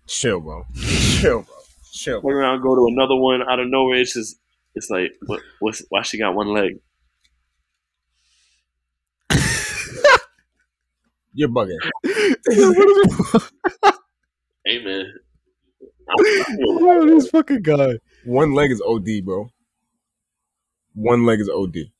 Chill, 0.06 0.40
bro. 0.40 0.62
Chill, 0.76 1.42
bro. 1.42 1.54
Chill. 1.92 2.20
Turn 2.22 2.30
around, 2.32 2.62
go 2.62 2.76
to 2.76 2.86
another 2.92 3.16
one 3.16 3.40
out 3.50 3.58
of 3.58 3.66
nowhere. 3.68 3.96
It's 3.98 4.12
just, 4.14 4.38
it's 4.76 4.88
like, 4.88 5.10
what? 5.26 5.40
What's 5.58 5.82
why 5.88 6.02
she 6.02 6.16
got 6.18 6.34
one 6.36 6.48
leg? 6.48 6.74
You're 11.32 11.48
bugging. 11.48 11.78
Hey 14.66 14.84
man. 14.84 15.06
I- 16.08 16.14
I 16.18 16.22
feel- 16.22 16.80
Yo, 16.80 17.06
this 17.06 17.30
fucking 17.30 17.62
guy. 17.62 17.94
One 18.24 18.54
leg 18.54 18.70
is 18.70 18.82
OD, 18.82 19.24
bro. 19.24 19.50
One 20.94 21.24
leg 21.24 21.40
is 21.40 21.48
OD. 21.48 21.90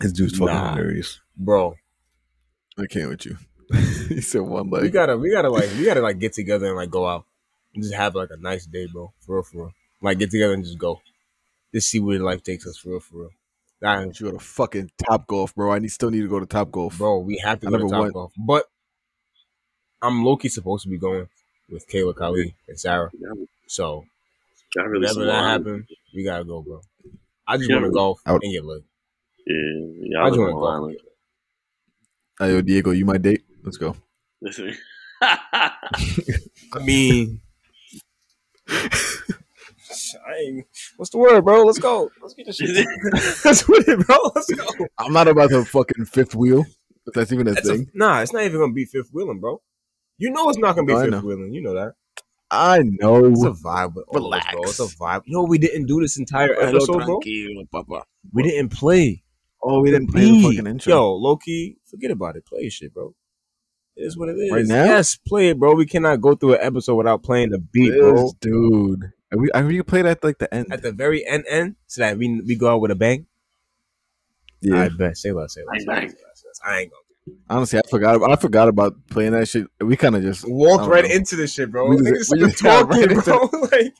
This 0.00 0.12
dude's 0.12 0.32
fucking 0.38 0.46
Nah. 0.54 0.74
hilarious. 0.74 1.20
Bro, 1.36 1.76
I 2.78 2.86
can't 2.86 3.08
with 3.10 3.26
you. 3.26 3.36
he 4.08 4.20
said 4.20 4.42
one 4.42 4.68
leg. 4.70 4.82
we 4.82 4.90
gotta, 4.90 5.16
we 5.16 5.30
gotta, 5.30 5.48
like, 5.48 5.70
we 5.78 5.84
gotta, 5.84 6.00
like, 6.02 6.18
get 6.18 6.32
together 6.34 6.66
and, 6.66 6.76
like, 6.76 6.90
go 6.90 7.06
out. 7.06 7.24
And 7.74 7.82
just 7.82 7.94
have, 7.94 8.14
like, 8.14 8.28
a 8.30 8.36
nice 8.36 8.66
day, 8.66 8.86
bro. 8.92 9.12
For 9.20 9.36
real, 9.36 9.42
for 9.44 9.56
real. 9.58 9.72
Like, 10.02 10.18
get 10.18 10.30
together 10.30 10.52
and 10.54 10.64
just 10.64 10.78
go. 10.78 11.00
Just 11.74 11.88
see 11.88 12.00
where 12.00 12.18
life 12.18 12.42
takes 12.42 12.66
us, 12.66 12.76
for 12.76 12.90
real, 12.90 13.00
for 13.00 13.16
real. 13.18 13.30
Nah, 13.80 14.00
You 14.02 14.12
go 14.12 14.32
to 14.32 14.38
fucking 14.38 14.90
Top 15.08 15.26
Golf, 15.26 15.54
bro. 15.54 15.72
I 15.72 15.78
need, 15.78 15.88
still 15.88 16.10
need 16.10 16.20
to 16.20 16.28
go 16.28 16.38
to 16.40 16.46
Top 16.46 16.70
Golf. 16.70 16.98
bro, 16.98 17.18
we 17.18 17.38
have 17.38 17.60
to 17.60 17.68
I 17.68 17.70
go 17.70 17.78
to 17.78 17.88
Top 17.88 18.00
went. 18.02 18.12
Golf. 18.14 18.32
But 18.36 18.66
I'm 20.02 20.24
low 20.24 20.36
key 20.36 20.48
supposed 20.48 20.82
to 20.84 20.88
be 20.90 20.98
going 20.98 21.28
with 21.70 21.88
Kayla 21.88 22.14
Kali 22.14 22.54
and 22.68 22.78
Sarah. 22.78 23.10
So 23.66 24.04
Got 24.76 24.82
really 24.88 25.00
whenever 25.00 25.14
some 25.14 25.26
that 25.26 25.32
line. 25.32 25.50
happens, 25.60 25.86
we 26.14 26.24
gotta 26.24 26.44
go, 26.44 26.62
bro. 26.62 26.80
I 27.46 27.56
just 27.58 27.68
Yeah. 27.68 27.76
want 27.76 27.86
to 27.86 27.92
golf 27.92 28.20
I 28.26 28.32
would- 28.32 28.42
and 28.42 28.52
get 28.52 28.64
lit. 28.64 28.82
Yeah, 29.46 29.56
yeah. 30.10 30.18
I 30.20 30.26
I 30.26 30.28
just 30.30 30.38
live 30.38 30.48
want 30.48 30.50
to 30.50 30.60
golf. 30.60 30.74
Island. 30.74 30.96
Hey, 32.38 32.48
yo, 32.54 32.60
Diego, 32.62 32.90
you 32.92 33.04
my 33.04 33.18
date? 33.18 33.42
Let's 33.64 33.76
go. 33.76 33.96
Listen. 34.40 34.74
I 35.22 35.72
mean, 36.84 37.40
I 38.70 40.64
what's 40.96 41.10
the 41.10 41.18
word, 41.18 41.44
bro? 41.44 41.62
Let's 41.64 41.78
go. 41.78 42.10
Let's 42.20 42.34
get 42.34 42.46
this 42.46 42.56
shit. 42.56 42.86
Let's 43.44 43.68
with 43.68 43.88
it, 43.88 44.06
bro. 44.06 44.16
Let's 44.34 44.50
go. 44.52 44.66
I'm 44.98 45.12
not 45.12 45.28
about 45.28 45.50
to 45.50 45.64
fucking 45.64 46.06
fifth 46.06 46.34
wheel. 46.34 46.64
If 47.06 47.14
that's 47.14 47.32
even 47.32 47.48
a 47.48 47.52
That's 47.52 47.68
a, 47.68 47.74
thing. 47.78 47.90
nah, 47.94 48.20
it's 48.20 48.32
not 48.32 48.44
even 48.44 48.60
gonna 48.60 48.72
be 48.72 48.84
fifth 48.84 49.10
wheeling, 49.12 49.40
bro. 49.40 49.60
You 50.18 50.30
know 50.30 50.48
it's 50.48 50.58
not 50.58 50.76
gonna 50.76 50.86
be 50.86 50.92
No, 50.94 51.04
fifth 51.10 51.24
wheeling. 51.24 51.52
You 51.52 51.62
know 51.62 51.74
that. 51.74 51.94
I 52.52 52.82
know. 52.82 53.24
It's 53.24 53.42
a 53.42 53.50
vibe 53.50 53.94
with 53.94 54.04
all 54.08 54.32
of 54.32 54.38
us, 54.38 54.44
bro. 54.52 54.60
Relax. 54.60 54.80
It's 54.80 54.80
a 54.80 54.96
vibe. 54.96 55.22
You 55.24 55.36
know 55.36 55.44
we 55.44 55.56
didn't 55.56 55.86
do 55.86 56.00
this 56.00 56.18
entire 56.18 56.54
Hello, 56.54 56.68
episode, 56.68 57.04
bro. 57.06 57.20
papa. 57.72 58.04
We 58.32 58.42
didn't 58.42 58.68
play. 58.68 59.24
Oh, 59.62 59.80
we 59.80 59.90
didn't 59.90 60.08
play 60.08 60.22
the 60.22 60.42
fucking 60.42 60.66
intro. 60.66 60.92
Yo, 60.92 61.14
Loki, 61.14 61.78
forget 61.86 62.10
about 62.10 62.36
it. 62.36 62.44
Play 62.44 62.62
your 62.62 62.70
shit, 62.70 62.92
bro. 62.92 63.14
It 63.96 64.02
is 64.02 64.18
what 64.18 64.28
it 64.28 64.34
is. 64.34 64.52
Right 64.52 64.66
now? 64.66 64.84
Yes, 64.84 65.16
play 65.16 65.48
it, 65.48 65.58
bro. 65.58 65.74
We 65.74 65.86
cannot 65.86 66.20
go 66.20 66.34
through 66.34 66.54
an 66.54 66.60
episode 66.62 66.96
without 66.96 67.22
playing 67.22 67.50
the 67.50 67.58
beat, 67.58 67.92
bro. 67.98 68.32
Dude. 68.40 69.12
Are 69.32 69.38
we, 69.38 69.50
are 69.52 69.64
we 69.64 69.74
gonna 69.74 69.84
play 69.84 70.02
that 70.02 70.18
at 70.18 70.24
like 70.24 70.38
the 70.38 70.52
end? 70.52 70.66
At 70.70 70.82
the 70.82 70.92
very 70.92 71.26
end, 71.26 71.44
end, 71.48 71.76
so 71.86 72.02
that 72.02 72.18
we 72.18 72.42
we 72.42 72.54
go 72.54 72.68
out 72.68 72.82
with 72.82 72.90
a 72.90 72.94
bang. 72.94 73.26
yeah. 74.60 74.82
I 74.82 74.88
bet. 74.90 75.16
Say 75.16 75.32
less. 75.32 75.54
Say 75.54 75.62
less. 75.66 75.86
Bang, 75.86 75.96
bang. 75.96 76.10
say 76.10 76.16
less. 76.16 76.60
I 76.66 76.80
ain't 76.80 76.90
gonna. 76.90 77.01
Honestly, 77.48 77.78
I 77.78 77.82
forgot. 77.88 78.28
I 78.28 78.34
forgot 78.36 78.68
about 78.68 78.94
playing 79.08 79.32
that 79.32 79.46
shit. 79.46 79.66
We 79.80 79.96
kind 79.96 80.16
of 80.16 80.22
just 80.22 80.44
Walked 80.48 80.88
right 80.88 81.04
know. 81.04 81.10
into 81.14 81.36
this 81.36 81.54
shit, 81.54 81.70
bro. 81.70 81.88
We 81.88 81.96
just- 81.98 82.26
started 82.26 82.42
we 82.42 82.48
just 82.50 82.62
got 82.62 82.80
talking, 82.88 83.00
right 83.00 83.10
into- 83.12 83.22
bro. 83.22 83.60
like, 83.62 83.94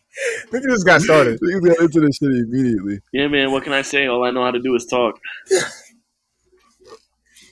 niggas 0.50 0.70
just 0.70 0.86
got 0.86 1.02
started. 1.02 1.40
Niggas 1.42 1.66
got 1.68 1.80
into 1.80 2.00
this 2.00 2.16
shit 2.16 2.30
immediately. 2.30 2.98
Yeah, 3.12 3.28
man. 3.28 3.52
What 3.52 3.62
can 3.62 3.72
I 3.72 3.82
say? 3.82 4.06
All 4.06 4.24
I 4.24 4.30
know 4.32 4.42
how 4.42 4.50
to 4.50 4.60
do 4.60 4.74
is 4.74 4.86
talk. 4.86 5.18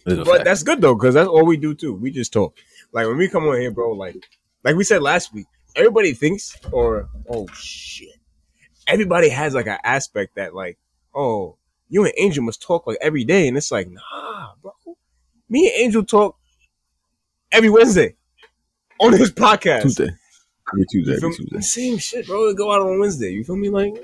But 0.04 0.44
that's 0.44 0.62
good 0.62 0.80
though, 0.80 0.94
because 0.94 1.14
that's 1.14 1.28
all 1.28 1.44
we 1.44 1.56
do 1.56 1.74
too. 1.74 1.94
We 1.94 2.10
just 2.10 2.32
talk. 2.32 2.56
Like 2.92 3.06
when 3.06 3.16
we 3.16 3.28
come 3.28 3.44
on 3.46 3.60
here, 3.60 3.70
bro. 3.70 3.92
Like, 3.92 4.16
like 4.64 4.74
we 4.74 4.82
said 4.82 5.02
last 5.02 5.32
week, 5.32 5.46
everybody 5.76 6.14
thinks, 6.14 6.56
or 6.72 7.08
oh 7.28 7.46
shit, 7.52 8.16
everybody 8.88 9.28
has 9.28 9.54
like 9.54 9.66
an 9.66 9.78
aspect 9.84 10.34
that 10.36 10.54
like, 10.54 10.78
oh, 11.14 11.56
you 11.88 12.04
and 12.04 12.14
Angel 12.18 12.42
must 12.42 12.62
talk 12.62 12.86
like 12.86 12.98
every 13.00 13.24
day, 13.24 13.46
and 13.46 13.56
it's 13.56 13.70
like, 13.70 13.88
nah, 13.88 14.52
bro. 14.62 14.72
Me 15.50 15.66
and 15.66 15.84
Angel 15.84 16.04
talk 16.04 16.36
every 17.50 17.68
Wednesday 17.68 18.14
on 19.00 19.12
his 19.12 19.32
podcast. 19.32 19.82
Tuesday. 19.82 20.10
Every 20.72 20.86
Tuesday. 20.86 21.16
Every? 21.16 21.34
Tuesday. 21.34 21.60
Same 21.60 21.98
shit, 21.98 22.28
bro. 22.28 22.46
We 22.46 22.54
go 22.54 22.72
out 22.72 22.82
on 22.82 23.00
Wednesday. 23.00 23.32
You 23.32 23.42
feel 23.42 23.56
me? 23.56 23.68
Like, 23.68 23.94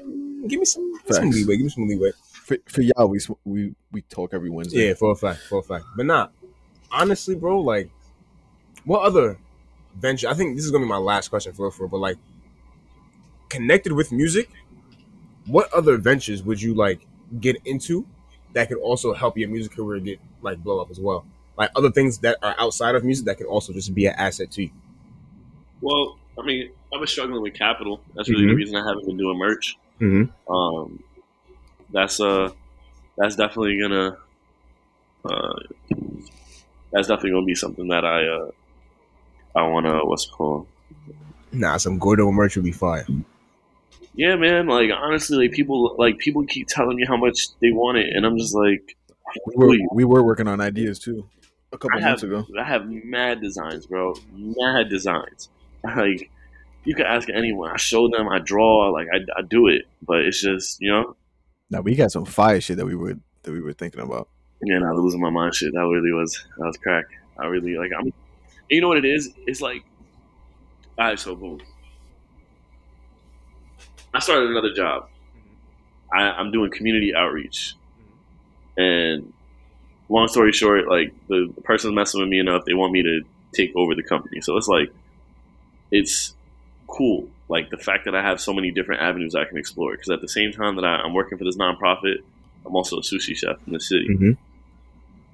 give 0.48 0.58
me 0.58 0.64
some, 0.64 0.92
give 0.92 1.08
me 1.08 1.14
some 1.14 1.30
leeway. 1.30 1.56
Give 1.56 1.64
me 1.66 1.70
some 1.70 1.88
leeway. 1.88 2.10
For, 2.32 2.56
for 2.66 2.82
y'all, 2.82 3.06
we 3.06 3.20
we 3.44 3.74
we 3.92 4.02
talk 4.02 4.34
every 4.34 4.50
Wednesday. 4.50 4.88
Yeah, 4.88 4.94
for 4.94 5.12
a 5.12 5.14
fact, 5.14 5.38
for 5.48 5.60
a 5.60 5.62
fact. 5.62 5.84
But 5.96 6.06
not 6.06 6.32
honestly, 6.90 7.36
bro. 7.36 7.60
Like, 7.60 7.90
what 8.84 9.02
other 9.02 9.38
venture? 9.94 10.28
I 10.28 10.34
think 10.34 10.56
this 10.56 10.64
is 10.64 10.72
gonna 10.72 10.84
be 10.84 10.88
my 10.88 10.96
last 10.96 11.28
question 11.28 11.52
for 11.52 11.70
for. 11.70 11.86
But 11.86 11.98
like, 11.98 12.16
connected 13.48 13.92
with 13.92 14.10
music, 14.10 14.50
what 15.46 15.72
other 15.72 15.96
ventures 15.96 16.42
would 16.42 16.60
you 16.60 16.74
like 16.74 17.06
get 17.38 17.56
into 17.64 18.04
that 18.52 18.66
could 18.66 18.78
also 18.78 19.14
help 19.14 19.38
your 19.38 19.48
music 19.48 19.76
career 19.76 20.00
get 20.00 20.18
like 20.42 20.58
blow 20.58 20.80
up 20.80 20.90
as 20.90 20.98
well? 20.98 21.24
Like 21.56 21.70
other 21.74 21.90
things 21.90 22.18
that 22.18 22.38
are 22.42 22.54
outside 22.58 22.94
of 22.94 23.04
music 23.04 23.26
that 23.26 23.38
can 23.38 23.46
also 23.46 23.72
just 23.72 23.94
be 23.94 24.06
an 24.06 24.14
asset 24.16 24.50
to 24.52 24.62
you. 24.64 24.70
Well, 25.80 26.18
I 26.38 26.44
mean, 26.44 26.70
I've 26.92 27.00
been 27.00 27.06
struggling 27.06 27.42
with 27.42 27.54
capital. 27.54 28.00
That's 28.14 28.28
really 28.28 28.46
the 28.46 28.52
Mhm. 28.52 28.56
reason 28.56 28.76
I 28.76 28.86
haven't 28.86 29.06
been 29.06 29.16
doing 29.16 29.38
merch. 29.38 29.76
Mm-hmm. 30.00 30.52
Um, 30.52 31.02
that's 31.90 32.20
uh, 32.20 32.50
that's 33.16 33.36
definitely 33.36 33.78
gonna, 33.80 34.18
uh, 35.24 35.54
that's 36.92 37.08
definitely 37.08 37.30
gonna 37.30 37.46
be 37.46 37.54
something 37.54 37.88
that 37.88 38.04
I 38.04 38.26
uh, 38.26 38.50
I 39.54 39.66
wanna 39.68 40.04
what's 40.04 40.26
it 40.26 40.32
called? 40.32 40.66
Nah, 41.52 41.78
some 41.78 41.98
Gordough 41.98 42.32
merch 42.32 42.56
would 42.56 42.64
be 42.64 42.72
fire. 42.72 43.06
Yeah, 44.14 44.36
man. 44.36 44.66
Like 44.66 44.90
honestly, 44.94 45.38
like 45.38 45.52
people 45.52 45.96
like 45.98 46.18
people 46.18 46.44
keep 46.44 46.66
telling 46.68 46.96
me 46.96 47.06
how 47.06 47.16
much 47.16 47.48
they 47.60 47.70
want 47.70 47.98
it, 47.98 48.14
and 48.14 48.26
I'm 48.26 48.36
just 48.38 48.54
like, 48.54 48.96
We 49.46 49.54
were, 49.56 49.76
we 49.92 50.04
were 50.04 50.22
working 50.22 50.48
on 50.48 50.60
ideas 50.60 50.98
too 50.98 51.26
a 51.72 51.78
couple 51.78 51.98
I 51.98 52.02
months 52.02 52.22
have, 52.22 52.30
ago. 52.30 52.46
I 52.58 52.64
have 52.64 52.86
mad 52.88 53.40
designs, 53.40 53.86
bro. 53.86 54.14
Mad 54.32 54.88
designs. 54.88 55.50
Like 55.84 56.30
you 56.84 56.96
can 56.96 57.06
ask 57.06 57.28
anyone. 57.28 57.70
I 57.70 57.76
show 57.76 58.08
them. 58.08 58.28
I 58.28 58.40
draw. 58.40 58.90
Like 58.90 59.06
I, 59.12 59.18
I 59.38 59.42
do 59.42 59.68
it, 59.68 59.82
but 60.02 60.18
it's 60.20 60.40
just 60.40 60.80
you 60.80 60.90
know, 60.90 61.16
Now 61.70 61.80
we 61.80 61.94
got 61.94 62.10
some 62.10 62.24
fire 62.24 62.60
shit 62.60 62.78
that 62.78 62.86
we 62.86 62.96
were 62.96 63.14
that 63.42 63.52
we 63.52 63.60
were 63.60 63.72
thinking 63.72 64.00
about. 64.00 64.28
yeah, 64.64 64.78
not 64.78 64.96
losing 64.96 65.20
my 65.20 65.30
mind. 65.30 65.54
Shit, 65.54 65.72
that 65.74 65.80
really 65.80 66.12
was 66.12 66.44
that 66.58 66.66
was 66.66 66.76
crack. 66.78 67.04
I 67.38 67.46
really 67.46 67.76
like. 67.76 67.90
I'm. 67.96 68.12
You 68.68 68.80
know 68.80 68.88
what 68.88 68.98
it 68.98 69.04
is? 69.04 69.32
It's 69.46 69.60
like, 69.60 69.84
all 70.98 71.06
right. 71.06 71.18
So 71.18 71.36
boom. 71.36 71.60
I 74.12 74.18
started 74.18 74.50
another 74.50 74.72
job. 74.72 75.04
Mm-hmm. 75.04 76.18
I, 76.18 76.32
I'm 76.32 76.50
doing 76.50 76.70
community 76.70 77.14
outreach, 77.14 77.74
mm-hmm. 78.76 78.82
and 78.82 79.32
long 80.08 80.28
story 80.28 80.52
short, 80.52 80.88
like 80.88 81.12
the, 81.28 81.52
the 81.54 81.62
person's 81.62 81.94
messing 81.94 82.20
with 82.20 82.28
me 82.28 82.38
enough, 82.38 82.64
they 82.64 82.74
want 82.74 82.92
me 82.92 83.02
to 83.02 83.20
take 83.52 83.74
over 83.74 83.94
the 83.94 84.02
company. 84.02 84.40
So 84.40 84.56
it's 84.56 84.68
like, 84.68 84.92
it's 85.90 86.34
cool. 86.86 87.28
Like 87.48 87.70
the 87.70 87.78
fact 87.78 88.04
that 88.06 88.14
I 88.14 88.22
have 88.22 88.40
so 88.40 88.52
many 88.52 88.70
different 88.70 89.02
avenues 89.02 89.34
I 89.34 89.44
can 89.44 89.56
explore. 89.58 89.92
Because 89.92 90.10
at 90.10 90.20
the 90.20 90.28
same 90.28 90.52
time 90.52 90.76
that 90.76 90.84
I, 90.84 90.96
I'm 90.96 91.14
working 91.14 91.38
for 91.38 91.44
this 91.44 91.56
nonprofit, 91.56 92.16
I'm 92.64 92.74
also 92.74 92.96
a 92.98 93.02
sushi 93.02 93.36
chef 93.36 93.56
in 93.66 93.72
the 93.72 93.80
city, 93.80 94.08
Mm-hmm. 94.08 94.30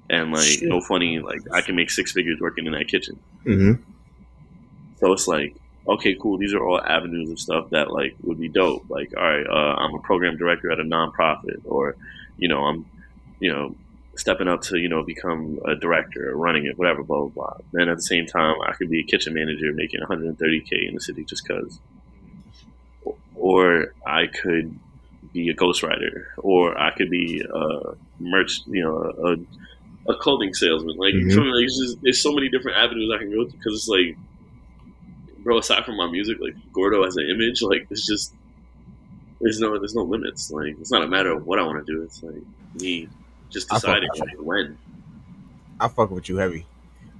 and 0.09 0.31
like 0.31 0.43
Shit. 0.43 0.69
no 0.69 0.81
funny, 0.81 1.19
like 1.19 1.41
I 1.51 1.61
can 1.61 1.75
make 1.75 1.89
six 1.89 2.11
figures 2.11 2.39
working 2.39 2.67
in 2.67 2.73
that 2.73 2.87
kitchen. 2.87 3.19
Mm-hmm. 3.45 3.81
So 4.99 5.11
it's 5.13 5.27
like, 5.27 5.55
okay, 5.87 6.15
cool. 6.19 6.37
These 6.37 6.53
are 6.53 6.63
all 6.63 6.79
avenues 6.79 7.29
of 7.31 7.39
stuff 7.39 7.69
that 7.71 7.91
like 7.91 8.15
would 8.21 8.39
be 8.39 8.49
dope. 8.49 8.85
Like, 8.89 9.13
all 9.17 9.23
right, 9.23 9.45
uh, 9.45 9.75
I'm 9.81 9.95
a 9.95 9.99
program 9.99 10.37
director 10.37 10.71
at 10.71 10.79
a 10.79 10.83
nonprofit, 10.83 11.61
or 11.65 11.95
you 12.37 12.47
know, 12.47 12.63
I'm, 12.63 12.85
you 13.39 13.51
know, 13.51 13.75
stepping 14.15 14.47
up 14.47 14.61
to 14.61 14.77
you 14.77 14.89
know 14.89 15.03
become 15.03 15.59
a 15.65 15.75
director 15.75 16.29
or 16.31 16.37
running 16.37 16.65
it, 16.65 16.77
whatever, 16.77 17.03
blah 17.03 17.19
blah 17.21 17.29
blah. 17.29 17.57
Then 17.71 17.89
at 17.89 17.97
the 17.97 18.03
same 18.03 18.25
time, 18.25 18.55
I 18.67 18.73
could 18.73 18.89
be 18.89 18.99
a 18.99 19.03
kitchen 19.03 19.33
manager 19.33 19.71
making 19.73 20.01
130k 20.01 20.87
in 20.87 20.93
the 20.95 21.01
city 21.01 21.23
just 21.25 21.47
cause. 21.47 21.79
Or 23.35 23.93
I 24.05 24.27
could 24.27 24.77
be 25.33 25.49
a 25.49 25.55
ghostwriter, 25.55 26.25
or 26.37 26.77
I 26.79 26.91
could 26.91 27.09
be 27.09 27.41
a 27.41 27.95
merch, 28.19 28.61
you 28.67 28.83
know, 28.83 28.97
a, 30.07 30.11
a 30.11 30.15
clothing 30.17 30.53
salesman. 30.53 30.95
Like, 30.97 31.15
Mhm. 31.15 31.63
it's 31.63 31.77
just, 31.79 32.01
there's 32.03 32.21
so 32.21 32.31
many 32.33 32.49
different 32.49 32.77
avenues 32.77 33.11
I 33.13 33.17
can 33.17 33.31
go 33.31 33.43
to 33.45 33.51
because 33.51 33.73
it's 33.73 33.87
like 33.87 34.15
bro, 35.43 35.57
aside 35.57 35.83
from 35.83 35.97
my 35.97 36.09
music, 36.09 36.37
like 36.39 36.55
Gordough 36.71 37.03
as 37.05 37.17
an 37.17 37.27
image, 37.29 37.61
like 37.61 37.85
it's 37.89 38.07
just 38.07 38.33
there's 39.41 39.59
no 39.59 39.77
there's 39.77 39.95
no 39.95 40.03
limits. 40.03 40.49
Like 40.51 40.75
it's 40.79 40.91
not 40.91 41.03
a 41.03 41.07
matter 41.07 41.31
of 41.33 41.45
what 41.45 41.59
I 41.59 41.63
want 41.63 41.85
to 41.85 41.91
do. 41.93 42.01
It's 42.03 42.23
like 42.23 42.41
me 42.79 43.09
just 43.53 43.69
deciding 43.69 44.09
when. 44.39 44.77
I 45.79 45.87
fuck 45.87 46.11
with 46.11 46.29
you 46.29 46.37
heavy 46.37 46.65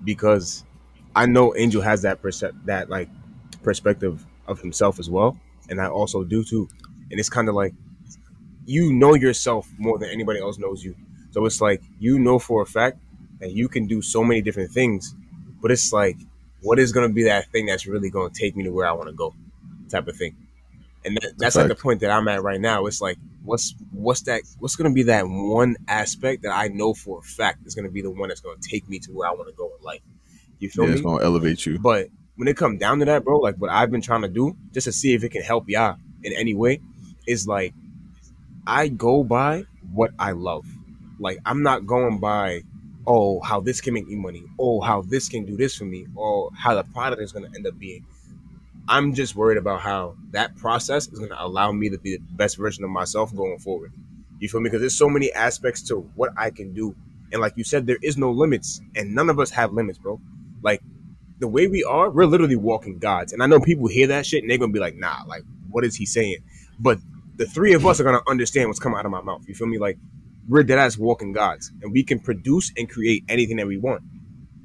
because 0.04 0.64
I 1.16 1.26
know 1.26 1.56
Angel 1.56 1.82
has 1.82 2.04
that 2.04 2.22
percep- 2.22 2.66
that 2.66 2.90
like 2.90 3.10
perspective 3.64 4.26
of 4.48 4.60
himself 4.60 5.00
as 5.00 5.10
well, 5.10 5.38
and 5.70 5.80
I 5.82 5.88
also 5.88 6.24
do 6.24 6.44
too. 6.44 6.70
And 7.12 7.20
it's 7.20 7.30
kind 7.30 7.50
of 7.50 7.56
like 7.56 7.74
you 8.66 8.94
know 8.94 9.16
yourself 9.16 9.70
more 9.78 9.98
than 10.00 10.10
anybody 10.10 10.40
else 10.40 10.58
knows 10.58 10.84
you. 10.84 10.96
So 11.32 11.46
it's 11.46 11.62
like 11.62 11.82
you 12.00 12.20
know 12.20 12.40
for 12.40 12.62
a 12.62 12.66
fact 12.66 12.98
that 13.40 13.52
you 13.52 13.68
can 13.68 13.88
do 13.88 14.02
so 14.02 14.24
many 14.24 14.42
different 14.42 14.72
things, 14.72 15.16
but 15.62 15.72
it's 15.72 15.94
like 15.94 16.18
what 16.62 16.80
is 16.80 16.92
going 16.92 17.08
to 17.08 17.14
be 17.14 17.24
that 17.24 17.52
thing 17.52 17.66
that's 17.66 17.88
really 17.88 18.10
going 18.10 18.32
to 18.32 18.40
take 18.40 18.56
me 18.56 18.64
to 18.64 18.72
where 18.72 18.88
I 18.88 18.94
want 18.94 19.10
to 19.10 19.14
go, 19.14 19.36
type 19.90 20.08
of 20.08 20.16
thing. 20.16 20.36
And 21.06 21.18
that, 21.18 21.34
that's 21.38 21.56
like 21.56 21.68
the 21.68 21.76
point 21.76 22.00
that 22.02 22.12
I'm 22.12 22.28
at 22.28 22.44
right 22.44 22.62
now. 22.62 22.86
It's 22.86 23.02
like 23.02 23.18
what's 23.44 23.76
what's 23.92 24.22
that 24.24 24.42
what's 24.60 24.76
going 24.76 24.90
to 24.90 24.94
be 24.94 25.04
that 25.04 25.26
one 25.28 25.76
aspect 25.88 26.44
that 26.44 26.52
I 26.52 26.70
know 26.70 26.94
for 26.94 27.20
a 27.20 27.22
fact 27.22 27.66
is 27.66 27.76
going 27.76 27.86
to 27.86 27.92
be 27.92 28.02
the 28.02 28.12
one 28.12 28.30
that's 28.30 28.42
going 28.42 28.58
to 28.60 28.70
take 28.70 28.88
me 28.88 29.00
to 29.00 29.12
where 29.12 29.28
I 29.30 29.34
want 29.34 29.48
to 29.50 29.54
go 29.56 29.72
in 29.78 29.84
life. 29.84 30.02
You 30.60 30.70
feel 30.70 30.86
Yeah, 30.86 30.92
me? 30.92 30.94
it's 30.94 31.04
gonna 31.04 31.24
elevate 31.24 31.66
you. 31.66 31.80
But 31.80 32.08
when 32.36 32.48
it 32.48 32.58
come 32.58 32.78
down 32.78 33.00
to 33.00 33.06
that, 33.06 33.24
bro, 33.26 33.38
like 33.40 33.56
what 33.58 33.70
I've 33.70 33.92
been 33.92 34.02
trying 34.02 34.22
to 34.22 34.28
do, 34.30 34.56
just 34.74 34.86
to 34.86 34.92
see 34.92 35.14
if 35.14 35.24
it 35.24 35.30
can 35.30 35.42
help 35.42 35.66
y'all 35.68 35.98
in 36.24 36.34
any 36.34 36.54
way, 36.54 36.80
is 37.28 37.48
like 37.48 37.74
I 38.66 38.88
go 38.88 39.24
by 39.24 39.66
what 39.92 40.12
I 40.18 40.32
love. 40.32 40.66
Like 41.20 41.40
I'm 41.46 41.64
not 41.64 41.86
going 41.86 42.20
by, 42.20 42.62
oh, 43.06 43.42
how 43.42 43.60
this 43.60 43.82
can 43.82 43.94
make 43.94 44.08
me 44.08 44.16
money, 44.16 44.44
oh, 44.60 44.82
how 44.82 45.02
this 45.02 45.28
can 45.28 45.46
do 45.46 45.58
this 45.58 45.76
for 45.76 45.86
me, 45.86 46.08
or 46.16 46.50
how 46.58 46.76
the 46.76 46.84
product 46.86 47.22
is 47.22 47.32
gonna 47.32 47.50
end 47.56 47.68
up 47.68 47.78
being. 47.78 48.06
I'm 48.88 49.14
just 49.14 49.36
worried 49.36 49.58
about 49.58 49.82
how 49.82 50.16
that 50.32 50.56
process 50.58 51.08
is 51.08 51.20
gonna 51.20 51.36
allow 51.38 51.72
me 51.72 51.90
to 51.90 51.98
be 51.98 52.18
the 52.18 52.24
best 52.34 52.58
version 52.58 52.84
of 52.84 52.90
myself 52.90 53.34
going 53.36 53.60
forward. 53.60 53.94
You 54.40 54.50
feel 54.50 54.60
me? 54.60 54.70
Because 54.70 54.82
there's 54.82 54.98
so 54.98 55.10
many 55.10 55.32
aspects 55.32 55.82
to 55.84 56.00
what 56.16 56.32
I 56.36 56.50
can 56.50 56.74
do. 56.74 56.96
And 57.32 57.42
like 57.42 57.54
you 57.56 57.64
said, 57.64 57.88
there 57.88 57.98
is 58.02 58.18
no 58.18 58.32
limits. 58.32 58.82
And 58.96 59.16
none 59.16 59.30
of 59.30 59.40
us 59.40 59.52
have 59.52 59.72
limits, 59.72 59.98
bro. 59.98 60.20
Like 60.62 60.82
the 61.40 61.48
way 61.48 61.68
we 61.68 61.84
are, 61.84 62.10
we're 62.10 62.26
literally 62.26 62.58
walking 62.58 63.00
gods. 63.00 63.32
And 63.32 63.42
I 63.42 63.48
know 63.48 63.60
people 63.60 63.88
hear 63.88 64.08
that 64.08 64.26
shit 64.26 64.44
and 64.44 64.52
they're 64.52 64.58
gonna 64.58 64.74
be 64.74 64.80
like, 64.80 64.96
nah, 64.96 65.24
like, 65.28 65.44
what 65.70 65.86
is 65.86 65.96
he 65.96 66.06
saying? 66.06 66.38
But 66.78 67.00
the 67.38 67.46
three 67.46 67.74
of 67.74 67.86
us 67.86 68.02
are 68.02 68.04
gonna 68.04 68.22
understand 68.28 68.68
what's 68.68 68.80
coming 68.80 69.00
out 69.00 69.06
of 69.06 69.12
my 69.12 69.22
mouth. 69.22 69.44
You 69.48 69.56
feel 69.56 69.68
me? 69.68 69.78
Like 69.78 69.98
we're 70.48 70.64
dead 70.64 70.78
ass 70.78 70.98
walking 70.98 71.32
gods. 71.32 71.72
And 71.82 71.94
we 71.94 72.04
can 72.04 72.20
produce 72.20 72.74
and 72.78 72.90
create 72.90 73.24
anything 73.30 73.58
that 73.58 73.68
we 73.68 73.78
want. 73.78 74.04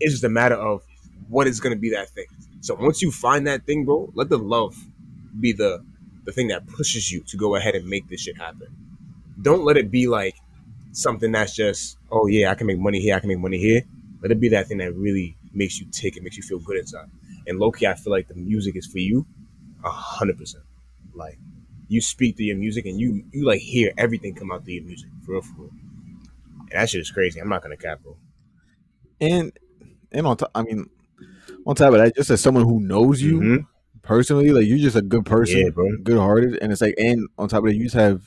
It's 0.00 0.12
just 0.12 0.24
a 0.24 0.28
matter 0.28 0.56
of 0.56 0.82
what 1.28 1.46
is 1.46 1.60
gonna 1.60 1.76
be 1.76 1.90
that 1.90 2.10
thing. 2.10 2.26
So 2.60 2.74
once 2.74 3.02
you 3.02 3.10
find 3.10 3.46
that 3.46 3.64
thing, 3.66 3.84
bro, 3.84 4.10
let 4.14 4.28
the 4.28 4.38
love 4.38 4.76
be 5.38 5.52
the 5.52 5.84
the 6.24 6.32
thing 6.32 6.48
that 6.48 6.66
pushes 6.66 7.10
you 7.10 7.22
to 7.22 7.36
go 7.36 7.54
ahead 7.56 7.74
and 7.74 7.88
make 7.88 8.08
this 8.08 8.22
shit 8.22 8.36
happen. 8.36 8.68
Don't 9.40 9.64
let 9.64 9.76
it 9.76 9.90
be 9.90 10.08
like 10.08 10.36
something 10.92 11.32
that's 11.32 11.54
just, 11.54 11.96
oh 12.10 12.26
yeah, 12.26 12.50
I 12.50 12.54
can 12.54 12.66
make 12.66 12.78
money 12.78 13.00
here, 13.00 13.14
I 13.14 13.20
can 13.20 13.28
make 13.28 13.38
money 13.38 13.58
here. 13.58 13.82
Let 14.20 14.32
it 14.32 14.40
be 14.40 14.48
that 14.50 14.66
thing 14.68 14.78
that 14.78 14.94
really 14.94 15.36
makes 15.54 15.80
you 15.80 15.86
tick 15.90 16.16
and 16.16 16.24
makes 16.24 16.36
you 16.36 16.42
feel 16.42 16.58
good 16.58 16.76
inside. 16.76 17.06
And 17.46 17.58
Loki, 17.58 17.86
I 17.86 17.94
feel 17.94 18.12
like 18.12 18.28
the 18.28 18.34
music 18.34 18.76
is 18.76 18.86
for 18.86 18.98
you, 18.98 19.26
a 19.84 19.90
hundred 19.90 20.38
percent. 20.38 20.64
Like 21.14 21.38
you 21.88 22.00
speak 22.00 22.36
through 22.36 22.46
your 22.46 22.56
music 22.56 22.84
and 22.84 22.98
you 23.00 23.24
you 23.32 23.46
like 23.46 23.60
hear 23.60 23.92
everything 23.96 24.34
come 24.34 24.52
out 24.52 24.64
through 24.64 24.74
your 24.74 24.84
music, 24.84 25.08
for 25.24 25.32
real, 25.32 25.42
for 25.42 25.62
real. 25.62 25.70
And 26.70 26.72
that 26.72 26.90
shit 26.90 27.00
is 27.00 27.10
crazy. 27.10 27.40
I'm 27.40 27.48
not 27.48 27.62
gonna 27.62 27.76
cap, 27.76 28.02
bro. 28.02 28.16
And 29.20 29.52
and 30.12 30.26
on 30.26 30.36
top, 30.36 30.50
I 30.54 30.62
mean, 30.62 30.90
on 31.68 31.74
top 31.76 31.92
of 31.92 31.98
that, 31.98 32.16
just 32.16 32.30
as 32.30 32.40
someone 32.40 32.64
who 32.64 32.80
knows 32.80 33.20
you 33.22 33.40
Mhm. 33.40 33.66
personally, 34.02 34.50
like 34.50 34.66
you're 34.66 34.78
just 34.78 34.96
a 34.96 35.02
good 35.02 35.24
person, 35.26 35.58
Yeah, 35.60 35.68
bro. 35.70 35.86
good 36.02 36.18
hearted, 36.18 36.58
and 36.62 36.72
it's 36.72 36.80
like, 36.80 36.94
and 36.98 37.28
on 37.38 37.48
top 37.48 37.58
of 37.58 37.66
that, 37.66 37.76
you 37.76 37.84
just 37.84 37.94
have. 37.94 38.22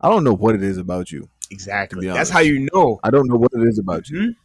I 0.00 0.08
don't 0.10 0.24
know 0.24 0.34
what 0.34 0.54
it 0.54 0.62
is 0.62 0.76
about 0.78 1.12
you. 1.12 1.28
Exactly. 1.50 2.06
That's 2.08 2.30
how 2.30 2.40
you 2.40 2.66
know. 2.72 2.98
I 3.04 3.10
don't 3.10 3.28
know 3.28 3.36
what 3.36 3.52
it 3.54 3.62
is 3.68 3.78
about 3.78 4.08
you. 4.08 4.18
Mhm. 4.18 4.36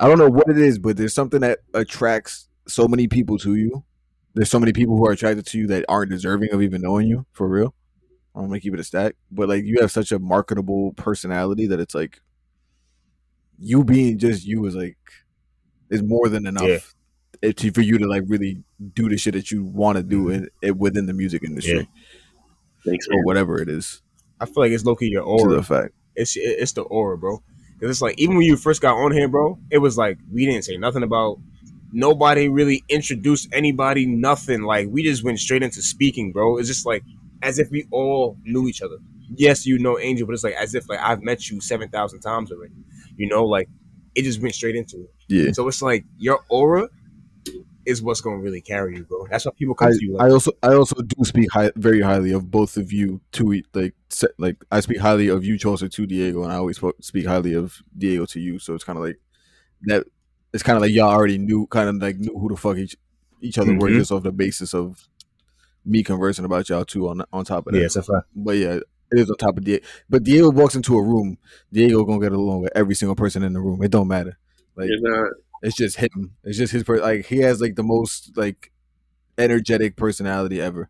I 0.00 0.08
don't 0.08 0.18
know 0.18 0.28
what 0.30 0.48
it 0.48 0.58
is, 0.58 0.78
but 0.78 0.96
there's 0.96 1.12
something 1.14 1.40
that 1.40 1.60
attracts 1.74 2.48
so 2.66 2.88
many 2.88 3.06
people 3.06 3.36
to 3.38 3.54
you. 3.54 3.84
There's 4.34 4.50
so 4.50 4.58
many 4.60 4.72
people 4.72 4.96
who 4.96 5.06
are 5.06 5.12
attracted 5.12 5.44
to 5.46 5.58
you 5.58 5.66
that 5.68 5.84
aren't 5.88 6.10
deserving 6.10 6.50
of 6.52 6.62
even 6.62 6.80
knowing 6.80 7.06
you 7.06 7.26
for 7.32 7.46
real. 7.48 7.74
I'm 8.34 8.46
gonna 8.46 8.60
keep 8.60 8.72
it 8.74 8.80
a 8.80 8.84
stack, 8.84 9.16
but 9.30 9.48
like 9.48 9.64
you 9.64 9.78
have 9.80 9.90
such 9.90 10.10
a 10.12 10.18
marketable 10.18 10.92
personality 10.92 11.66
that 11.66 11.80
it's 11.80 11.94
like 11.94 12.20
you 13.58 13.84
being 13.84 14.16
just 14.18 14.46
you 14.46 14.64
is 14.66 14.74
like 14.74 14.96
is 15.90 16.02
more 16.02 16.28
than 16.28 16.46
enough 16.46 16.68
Yeah. 16.68 16.78
It- 17.42 17.74
for 17.74 17.80
you 17.80 17.98
to 17.98 18.06
like 18.06 18.22
really 18.26 18.62
do 18.94 19.08
the 19.08 19.16
shit 19.16 19.34
that 19.34 19.50
you 19.50 19.64
want 19.64 19.96
to 19.96 20.02
do 20.02 20.24
Mhm. 20.26 20.34
in, 20.34 20.48
it 20.62 20.76
within 20.76 21.06
the 21.06 21.14
music 21.14 21.42
industry 21.44 21.88
Thanks, 22.84 23.06
or 23.12 23.24
whatever 23.24 23.60
it 23.60 23.68
is. 23.68 24.02
I 24.40 24.46
feel 24.46 24.54
like 24.58 24.72
it's 24.72 24.84
low 24.84 24.96
key 24.96 25.06
your 25.08 25.22
aura. 25.22 25.56
the 25.56 25.62
fact, 25.62 25.94
It's 26.16 26.34
it's 26.36 26.72
the 26.72 26.82
aura, 26.82 27.16
bro. 27.18 27.42
Because 27.78 27.90
it's 27.96 28.02
like 28.02 28.18
even 28.18 28.36
when 28.36 28.44
you 28.46 28.56
first 28.56 28.80
got 28.82 28.96
on 28.96 29.12
here, 29.12 29.28
bro, 29.28 29.58
it 29.70 29.78
was 29.78 29.96
like 29.96 30.18
we 30.32 30.44
didn't 30.46 30.64
say 30.64 30.76
nothing 30.76 31.02
about 31.02 31.38
nobody 31.92 32.48
really 32.48 32.84
introduced 32.88 33.48
anybody, 33.52 34.06
nothing. 34.06 34.62
Like 34.62 34.88
we 34.90 35.02
just 35.02 35.22
went 35.24 35.38
straight 35.40 35.62
into 35.62 35.82
speaking, 35.82 36.32
bro. 36.32 36.58
It's 36.58 36.68
just 36.68 36.86
like 36.86 37.02
as 37.42 37.58
if 37.58 37.70
we 37.70 37.86
all 37.90 38.36
knew 38.44 38.66
each 38.68 38.82
other. 38.82 38.96
Yes, 39.34 39.64
you 39.66 39.78
know 39.78 39.98
Angel, 39.98 40.26
but 40.26 40.32
it's 40.34 40.44
like 40.44 40.54
as 40.54 40.74
if 40.74 40.88
like 40.88 41.00
I've 41.00 41.22
met 41.22 41.48
you 41.48 41.60
seven 41.60 41.88
thousand 41.88 42.20
times 42.20 42.50
already. 42.52 42.74
You 43.16 43.28
know, 43.28 43.44
like 43.44 43.68
it 44.14 44.22
just 44.22 44.40
went 44.42 44.54
straight 44.54 44.74
into 44.76 45.02
it. 45.02 45.10
yeah. 45.28 45.52
So 45.52 45.68
it's 45.68 45.80
like 45.82 46.04
your 46.18 46.40
aura 46.48 46.88
is 47.90 48.00
what's 48.02 48.20
gonna 48.20 48.38
really 48.38 48.60
carry 48.60 48.96
you, 48.96 49.04
bro. 49.04 49.26
That's 49.30 49.44
why 49.44 49.52
people 49.58 49.74
come 49.74 49.88
I, 49.88 49.92
to 49.92 49.98
you. 50.04 50.18
I 50.18 50.30
also 50.30 50.52
I 50.62 50.74
also 50.74 50.96
do 51.02 51.24
speak 51.24 51.48
high, 51.52 51.70
very 51.76 52.00
highly 52.00 52.32
of 52.32 52.50
both 52.50 52.76
of 52.76 52.92
you 52.92 53.20
to 53.32 53.62
like 53.74 53.94
se- 54.08 54.28
like 54.38 54.56
I 54.70 54.80
speak 54.80 54.98
highly 54.98 55.28
of 55.28 55.44
you 55.44 55.58
Chaucer 55.58 55.88
to 55.88 56.06
Diego 56.06 56.42
and 56.44 56.52
I 56.52 56.56
always 56.56 56.80
speak 57.00 57.26
highly 57.26 57.54
of 57.54 57.82
Diego 57.96 58.24
to 58.26 58.40
you 58.40 58.58
so 58.58 58.74
it's 58.74 58.84
kind 58.84 58.98
of 58.98 59.04
like 59.04 59.18
that 59.82 60.06
it's 60.52 60.62
kind 60.62 60.76
of 60.76 60.82
like 60.82 60.92
y'all 60.92 61.10
already 61.10 61.38
knew 61.38 61.66
kind 61.66 61.88
of 61.88 61.96
like 61.96 62.18
knew 62.18 62.36
who 62.38 62.48
the 62.48 62.56
fuck 62.56 62.76
each 62.78 62.96
each 63.42 63.58
other 63.58 63.72
were 63.74 63.88
Mhm. 63.90 63.98
just 63.98 64.12
off 64.12 64.22
the 64.22 64.32
basis 64.32 64.74
of 64.74 65.08
me 65.84 66.02
conversing 66.02 66.44
about 66.44 66.68
y'all 66.68 66.84
too 66.84 67.08
on 67.08 67.22
on 67.32 67.44
top 67.44 67.66
of 67.66 67.72
that 67.72 67.78
yeah, 67.80 67.86
it's 67.86 67.96
a 67.96 68.02
fact. 68.02 68.26
but 68.36 68.56
yeah 68.56 68.74
it 69.12 69.18
is 69.18 69.30
on 69.30 69.36
top 69.36 69.56
of 69.56 69.64
Diego 69.64 69.84
but 70.08 70.22
Diego 70.22 70.50
walks 70.50 70.74
into 70.74 70.96
a 70.96 71.02
room 71.02 71.38
Diego 71.72 72.04
gonna 72.04 72.20
get 72.20 72.32
along 72.32 72.62
with 72.62 72.72
every 72.76 72.94
single 72.94 73.16
person 73.16 73.42
in 73.42 73.52
the 73.54 73.60
room 73.60 73.82
it 73.82 73.90
don't 73.90 74.08
matter 74.08 74.38
like 74.76 74.88
You're 74.90 75.00
not, 75.00 75.30
it's 75.62 75.76
just 75.76 75.96
him. 75.96 76.36
It's 76.44 76.58
just 76.58 76.72
his 76.72 76.84
per 76.84 76.98
like 76.98 77.26
he 77.26 77.38
has 77.38 77.60
like 77.60 77.76
the 77.76 77.82
most 77.82 78.36
like 78.36 78.72
energetic 79.38 79.96
personality 79.96 80.60
ever 80.60 80.88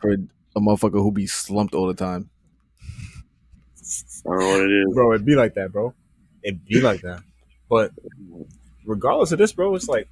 for 0.00 0.12
a 0.12 0.60
motherfucker 0.60 1.02
who 1.02 1.12
be 1.12 1.26
slumped 1.26 1.74
all 1.74 1.86
the 1.86 1.94
time. 1.94 2.30
I 4.26 4.30
don't 4.30 4.38
know 4.38 4.48
what 4.48 4.60
it 4.62 4.72
is. 4.72 4.94
bro. 4.94 5.12
It'd 5.12 5.26
be 5.26 5.34
like 5.34 5.54
that, 5.54 5.72
bro. 5.72 5.94
It'd 6.42 6.64
be 6.64 6.80
like 6.80 7.02
that. 7.02 7.22
But 7.68 7.92
regardless 8.86 9.32
of 9.32 9.38
this, 9.38 9.52
bro, 9.52 9.74
it's 9.74 9.88
like 9.88 10.08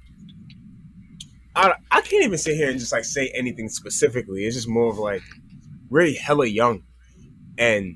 I 1.55 1.73
I 1.91 2.01
can't 2.01 2.23
even 2.23 2.37
sit 2.37 2.55
here 2.55 2.69
and 2.69 2.79
just 2.79 2.91
like 2.91 3.05
say 3.05 3.31
anything 3.35 3.69
specifically. 3.69 4.45
It's 4.45 4.55
just 4.55 4.67
more 4.67 4.89
of 4.89 4.97
like 4.97 5.23
we're 5.89 6.13
hella 6.13 6.45
young, 6.45 6.83
and 7.57 7.95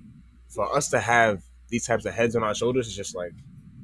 for 0.49 0.75
us 0.75 0.89
to 0.89 0.99
have 0.99 1.43
these 1.69 1.85
types 1.85 2.05
of 2.05 2.13
heads 2.13 2.35
on 2.35 2.43
our 2.43 2.55
shoulders 2.55 2.87
is 2.87 2.95
just 2.95 3.15
like 3.15 3.33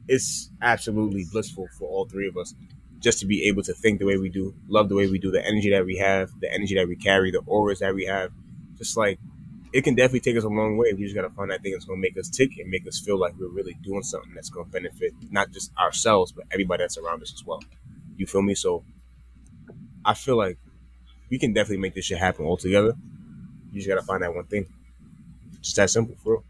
it's 0.08 0.49
absolutely 0.62 1.26
blissful 1.32 1.68
for 1.78 1.88
all 1.88 2.06
three 2.06 2.28
of 2.28 2.38
us. 2.38 2.54
Just 2.99 3.20
to 3.20 3.26
be 3.26 3.43
able 3.45 3.64
to 3.64 3.74
think 3.74 3.99
the 3.99 4.06
way 4.06 4.18
we 4.18 4.30
do, 4.30 4.54
love 4.68 4.88
the 4.88 4.95
way 4.95 5.08
we 5.08 5.20
do, 5.20 5.30
the 5.32 5.45
energy 5.45 5.70
that 5.72 5.86
we 5.86 5.97
have, 5.97 6.32
the 6.39 6.51
energy 6.51 6.76
that 6.76 6.88
we 6.88 6.95
carry, 6.95 7.32
the 7.32 7.41
auras 7.45 7.80
that 7.80 7.93
we 7.93 8.06
have, 8.06 8.32
just 8.78 8.95
like 8.95 9.20
it 9.74 9.84
can 9.84 9.95
definitely 9.95 10.20
take 10.22 10.38
us 10.38 10.43
a 10.43 10.49
long 10.49 10.78
way. 10.78 10.93
We 10.93 11.04
just 11.04 11.16
gotta 11.16 11.32
find 11.32 11.51
that 11.51 11.62
thing 11.64 11.74
that's 11.74 11.86
gonna 11.86 11.99
make 11.99 12.18
us 12.18 12.30
tick 12.30 12.51
and 12.60 12.70
make 12.70 12.88
us 12.88 12.99
feel 12.99 13.18
like 13.18 13.34
we're 13.38 13.49
really 13.49 13.76
doing 13.84 14.04
something 14.04 14.34
that's 14.34 14.49
gonna 14.49 14.70
benefit 14.70 15.14
not 15.32 15.51
just 15.51 15.76
ourselves 15.78 16.32
but 16.32 16.45
everybody 16.51 16.84
that's 16.84 16.97
around 16.97 17.22
us 17.22 17.34
as 17.34 17.43
well. 17.43 17.62
You 18.16 18.26
feel 18.26 18.41
me? 18.41 18.56
So 18.56 18.84
I 20.06 20.14
feel 20.14 20.38
like 20.38 20.58
we 21.30 21.39
can 21.39 21.54
definitely 21.54 21.78
make 21.82 21.95
this 21.95 22.06
shit 22.06 22.20
happen 22.20 22.45
all 22.45 22.58
together. 22.58 22.93
You 23.72 23.80
just 23.80 23.88
gotta 23.89 24.04
find 24.04 24.22
that 24.24 24.34
one 24.34 24.45
thing. 24.45 24.68
Just 25.62 25.76
that 25.78 25.89
simple, 25.89 26.16
for 26.24 26.34
real. 26.34 26.43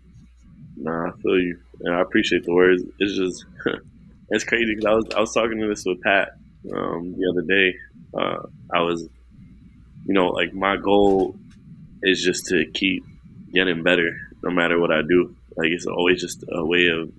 Nah, 0.76 1.08
I 1.08 1.12
feel 1.22 1.40
you, 1.40 1.60
and 1.84 1.96
I 1.96 2.02
appreciate 2.02 2.44
the 2.44 2.54
words. 2.54 2.84
It's 3.00 3.16
just 3.16 3.46
it's 4.30 4.44
crazy 4.44 4.76
because 4.76 4.86
I 4.86 4.94
was 4.94 5.06
I 5.16 5.20
was 5.20 5.34
talking 5.34 5.60
to 5.60 5.68
this 5.68 5.86
with 5.86 6.02
Pat 6.02 6.30
um, 6.74 7.16
the 7.18 7.30
other 7.32 7.42
day. 7.48 7.76
Uh, 8.18 8.48
I 8.74 8.82
was, 8.82 9.02
you 10.06 10.14
know, 10.14 10.28
like 10.28 10.54
my 10.54 10.78
goal 10.78 11.36
is 12.02 12.24
just 12.24 12.46
to 12.48 12.66
keep 12.74 13.04
getting 13.54 13.84
better, 13.84 14.12
no 14.44 14.52
matter 14.52 14.80
what 14.80 14.92
I 14.92 15.02
do. 15.02 15.36
Like 15.56 15.70
it's 15.70 15.86
always 15.86 16.22
just 16.22 16.44
a 16.50 16.66
way 16.66 16.88
of 16.88 17.12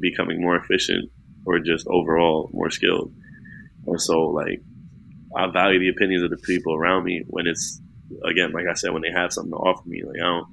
becoming 0.00 0.40
more 0.40 0.56
efficient 0.56 1.10
or 1.44 1.58
just 1.58 1.86
overall 1.88 2.50
more 2.52 2.70
skilled. 2.70 3.12
And 3.86 4.00
so, 4.00 4.28
like, 4.28 4.60
I 5.36 5.50
value 5.50 5.80
the 5.80 5.88
opinions 5.88 6.22
of 6.22 6.30
the 6.30 6.36
people 6.36 6.74
around 6.74 7.04
me 7.04 7.24
when 7.26 7.46
it's 7.46 7.80
again, 8.24 8.52
like 8.52 8.66
I 8.70 8.74
said, 8.74 8.92
when 8.92 9.02
they 9.02 9.10
have 9.10 9.32
something 9.32 9.52
to 9.52 9.56
offer 9.56 9.88
me. 9.88 10.02
Like 10.04 10.16
I 10.22 10.26
don't. 10.26 10.46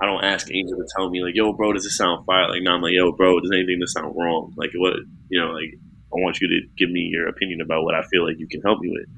I 0.00 0.06
don't 0.06 0.24
ask 0.24 0.50
Angel 0.50 0.78
to 0.78 0.86
tell 0.96 1.10
me 1.10 1.22
like, 1.22 1.34
"Yo, 1.34 1.52
bro, 1.52 1.72
does 1.72 1.84
this 1.84 1.96
sound 1.96 2.24
fire?" 2.24 2.48
Like, 2.48 2.62
no, 2.62 2.72
I'm 2.72 2.82
like, 2.82 2.94
"Yo, 2.94 3.12
bro, 3.12 3.38
does 3.40 3.50
anything 3.52 3.78
that 3.80 3.88
sound 3.88 4.14
wrong?" 4.16 4.54
Like, 4.56 4.70
what, 4.74 4.94
you 5.28 5.40
know, 5.40 5.52
like, 5.52 5.74
I 6.12 6.16
want 6.16 6.40
you 6.40 6.48
to 6.48 6.60
give 6.76 6.90
me 6.90 7.00
your 7.12 7.28
opinion 7.28 7.60
about 7.60 7.84
what 7.84 7.94
I 7.94 8.02
feel 8.10 8.26
like 8.26 8.38
you 8.38 8.48
can 8.48 8.62
help 8.62 8.80
me 8.80 8.90
with. 8.90 9.08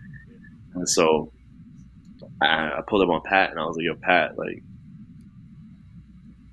And 0.74 0.88
so, 0.88 1.32
I, 2.42 2.78
I 2.78 2.80
pulled 2.86 3.02
up 3.02 3.10
on 3.10 3.22
Pat 3.24 3.50
and 3.50 3.60
I 3.60 3.64
was 3.64 3.76
like, 3.76 3.84
"Yo, 3.84 3.94
Pat, 3.94 4.36
like, 4.36 4.62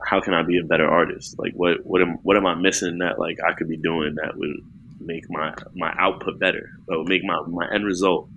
how 0.05 0.21
can 0.21 0.34
I 0.34 0.43
be 0.43 0.59
a 0.59 0.63
better 0.63 0.88
artist? 0.88 1.38
Like, 1.39 1.53
what, 1.53 1.84
what 1.84 2.01
am, 2.01 2.19
what 2.23 2.38
am 2.38 2.45
I 2.45 2.55
missing 2.55 2.99
that 2.99 3.19
like 3.19 3.38
I 3.45 3.53
could 3.53 3.67
be 3.67 3.77
doing 3.77 4.15
that 4.15 4.38
would 4.38 4.57
make 4.99 5.23
my 5.30 5.53
my 5.75 5.93
output 5.97 6.39
better, 6.39 6.69
that 6.88 6.97
would 6.97 7.09
make 7.09 7.23
my 7.23 7.41
my 7.47 7.67
end 7.73 7.86
result, 7.86 8.30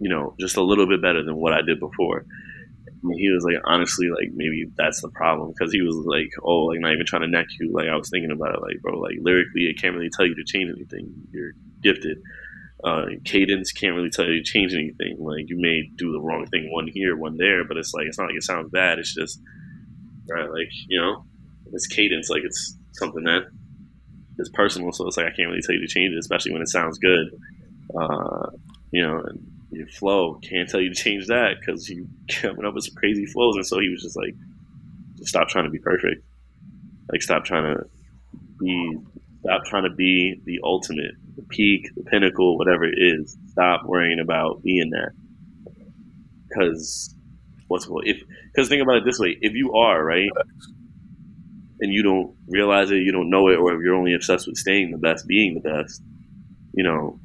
you 0.00 0.08
know, 0.08 0.34
just 0.40 0.56
a 0.56 0.62
little 0.62 0.86
bit 0.88 1.00
better 1.00 1.22
than 1.22 1.36
what 1.36 1.52
I 1.52 1.62
did 1.62 1.78
before." 1.78 2.24
He 3.02 3.30
was 3.30 3.44
like, 3.44 3.62
honestly, 3.64 4.08
like 4.08 4.30
maybe 4.34 4.66
that's 4.76 5.00
the 5.00 5.10
problem 5.10 5.52
because 5.52 5.72
he 5.72 5.82
was 5.82 5.94
like, 6.06 6.30
oh, 6.42 6.66
like 6.66 6.80
not 6.80 6.92
even 6.92 7.06
trying 7.06 7.22
to 7.22 7.28
neck 7.28 7.46
you. 7.60 7.72
Like 7.72 7.88
I 7.88 7.96
was 7.96 8.10
thinking 8.10 8.30
about 8.30 8.54
it, 8.54 8.62
like 8.62 8.80
bro, 8.82 8.98
like 8.98 9.16
lyrically, 9.20 9.68
it 9.68 9.80
can't 9.80 9.94
really 9.94 10.10
tell 10.10 10.26
you 10.26 10.34
to 10.34 10.44
change 10.44 10.70
anything. 10.70 11.12
You're 11.30 11.52
gifted. 11.82 12.18
Uh, 12.82 13.06
cadence 13.24 13.72
can't 13.72 13.94
really 13.94 14.10
tell 14.10 14.26
you 14.26 14.42
to 14.42 14.50
change 14.50 14.74
anything. 14.74 15.16
Like 15.20 15.48
you 15.48 15.56
may 15.58 15.88
do 15.96 16.12
the 16.12 16.20
wrong 16.20 16.46
thing 16.46 16.68
one 16.72 16.88
here, 16.88 17.16
one 17.16 17.36
there, 17.36 17.64
but 17.66 17.76
it's 17.76 17.92
like 17.94 18.06
it's 18.06 18.18
not 18.18 18.26
like 18.26 18.36
it 18.36 18.42
sounds 18.42 18.70
bad. 18.70 18.98
It's 18.98 19.14
just 19.14 19.40
right, 20.30 20.50
like 20.50 20.70
you 20.88 21.00
know, 21.00 21.24
it's 21.72 21.86
cadence. 21.86 22.28
Like 22.28 22.42
it's 22.44 22.76
something 22.92 23.24
that 23.24 23.44
is 24.38 24.50
personal, 24.50 24.92
so 24.92 25.06
it's 25.06 25.16
like 25.16 25.26
I 25.26 25.36
can't 25.36 25.48
really 25.48 25.62
tell 25.62 25.74
you 25.74 25.86
to 25.86 25.92
change 25.92 26.12
it, 26.14 26.18
especially 26.18 26.52
when 26.52 26.62
it 26.62 26.68
sounds 26.68 26.98
good. 26.98 27.28
Uh, 27.98 28.50
you 28.90 29.02
know, 29.02 29.20
and 29.20 29.55
your 29.76 29.88
flow 29.88 30.34
can't 30.42 30.68
tell 30.68 30.80
you 30.80 30.92
to 30.92 30.94
change 30.94 31.26
that 31.26 31.56
because 31.60 31.88
you 31.88 32.08
coming 32.30 32.64
up 32.64 32.74
with 32.74 32.84
some 32.84 32.94
crazy 32.94 33.26
flows. 33.26 33.56
And 33.56 33.66
so 33.66 33.78
he 33.78 33.88
was 33.88 34.02
just 34.02 34.16
like, 34.16 34.34
just 35.16 35.28
stop 35.28 35.48
trying 35.48 35.64
to 35.64 35.70
be 35.70 35.78
perfect. 35.78 36.24
Like 37.12 37.22
stop 37.22 37.44
trying 37.44 37.76
to 37.76 37.84
be, 38.58 38.98
stop 39.40 39.64
trying 39.66 39.84
to 39.84 39.94
be 39.94 40.40
the 40.44 40.60
ultimate, 40.64 41.12
the 41.36 41.42
peak, 41.42 41.88
the 41.94 42.02
pinnacle, 42.02 42.58
whatever 42.58 42.84
it 42.84 42.96
is. 42.96 43.36
Stop 43.50 43.84
worrying 43.84 44.18
about 44.18 44.62
being 44.62 44.90
that. 44.90 45.12
Because 46.48 47.14
what's 47.68 47.86
what 47.88 48.06
if? 48.06 48.20
Because 48.52 48.68
think 48.68 48.82
about 48.82 48.96
it 48.96 49.04
this 49.04 49.18
way: 49.18 49.36
if 49.40 49.52
you 49.54 49.74
are 49.74 50.02
right, 50.02 50.30
and 51.80 51.92
you 51.92 52.02
don't 52.02 52.34
realize 52.48 52.90
it, 52.90 53.02
you 53.02 53.12
don't 53.12 53.30
know 53.30 53.48
it, 53.48 53.56
or 53.56 53.74
if 53.74 53.80
you're 53.84 53.94
only 53.94 54.14
obsessed 54.14 54.46
with 54.46 54.56
staying 54.56 54.90
the 54.90 54.98
best, 54.98 55.26
being 55.26 55.54
the 55.54 55.68
best, 55.68 56.02
you 56.72 56.84
know, 56.84 57.20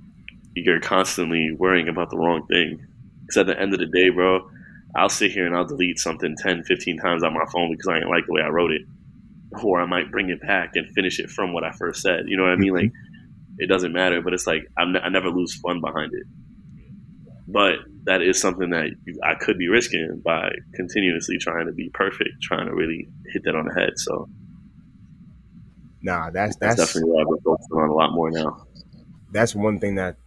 you're 0.56 0.80
constantly 0.80 1.52
worrying 1.58 1.88
about 1.88 2.10
the 2.10 2.18
wrong 2.18 2.46
thing. 2.48 2.86
Because 3.22 3.38
at 3.38 3.48
the 3.48 3.60
end 3.60 3.74
of 3.74 3.80
the 3.80 3.86
day, 3.86 4.10
bro, 4.10 4.50
I'll 4.96 5.10
sit 5.10 5.32
here 5.32 5.46
and 5.46 5.56
I'll 5.56 5.66
delete 5.66 6.00
something 6.00 6.36
10, 6.38 6.64
15 6.64 6.98
times 6.98 7.24
on 7.24 7.34
my 7.34 7.46
phone 7.52 7.72
because 7.72 7.88
I 7.88 7.96
didn't 7.96 8.10
like 8.10 8.26
the 8.28 8.34
way 8.34 8.42
I 8.42 8.50
wrote 8.50 8.72
it. 8.72 8.82
Or 9.64 9.82
I 9.82 9.86
might 9.86 10.12
bring 10.12 10.30
it 10.30 10.42
back 10.42 10.76
and 10.76 10.88
finish 10.94 11.20
it 11.20 11.30
from 11.30 11.54
what 11.54 11.64
I 11.64 11.72
first 11.72 12.02
said. 12.02 12.26
You 12.28 12.38
know 12.38 12.44
what 12.44 12.54
I 12.54 12.56
mean? 12.56 12.74
Mm-hmm. 12.74 12.86
Like, 12.86 12.92
it 13.58 13.68
doesn't 13.68 13.92
matter, 13.92 14.22
but 14.22 14.34
it's 14.34 14.48
like 14.48 14.68
I'm, 14.78 14.96
I 14.96 15.10
never 15.10 15.30
lose 15.30 15.54
fun 15.56 15.82
behind 15.82 16.14
it. 16.14 16.26
But 17.48 17.80
that 18.06 18.22
is 18.22 18.40
something 18.40 18.70
that 18.70 18.92
you, 19.06 19.20
I 19.24 19.36
could 19.36 19.58
be 19.58 19.68
risking 19.68 20.22
by 20.24 20.52
continuously 20.74 21.38
trying 21.38 21.66
to 21.68 21.74
be 21.74 21.90
perfect, 21.94 22.42
trying 22.42 22.68
to 22.68 22.74
really 22.74 23.10
hit 23.28 23.44
that 23.44 23.56
on 23.56 23.66
the 23.66 23.74
head. 23.74 23.92
So 23.98 24.30
Nah, 26.02 26.32
that's 26.32 26.56
that's, 26.58 26.78
that's 26.78 26.94
definitely 26.94 27.12
what 27.12 27.22
I've 27.22 27.28
been 27.28 27.44
focusing 27.44 27.78
on 27.78 27.90
a 27.90 27.94
lot 27.94 28.14
more 28.14 28.32
now. 28.32 28.66
that's 29.32 29.54
one 29.54 29.80
thing 29.80 29.96
that 29.96 30.18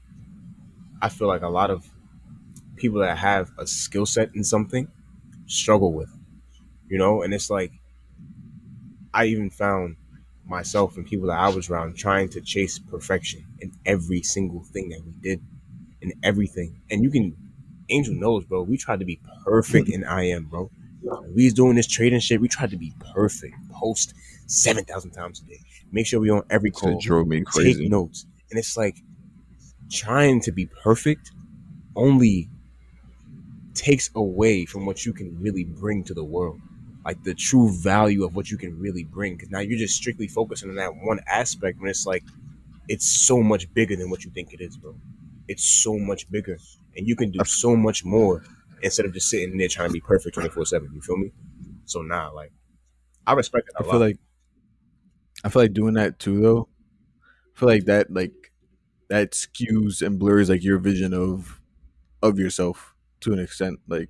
I 1.04 1.10
feel 1.10 1.28
like 1.28 1.42
a 1.42 1.48
lot 1.50 1.70
of 1.70 1.86
people 2.76 3.00
that 3.00 3.18
have 3.18 3.50
a 3.58 3.66
skill 3.66 4.06
set 4.06 4.30
in 4.34 4.42
something 4.42 4.88
struggle 5.44 5.92
with, 5.92 6.08
you 6.88 6.96
know. 6.96 7.20
And 7.20 7.34
it's 7.34 7.50
like 7.50 7.72
I 9.12 9.26
even 9.26 9.50
found 9.50 9.96
myself 10.46 10.96
and 10.96 11.04
people 11.04 11.28
that 11.28 11.38
I 11.38 11.50
was 11.50 11.68
around 11.68 11.98
trying 11.98 12.30
to 12.30 12.40
chase 12.40 12.78
perfection 12.78 13.44
in 13.60 13.70
every 13.84 14.22
single 14.22 14.64
thing 14.64 14.88
that 14.88 15.02
we 15.04 15.12
did, 15.20 15.42
in 16.00 16.14
everything. 16.22 16.80
And 16.90 17.02
you 17.02 17.10
can, 17.10 17.36
Angel 17.90 18.14
knows, 18.14 18.46
bro. 18.46 18.62
We 18.62 18.78
tried 18.78 19.00
to 19.00 19.04
be 19.04 19.20
perfect 19.44 19.90
in 19.90 20.04
IM, 20.04 20.46
bro. 20.46 20.70
We 21.36 21.44
was 21.44 21.52
doing 21.52 21.74
this 21.76 21.86
trading 21.86 22.20
shit. 22.20 22.40
We 22.40 22.48
tried 22.48 22.70
to 22.70 22.78
be 22.78 22.94
perfect. 23.12 23.56
Post 23.70 24.14
seven 24.46 24.86
thousand 24.86 25.10
times 25.10 25.42
a 25.42 25.44
day. 25.44 25.60
Make 25.92 26.06
sure 26.06 26.18
we 26.18 26.30
on 26.30 26.44
every 26.48 26.70
call. 26.70 26.98
drove 26.98 27.28
me 27.28 27.40
Take 27.40 27.46
crazy. 27.48 27.88
notes. 27.90 28.24
And 28.50 28.58
it's 28.58 28.74
like 28.74 28.96
trying 29.90 30.40
to 30.42 30.52
be 30.52 30.66
perfect 30.66 31.32
only 31.96 32.48
takes 33.74 34.10
away 34.14 34.64
from 34.64 34.86
what 34.86 35.04
you 35.04 35.12
can 35.12 35.36
really 35.40 35.64
bring 35.64 36.04
to 36.04 36.14
the 36.14 36.24
world. 36.24 36.60
Like 37.04 37.22
the 37.22 37.34
true 37.34 37.70
value 37.70 38.24
of 38.24 38.34
what 38.34 38.50
you 38.50 38.56
can 38.56 38.78
really 38.78 39.04
bring. 39.04 39.34
Because 39.36 39.50
now 39.50 39.60
you're 39.60 39.78
just 39.78 39.96
strictly 39.96 40.28
focusing 40.28 40.70
on 40.70 40.76
that 40.76 40.94
one 40.96 41.20
aspect 41.26 41.80
when 41.80 41.90
it's 41.90 42.06
like 42.06 42.24
it's 42.88 43.06
so 43.06 43.42
much 43.42 43.72
bigger 43.74 43.96
than 43.96 44.10
what 44.10 44.24
you 44.24 44.30
think 44.30 44.52
it 44.52 44.60
is, 44.60 44.76
bro. 44.76 44.94
It's 45.48 45.64
so 45.64 45.98
much 45.98 46.30
bigger. 46.30 46.58
And 46.96 47.06
you 47.06 47.16
can 47.16 47.30
do 47.30 47.44
so 47.44 47.76
much 47.76 48.04
more 48.04 48.44
instead 48.82 49.06
of 49.06 49.12
just 49.14 49.28
sitting 49.28 49.58
there 49.58 49.68
trying 49.68 49.88
to 49.88 49.92
be 49.92 50.00
perfect 50.00 50.34
24 50.34 50.66
7. 50.66 50.90
You 50.94 51.00
feel 51.00 51.16
me? 51.18 51.32
So 51.84 52.02
now, 52.02 52.34
like, 52.34 52.52
I 53.26 53.34
respect 53.34 53.68
it. 53.68 53.74
I 53.78 53.82
a 53.82 53.84
feel 53.84 54.00
lot. 54.00 54.00
like 54.00 54.18
I 55.44 55.48
feel 55.48 55.62
like 55.62 55.72
doing 55.72 55.94
that 55.94 56.18
too 56.18 56.40
though. 56.40 56.68
I 57.56 57.60
feel 57.60 57.68
like 57.68 57.84
that 57.86 58.12
like 58.12 58.52
that 59.14 59.30
skews 59.30 60.04
and 60.04 60.18
blurs 60.18 60.50
like 60.50 60.64
your 60.64 60.78
vision 60.78 61.14
of 61.14 61.60
of 62.20 62.36
yourself 62.36 62.96
to 63.20 63.32
an 63.32 63.38
extent. 63.38 63.78
Like 63.86 64.08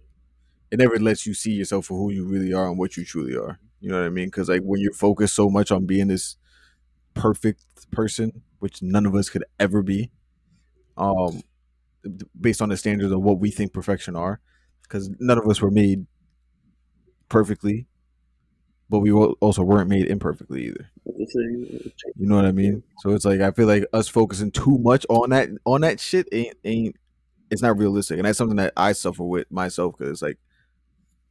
it 0.71 0.79
never 0.79 0.99
lets 0.99 1.27
you 1.27 1.35
see 1.35 1.53
yourself 1.53 1.87
for 1.87 1.99
who 1.99 2.11
you 2.11 2.25
really 2.25 2.55
are 2.55 2.67
and 2.69 2.79
what 2.79 2.97
you 2.97 3.05
truly 3.05 3.37
are. 3.37 3.59
You 3.81 3.91
know 3.91 3.99
what 3.99 4.07
I 4.07 4.09
mean? 4.09 4.29
Because 4.29 4.49
like 4.49 4.63
when 4.63 4.81
you're 4.81 4.95
focused 4.95 5.35
so 5.35 5.51
much 5.51 5.71
on 5.71 5.85
being 5.85 6.09
this 6.09 6.37
perfect 7.13 7.91
person, 7.91 8.41
which 8.61 8.83
none 8.83 9.05
of 9.05 9.15
us 9.15 9.29
could 9.29 9.45
ever 9.61 9.83
be, 9.83 10.11
um, 10.97 11.43
based 12.41 12.63
on 12.63 12.71
the 12.71 12.77
standards 12.79 13.13
of 13.13 13.21
what 13.21 13.39
we 13.41 13.51
think 13.51 13.75
perfection 13.75 14.17
are, 14.17 14.41
because 14.85 15.11
none 15.19 15.37
of 15.37 15.47
us 15.47 15.61
were 15.61 15.71
made 15.71 16.07
perfectly, 17.29 17.87
but 18.95 19.01
we 19.01 19.11
also 19.11 19.65
weren't 19.65 19.89
made 19.91 20.07
imperfectly 20.07 20.67
either. 20.67 20.89
You 21.05 21.91
know 22.15 22.37
what 22.37 22.45
I 22.45 22.53
mean? 22.53 22.85
So 23.01 23.11
it's 23.11 23.25
like 23.25 23.41
I 23.41 23.51
feel 23.51 23.67
like 23.67 23.85
us 23.93 24.07
focusing 24.07 24.53
too 24.53 24.79
much 24.79 25.05
on 25.09 25.31
that 25.31 25.49
on 25.65 25.81
that 25.81 25.99
shit 25.99 26.29
ain't 26.31 26.57
ain't 26.63 26.95
it's 27.51 27.61
not 27.61 27.77
realistic, 27.77 28.19
and 28.19 28.27
that's 28.27 28.39
something 28.39 28.57
that 28.59 28.73
I 28.77 28.93
suffer 28.93 29.25
with 29.25 29.51
myself 29.51 29.97
because 29.99 30.13
it's 30.13 30.23
like 30.23 30.39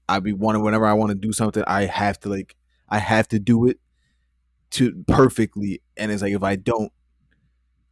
I 0.09 0.19
be 0.19 0.33
wanting 0.33 0.61
whenever 0.61 0.85
I 0.85 0.91
want 0.91 1.11
to 1.11 1.15
do 1.15 1.31
something, 1.31 1.63
I 1.65 1.85
have 1.85 2.19
to 2.21 2.29
like 2.29 2.57
I 2.89 2.99
have 2.99 3.29
to 3.29 3.39
do 3.39 3.65
it 3.67 3.79
to 4.71 5.01
perfectly, 5.07 5.81
and 5.95 6.11
it's 6.11 6.21
like 6.21 6.33
if 6.33 6.43
I 6.43 6.57
don't, 6.57 6.91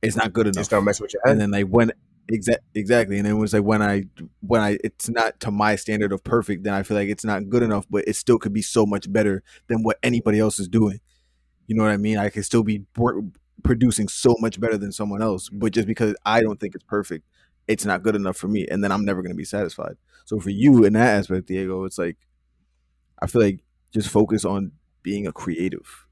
it's 0.02 0.18
not 0.18 0.34
good 0.34 0.48
Just 0.48 0.57
enough. 0.57 0.65
start 0.65 0.84
messing 0.84 1.06
with 1.06 1.14
your 1.14 1.22
head. 1.23 1.31
And 1.31 1.39
then 1.39 1.52
like 1.52 1.68
when 1.68 1.93
exact 2.27 2.64
exactly, 2.76 3.18
and 3.18 3.27
it 3.27 3.34
was 3.34 3.53
like 3.53 3.64
when 3.64 3.81
I 3.81 4.03
when 4.41 4.61
I 4.61 4.77
it's 4.84 5.10
not 5.10 5.39
to 5.41 5.52
my 5.52 5.76
standard 5.76 6.11
of 6.11 6.23
perfect, 6.23 6.64
then 6.64 6.73
I 6.73 6.84
feel 6.84 6.98
like 6.98 7.10
it's 7.10 7.26
not 7.26 7.49
good 7.49 7.64
enough, 7.64 7.85
but 7.89 8.07
it 8.07 8.15
still 8.15 8.38
could 8.38 8.53
be 8.53 8.61
so 8.61 8.85
much 8.85 9.11
better 9.11 9.43
than 9.68 9.84
what 9.84 9.98
anybody 10.03 10.39
else 10.39 10.60
is 10.60 10.68
doing. 10.68 10.99
You 11.68 11.76
know 11.76 11.84
what 11.84 11.91
I 11.91 11.98
mean? 11.98 12.18
I 12.18 12.30
could 12.30 12.45
still 12.45 12.64
be 12.64 12.85
producing 13.64 14.07
so 14.07 14.35
much 14.39 14.60
better 14.60 14.77
than 14.77 14.91
someone 14.91 15.22
else, 15.22 15.49
but 15.49 15.72
just 15.72 15.88
because 15.88 16.15
I 16.26 16.41
don't 16.41 16.60
think 16.60 16.76
it's 16.76 16.84
perfect, 16.84 17.26
it's 17.68 17.85
not 17.85 18.03
good 18.03 18.15
enough 18.15 18.38
for 18.38 18.48
me, 18.48 18.68
and 18.69 18.84
then 18.84 18.91
I'm 18.91 19.06
never 19.06 19.22
going 19.22 19.31
to 19.31 19.38
be 19.38 19.45
satisfied. 19.45 19.98
So 20.26 20.39
for 20.39 20.49
you 20.49 20.84
in 20.84 20.93
that 20.93 21.18
aspect, 21.19 21.48
Diego, 21.48 21.85
it's 21.85 21.98
like 21.98 22.18
I 23.22 23.27
feel 23.27 23.41
like 23.41 23.64
just 23.93 24.10
focus 24.10 24.45
on 24.45 24.72
being 25.03 25.27
a 25.27 25.31
creative 25.31 26.07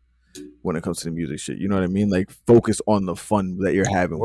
when 0.62 0.76
it 0.76 0.84
comes 0.84 1.00
to 1.00 1.06
the 1.06 1.12
music 1.12 1.40
shit. 1.40 1.58
You 1.58 1.68
know 1.68 1.76
what 1.76 1.84
I 1.84 1.88
mean? 1.88 2.10
Like 2.10 2.30
focus 2.46 2.82
on 2.88 3.06
the 3.06 3.16
fun 3.16 3.58
that 3.60 3.74
you're 3.74 3.90
having. 3.90 4.20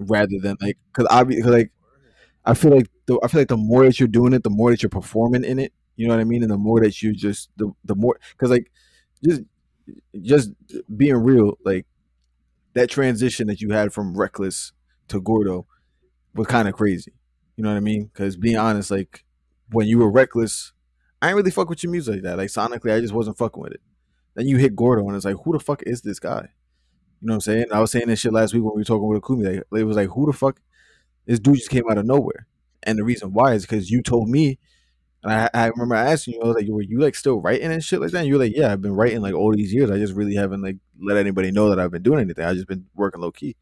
Rather 0.00 0.38
than 0.40 0.56
like 0.60 0.78
because 0.92 1.06
I 1.10 1.22
like 1.22 1.70
I 2.44 2.54
feel 2.54 2.74
like 2.74 2.90
the 3.06 3.20
I 3.22 3.28
feel 3.28 3.40
like 3.42 3.48
the 3.48 3.56
more 3.56 3.84
that 3.84 4.00
you're 4.00 4.08
doing 4.08 4.32
it, 4.32 4.42
the 4.42 4.50
more 4.50 4.70
that 4.70 4.82
you're 4.82 4.90
performing 4.90 5.44
in 5.44 5.58
it. 5.58 5.72
You 5.96 6.08
know 6.08 6.14
what 6.14 6.20
I 6.20 6.24
mean? 6.24 6.42
And 6.42 6.50
the 6.50 6.56
more 6.56 6.80
that 6.80 7.02
you 7.02 7.12
just 7.12 7.50
the 7.56 7.70
the 7.84 7.94
more 7.94 8.18
because 8.32 8.50
like 8.50 8.72
just 9.22 9.42
just 10.22 10.52
being 10.96 11.16
real, 11.16 11.58
like 11.64 11.86
that 12.74 12.88
transition 12.88 13.46
that 13.48 13.60
you 13.60 13.70
had 13.70 13.92
from 13.92 14.16
Reckless 14.16 14.72
to 15.08 15.20
Gordough 15.20 15.66
was 16.34 16.46
kind 16.46 16.66
of 16.66 16.74
crazy. 16.74 17.12
You 17.56 17.64
know 17.64 17.70
what 17.70 17.76
I 17.76 17.80
mean? 17.80 18.04
Because 18.04 18.36
being 18.36 18.56
honest, 18.56 18.90
like 18.90 19.24
when 19.70 19.86
you 19.86 19.98
were 19.98 20.10
Reckless, 20.10 20.72
I 21.20 21.28
ain't 21.28 21.36
really 21.36 21.50
fuck 21.50 21.68
with 21.68 21.82
your 21.82 21.92
music 21.92 22.14
like 22.14 22.22
that. 22.22 22.38
Like 22.38 22.48
sonically, 22.48 22.94
I 22.94 23.00
just 23.00 23.12
wasn't 23.12 23.36
fucking 23.36 23.62
with 23.62 23.72
it. 23.72 23.82
Then 24.34 24.46
you 24.46 24.56
hit 24.56 24.76
Gordough, 24.76 25.06
and 25.06 25.16
it's 25.16 25.24
like, 25.24 25.36
who 25.44 25.52
the 25.52 25.60
fuck 25.60 25.82
is 25.82 26.02
this 26.02 26.20
guy? 26.20 26.48
You 27.20 27.26
know 27.26 27.32
what 27.32 27.36
I'm 27.36 27.40
saying? 27.40 27.66
I 27.72 27.80
was 27.80 27.90
saying 27.90 28.08
this 28.08 28.20
shit 28.20 28.32
last 28.32 28.54
week 28.54 28.62
when 28.62 28.74
we 28.74 28.80
were 28.80 28.84
talking 28.84 29.06
with 29.06 29.20
Akumi. 29.20 29.62
Like, 29.70 29.80
it 29.80 29.84
was 29.84 29.96
like, 29.96 30.08
who 30.08 30.26
the 30.26 30.32
fuck? 30.32 30.60
This 31.26 31.38
dude 31.38 31.56
just 31.56 31.70
came 31.70 31.84
out 31.90 31.98
of 31.98 32.06
nowhere. 32.06 32.46
And 32.82 32.98
the 32.98 33.04
reason 33.04 33.32
why 33.32 33.52
is 33.54 33.62
because 33.62 33.90
you 33.90 34.02
told 34.02 34.28
me, 34.28 34.58
and 35.22 35.32
I, 35.32 35.50
I 35.52 35.66
remember 35.66 35.96
asking 35.96 36.34
you, 36.34 36.42
I 36.42 36.46
was 36.46 36.56
like, 36.56 36.66
were 36.68 36.80
you 36.80 36.98
like 36.98 37.14
still 37.14 37.40
writing 37.40 37.70
and 37.70 37.84
shit 37.84 38.00
like 38.00 38.10
that? 38.12 38.20
And 38.20 38.26
you 38.26 38.34
were 38.34 38.44
like, 38.44 38.56
yeah, 38.56 38.72
I've 38.72 38.80
been 38.80 38.94
writing 38.94 39.20
like 39.20 39.34
all 39.34 39.52
these 39.52 39.72
years. 39.72 39.90
I 39.90 39.98
just 39.98 40.14
really 40.14 40.34
haven't 40.34 40.62
like 40.62 40.78
let 40.98 41.18
anybody 41.18 41.50
know 41.50 41.68
that 41.68 41.78
I've 41.78 41.90
been 41.90 42.02
doing 42.02 42.20
anything. 42.20 42.44
I 42.44 42.54
just 42.54 42.66
been 42.66 42.86
working 42.94 43.20
low 43.20 43.30
key. 43.30 43.56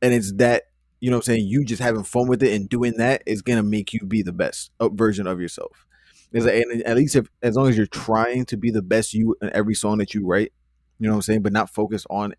And 0.00 0.14
it's 0.14 0.32
that, 0.34 0.64
you 1.00 1.10
know 1.10 1.18
what 1.18 1.28
I'm 1.28 1.34
saying? 1.34 1.48
You 1.48 1.64
just 1.66 1.82
having 1.82 2.02
fun 2.02 2.28
with 2.28 2.42
it 2.42 2.54
and 2.54 2.66
doing 2.66 2.94
that 2.96 3.22
is 3.26 3.42
going 3.42 3.58
to 3.58 3.62
make 3.62 3.92
you 3.92 4.00
be 4.00 4.22
the 4.22 4.32
best 4.32 4.70
uh, 4.80 4.88
version 4.88 5.26
of 5.26 5.38
yourself. 5.38 5.86
Is 6.32 6.46
and 6.46 6.82
at 6.82 6.96
least 6.96 7.14
if 7.14 7.28
as 7.42 7.56
long 7.56 7.68
as 7.68 7.76
you're 7.76 7.86
trying 7.86 8.46
to 8.46 8.56
be 8.56 8.70
the 8.70 8.82
best 8.82 9.12
you 9.12 9.36
in 9.42 9.50
every 9.54 9.74
song 9.74 9.98
that 9.98 10.14
you 10.14 10.26
write, 10.26 10.52
you 10.98 11.06
know 11.06 11.12
what 11.12 11.16
I'm 11.16 11.22
saying, 11.22 11.42
but 11.42 11.52
not 11.52 11.70
focus 11.70 12.06
on 12.08 12.34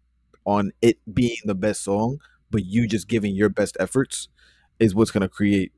on 0.48 0.72
it 0.82 0.98
being 1.14 1.38
the 1.46 1.54
best 1.54 1.84
song, 1.84 2.20
but 2.50 2.66
you 2.66 2.88
just 2.88 3.08
giving 3.08 3.36
your 3.36 3.50
best 3.50 3.78
efforts 3.80 4.30
is 4.80 4.96
what's 4.96 5.12
gonna 5.12 5.28
create 5.30 5.74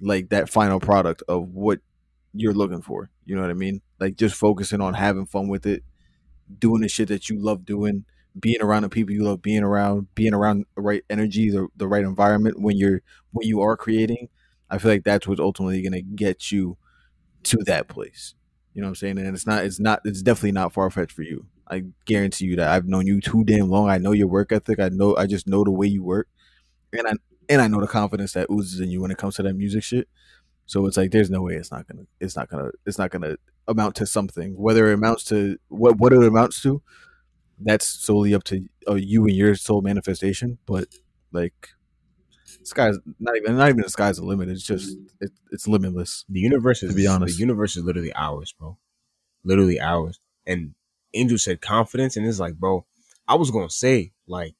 like 0.00 0.30
that 0.30 0.48
final 0.48 0.80
product 0.80 1.22
of 1.28 1.50
what 1.50 1.80
you're 2.32 2.54
looking 2.54 2.80
for. 2.80 3.10
You 3.26 3.34
know 3.34 3.42
what 3.42 3.50
I 3.50 3.54
mean? 3.54 3.82
Like 3.98 4.16
just 4.16 4.36
focusing 4.36 4.80
on 4.80 4.94
having 4.94 5.26
fun 5.26 5.48
with 5.48 5.66
it, 5.66 5.82
doing 6.58 6.82
the 6.82 6.88
shit 6.88 7.08
that 7.08 7.28
you 7.28 7.38
love 7.38 7.66
doing, 7.66 8.04
being 8.38 8.62
around 8.62 8.82
the 8.82 8.88
people 8.88 9.12
you 9.12 9.24
love 9.24 9.42
being 9.42 9.64
around, 9.64 10.14
being 10.14 10.34
around 10.34 10.66
the 10.76 10.82
right 10.82 11.02
energy, 11.10 11.50
the, 11.50 11.66
the 11.76 11.88
right 11.88 12.04
environment 12.04 12.60
when 12.60 12.76
you're 12.76 13.02
when 13.32 13.46
you 13.46 13.60
are 13.60 13.76
creating. 13.76 14.28
I 14.70 14.78
feel 14.78 14.92
like 14.92 15.04
that's 15.04 15.26
what's 15.26 15.40
ultimately 15.40 15.82
gonna 15.82 16.02
get 16.02 16.52
you 16.52 16.78
to 17.44 17.58
that 17.66 17.88
place. 17.88 18.34
You 18.72 18.82
know 18.82 18.86
what 18.86 18.90
I'm 18.90 18.96
saying? 18.96 19.18
And 19.18 19.34
it's 19.34 19.46
not 19.46 19.64
it's 19.64 19.80
not 19.80 20.00
it's 20.04 20.22
definitely 20.22 20.52
not 20.52 20.72
far 20.72 20.90
fetched 20.90 21.12
for 21.12 21.22
you. 21.22 21.46
I 21.70 21.84
guarantee 22.04 22.46
you 22.46 22.56
that 22.56 22.68
I've 22.68 22.86
known 22.86 23.06
you 23.06 23.20
too 23.20 23.44
damn 23.44 23.68
long. 23.68 23.88
I 23.88 23.98
know 23.98 24.12
your 24.12 24.26
work 24.26 24.50
ethic. 24.52 24.80
I 24.80 24.88
know 24.88 25.16
I 25.16 25.26
just 25.26 25.46
know 25.46 25.62
the 25.64 25.70
way 25.70 25.86
you 25.86 26.02
work. 26.02 26.28
And 26.92 27.06
I 27.06 27.12
and 27.48 27.62
I 27.62 27.68
know 27.68 27.80
the 27.80 27.86
confidence 27.86 28.32
that 28.32 28.48
oozes 28.50 28.80
in 28.80 28.90
you 28.90 29.00
when 29.00 29.10
it 29.10 29.18
comes 29.18 29.36
to 29.36 29.42
that 29.44 29.54
music 29.54 29.82
shit. 29.84 30.08
So 30.66 30.86
it's 30.86 30.96
like 30.96 31.10
there's 31.10 31.30
no 31.30 31.42
way 31.42 31.54
it's 31.54 31.70
not 31.70 31.86
gonna 31.86 32.04
it's 32.20 32.36
not 32.36 32.48
gonna 32.48 32.70
it's 32.86 32.98
not 32.98 33.10
gonna 33.10 33.36
amount 33.68 33.94
to 33.96 34.06
something. 34.06 34.56
Whether 34.56 34.90
it 34.90 34.94
amounts 34.94 35.24
to 35.24 35.58
what 35.68 35.98
what 35.98 36.12
it 36.12 36.22
amounts 36.22 36.62
to, 36.62 36.82
that's 37.60 37.86
solely 37.86 38.34
up 38.34 38.44
to 38.44 38.66
uh, 38.88 38.94
you 38.94 39.24
and 39.26 39.36
your 39.36 39.54
soul 39.54 39.80
manifestation. 39.82 40.58
But 40.66 40.88
like, 41.32 41.70
sky's 42.62 42.98
not 43.18 43.36
even 43.36 43.56
not 43.56 43.68
even 43.68 43.82
the 43.82 43.90
sky's 43.90 44.16
the 44.16 44.24
limit. 44.24 44.48
It's 44.48 44.64
just 44.64 44.96
it, 45.20 45.30
it's 45.50 45.66
limitless. 45.68 46.24
The 46.28 46.40
universe 46.40 46.82
is 46.82 46.90
To 46.90 46.96
be 46.96 47.06
honest. 47.06 47.36
the 47.36 47.40
universe 47.40 47.76
is 47.76 47.84
literally 47.84 48.12
ours, 48.14 48.52
bro. 48.58 48.78
Literally 49.44 49.80
ours. 49.80 50.20
And 50.46 50.74
Angel 51.14 51.38
said 51.38 51.60
confidence, 51.60 52.16
and 52.16 52.26
it's 52.26 52.40
like, 52.40 52.54
bro, 52.54 52.86
I 53.28 53.34
was 53.36 53.50
gonna 53.50 53.70
say, 53.70 54.12
like, 54.26 54.54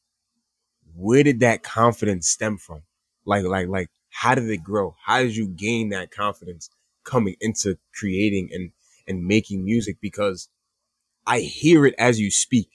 where 0.94 1.22
did 1.22 1.40
that 1.40 1.62
confidence 1.62 2.28
stem 2.28 2.58
from? 2.58 2.82
Like, 3.24 3.44
like, 3.44 3.68
like, 3.68 3.90
how 4.10 4.34
did 4.34 4.48
it 4.50 4.62
grow? 4.64 4.96
How 5.04 5.22
did 5.22 5.36
you 5.36 5.48
gain 5.48 5.90
that 5.90 6.10
confidence 6.10 6.70
coming 7.04 7.36
into 7.40 7.78
creating 7.94 8.50
and 8.52 8.72
and 9.06 9.26
making 9.26 9.64
music? 9.64 9.98
Because 10.00 10.48
I 11.26 11.40
hear 11.40 11.86
it 11.86 11.94
as 11.98 12.20
you 12.20 12.30
speak. 12.30 12.70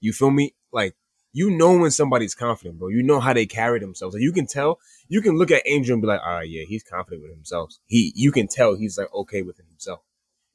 You 0.00 0.12
feel 0.12 0.30
me? 0.30 0.54
Like, 0.72 0.94
you 1.32 1.50
know 1.50 1.76
when 1.76 1.90
somebody's 1.90 2.34
confident, 2.34 2.78
bro. 2.78 2.88
You 2.88 3.02
know 3.02 3.20
how 3.20 3.32
they 3.32 3.46
carry 3.46 3.80
themselves. 3.80 4.14
Like, 4.14 4.22
you 4.22 4.32
can 4.32 4.46
tell. 4.46 4.78
You 5.08 5.20
can 5.22 5.36
look 5.36 5.50
at 5.50 5.62
Angel 5.66 5.94
and 5.94 6.02
be 6.02 6.08
like, 6.08 6.20
all 6.24 6.34
right, 6.34 6.48
yeah, 6.48 6.64
he's 6.66 6.82
confident 6.82 7.22
with 7.22 7.32
himself. 7.32 7.74
He, 7.86 8.12
you 8.14 8.32
can 8.32 8.48
tell 8.48 8.74
he's 8.74 8.98
like 8.98 9.12
okay 9.12 9.42
with 9.42 9.56
himself. 9.58 10.00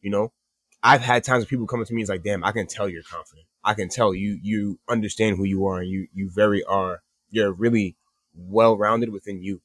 You 0.01 0.11
know, 0.11 0.33
I've 0.83 1.01
had 1.01 1.23
times 1.23 1.41
when 1.41 1.47
people 1.47 1.67
come 1.67 1.83
to 1.83 1.93
me, 1.93 2.01
it's 2.01 2.09
like, 2.09 2.23
damn, 2.23 2.43
I 2.43 2.51
can 2.51 2.67
tell 2.67 2.89
you're 2.89 3.03
confident. 3.03 3.47
I 3.63 3.75
can 3.75 3.89
tell 3.89 4.13
you, 4.13 4.39
you 4.41 4.79
understand 4.89 5.37
who 5.37 5.43
you 5.43 5.67
are, 5.67 5.81
and 5.81 5.89
you, 5.89 6.07
you 6.13 6.29
very 6.33 6.63
are, 6.63 7.03
you're 7.29 7.51
really 7.51 7.95
well 8.35 8.75
rounded 8.75 9.09
within 9.09 9.43
you. 9.43 9.61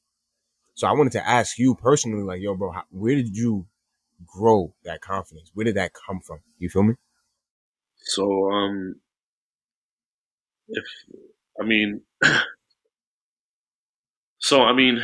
So 0.75 0.87
I 0.87 0.91
wanted 0.91 1.13
to 1.13 1.27
ask 1.27 1.57
you 1.57 1.73
personally, 1.73 2.23
like, 2.23 2.41
yo, 2.41 2.55
bro, 2.55 2.71
how, 2.71 2.83
where 2.91 3.15
did 3.15 3.35
you 3.35 3.65
grow 4.25 4.73
that 4.83 5.01
confidence? 5.01 5.51
Where 5.53 5.63
did 5.63 5.75
that 5.75 5.93
come 5.93 6.19
from? 6.19 6.39
You 6.59 6.69
feel 6.69 6.83
me? 6.83 6.95
So, 7.97 8.51
um, 8.51 8.95
if 10.69 10.85
I 11.59 11.65
mean, 11.65 12.01
so 14.37 14.61
I 14.61 14.73
mean, 14.73 15.03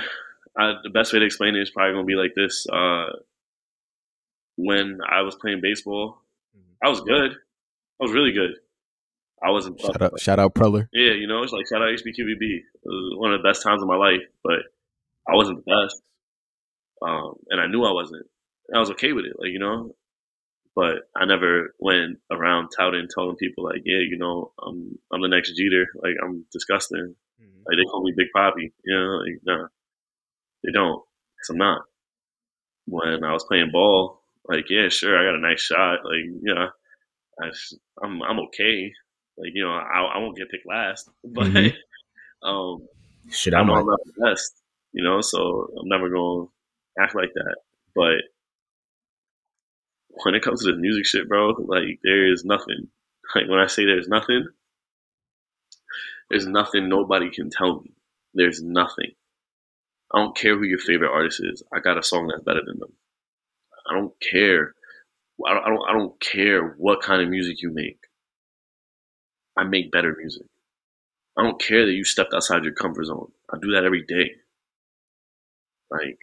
uh, 0.59 0.73
the 0.83 0.89
best 0.89 1.13
way 1.13 1.19
to 1.19 1.25
explain 1.25 1.55
it 1.55 1.61
is 1.61 1.71
probably 1.71 1.93
gonna 1.93 2.05
be 2.05 2.15
like 2.15 2.33
this. 2.35 2.67
Uh, 2.71 3.07
when 4.55 4.99
I 5.09 5.21
was 5.21 5.35
playing 5.35 5.61
baseball, 5.61 6.21
I 6.83 6.89
was 6.89 7.01
good. 7.01 7.31
I 7.31 8.03
was 8.03 8.11
really 8.11 8.31
good. 8.31 8.51
I 9.43 9.51
wasn't. 9.51 9.79
Shout 9.79 10.01
out, 10.01 10.19
shout 10.19 10.39
out, 10.39 10.53
Preller. 10.53 10.87
Yeah, 10.93 11.11
you 11.11 11.27
know, 11.27 11.43
it's 11.43 11.51
like 11.51 11.67
shout 11.67 11.81
out 11.81 11.89
HBQBB. 11.89 12.41
It 12.41 12.63
was 12.85 13.17
one 13.17 13.33
of 13.33 13.41
the 13.41 13.47
best 13.47 13.63
times 13.63 13.81
of 13.81 13.87
my 13.87 13.97
life, 13.97 14.21
but 14.43 14.59
I 15.27 15.35
wasn't 15.35 15.63
the 15.63 15.71
best, 15.71 16.01
um, 17.01 17.35
and 17.49 17.59
I 17.59 17.67
knew 17.67 17.83
I 17.83 17.91
wasn't. 17.91 18.25
I 18.73 18.79
was 18.79 18.91
okay 18.91 19.11
with 19.11 19.25
it, 19.25 19.33
like 19.37 19.51
you 19.51 19.59
know. 19.59 19.95
But 20.75 21.03
I 21.15 21.25
never 21.25 21.75
went 21.77 22.17
around 22.31 22.69
touting, 22.75 23.07
telling 23.13 23.35
people 23.35 23.63
like, 23.65 23.83
yeah, 23.85 23.99
you 23.99 24.17
know, 24.17 24.53
I'm 24.65 24.97
I'm 25.11 25.21
the 25.21 25.27
next 25.27 25.55
Jeter. 25.55 25.87
Like 26.01 26.15
I'm 26.23 26.45
disgusting. 26.51 27.15
Like 27.65 27.77
they 27.77 27.89
call 27.89 28.03
me 28.03 28.13
Big 28.15 28.27
Papi. 28.35 28.71
You 28.83 28.95
know, 28.95 29.17
like 29.17 29.39
nah, 29.45 29.67
they 30.63 30.71
don't, 30.71 30.99
cause 30.99 31.49
I'm 31.51 31.57
not. 31.57 31.81
When 32.85 33.23
I 33.23 33.31
was 33.33 33.45
playing 33.45 33.71
ball, 33.71 34.22
like 34.47 34.65
yeah, 34.69 34.89
sure, 34.89 35.17
I 35.17 35.25
got 35.29 35.35
a 35.37 35.41
nice 35.41 35.61
shot. 35.61 35.99
Like 36.05 36.25
yeah, 36.43 36.67
I, 37.41 37.51
I'm 38.03 38.21
I'm 38.23 38.39
okay. 38.47 38.91
Like 39.37 39.51
you 39.53 39.63
know, 39.63 39.71
I, 39.71 40.01
I 40.15 40.17
won't 40.19 40.37
get 40.37 40.49
picked 40.51 40.67
last, 40.67 41.09
but 41.23 41.47
Mhm. 41.47 41.73
um, 42.43 42.87
Shit, 43.29 43.53
I'm 43.53 43.67
know 43.67 43.75
I'm 43.75 43.85
not 43.85 43.99
the 44.05 44.25
best, 44.29 44.53
you 44.93 45.03
know, 45.03 45.21
so 45.21 45.67
I'm 45.79 45.87
never 45.87 46.09
going 46.09 46.47
to 46.47 47.01
act 47.03 47.15
like 47.15 47.33
that. 47.33 47.55
But 47.95 48.21
when 50.23 50.35
it 50.35 50.43
comes 50.43 50.63
to 50.63 50.71
this 50.71 50.79
music 50.79 51.05
shit, 51.05 51.27
bro, 51.27 51.49
like 51.51 51.99
there 52.03 52.31
is 52.31 52.43
nothing. 52.45 52.89
Like 53.35 53.47
when 53.49 53.59
I 53.59 53.67
say 53.67 53.85
there's 53.85 54.07
nothing, 54.09 54.45
there's 56.29 56.45
nothing 56.45 56.89
nobody 56.89 57.31
can 57.31 57.49
tell 57.49 57.81
me. 57.81 57.93
There's 58.33 58.61
nothing. 58.61 59.11
I 60.13 60.19
don't 60.19 60.35
care 60.35 60.55
who 60.57 60.65
your 60.65 60.77
favorite 60.77 61.11
artist 61.11 61.41
is. 61.43 61.63
I 61.73 61.79
got 61.79 61.97
a 61.97 62.03
song 62.03 62.27
that's 62.27 62.43
better 62.43 62.61
than 62.65 62.79
them. 62.79 62.93
I 63.89 63.93
don't 63.93 64.13
care. 64.19 64.73
I 65.45 65.53
don't, 65.53 65.63
I 65.63 65.69
don't. 65.69 65.89
I 65.89 65.93
don't 65.93 66.19
care 66.19 66.75
what 66.77 67.01
kind 67.01 67.21
of 67.21 67.29
music 67.29 67.61
you 67.61 67.71
make. 67.71 67.99
I 69.57 69.63
make 69.63 69.91
better 69.91 70.15
music. 70.17 70.47
I 71.37 71.43
don't 71.43 71.61
care 71.61 71.85
that 71.85 71.93
you 71.93 72.03
stepped 72.05 72.33
outside 72.33 72.63
your 72.63 72.73
comfort 72.73 73.05
zone. 73.05 73.31
I 73.51 73.57
do 73.61 73.71
that 73.71 73.85
every 73.85 74.03
day. 74.03 74.31
Like, 75.89 76.17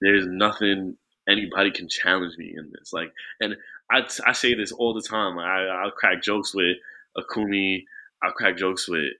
there's 0.00 0.26
nothing 0.26 0.96
anybody 1.28 1.70
can 1.70 1.88
challenge 1.88 2.36
me 2.38 2.54
in 2.56 2.72
this. 2.72 2.92
Like, 2.92 3.12
and 3.40 3.56
I, 3.90 4.02
I 4.24 4.32
say 4.32 4.54
this 4.54 4.72
all 4.72 4.94
the 4.94 5.02
time. 5.02 5.38
I, 5.38 5.66
I'll 5.66 5.90
crack 5.90 6.22
jokes 6.22 6.54
with 6.54 6.76
Akumi. 7.18 7.84
I'll 8.22 8.32
crack 8.32 8.56
jokes 8.56 8.88
with, 8.88 9.12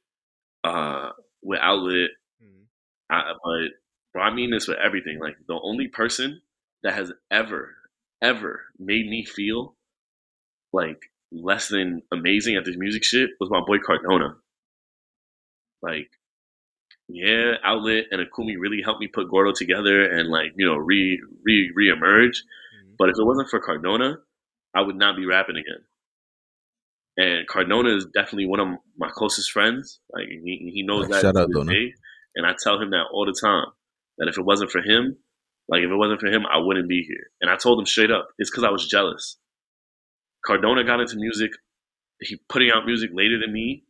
uh, 0.65 1.11
with 1.43 1.61
Outlet. 1.61 2.11
I, 3.11 3.33
but, 3.43 3.69
bro, 4.13 4.23
I 4.23 4.33
mean 4.33 4.51
this 4.51 4.69
with 4.69 4.79
everything. 4.79 5.19
Like, 5.21 5.37
the 5.47 5.59
only 5.61 5.89
person 5.89 6.41
that 6.83 6.95
has 6.95 7.13
ever, 7.31 7.75
ever 8.23 8.63
made 8.79 9.09
me 9.09 9.25
feel 9.25 9.75
like 10.73 11.11
less 11.33 11.69
than 11.69 12.03
amazing 12.13 12.57
at 12.57 12.65
this 12.65 12.77
music 12.77 13.05
shit 13.05 13.31
was 13.41 13.51
my 13.51 13.61
boy 13.67 13.79
Cardona. 13.85 14.37
Like, 15.83 16.11
yeah, 17.09 17.55
Outlet 17.65 18.07
and 18.11 18.21
Akumi 18.21 18.55
really 18.59 18.83
helped 18.83 19.01
me 19.01 19.07
put 19.07 19.31
Gordough 19.31 19.55
together 19.55 20.11
and 20.11 20.29
like 20.29 20.53
you 20.57 20.67
know 20.67 20.77
re 20.77 21.21
re 21.45 21.73
reemerge. 21.79 22.37
Mm-hmm. 22.37 22.95
But 22.99 23.11
if 23.11 23.17
it 23.19 23.25
wasn't 23.25 23.49
for 23.49 23.61
Cardona, 23.61 24.17
I 24.75 24.83
would 24.83 24.97
not 24.97 25.17
be 25.17 25.27
rapping 25.27 25.57
again. 25.57 25.85
And 27.19 27.47
Cardona 27.47 27.97
is 27.97 28.07
definitely 28.07 28.47
one 28.47 28.61
of 28.61 28.69
my 28.99 29.09
closest 29.11 29.51
friends. 29.51 30.01
Like 30.13 30.27
he, 30.29 30.71
he 30.75 30.83
knows 30.83 31.09
that. 31.09 31.23
Shout 31.23 31.37
out, 31.37 31.49
day. 31.67 31.95
And 32.35 32.47
I 32.47 32.55
tell 32.63 32.81
him 32.81 32.91
that 32.91 33.07
all 33.13 33.25
the 33.25 33.39
time. 33.41 33.67
That 34.19 34.29
if 34.29 34.39
it 34.39 34.45
wasn't 34.45 34.71
for 34.71 34.81
him, 34.81 35.17
like 35.69 35.83
if 35.83 35.91
it 35.91 35.97
wasn't 35.97 36.21
for 36.21 36.29
him, 36.29 36.45
I 36.47 36.59
wouldn't 36.59 36.89
be 36.89 37.03
here. 37.03 37.31
And 37.41 37.51
I 37.51 37.57
told 37.57 37.79
him 37.79 37.87
straight 37.87 38.11
up, 38.11 38.29
it's 38.39 38.51
because 38.51 38.65
I 38.65 38.71
was 38.71 38.87
jealous. 38.87 39.39
Cardona 40.45 40.85
got 40.85 41.01
into 41.01 41.17
music. 41.17 41.53
He 42.21 42.39
putting 42.49 42.71
out 42.75 42.87
music 42.87 43.11
later 43.13 43.39
than 43.39 43.53
me, 43.53 43.85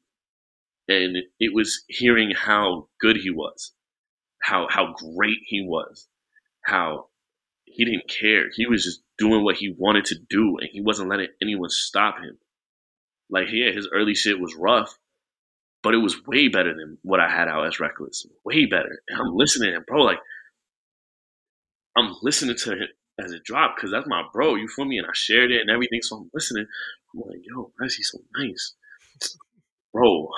and 0.88 1.16
it 1.38 1.54
was 1.54 1.84
hearing 1.88 2.32
how 2.36 2.88
good 3.00 3.16
he 3.16 3.30
was, 3.30 3.72
how 4.42 4.66
how 4.68 4.94
great 4.94 5.38
he 5.46 5.62
was, 5.62 6.08
how 6.64 7.08
he 7.64 7.84
didn't 7.84 8.08
care. 8.08 8.46
He 8.54 8.66
was 8.66 8.84
just 8.84 9.02
doing 9.18 9.44
what 9.44 9.56
he 9.56 9.74
wanted 9.76 10.06
to 10.06 10.16
do, 10.28 10.56
and 10.58 10.68
he 10.72 10.80
wasn't 10.80 11.10
letting 11.10 11.28
anyone 11.40 11.70
stop 11.70 12.16
him. 12.18 12.38
Like, 13.30 13.48
yeah, 13.52 13.72
his 13.72 13.88
early 13.92 14.14
shit 14.14 14.40
was 14.40 14.56
rough, 14.58 14.98
but 15.82 15.94
it 15.94 15.98
was 15.98 16.24
way 16.26 16.48
better 16.48 16.74
than 16.74 16.98
what 17.02 17.20
I 17.20 17.28
had 17.28 17.48
out 17.48 17.66
as 17.66 17.80
Reckless. 17.80 18.26
Way 18.44 18.66
better. 18.66 19.02
And 19.08 19.20
I'm 19.20 19.34
listening, 19.34 19.74
and 19.74 19.84
bro, 19.86 20.02
like, 20.02 20.18
I'm 21.96 22.14
listening 22.22 22.56
to 22.56 22.72
it 22.72 22.90
as 23.18 23.32
it 23.32 23.44
dropped 23.44 23.76
because 23.76 23.90
that's 23.90 24.06
my 24.06 24.22
bro. 24.32 24.56
You 24.56 24.68
feel 24.68 24.84
me? 24.84 24.98
And 24.98 25.06
I 25.06 25.12
shared 25.14 25.50
it 25.50 25.60
and 25.60 25.70
everything, 25.70 26.00
so 26.02 26.16
I'm 26.16 26.30
listening. 26.34 26.66
I'm 27.14 27.20
like, 27.28 27.40
yo, 27.42 27.72
why 27.76 27.86
is 27.86 27.94
he 27.94 28.02
so 28.02 28.18
nice, 28.36 28.74
bro? 29.92 30.28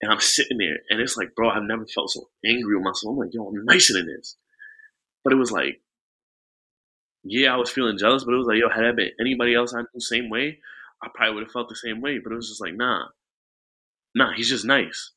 And 0.00 0.12
I'm 0.12 0.20
sitting 0.20 0.58
there, 0.58 0.78
and 0.90 1.00
it's 1.00 1.16
like, 1.16 1.34
bro, 1.34 1.50
I've 1.50 1.62
never 1.62 1.86
felt 1.86 2.10
so 2.10 2.28
angry 2.44 2.74
with 2.74 2.84
myself. 2.84 3.12
I'm 3.12 3.18
like, 3.18 3.34
yo, 3.34 3.46
I'm 3.46 3.64
nicer 3.64 3.92
than 3.92 4.06
this. 4.06 4.36
But 5.22 5.32
it 5.32 5.36
was 5.36 5.52
like, 5.52 5.80
yeah, 7.24 7.54
I 7.54 7.56
was 7.56 7.70
feeling 7.70 7.98
jealous, 7.98 8.24
but 8.24 8.34
it 8.34 8.38
was 8.38 8.48
like, 8.48 8.58
yo, 8.58 8.68
had 8.68 8.84
that 8.84 8.96
been 8.96 9.10
anybody 9.20 9.54
else 9.54 9.74
I 9.74 9.80
knew 9.80 9.86
the 9.94 10.00
same 10.00 10.28
way, 10.28 10.58
I 11.02 11.08
probably 11.14 11.34
would 11.34 11.44
have 11.44 11.52
felt 11.52 11.68
the 11.68 11.76
same 11.76 12.00
way. 12.00 12.18
But 12.18 12.32
it 12.32 12.36
was 12.36 12.48
just 12.48 12.60
like, 12.60 12.74
nah, 12.74 13.06
nah, 14.14 14.32
he's 14.34 14.48
just 14.48 14.64
nice. 14.64 15.12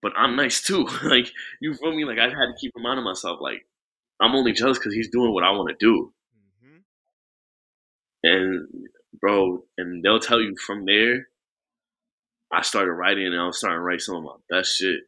But 0.00 0.12
I'm 0.16 0.36
nice 0.36 0.62
too. 0.62 0.86
like, 1.04 1.32
you 1.60 1.74
feel 1.74 1.94
me? 1.94 2.04
Like, 2.04 2.18
I've 2.18 2.30
had 2.30 2.46
to 2.46 2.60
keep 2.60 2.72
reminding 2.76 3.04
myself, 3.04 3.40
like, 3.40 3.66
I'm 4.24 4.34
only 4.34 4.52
jealous 4.52 4.78
because 4.78 4.94
he's 4.94 5.10
doing 5.10 5.32
what 5.32 5.44
I 5.44 5.50
want 5.50 5.68
to 5.68 5.76
do. 5.78 6.12
And, 8.22 8.68
bro, 9.20 9.64
and 9.76 10.02
they'll 10.02 10.18
tell 10.18 10.40
you 10.40 10.56
from 10.66 10.86
there, 10.86 11.26
I 12.50 12.62
started 12.62 12.92
writing 12.92 13.26
and 13.26 13.38
I 13.38 13.46
was 13.46 13.58
starting 13.58 13.78
to 13.78 13.82
write 13.82 14.00
some 14.00 14.16
of 14.16 14.22
my 14.22 14.36
best 14.48 14.76
shit. 14.76 15.00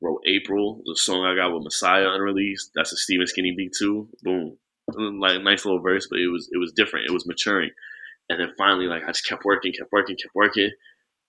Wrote 0.00 0.20
April, 0.28 0.82
the 0.84 0.94
song 0.94 1.24
I 1.24 1.34
got 1.34 1.52
with 1.52 1.64
Messiah 1.64 2.10
unreleased. 2.10 2.70
That's 2.74 2.92
a 2.92 2.96
Steven 2.96 3.26
Skinny 3.26 3.54
beat 3.56 3.72
too. 3.76 4.08
Boom. 4.22 4.56
Like 4.94 5.42
nice 5.42 5.64
little 5.64 5.80
verse, 5.82 6.06
but 6.08 6.20
it 6.20 6.28
was 6.28 6.48
it 6.52 6.58
was 6.58 6.72
different. 6.72 7.06
It 7.08 7.12
was 7.12 7.26
maturing. 7.26 7.70
And 8.28 8.38
then 8.38 8.52
finally, 8.56 8.86
like 8.86 9.02
I 9.02 9.08
just 9.08 9.26
kept 9.26 9.44
working, 9.44 9.72
kept 9.72 9.90
working, 9.90 10.16
kept 10.16 10.34
working. 10.34 10.70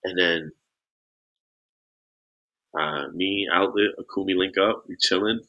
And 0.04 0.16
then 0.16 0.52
uh, 2.78 3.08
me, 3.12 3.48
Outlet, 3.52 3.90
Akumi 3.98 4.36
link 4.36 4.54
up, 4.56 4.84
we 4.88 4.96
chilling. 5.00 5.40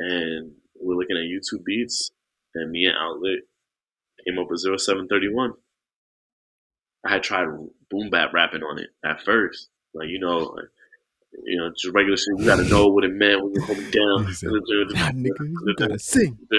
And 0.00 0.52
we're 0.80 0.96
looking 0.96 1.16
at 1.16 1.22
YouTube 1.22 1.64
beats. 1.64 2.10
And 2.54 2.70
me 2.72 2.86
and 2.86 2.96
Outlet 2.96 3.40
came 4.26 4.38
up 4.38 4.48
with 4.50 4.60
0731. 4.60 5.52
I 7.06 7.12
had 7.12 7.22
tried 7.22 7.46
boom 7.90 8.10
bap 8.10 8.32
rapping 8.34 8.62
on 8.62 8.78
it 8.78 8.88
at 9.04 9.22
first. 9.22 9.68
Like, 9.94 10.08
you 10.08 10.18
know, 10.18 10.38
like, 10.38 10.64
you 11.44 11.56
know, 11.58 11.70
just 11.70 11.94
regular 11.94 12.16
shit. 12.16 12.26
You 12.38 12.44
gotta 12.44 12.64
know 12.64 12.88
what 12.88 13.04
it 13.04 13.12
meant 13.12 13.42
when 13.42 13.52
you 13.54 13.60
hold 13.62 13.78
it 13.78 13.92
down. 13.92 14.32
Said, 14.34 14.50
Nah, 14.50 15.10
nigga, 15.12 15.48
you 15.48 15.74
gotta 15.76 15.98
sing. 15.98 16.36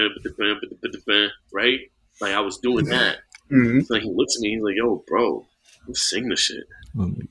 Right? 1.52 1.78
Like 2.20 2.32
I 2.32 2.40
was 2.40 2.58
doing 2.58 2.86
that. 2.86 3.18
Mhm. 3.50 3.84
So 3.86 3.96
he 4.00 4.10
looks 4.10 4.36
at 4.36 4.40
me, 4.40 4.54
he's 4.54 4.62
like, 4.62 4.76
yo, 4.76 5.04
bro, 5.06 5.46
you 5.86 5.94
sing 5.94 6.28
the 6.28 6.36
shit. 6.36 6.64
Um, 6.98 7.28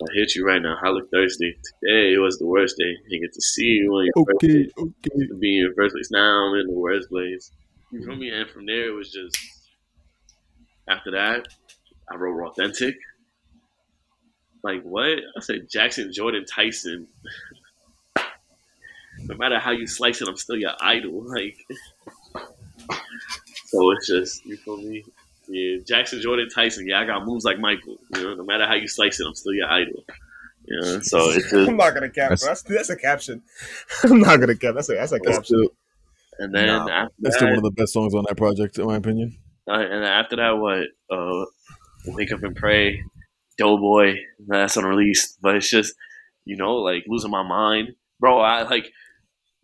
I 0.00 0.06
hit 0.14 0.36
you 0.36 0.46
right 0.46 0.62
now. 0.62 0.76
I 0.82 0.90
look 0.90 1.10
thirsty. 1.10 1.56
Today 1.82 2.16
was 2.18 2.38
the 2.38 2.46
worst 2.46 2.76
day. 2.78 2.94
You 3.08 3.20
get 3.20 3.32
to 3.32 3.42
see 3.42 3.64
you 3.64 3.90
on 3.92 4.04
your 4.04 4.24
first 4.26 4.44
Okay, 4.44 4.62
day. 4.62 4.70
okay. 4.78 5.26
To 5.26 5.34
be 5.34 5.58
in 5.58 5.64
your 5.64 5.74
first 5.74 5.94
place. 5.94 6.10
Now 6.10 6.46
I'm 6.46 6.54
in 6.54 6.68
the 6.68 6.78
worst 6.78 7.08
place. 7.08 7.50
You 7.90 8.00
feel 8.04 8.10
mm-hmm. 8.12 8.20
me? 8.20 8.30
And 8.30 8.48
from 8.48 8.66
there, 8.66 8.88
it 8.88 8.92
was 8.92 9.10
just. 9.10 9.36
After 10.88 11.10
that, 11.10 11.48
I 12.10 12.14
wrote 12.16 12.48
Authentic. 12.48 12.96
Like, 14.62 14.82
what? 14.82 15.18
I 15.36 15.40
said 15.40 15.68
Jackson, 15.70 16.12
Jordan, 16.12 16.44
Tyson. 16.44 17.08
no 19.24 19.36
matter 19.36 19.58
how 19.58 19.72
you 19.72 19.86
slice 19.86 20.22
it, 20.22 20.28
I'm 20.28 20.36
still 20.36 20.56
your 20.56 20.74
idol. 20.80 21.26
Like, 21.34 21.56
so 23.66 23.90
it's 23.90 24.06
just, 24.06 24.46
you 24.46 24.56
feel 24.56 24.78
me? 24.78 25.04
Yeah, 25.48 25.78
Jackson, 25.86 26.20
Jordan, 26.20 26.48
Tyson. 26.54 26.86
Yeah, 26.86 27.00
I 27.00 27.04
got 27.06 27.24
moves 27.26 27.44
like 27.44 27.58
Michael. 27.58 27.96
You 28.14 28.22
know, 28.22 28.34
no 28.34 28.44
matter 28.44 28.66
how 28.66 28.74
you 28.74 28.86
slice 28.88 29.18
it, 29.20 29.26
I'm 29.26 29.34
still 29.34 29.54
your 29.54 29.68
idol. 29.70 30.04
You 30.66 30.80
know, 30.80 31.00
so 31.00 31.18
it's 31.30 31.50
just. 31.50 31.54
I'm 31.68 31.76
not 31.76 31.94
gonna 31.94 32.10
cap. 32.10 32.30
That's- 32.30 32.44
That's, 32.44 32.62
that's 32.62 32.90
a 32.90 32.96
caption. 32.96 33.42
I'm 34.04 34.20
not 34.20 34.40
gonna 34.40 34.56
cap. 34.56 34.74
That's 34.74 34.88
a 34.90 34.94
that's 34.94 35.12
a 35.12 35.18
That's 35.18 35.38
caption. 35.38 35.44
still, 35.44 35.68
And 36.38 36.54
then 36.54 36.66
Nah, 36.66 36.88
after 36.88 37.14
that's 37.20 37.34
that, 37.34 37.38
still 37.38 37.48
one 37.48 37.56
of 37.58 37.62
the 37.64 37.70
best 37.70 37.92
songs 37.94 38.14
on 38.14 38.24
that 38.28 38.36
project, 38.36 38.78
in 38.78 38.86
my 38.86 38.96
opinion. 38.96 39.36
Uh, 39.66 39.72
and 39.80 40.04
after 40.04 40.36
that, 40.36 40.50
what? 40.58 40.84
Uh, 41.10 41.44
Wake 42.06 42.32
Up 42.32 42.42
and 42.42 42.54
Pray, 42.56 43.02
Doughboy, 43.58 44.16
that's 44.46 44.76
unreleased. 44.76 45.38
But 45.42 45.56
it's 45.56 45.70
just, 45.70 45.94
you 46.44 46.56
know, 46.56 46.76
like 46.76 47.04
losing 47.06 47.30
my 47.30 47.42
mind, 47.42 47.94
bro. 48.20 48.38
I 48.40 48.62
like 48.62 48.90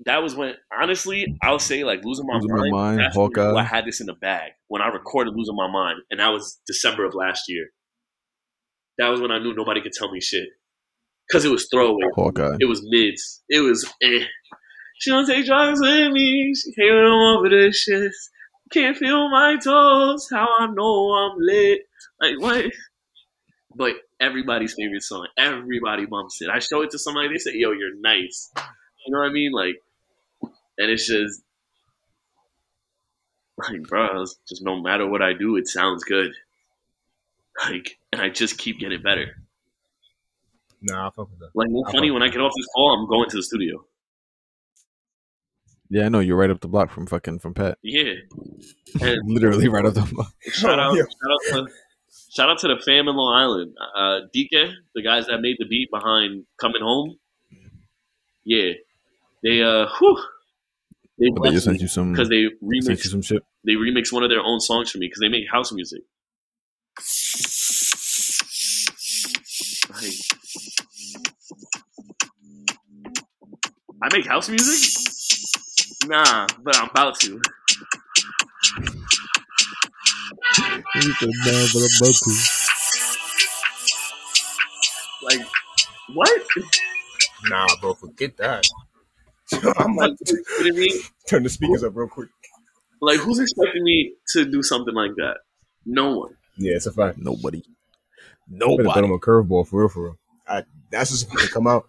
that 0.07 0.23
was 0.23 0.35
when 0.35 0.55
honestly, 0.73 1.37
I'll 1.43 1.59
say 1.59 1.85
like 1.85 2.05
losing 2.05 2.27
my 2.27 2.35
Losing 2.35 2.51
My 2.51 2.57
mind. 2.57 2.73
Mind, 2.73 2.99
that's 3.01 3.17
when 3.17 3.27
Hawkeye. 3.27 3.61
I 3.61 3.63
had 3.63 3.87
this 3.87 4.01
in 4.01 4.07
the 4.07 4.15
bag 4.15 4.53
when 4.69 4.83
I 4.83 4.89
recorded 4.89 5.35
losing 5.37 5.57
my 5.57 5.71
mind, 5.71 6.01
and 6.11 6.21
that 6.21 6.29
was 6.29 6.61
December 6.67 7.05
of 7.05 7.15
last 7.15 7.45
year. 7.49 7.67
That 8.99 9.09
was 9.09 9.21
when 9.21 9.31
I 9.31 9.39
knew 9.39 9.55
nobody 9.55 9.81
could 9.81 9.93
tell 9.93 10.11
me 10.11 10.21
shit 10.21 10.49
because 11.29 11.45
it 11.45 11.51
was 11.51 11.69
throwaway. 11.73 12.07
Hawkeye. 12.15 12.57
It 12.61 12.67
was 12.67 12.83
mids. 12.89 13.43
It 13.49 13.61
was 13.61 13.85
eh. 14.03 14.25
She 14.99 15.11
don't 15.11 15.27
take 15.27 15.47
drugs 15.47 15.81
with 15.81 16.13
me. 16.13 16.55
She 16.55 16.73
can't 16.73 16.95
run 16.95 17.37
over 17.37 17.49
the 17.49 17.73
shit. 17.73 18.13
Can't 18.73 18.97
feel 18.97 19.29
my 19.29 19.57
toes. 19.57 20.29
How 20.33 20.49
I 20.59 20.67
know 20.67 21.11
I'm 21.13 21.37
lit. 21.39 21.83
Like 22.21 22.41
what? 22.41 22.73
but 23.77 23.93
everybody's 24.21 24.75
favorite 24.75 25.03
song. 25.03 25.27
Everybody 25.37 26.07
bumps 26.07 26.41
it. 26.41 26.49
I 26.49 26.59
show 26.59 26.83
it 26.83 26.91
to 26.91 26.99
somebody, 26.99 27.29
they 27.29 27.39
say, 27.39 27.53
"Yo, 27.55 27.73
you're 27.73 27.97
nice." 28.01 28.51
You 28.57 29.13
know 29.13 29.21
what 29.21 29.31
I 29.31 29.33
mean? 29.33 29.53
Like, 29.53 29.77
and 30.79 30.91
it's 30.91 31.07
just 31.07 31.43
like, 33.59 33.83
bro, 33.83 34.23
it's 34.23 34.37
just 34.49 34.63
no 34.65 34.81
matter 34.81 35.07
what 35.09 35.23
I 35.23 35.33
do, 35.33 35.57
it 35.57 35.69
sounds 35.69 36.05
good. 36.05 36.33
Like, 37.65 37.99
and 38.13 38.21
I 38.21 38.29
just 38.31 38.59
keep 38.59 38.81
getting 38.81 39.01
better. 39.03 39.37
Nah, 40.83 41.07
I 41.09 41.11
fuck 41.11 41.31
with 41.31 41.39
that. 41.41 41.51
Like, 41.55 41.69
no 41.71 41.85
funny 41.91 42.11
when 42.11 42.23
I 42.23 42.29
get 42.29 42.41
off 42.41 42.53
this 42.57 42.67
call, 42.75 42.99
I'm 42.99 43.09
going 43.09 43.31
to 43.31 43.37
the 43.37 43.43
studio. 43.43 43.85
Yeah, 45.91 46.07
I 46.07 46.09
know 46.09 46.19
you're 46.21 46.37
right 46.37 46.51
up 46.51 46.61
the 46.61 46.69
block 46.69 46.91
from 46.91 47.07
fucking 47.07 47.39
from 47.39 47.55
Pat. 47.55 47.79
Yeah, 47.83 48.15
and 49.01 49.21
Literally 49.31 49.69
right 49.69 49.85
up 49.85 49.95
the 49.95 50.01
block. 50.03 50.33
shout 50.43 50.79
out, 50.81 50.95
Yeah. 50.97 51.03
shout 51.03 51.59
out 51.61 51.67
to. 51.67 51.73
Shout 52.37 52.49
out 52.51 52.59
to 52.61 52.69
the 52.69 52.77
fam 52.85 53.07
in 53.09 53.15
Long 53.17 53.35
Island. 53.35 53.75
Uh, 53.97 54.21
DK, 54.35 54.73
the 54.95 55.03
guys 55.03 55.27
that 55.27 55.39
made 55.41 55.57
the 55.61 55.67
beat 55.67 55.89
behind 55.93 56.45
Coming 56.61 56.83
Home. 56.83 57.17
Yeah. 58.45 58.73
They, 59.45 59.63
uh, 59.63 59.87
whew, 59.99 60.21
they 61.19 61.27
But 61.35 61.43
they 61.45 61.51
just 61.51 61.65
sent 61.67 61.81
you 61.81 61.89
some 61.89 62.13
because 62.13 62.29
they 62.29 62.47
remix 62.63 63.05
you 63.05 63.11
some 63.11 63.23
shit. 63.23 63.43
they 63.65 63.73
remixed 63.73 64.13
one 64.13 64.23
of 64.23 64.31
their 64.31 64.43
own 64.43 64.61
songs 64.61 64.91
for 64.91 64.99
me 64.99 65.07
because 65.07 65.21
they 65.21 65.29
make 65.29 65.45
house 65.51 65.73
music. 65.73 66.03
Like, 69.91 70.15
I 74.03 74.09
make 74.17 74.27
house 74.27 74.49
music? 74.49 74.91
Nah, 76.07 76.47
but 76.63 76.77
I'm 76.77 76.89
about 76.91 77.19
to. 77.21 77.41
Like, 85.23 85.41
what? 86.13 86.43
Nah, 87.49 87.67
bro, 87.81 87.95
forget 87.95 88.37
that. 88.39 88.65
I'm 89.77 89.97
Like, 89.97 90.11
like, 90.11 90.19
you 90.27 90.35
know 90.35 90.43
what 90.59 90.67
I 90.67 90.71
mean? 90.77 91.01
turn 91.29 91.43
the 91.43 91.49
speakers 91.51 91.85
up 91.85 91.95
real 91.95 92.09
quick. 92.09 92.29
Like, 93.01 93.21
who's 93.21 93.39
expecting 93.39 93.85
me 93.85 94.15
to 94.33 94.45
do 94.45 94.63
something 94.63 94.95
like 94.95 95.15
that? 95.17 95.39
No 95.85 96.17
one. 96.19 96.35
Yeah, 96.57 96.75
it's 96.77 96.87
a 96.87 96.93
fact. 96.93 97.19
Nobody. 97.19 97.59
Better 98.49 98.59
throw 98.59 98.77
Nobody. 98.77 99.01
them 99.03 99.13
a 99.13 99.19
curveball 99.19 99.67
for 99.67 99.81
real, 99.81 99.89
for 99.89 100.05
real. 100.05 100.19
I, 100.47 100.65
that's 100.91 101.11
just 101.11 101.23
supposed 101.23 101.47
to 101.49 101.53
come 101.53 101.67
out. 101.67 101.89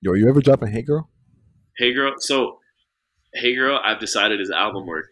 Yo, 0.00 0.12
you 0.14 0.28
ever 0.28 0.40
dropping 0.40 0.68
Hey 0.70 0.82
Girl? 0.82 1.08
Hey 1.78 1.92
girl, 1.92 2.14
so 2.18 2.58
Hey 3.34 3.54
girl, 3.54 3.78
I've 3.82 3.98
decided 4.00 4.40
is 4.40 4.50
album 4.50 4.86
work. 4.86 5.06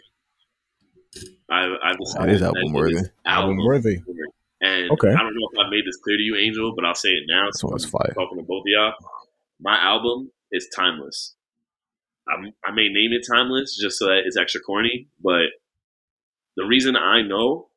I've, 1.50 1.72
I've 1.82 1.98
decided 1.98 2.30
It 2.30 2.34
is 2.36 2.42
album 2.42 2.62
it 2.66 2.72
worthy. 2.72 2.94
is 2.96 3.10
Album 3.26 3.58
worthy. 3.58 3.96
And 4.60 4.90
Okay. 4.92 5.08
I 5.08 5.16
don't 5.18 5.34
know 5.34 5.48
if 5.52 5.58
I 5.66 5.68
made 5.70 5.84
this 5.86 5.96
clear 6.02 6.16
to 6.16 6.22
you, 6.22 6.36
Angel, 6.36 6.72
but 6.74 6.84
I'll 6.86 6.94
say 6.94 7.10
it 7.10 7.24
now. 7.28 7.48
So 7.52 7.68
one's 7.68 7.84
I'm 7.84 7.90
fire. 7.90 8.12
Talking 8.14 8.38
to 8.38 8.44
both 8.44 8.60
of 8.62 8.66
y'all, 8.66 8.92
my 9.60 9.76
album 9.78 10.30
is 10.52 10.68
timeless. 10.74 11.33
I'm, 12.28 12.52
I 12.64 12.70
may 12.72 12.88
name 12.88 13.12
it 13.12 13.26
timeless 13.30 13.76
just 13.80 13.98
so 13.98 14.06
that 14.06 14.22
it's 14.24 14.36
extra 14.36 14.60
corny, 14.60 15.08
but 15.22 15.52
the 16.56 16.64
reason 16.64 16.96
I 16.96 17.22
know 17.22 17.68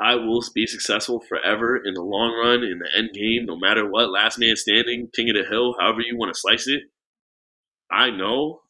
I 0.00 0.14
will 0.14 0.42
be 0.54 0.66
successful 0.66 1.20
forever 1.20 1.76
in 1.76 1.94
the 1.94 2.02
long 2.02 2.32
run, 2.32 2.62
in 2.62 2.78
the 2.78 2.88
end 2.96 3.10
game, 3.12 3.46
no 3.46 3.56
matter 3.56 3.88
what, 3.88 4.10
last 4.10 4.38
man 4.38 4.54
standing, 4.56 5.08
king 5.14 5.28
of 5.28 5.36
the 5.36 5.48
hill, 5.48 5.74
however 5.78 6.00
you 6.00 6.16
want 6.16 6.32
to 6.32 6.40
slice 6.40 6.68
it. 6.68 6.82
I 7.90 8.10
know 8.10 8.60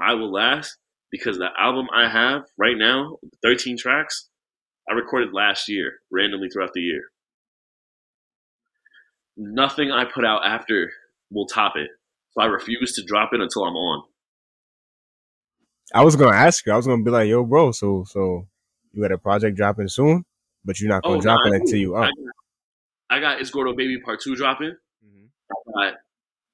I 0.00 0.14
will 0.14 0.32
last 0.32 0.78
because 1.10 1.36
the 1.36 1.48
album 1.58 1.88
I 1.94 2.08
have 2.08 2.44
right 2.56 2.76
now, 2.76 3.18
13 3.42 3.76
tracks, 3.76 4.28
I 4.88 4.94
recorded 4.94 5.34
last 5.34 5.68
year, 5.68 6.00
randomly 6.10 6.48
throughout 6.48 6.72
the 6.72 6.80
year. 6.80 7.02
Nothing 9.36 9.90
I 9.90 10.04
put 10.04 10.24
out 10.24 10.44
after 10.44 10.90
will 11.30 11.46
top 11.46 11.74
it. 11.76 11.90
So 12.32 12.42
I 12.42 12.46
refuse 12.46 12.92
to 12.94 13.02
drop 13.04 13.30
it 13.32 13.40
until 13.40 13.64
I'm 13.64 13.74
on. 13.74 14.04
I 15.94 16.04
was 16.04 16.16
gonna 16.16 16.36
ask 16.36 16.66
you. 16.66 16.72
I 16.72 16.76
was 16.76 16.86
gonna 16.86 17.02
be 17.02 17.10
like, 17.10 17.28
"Yo, 17.28 17.44
bro, 17.44 17.72
so 17.72 18.04
so 18.06 18.46
you 18.92 19.02
got 19.02 19.12
a 19.12 19.18
project 19.18 19.56
dropping 19.56 19.88
soon, 19.88 20.24
but 20.64 20.78
you're 20.80 20.90
not 20.90 21.02
gonna 21.02 21.16
Oh, 21.18 21.20
drop 21.20 21.40
nah, 21.44 21.52
it 21.52 21.60
until 21.62 21.78
you 21.78 21.94
I 21.96 22.04
up." 22.08 22.10
got, 22.10 23.16
I 23.16 23.20
got 23.20 23.40
It's 23.40 23.50
Gordough 23.50 23.74
Baby 23.76 23.98
Part 24.00 24.20
2 24.20 24.36
dropping. 24.36 24.74
I 25.50 25.90
got 25.90 25.94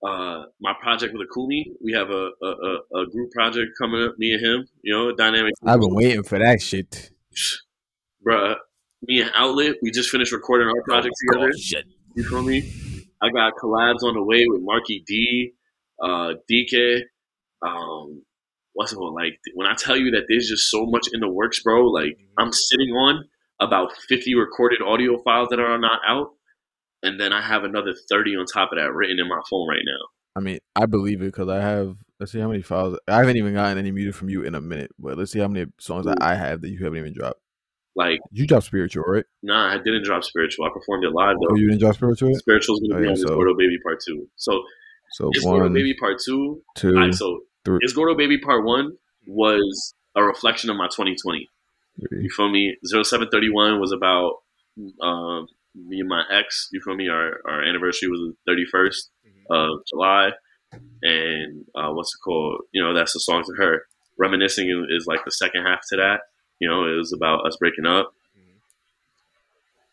uh, 0.08 0.44
my 0.60 0.72
project 0.80 1.14
with 1.14 1.26
Akumi. 1.28 1.64
We 1.82 1.92
have 1.94 2.10
a, 2.10 2.30
a, 2.42 2.46
a, 2.46 3.02
a 3.02 3.06
group 3.10 3.32
project 3.32 3.72
coming 3.80 4.02
up, 4.02 4.14
me 4.18 4.32
and 4.34 4.44
him, 4.44 4.66
you 4.82 4.94
know, 4.94 5.12
dynamic. 5.14 5.52
I've 5.64 5.80
been 5.80 5.94
waiting 5.94 6.22
for 6.22 6.38
that 6.38 6.60
shit. 6.62 7.10
Bruh, 8.26 8.56
me 9.02 9.20
and 9.22 9.30
Outlet, 9.34 9.76
we 9.82 9.90
just 9.90 10.10
finished 10.10 10.32
recording 10.32 10.68
our 10.68 10.82
project 10.84 11.14
together. 11.28 11.50
shit. 11.58 11.84
You 12.14 12.22
feel 12.24 12.42
me? 12.42 12.70
I 13.20 13.30
got 13.30 13.54
collabs 13.56 14.02
on 14.04 14.14
the 14.14 14.22
way 14.22 14.44
with 14.46 14.60
Marky 14.62 15.02
D, 15.06 15.52
uh, 16.04 16.34
DK. 16.50 17.00
Um, 17.66 18.22
what's 18.74 18.92
it 18.92 18.96
called? 18.96 19.14
Like 19.14 19.38
when 19.54 19.66
I 19.66 19.74
tell 19.74 19.96
you 19.96 20.10
that 20.12 20.24
there's 20.28 20.48
just 20.48 20.70
so 20.70 20.84
much 20.86 21.08
in 21.12 21.20
the 21.20 21.28
works, 21.28 21.62
bro. 21.62 21.86
Like 21.86 22.16
I'm 22.38 22.52
sitting 22.52 22.90
on 22.90 23.24
about 23.60 23.92
50 24.08 24.34
recorded 24.34 24.80
audio 24.82 25.22
files 25.22 25.48
that 25.50 25.60
are 25.60 25.78
not 25.78 26.00
out, 26.06 26.30
and 27.02 27.18
then 27.20 27.32
I 27.32 27.40
have 27.40 27.64
another 27.64 27.94
30 28.10 28.36
on 28.36 28.46
top 28.46 28.70
of 28.72 28.78
that 28.78 28.92
written 28.92 29.18
in 29.18 29.28
my 29.28 29.40
phone 29.48 29.68
right 29.68 29.82
now. 29.84 30.06
I 30.36 30.40
mean, 30.40 30.58
I 30.74 30.86
believe 30.86 31.22
it 31.22 31.26
because 31.26 31.48
I 31.48 31.60
have. 31.60 31.96
Let's 32.20 32.32
see 32.32 32.40
how 32.40 32.48
many 32.48 32.62
files. 32.62 32.98
I 33.08 33.18
haven't 33.18 33.36
even 33.36 33.54
gotten 33.54 33.76
any 33.78 33.90
music 33.90 34.14
from 34.14 34.28
you 34.28 34.42
in 34.42 34.54
a 34.54 34.60
minute, 34.60 34.90
but 34.98 35.18
let's 35.18 35.32
see 35.32 35.40
how 35.40 35.48
many 35.48 35.66
songs 35.80 36.06
that 36.06 36.18
I 36.22 36.34
have 36.36 36.60
that 36.62 36.70
you 36.70 36.82
haven't 36.84 36.98
even 36.98 37.12
dropped. 37.12 37.40
Like, 37.96 38.18
You 38.32 38.46
dropped 38.46 38.66
spiritual, 38.66 39.04
right? 39.06 39.24
nah, 39.42 39.72
I 39.72 39.78
didn't 39.78 40.04
drop 40.04 40.24
spiritual. 40.24 40.64
I 40.64 40.70
performed 40.72 41.04
it 41.04 41.12
live 41.12 41.36
Oh, 41.40 41.48
though. 41.50 41.56
you 41.56 41.68
didn't 41.68 41.80
drop 41.80 41.94
spiritual. 41.94 42.34
Spiritual's 42.34 42.80
gonna 42.80 42.94
Oh, 42.96 42.98
be 42.98 43.04
yeah, 43.04 43.10
on 43.10 43.14
this 43.14 43.22
so- 43.22 43.34
Gordough 43.34 43.56
Baby 43.56 43.78
Part 43.84 43.98
Two. 44.06 44.26
So 44.36 44.62
So 45.12 45.30
this 45.32 45.44
Gordough 45.44 45.64
one, 45.64 45.72
Baby 45.74 45.94
Part 45.98 46.18
Two 46.24 46.62
two, 46.76 46.88
All 46.88 46.94
right, 46.94 47.14
so 47.14 47.40
three. 47.64 47.78
Is 47.82 47.92
Gordough 47.92 48.16
Baby 48.16 48.38
Part 48.38 48.64
1 48.64 48.92
was 49.26 49.94
a 50.16 50.22
reflection 50.22 50.70
of 50.70 50.76
my 50.76 50.86
2020. 50.86 51.48
three. 52.08 52.22
You 52.22 52.30
feel 52.30 52.50
me? 52.50 52.76
0731 52.84 53.80
was 53.80 53.92
about 53.92 54.42
um, 55.00 55.46
me 55.74 56.00
and 56.00 56.08
my 56.08 56.22
ex. 56.30 56.68
You 56.72 56.80
feel 56.84 56.96
me? 56.96 57.08
Our, 57.08 57.40
our 57.48 57.62
anniversary 57.62 58.08
was 58.08 58.20
the 58.46 58.52
31st 58.52 59.08
of 59.50 59.80
July. 59.88 60.30
And 61.02 61.64
uh, 61.74 61.90
what's 61.92 62.14
it 62.14 62.18
called? 62.24 62.62
You 62.72 62.82
know, 62.82 62.94
that's 62.94 63.12
the 63.12 63.20
song 63.20 63.44
to 63.44 63.52
her. 63.62 63.82
Reminiscing 64.18 64.68
is 64.90 65.06
like 65.06 65.24
the 65.24 65.30
second 65.30 65.64
half 65.64 65.80
to 65.90 65.96
that. 65.96 66.20
You 66.60 66.68
know, 66.68 66.84
it 66.84 66.96
was 66.96 67.12
about 67.12 67.46
us 67.46 67.56
breaking 67.58 67.86
up. 67.86 68.12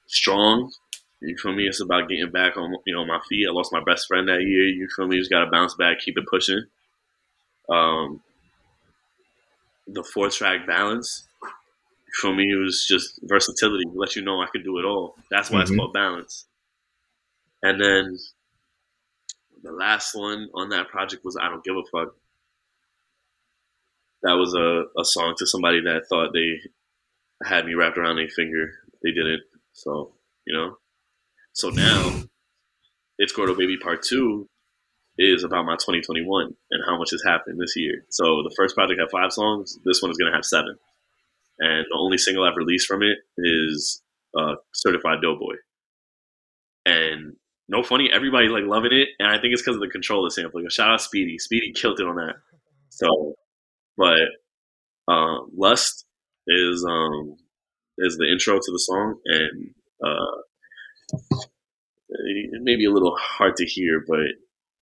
Strong. 0.07 0.71
You 1.21 1.37
feel 1.37 1.53
me? 1.53 1.67
It's 1.67 1.81
about 1.81 2.09
getting 2.09 2.31
back 2.31 2.57
on 2.57 2.75
you 2.85 2.95
know 2.95 3.05
my 3.05 3.19
feet. 3.29 3.47
I 3.47 3.51
lost 3.53 3.71
my 3.73 3.83
best 3.83 4.07
friend 4.07 4.27
that 4.27 4.41
year. 4.41 4.65
You 4.65 4.87
feel 4.95 5.07
me? 5.07 5.17
Just 5.19 5.29
gotta 5.31 5.49
bounce 5.51 5.75
back, 5.75 5.99
keep 5.99 6.17
it 6.17 6.25
pushing. 6.29 6.63
Um, 7.69 8.21
the 9.87 10.03
four 10.03 10.29
track 10.29 10.65
balance. 10.67 11.27
for 12.19 12.33
me? 12.35 12.51
It 12.51 12.55
was 12.57 12.85
just 12.87 13.19
versatility. 13.23 13.85
Let 13.93 14.15
you 14.17 14.21
know 14.21 14.41
I 14.41 14.47
could 14.47 14.63
do 14.65 14.77
it 14.79 14.85
all. 14.85 15.15
That's 15.29 15.49
why 15.49 15.61
it's 15.61 15.71
Mhm. 15.71 15.77
called 15.77 15.93
balance. 15.93 16.45
And 17.63 17.79
then 17.81 18.17
the 19.63 19.71
last 19.71 20.13
one 20.15 20.49
on 20.53 20.69
that 20.69 20.89
project 20.89 21.23
was 21.23 21.37
I 21.37 21.49
don't 21.49 21.63
give 21.63 21.77
a 21.77 21.83
fuck. 21.85 22.15
That 24.23 24.33
was 24.33 24.53
a, 24.53 24.85
a 24.99 25.05
song 25.05 25.35
to 25.37 25.47
somebody 25.47 25.81
that 25.81 26.07
thought 26.07 26.33
they 26.33 26.59
had 27.45 27.65
me 27.65 27.75
wrapped 27.75 27.97
around 27.97 28.17
their 28.17 28.29
finger. 28.29 28.73
They 29.03 29.11
didn't. 29.11 29.43
So, 29.73 30.13
you 30.45 30.53
know. 30.55 30.77
So 31.53 31.69
now 31.69 32.23
it's 33.17 33.33
Gordough 33.33 33.57
Baby 33.57 33.77
Part 33.77 34.03
Two 34.03 34.47
is 35.17 35.43
about 35.43 35.65
my 35.65 35.75
2021 35.75 36.45
and 36.71 36.83
how 36.87 36.97
much 36.97 37.11
has 37.11 37.21
happened 37.23 37.59
this 37.59 37.75
year. 37.75 38.05
So 38.09 38.23
the 38.43 38.53
first 38.57 38.75
project 38.75 38.99
had 38.99 39.11
five 39.11 39.31
songs. 39.31 39.77
This 39.85 40.01
one 40.01 40.11
is 40.11 40.17
gonna 40.17 40.35
have 40.35 40.45
seven, 40.45 40.77
and 41.59 41.85
the 41.89 41.97
only 41.97 42.17
single 42.17 42.43
I've 42.45 42.57
released 42.57 42.87
from 42.87 43.03
it 43.03 43.17
is 43.37 44.01
uh, 44.37 44.55
"Certified 44.73 45.21
Doughboy." 45.21 45.55
And 46.85 47.35
no 47.67 47.83
funny, 47.83 48.09
everybody 48.11 48.47
like 48.47 48.63
loving 48.65 48.93
it, 48.93 49.09
and 49.19 49.27
I 49.29 49.39
think 49.39 49.53
it's 49.53 49.61
because 49.61 49.75
of 49.75 49.81
the 49.81 49.89
controller 49.89 50.29
sampling. 50.29 50.67
Shout 50.69 50.89
out 50.91 51.01
Speedy, 51.01 51.37
Speedy 51.37 51.73
killed 51.73 51.99
it 51.99 52.07
on 52.07 52.15
that. 52.15 52.35
So, 52.89 53.35
but 53.97 54.19
uh, 55.07 55.39
"Lust" 55.55 56.05
is 56.47 56.85
um 56.89 57.35
is 57.97 58.17
the 58.17 58.31
intro 58.31 58.55
to 58.55 58.71
the 58.71 58.79
song, 58.79 59.19
and 59.25 59.73
uh, 60.03 60.41
it 62.09 62.61
may 62.63 62.75
be 62.75 62.85
a 62.85 62.91
little 62.91 63.15
hard 63.19 63.55
to 63.57 63.65
hear, 63.65 64.03
but 64.07 64.25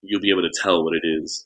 you'll 0.01 0.21
be 0.21 0.31
able 0.31 0.43
to 0.43 0.53
tell 0.61 0.83
what 0.83 0.93
it 0.95 1.05
is. 1.05 1.45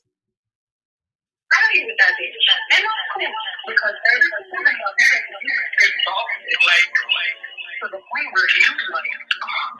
I 1.52 1.60
agree 1.70 1.84
with 1.86 1.96
that, 2.00 2.12
bitch. 2.18 2.34
And 2.74 2.82
that's 2.82 3.04
cool 3.14 3.32
because 3.68 3.94
there's 3.94 4.26
woman 4.50 4.74
out 4.74 4.94
there 4.98 5.18
who 5.28 5.36
is 5.44 5.92
like, 6.66 6.88
like 6.90 7.36
to 7.82 7.86
the 7.94 8.00
point 8.00 8.28
where 8.32 8.48
you 8.48 8.68
like 8.92 9.10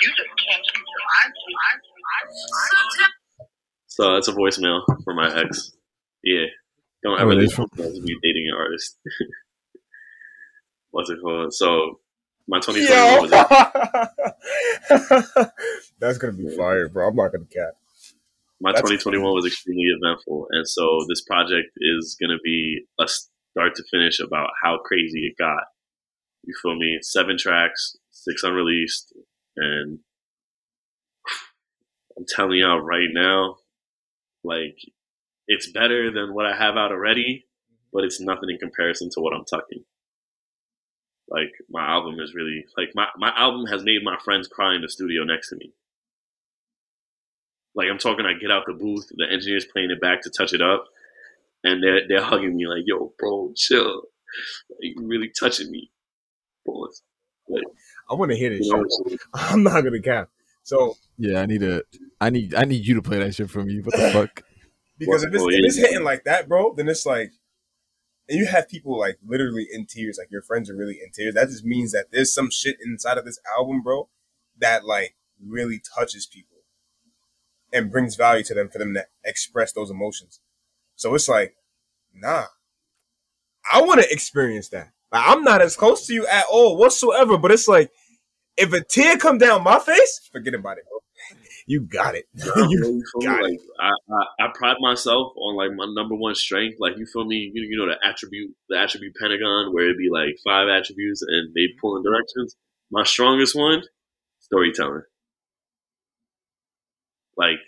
you 0.00 0.08
just 0.14 0.32
can't 0.38 0.62
keep 0.62 0.84
your 0.84 1.04
eyes 1.18 1.34
eyes 1.34 1.82
eyes 2.14 2.30
eyes. 3.02 3.10
So 3.86 4.14
that's 4.14 4.28
a 4.28 4.32
voicemail 4.32 4.82
for 5.04 5.14
my 5.14 5.32
ex. 5.34 5.72
Yeah, 6.22 6.46
don't 7.02 7.18
Oh, 7.18 7.22
ever 7.22 7.32
it 7.32 7.36
leave 7.36 7.48
is 7.48 7.54
from- 7.54 7.70
me 7.76 8.16
dating 8.22 8.48
an 8.50 8.54
artist. 8.56 8.98
What's 10.90 11.10
it 11.10 11.18
called? 11.22 11.52
So 11.54 12.00
My 12.46 12.60
2021 12.60 13.22
was 13.22 13.30
That's 15.98 16.18
gonna 16.18 16.34
be 16.34 16.54
fire, 16.56 16.88
bro. 16.88 17.08
I'm 17.08 17.16
not 17.16 17.32
gonna 17.32 17.46
cap. 17.46 17.74
my 18.60 18.72
That's 18.72 18.82
2021 18.82 19.34
was 19.34 19.46
extremely 19.46 19.86
eventful, 19.98 20.48
and 20.50 20.68
so 20.68 21.06
this 21.08 21.22
project 21.22 21.70
is 21.78 22.16
going 22.20 22.36
to 22.36 22.38
be 22.44 22.84
a 23.00 23.08
start 23.08 23.74
to 23.76 23.84
finish 23.90 24.20
about 24.20 24.50
how 24.62 24.78
crazy 24.84 25.26
it 25.26 25.38
got. 25.38 25.64
You 26.44 26.54
feel 26.62 26.76
me? 26.76 26.98
Seven 27.00 27.38
tracks, 27.38 27.96
six 28.10 28.42
unreleased, 28.42 29.14
and 29.56 30.00
I'm 32.18 32.26
telling 32.28 32.58
y'all 32.58 32.80
right 32.80 33.08
now, 33.10 33.56
like 34.42 34.76
it's 35.48 35.70
better 35.70 36.10
than 36.10 36.34
what 36.34 36.46
I 36.46 36.54
have 36.56 36.76
out 36.76 36.92
already, 36.92 37.46
but 37.92 38.04
it's 38.04 38.20
nothing 38.20 38.50
in 38.50 38.58
comparison 38.58 39.08
to 39.14 39.20
what 39.20 39.34
I'm 39.34 39.44
tucking. 39.44 39.84
Like 41.28 41.52
my 41.70 41.86
album 41.86 42.20
is 42.20 42.34
really 42.34 42.64
like 42.76 42.90
my 42.94 43.06
my 43.16 43.32
album 43.36 43.66
has 43.66 43.82
made 43.82 44.04
my 44.04 44.16
friends 44.24 44.46
cry 44.46 44.74
in 44.74 44.82
the 44.82 44.88
studio 44.88 45.24
next 45.24 45.48
to 45.50 45.56
me. 45.56 45.72
Like 47.74 47.88
I'm 47.90 47.98
talking, 47.98 48.26
I 48.26 48.34
get 48.38 48.50
out 48.50 48.64
the 48.66 48.74
booth, 48.74 49.08
the 49.16 49.26
engineer's 49.30 49.64
playing 49.64 49.90
it 49.90 50.00
back 50.00 50.22
to 50.22 50.30
touch 50.30 50.52
it 50.52 50.60
up, 50.60 50.84
and 51.64 51.82
they're 51.82 52.06
they're 52.06 52.22
hugging 52.22 52.56
me 52.56 52.66
like, 52.66 52.82
"Yo, 52.86 53.12
bro, 53.18 53.52
chill. 53.56 54.02
Like, 54.70 54.92
you 54.96 55.06
really 55.06 55.30
touching 55.38 55.70
me." 55.70 55.90
Pause. 56.66 57.02
Like, 57.48 57.64
I 58.10 58.14
want 58.14 58.30
to 58.30 58.36
hear 58.36 58.50
this 58.50 58.66
you 58.66 58.76
know, 58.76 58.84
shit. 59.08 59.20
I'm 59.34 59.62
not 59.62 59.82
gonna 59.82 60.00
cap. 60.00 60.28
So 60.62 60.96
Yeah, 61.18 61.40
I 61.40 61.46
need 61.46 61.62
a. 61.62 61.82
I 62.20 62.30
need. 62.30 62.54
I 62.54 62.64
need 62.64 62.86
you 62.86 62.94
to 62.94 63.02
play 63.02 63.18
that 63.18 63.34
shit 63.34 63.50
for 63.50 63.64
me. 63.64 63.80
What 63.80 63.96
the 63.96 64.10
fuck? 64.12 64.42
because 64.98 65.24
if 65.24 65.34
it's, 65.34 65.42
oh, 65.42 65.48
if 65.48 65.64
it's 65.64 65.76
hitting 65.76 66.04
like 66.04 66.24
that, 66.24 66.48
bro, 66.48 66.74
then 66.74 66.88
it's 66.88 67.04
like, 67.04 67.32
and 68.28 68.38
you 68.38 68.46
have 68.46 68.68
people 68.68 68.98
like 68.98 69.18
literally 69.26 69.66
in 69.70 69.86
tears, 69.86 70.18
like 70.18 70.30
your 70.30 70.42
friends 70.42 70.70
are 70.70 70.76
really 70.76 70.98
in 71.02 71.10
tears. 71.12 71.34
That 71.34 71.48
just 71.48 71.64
means 71.64 71.92
that 71.92 72.06
there's 72.10 72.32
some 72.32 72.50
shit 72.50 72.76
inside 72.84 73.18
of 73.18 73.24
this 73.24 73.38
album, 73.56 73.82
bro, 73.82 74.08
that 74.58 74.84
like 74.84 75.14
really 75.44 75.80
touches 75.94 76.26
people 76.26 76.58
and 77.72 77.90
brings 77.90 78.16
value 78.16 78.44
to 78.44 78.54
them 78.54 78.68
for 78.68 78.78
them 78.78 78.94
to 78.94 79.04
express 79.24 79.72
those 79.72 79.90
emotions. 79.90 80.40
So 80.96 81.14
it's 81.14 81.28
like, 81.28 81.56
nah, 82.14 82.44
I 83.70 83.82
want 83.82 84.00
to 84.00 84.12
experience 84.12 84.68
that. 84.70 84.92
Like, 85.12 85.24
I'm 85.26 85.42
not 85.42 85.60
as 85.60 85.76
close 85.76 86.06
to 86.06 86.14
you 86.14 86.26
at 86.26 86.44
all 86.50 86.76
whatsoever, 86.76 87.36
but 87.36 87.50
it's 87.50 87.68
like, 87.68 87.90
if 88.56 88.72
a 88.72 88.82
tear 88.82 89.16
come 89.16 89.38
down 89.38 89.64
my 89.64 89.80
face, 89.80 90.28
forget 90.32 90.54
about 90.54 90.78
it. 90.78 90.84
You 91.66 91.80
got 91.82 92.14
it. 92.14 92.26
You 92.68 92.78
bro, 92.78 92.88
you 92.90 93.04
feel 93.12 93.22
me? 93.28 93.36
got 93.36 93.44
it. 93.44 93.60
I, 93.80 93.88
I, 93.88 94.46
I 94.46 94.48
pride 94.54 94.76
myself 94.80 95.32
on 95.36 95.56
like 95.56 95.74
my 95.76 95.86
number 95.94 96.14
one 96.14 96.34
strength. 96.34 96.76
Like 96.78 96.96
you 96.98 97.06
feel 97.06 97.24
me? 97.24 97.50
You, 97.54 97.62
you 97.68 97.78
know 97.78 97.86
the 97.86 98.06
attribute, 98.06 98.54
the 98.68 98.78
attribute 98.78 99.14
pentagon, 99.20 99.72
where 99.72 99.84
it'd 99.84 99.98
be 99.98 100.10
like 100.12 100.36
five 100.44 100.68
attributes 100.68 101.22
and 101.22 101.54
they 101.54 101.68
pull 101.80 101.96
in 101.96 102.02
directions. 102.02 102.56
My 102.90 103.04
strongest 103.04 103.54
one, 103.54 103.82
storytelling. 104.40 105.02
Like, 107.36 107.60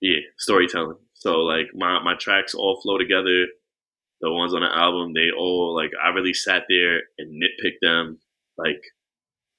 yeah, 0.00 0.20
storytelling. 0.38 0.96
So 1.14 1.38
like 1.40 1.66
my 1.74 2.00
my 2.02 2.14
tracks 2.14 2.54
all 2.54 2.80
flow 2.82 2.98
together. 2.98 3.46
The 4.20 4.32
ones 4.32 4.54
on 4.54 4.62
the 4.62 4.68
album, 4.74 5.12
they 5.14 5.30
all 5.36 5.74
like 5.76 5.92
I 6.02 6.08
really 6.10 6.34
sat 6.34 6.64
there 6.68 7.02
and 7.18 7.42
nitpicked 7.42 7.80
them. 7.82 8.18
Like 8.58 8.82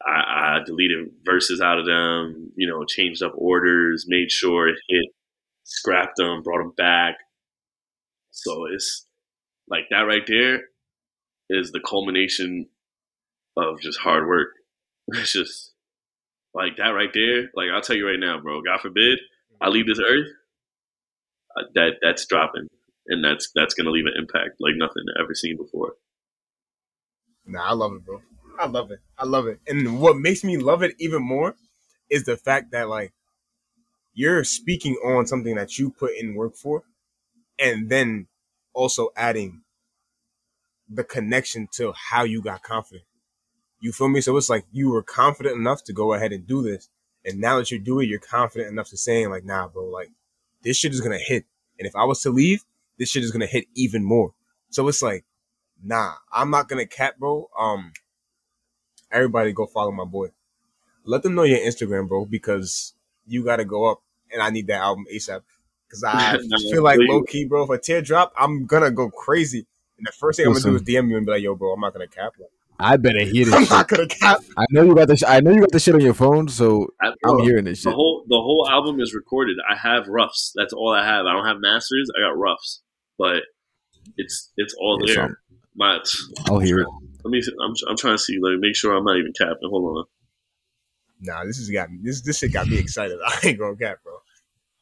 I, 0.05 0.59
I 0.59 0.59
deleted 0.65 1.09
verses 1.25 1.61
out 1.61 1.79
of 1.79 1.85
them, 1.85 2.51
you 2.55 2.67
know, 2.67 2.85
changed 2.85 3.21
up 3.21 3.33
orders, 3.35 4.05
made 4.07 4.31
sure 4.31 4.69
it 4.69 4.77
hit, 4.87 5.05
scrapped 5.63 6.17
them, 6.17 6.41
brought 6.41 6.59
them 6.59 6.73
back. 6.77 7.15
So 8.31 8.65
it's 8.65 9.05
like 9.69 9.85
that 9.89 10.01
right 10.01 10.25
there 10.25 10.61
is 11.49 11.71
the 11.71 11.81
culmination 11.81 12.67
of 13.57 13.81
just 13.81 13.99
hard 13.99 14.27
work. 14.27 14.49
It's 15.11 15.33
just 15.33 15.73
like 16.53 16.77
that 16.77 16.89
right 16.89 17.09
there. 17.13 17.49
Like 17.55 17.69
I'll 17.73 17.81
tell 17.81 17.95
you 17.95 18.07
right 18.07 18.19
now, 18.19 18.39
bro. 18.39 18.61
God 18.61 18.79
forbid 18.79 19.17
I 19.59 19.69
leave 19.69 19.87
this 19.87 19.99
earth. 19.99 20.27
Uh, 21.57 21.63
that 21.73 21.93
that's 21.99 22.27
dropping, 22.27 22.67
and 23.07 23.23
that's 23.23 23.49
that's 23.55 23.73
gonna 23.73 23.89
leave 23.89 24.05
an 24.05 24.13
impact 24.15 24.57
like 24.59 24.75
nothing 24.77 25.03
I've 25.17 25.23
ever 25.23 25.33
seen 25.33 25.57
before. 25.57 25.93
Nah, 27.45 27.69
I 27.69 27.73
love 27.73 27.93
it, 27.93 28.05
bro. 28.05 28.21
I 28.59 28.67
love 28.67 28.91
it. 28.91 28.99
I 29.17 29.25
love 29.25 29.47
it. 29.47 29.61
And 29.67 30.01
what 30.01 30.17
makes 30.17 30.43
me 30.43 30.57
love 30.57 30.83
it 30.83 30.93
even 30.99 31.23
more 31.23 31.55
is 32.09 32.25
the 32.25 32.35
fact 32.35 32.71
that 32.71 32.89
like 32.89 33.13
you're 34.13 34.43
speaking 34.43 34.95
on 34.95 35.25
something 35.25 35.55
that 35.55 35.79
you 35.79 35.89
put 35.91 36.11
in 36.19 36.35
work 36.35 36.55
for 36.55 36.83
and 37.57 37.89
then 37.89 38.27
also 38.73 39.09
adding 39.15 39.61
the 40.89 41.05
connection 41.05 41.69
to 41.73 41.93
how 42.11 42.23
you 42.23 42.41
got 42.41 42.61
confident. 42.61 43.05
You 43.79 43.93
feel 43.93 44.09
me? 44.09 44.19
So 44.19 44.35
it's 44.35 44.49
like 44.49 44.65
you 44.73 44.89
were 44.89 45.03
confident 45.03 45.55
enough 45.55 45.85
to 45.85 45.93
go 45.93 46.13
ahead 46.13 46.33
and 46.33 46.45
do 46.45 46.61
this. 46.61 46.89
And 47.23 47.39
now 47.39 47.57
that 47.57 47.71
you 47.71 47.79
do 47.79 48.01
it, 48.01 48.07
you're 48.07 48.19
confident 48.19 48.69
enough 48.69 48.89
to 48.89 48.97
saying 48.97 49.29
like, 49.29 49.45
nah, 49.45 49.69
bro, 49.69 49.85
like 49.85 50.09
this 50.63 50.75
shit 50.75 50.93
is 50.93 50.99
gonna 50.99 51.17
hit. 51.17 51.45
And 51.77 51.87
if 51.87 51.95
I 51.95 52.03
was 52.03 52.21
to 52.23 52.29
leave, 52.29 52.65
this 52.97 53.09
shit 53.09 53.23
is 53.23 53.31
gonna 53.31 53.45
hit 53.45 53.67
even 53.75 54.03
more. 54.03 54.33
So 54.69 54.85
it's 54.89 55.01
like, 55.01 55.23
nah, 55.81 56.15
I'm 56.33 56.49
not 56.49 56.67
gonna 56.67 56.85
cap, 56.85 57.17
bro. 57.17 57.49
Um, 57.57 57.93
everybody 59.11 59.51
go 59.53 59.65
follow 59.65 59.91
my 59.91 60.05
boy. 60.05 60.27
Let 61.05 61.23
them 61.23 61.35
know 61.35 61.43
your 61.43 61.59
Instagram, 61.59 62.07
bro, 62.07 62.25
because 62.25 62.93
you 63.27 63.43
gotta 63.43 63.65
go 63.65 63.89
up, 63.91 64.01
and 64.31 64.41
I 64.41 64.49
need 64.49 64.67
that 64.67 64.81
album 64.81 65.05
ASAP. 65.13 65.41
Because 65.87 66.03
I 66.03 66.37
No, 66.43 66.71
feel 66.71 66.83
like 66.83 66.97
please. 66.97 67.09
low 67.09 67.23
key, 67.23 67.45
bro. 67.45 67.63
If 67.63 67.69
a 67.69 67.77
teardrop, 67.79 68.33
I'm 68.37 68.65
gonna 68.65 68.91
go 68.91 69.09
crazy. 69.09 69.65
And 69.97 70.05
the 70.05 70.11
first 70.11 70.37
thing 70.37 70.45
I'm 70.47 70.53
gonna 70.53 70.63
do 70.65 70.75
is 70.75 70.83
DM 70.83 71.09
you 71.09 71.17
and 71.17 71.25
be 71.25 71.31
like, 71.31 71.41
"Yo, 71.41 71.55
bro, 71.55 71.73
I'm 71.73 71.79
not 71.81 71.93
gonna 71.93 72.07
cap. 72.07 72.33
Like, 72.39 72.49
I 72.79 72.95
better 72.97 73.19
hear 73.25 73.45
I'm 73.53 73.61
shit. 73.63 73.69
not 73.71 73.87
gonna 73.87 74.07
cap." 74.07 74.39
I 74.55 74.65
know 74.69 74.83
you 74.83 74.93
got 74.95 75.07
the. 75.07 75.17
Sh- 75.17 75.23
I 75.27 75.39
know 75.41 75.51
you 75.51 75.61
got 75.61 75.71
the 75.71 75.79
shit 75.79 75.95
on 75.95 76.01
your 76.01 76.13
phone, 76.13 76.47
so 76.47 76.87
I, 77.01 77.11
I'm 77.25 77.39
hearing 77.39 77.65
this 77.65 77.83
The 77.83 77.89
shit. 77.89 77.95
whole 77.95 78.23
the 78.29 78.35
whole 78.37 78.67
album 78.69 78.99
is 79.01 79.13
recorded. 79.15 79.57
I 79.67 79.75
have 79.75 80.07
roughs. 80.07 80.53
That's 80.55 80.73
all 80.73 80.93
I 80.93 81.03
have. 81.03 81.25
I 81.25 81.33
don't 81.33 81.45
have 81.45 81.57
masters. 81.59 82.09
I 82.15 82.21
got 82.29 82.37
roughs, 82.37 82.81
but 83.17 83.43
it's 84.15 84.51
it's 84.57 84.73
all 84.79 84.99
Yeah, 85.05 85.13
there. 85.13 85.23
I'm- 85.23 85.37
My 85.75 85.99
I'll 86.47 86.59
hear 86.59 86.79
it. 86.81 86.87
Let 87.23 87.31
me. 87.31 87.41
I'm 87.63 87.73
I'm 87.89 87.97
trying 87.97 88.15
to 88.15 88.19
see. 88.19 88.37
Let 88.41 88.51
me 88.51 88.57
make 88.59 88.75
sure 88.75 88.95
I'm 88.95 89.03
not 89.03 89.17
even 89.17 89.33
capping. 89.37 89.69
Hold 89.69 89.97
on. 89.97 90.05
Nah, 91.21 91.43
this 91.45 91.57
has 91.57 91.69
got 91.69 91.91
me. 91.91 91.99
This 92.03 92.21
this 92.21 92.39
shit 92.39 92.53
got 92.53 92.67
me 92.67 92.77
excited. 92.77 93.17
I 93.25 93.39
ain't 93.43 93.59
gonna 93.59 93.75
cap, 93.75 93.97
bro. 94.03 94.13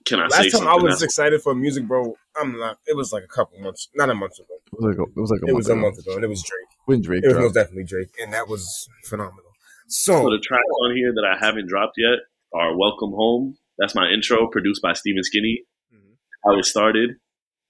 Can 0.05 0.19
I 0.19 0.27
say 0.29 0.37
Last 0.37 0.43
time 0.43 0.49
something? 0.51 0.67
I 0.69 0.73
was 0.75 0.83
That's- 0.83 1.01
excited 1.03 1.41
for 1.41 1.53
music, 1.55 1.87
bro. 1.87 2.15
I'm 2.39 2.57
not. 2.57 2.77
It 2.87 2.95
was 2.95 3.11
like 3.11 3.23
a 3.23 3.27
couple 3.27 3.59
months, 3.59 3.89
not 3.95 4.09
a 4.09 4.15
month 4.15 4.37
ago. 4.39 4.45
It 4.71 4.79
was 4.79 4.85
like 4.85 4.99
a, 4.99 5.03
it 5.03 5.21
was 5.21 5.31
like 5.31 5.41
a 5.41 5.45
It 5.45 5.51
month 5.53 5.57
was 5.57 5.67
a 5.67 5.71
ago. 5.73 5.81
month 5.81 5.97
ago, 5.99 6.15
and 6.15 6.23
it 6.23 6.27
was 6.27 6.43
Drake. 6.43 6.67
when 6.85 7.01
Drake 7.01 7.23
It 7.23 7.27
was 7.27 7.33
dropped. 7.33 7.43
most 7.45 7.53
definitely 7.55 7.83
Drake, 7.85 8.09
and 8.21 8.33
that 8.33 8.47
was 8.47 8.87
phenomenal. 9.05 9.51
so 9.87 10.13
So 10.23 10.29
the 10.29 10.39
tracks 10.39 10.63
on 10.85 10.95
here 10.95 11.11
that 11.13 11.25
I 11.25 11.43
haven't 11.43 11.67
dropped 11.67 11.95
yet 11.97 12.19
are 12.53 12.77
"Welcome 12.77 13.11
Home." 13.11 13.57
That's 13.79 13.95
my 13.95 14.07
intro, 14.09 14.47
produced 14.47 14.81
by 14.81 14.93
Steven 14.93 15.23
Skinny. 15.23 15.63
Mhm. 15.93 16.15
How 16.45 16.57
it 16.57 16.65
started, 16.65 17.15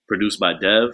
produced 0.08 0.40
by 0.40 0.54
Dev. 0.54 0.92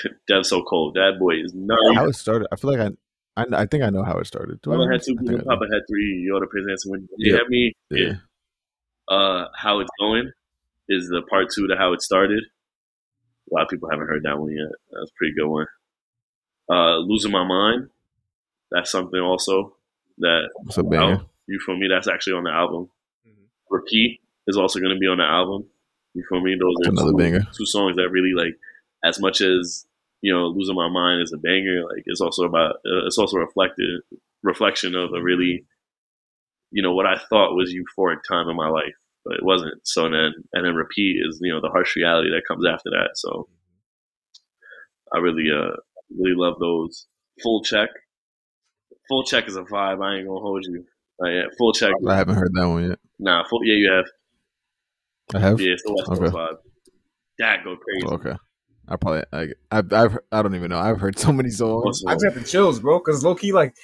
Dev 0.28 0.44
so 0.46 0.62
cold. 0.62 0.94
That 0.94 1.12
boy 1.18 1.36
is 1.44 1.52
not. 1.54 1.78
How 1.94 2.06
it 2.06 2.14
started? 2.14 2.48
I 2.52 2.56
feel 2.56 2.76
like 2.76 2.92
I, 3.36 3.42
I, 3.42 3.62
I 3.62 3.66
think 3.66 3.82
I 3.82 3.90
know 3.90 4.02
how 4.04 4.18
it 4.18 4.26
started. 4.26 4.60
Do 4.62 4.72
I 4.72 4.76
Mama 4.76 4.86
know? 4.86 4.92
had 4.92 5.02
two, 5.02 5.16
I 5.20 5.24
think 5.26 5.40
I 5.40 5.44
Papa 5.44 5.64
had 5.72 5.82
three. 5.88 6.28
Yoda 6.30 6.48
presents 6.48 6.86
when 6.86 7.08
you 7.16 7.32
Yeah. 7.32 7.38
have 7.38 7.48
me. 7.48 7.72
Yeah. 7.90 8.12
uh, 9.08 9.46
how 9.56 9.80
it's 9.80 9.90
going 10.00 10.30
is 10.88 11.08
the 11.08 11.22
part 11.30 11.46
two 11.54 11.66
to 11.68 11.76
how 11.76 11.92
it 11.92 12.02
started. 12.02 12.42
A 13.50 13.54
lot 13.54 13.64
of 13.64 13.68
people 13.68 13.88
haven't 13.90 14.06
heard 14.06 14.22
that 14.24 14.38
one 14.38 14.50
yet. 14.52 14.70
That's 14.92 15.10
a 15.10 15.14
pretty 15.16 15.34
good 15.34 15.48
one. 15.48 15.66
Uh, 16.70 16.96
losing 16.98 17.32
my 17.32 17.44
mind. 17.44 17.88
That's 18.70 18.90
something 18.90 19.20
also 19.20 19.76
that 20.18 20.48
What's 20.62 20.78
a 20.78 20.82
banger? 20.82 21.20
oh, 21.22 21.26
you 21.46 21.58
feel 21.64 21.76
me. 21.76 21.88
That's 21.88 22.08
actually 22.08 22.34
on 22.34 22.44
the 22.44 22.50
album. 22.50 22.88
Mhm. 23.26 23.46
Repeat 23.70 24.20
is 24.46 24.56
also 24.56 24.78
going 24.80 24.94
to 24.94 24.98
be 24.98 25.06
on 25.06 25.18
the 25.18 25.24
album. 25.24 25.66
You 26.14 26.24
feel 26.28 26.40
me? 26.40 26.54
Those 26.58 26.74
That's 26.82 26.88
are 26.88 26.92
another 26.92 27.10
two, 27.12 27.16
banger. 27.18 27.40
two 27.56 27.66
songs 27.66 27.96
that 27.96 28.08
really 28.10 28.32
like. 28.34 28.56
As 29.04 29.20
much 29.20 29.40
as 29.40 29.86
you 30.20 30.32
know, 30.32 30.46
losing 30.46 30.76
my 30.76 30.88
mind 30.88 31.22
is 31.22 31.32
a 31.32 31.38
banger. 31.38 31.82
Like 31.84 32.04
it's 32.06 32.20
also 32.20 32.44
about. 32.44 32.76
Uh, 32.86 33.06
it's 33.06 33.18
also 33.18 33.38
reflected 33.38 34.02
reflection 34.42 34.94
of 34.94 35.10
a 35.12 35.22
really 35.22 35.64
you 36.72 36.82
know 36.82 36.94
what 36.94 37.06
I 37.06 37.16
thought 37.28 37.54
was 37.54 37.72
euphoric 37.72 38.20
time 38.28 38.48
in 38.48 38.56
my 38.56 38.68
life, 38.68 38.94
but 39.24 39.34
it 39.34 39.44
wasn't. 39.44 39.74
So 39.84 40.04
then, 40.04 40.32
and 40.52 40.66
then 40.66 40.74
repeat 40.74 41.16
is 41.24 41.38
you 41.40 41.52
know 41.52 41.60
the 41.60 41.68
harsh 41.68 41.94
reality 41.96 42.30
that 42.30 42.42
comes 42.48 42.64
after 42.66 42.90
that. 42.90 43.10
So 43.14 43.48
I 45.14 45.18
really, 45.18 45.46
uh, 45.54 45.76
really 46.18 46.34
love 46.34 46.54
those. 46.58 47.06
Full 47.42 47.62
check, 47.62 47.90
full 49.08 49.24
check 49.24 49.46
is 49.46 49.56
a 49.56 49.62
vibe. 49.62 50.02
I 50.04 50.16
ain't 50.16 50.26
gonna 50.26 50.40
hold 50.40 50.64
you. 50.64 50.84
Uh, 51.22 51.28
yeah, 51.28 51.42
full 51.58 51.72
check. 51.72 51.92
I 52.08 52.16
haven't 52.16 52.36
heard 52.36 52.52
that 52.54 52.66
one 52.66 52.88
yet. 52.88 52.98
Nah, 53.18 53.44
full. 53.48 53.64
Yeah, 53.64 53.74
you 53.74 53.92
have. 53.92 54.06
I 55.34 55.46
have. 55.46 55.60
Yeah, 55.60 55.72
it's 55.72 55.82
the 55.82 55.92
West 55.92 56.08
Coast 56.08 56.22
Okay. 56.22 56.34
vibe. 56.34 56.56
That 57.38 57.64
go 57.64 57.76
crazy. 57.76 58.06
Okay. 58.06 58.36
I 58.88 58.96
probably 58.96 59.22
I 59.32 59.48
I've, 59.70 59.92
I've 59.92 60.18
I 60.30 60.42
don't 60.42 60.54
even 60.54 60.70
know. 60.70 60.78
I've 60.78 61.00
heard 61.00 61.18
so 61.18 61.32
many 61.32 61.50
songs. 61.50 62.02
I 62.06 62.14
just 62.14 62.24
got 62.24 62.34
the 62.34 62.44
chills, 62.44 62.80
bro. 62.80 62.98
Because 62.98 63.24
low 63.24 63.34
key, 63.34 63.52
like, 63.52 63.74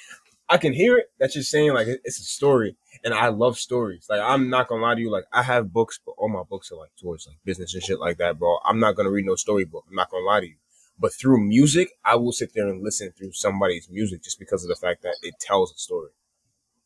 I 0.47 0.57
can 0.57 0.73
hear 0.73 0.97
it 0.97 1.11
that 1.19 1.35
you're 1.35 1.43
saying 1.43 1.73
like 1.73 1.87
it's 1.87 2.19
a 2.19 2.23
story, 2.23 2.75
and 3.03 3.13
I 3.13 3.29
love 3.29 3.57
stories. 3.57 4.07
Like, 4.09 4.21
I'm 4.21 4.49
not 4.49 4.67
gonna 4.67 4.81
lie 4.81 4.95
to 4.95 5.01
you. 5.01 5.11
Like, 5.11 5.25
I 5.31 5.43
have 5.43 5.71
books, 5.73 5.99
but 6.05 6.13
all 6.17 6.29
my 6.29 6.43
books 6.49 6.71
are 6.71 6.75
like 6.75 6.91
towards 6.99 7.27
like 7.27 7.37
business 7.45 7.73
and 7.73 7.83
shit 7.83 7.99
like 7.99 8.17
that, 8.17 8.37
bro. 8.37 8.57
I'm 8.65 8.79
not 8.79 8.95
gonna 8.95 9.11
read 9.11 9.25
no 9.25 9.35
storybook. 9.35 9.85
I'm 9.87 9.95
not 9.95 10.09
gonna 10.11 10.25
lie 10.25 10.41
to 10.41 10.47
you. 10.47 10.55
But 10.99 11.13
through 11.13 11.39
music, 11.39 11.91
I 12.03 12.15
will 12.15 12.33
sit 12.33 12.53
there 12.53 12.67
and 12.67 12.83
listen 12.83 13.11
through 13.11 13.31
somebody's 13.31 13.89
music 13.89 14.21
just 14.21 14.37
because 14.37 14.63
of 14.63 14.69
the 14.69 14.75
fact 14.75 15.01
that 15.03 15.15
it 15.23 15.35
tells 15.39 15.71
a 15.71 15.77
story. 15.77 16.09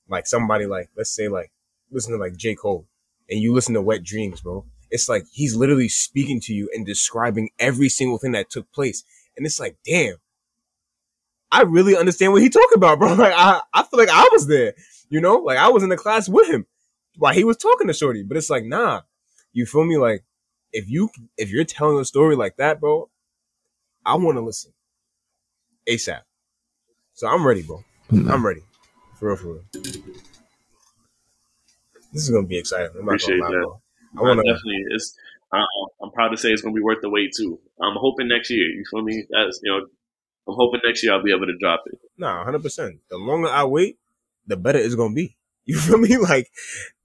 Like 0.07 0.27
somebody 0.27 0.67
like, 0.67 0.89
let's 0.95 1.09
say 1.09 1.27
like, 1.27 1.51
listen 1.89 2.13
to 2.13 2.19
like 2.19 2.37
J. 2.37 2.53
Cole 2.53 2.85
and 3.29 3.39
you 3.39 3.53
listen 3.53 3.73
to 3.73 3.81
Wet 3.81 4.03
Dreamz, 4.03 4.43
bro. 4.43 4.65
It's 4.93 5.09
like 5.09 5.25
he's 5.31 5.55
literally 5.55 5.89
speaking 5.89 6.39
to 6.41 6.53
you 6.53 6.69
and 6.71 6.85
describing 6.85 7.49
every 7.57 7.89
single 7.89 8.19
thing 8.19 8.33
that 8.33 8.51
took 8.51 8.71
place. 8.71 9.03
And 9.35 9.43
it's 9.43 9.59
like, 9.59 9.75
damn, 9.83 10.17
I 11.51 11.63
really 11.63 11.97
understand 11.97 12.31
what 12.31 12.43
he 12.43 12.49
talking 12.49 12.77
about, 12.77 12.99
bro. 12.99 13.15
Like 13.15 13.33
I, 13.35 13.61
I 13.73 13.81
feel 13.83 13.99
like 13.99 14.09
I 14.11 14.29
was 14.31 14.45
there, 14.47 14.75
you 15.09 15.19
know, 15.19 15.37
like 15.37 15.57
I 15.57 15.69
was 15.69 15.81
in 15.81 15.89
the 15.89 15.97
class 15.97 16.29
with 16.29 16.47
him 16.47 16.67
while 17.17 17.33
he 17.33 17.43
was 17.43 17.57
talking 17.57 17.87
to 17.87 17.93
Shorty. 17.93 18.21
But 18.21 18.37
it's 18.37 18.51
like, 18.51 18.65
nah, 18.65 19.01
you 19.51 19.65
feel 19.65 19.83
me? 19.83 19.97
Like 19.97 20.23
if 20.71 20.87
you 20.87 21.09
if 21.37 21.49
you're 21.49 21.65
telling 21.65 21.99
a 21.99 22.05
story 22.05 22.35
like 22.35 22.57
that, 22.57 22.79
bro, 22.79 23.09
I 24.05 24.13
want 24.15 24.37
to 24.37 24.41
listen 24.41 24.73
ASAP. 25.89 26.21
So 27.15 27.27
I'm 27.27 27.47
ready, 27.47 27.63
bro. 27.63 27.83
I'm 28.11 28.45
ready. 28.45 28.61
For 29.19 29.29
real, 29.29 29.37
for 29.37 29.47
real. 29.53 29.63
This 29.73 29.97
is 32.23 32.29
gonna 32.29 32.45
be 32.45 32.59
exciting. 32.59 32.89
I'm 32.89 33.05
not 33.05 33.13
Appreciate 33.13 33.39
gonna 33.39 33.51
lie, 33.51 33.57
that. 33.57 33.63
bro. 33.63 33.81
I 34.17 34.19
I 34.19 34.23
want 34.23 34.39
to. 34.39 34.43
definitely. 34.53 34.83
It's. 34.91 35.15
I, 35.51 35.63
I'm 36.01 36.09
proud 36.11 36.29
to 36.29 36.37
say 36.37 36.49
it's 36.49 36.61
gonna 36.63 36.73
be 36.75 36.81
worth 36.81 37.01
the 37.01 37.09
wait 37.09 37.31
too. 37.37 37.59
I'm 37.81 37.95
hoping 37.95 38.27
next 38.27 38.49
year. 38.49 38.65
You 38.67 38.83
feel 38.89 39.01
me? 39.03 39.25
That's 39.29 39.59
you 39.63 39.71
know. 39.71 39.85
I'm 40.47 40.55
hoping 40.55 40.81
next 40.83 41.03
year 41.03 41.13
I'll 41.13 41.23
be 41.23 41.31
able 41.31 41.45
to 41.45 41.57
drop 41.57 41.83
it. 41.85 41.99
Nah, 42.17 42.43
hundred 42.43 42.63
percent. 42.63 42.99
The 43.09 43.17
longer 43.17 43.47
I 43.47 43.63
wait, 43.63 43.97
the 44.47 44.57
better 44.57 44.79
it's 44.79 44.95
gonna 44.95 45.13
be. 45.13 45.35
You 45.65 45.79
feel 45.79 45.97
me? 45.97 46.17
Like 46.17 46.51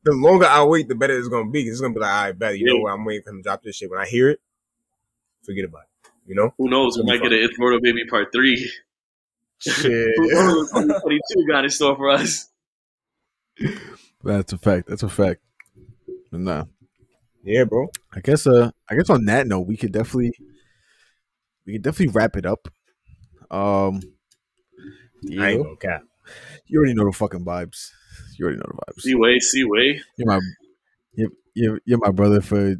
the 0.02 0.10
longer 0.12 0.46
I 0.46 0.64
wait, 0.64 0.88
the 0.88 0.96
better 0.96 1.16
it's 1.16 1.28
gonna 1.28 1.48
be. 1.50 1.62
It's 1.62 1.80
gonna 1.80 1.94
be 1.94 2.00
like, 2.00 2.10
I 2.10 2.32
bet 2.32 2.58
you 2.58 2.66
know 2.66 2.74
Yeah. 2.76 2.82
what? 2.82 2.92
I'm 2.94 3.04
waiting 3.04 3.22
for 3.22 3.30
him 3.30 3.36
to 3.38 3.42
drop 3.44 3.62
this 3.62 3.76
shit. 3.76 3.88
When 3.88 4.00
I 4.00 4.06
hear 4.06 4.30
it, 4.30 4.40
forget 5.44 5.64
about 5.64 5.82
it. 5.82 6.10
You 6.26 6.34
know? 6.34 6.52
Who 6.58 6.68
knows? 6.68 6.96
We 6.98 7.04
might 7.04 7.18
gonna 7.18 7.30
get 7.30 7.36
be 7.36 7.38
an 7.44 7.48
It's 7.50 7.58
Mortal 7.58 7.80
Baby 7.80 8.04
Part 8.10 8.32
Three. 8.32 8.56
Shit. 9.60 10.08
Who 10.16 10.28
knows? 10.32 10.70
2022 10.72 11.46
got 11.48 11.64
in 11.64 11.70
store 11.70 11.94
for 11.96 12.10
us. 12.10 12.48
That's 14.24 14.52
a 14.52 14.58
fact. 14.58 14.88
That's 14.88 15.02
a 15.04 15.08
fact. 15.08 15.40
Nah. 16.32 16.64
Yeah, 17.44 17.64
bro. 17.64 17.88
I 18.12 18.20
guess 18.20 18.46
uh 18.46 18.70
I 18.88 18.96
guess 18.96 19.10
on 19.10 19.24
that 19.26 19.46
note 19.46 19.66
we 19.66 19.76
could 19.76 19.92
definitely 19.92 20.32
we 21.66 21.74
could 21.74 21.82
definitely 21.82 22.12
wrap 22.14 22.36
it 22.36 22.46
up. 22.46 22.68
Um 23.50 24.00
I 25.38 25.50
ain't 25.50 25.62
gonna 25.62 25.76
cap. 25.76 26.02
you 26.66 26.78
already 26.78 26.94
know 26.94 27.06
the 27.06 27.12
fucking 27.12 27.44
vibes. 27.44 27.90
You 28.38 28.44
already 28.44 28.58
know 28.58 28.66
the 28.68 28.92
vibes. 28.92 29.02
See 29.02 29.14
way, 29.14 29.38
see 29.40 29.64
way. 29.64 30.00
You're 30.16 30.28
my 30.28 30.40
you're, 31.14 31.30
you're, 31.54 31.80
you're 31.84 31.98
my 31.98 32.10
brother 32.10 32.40
for 32.40 32.76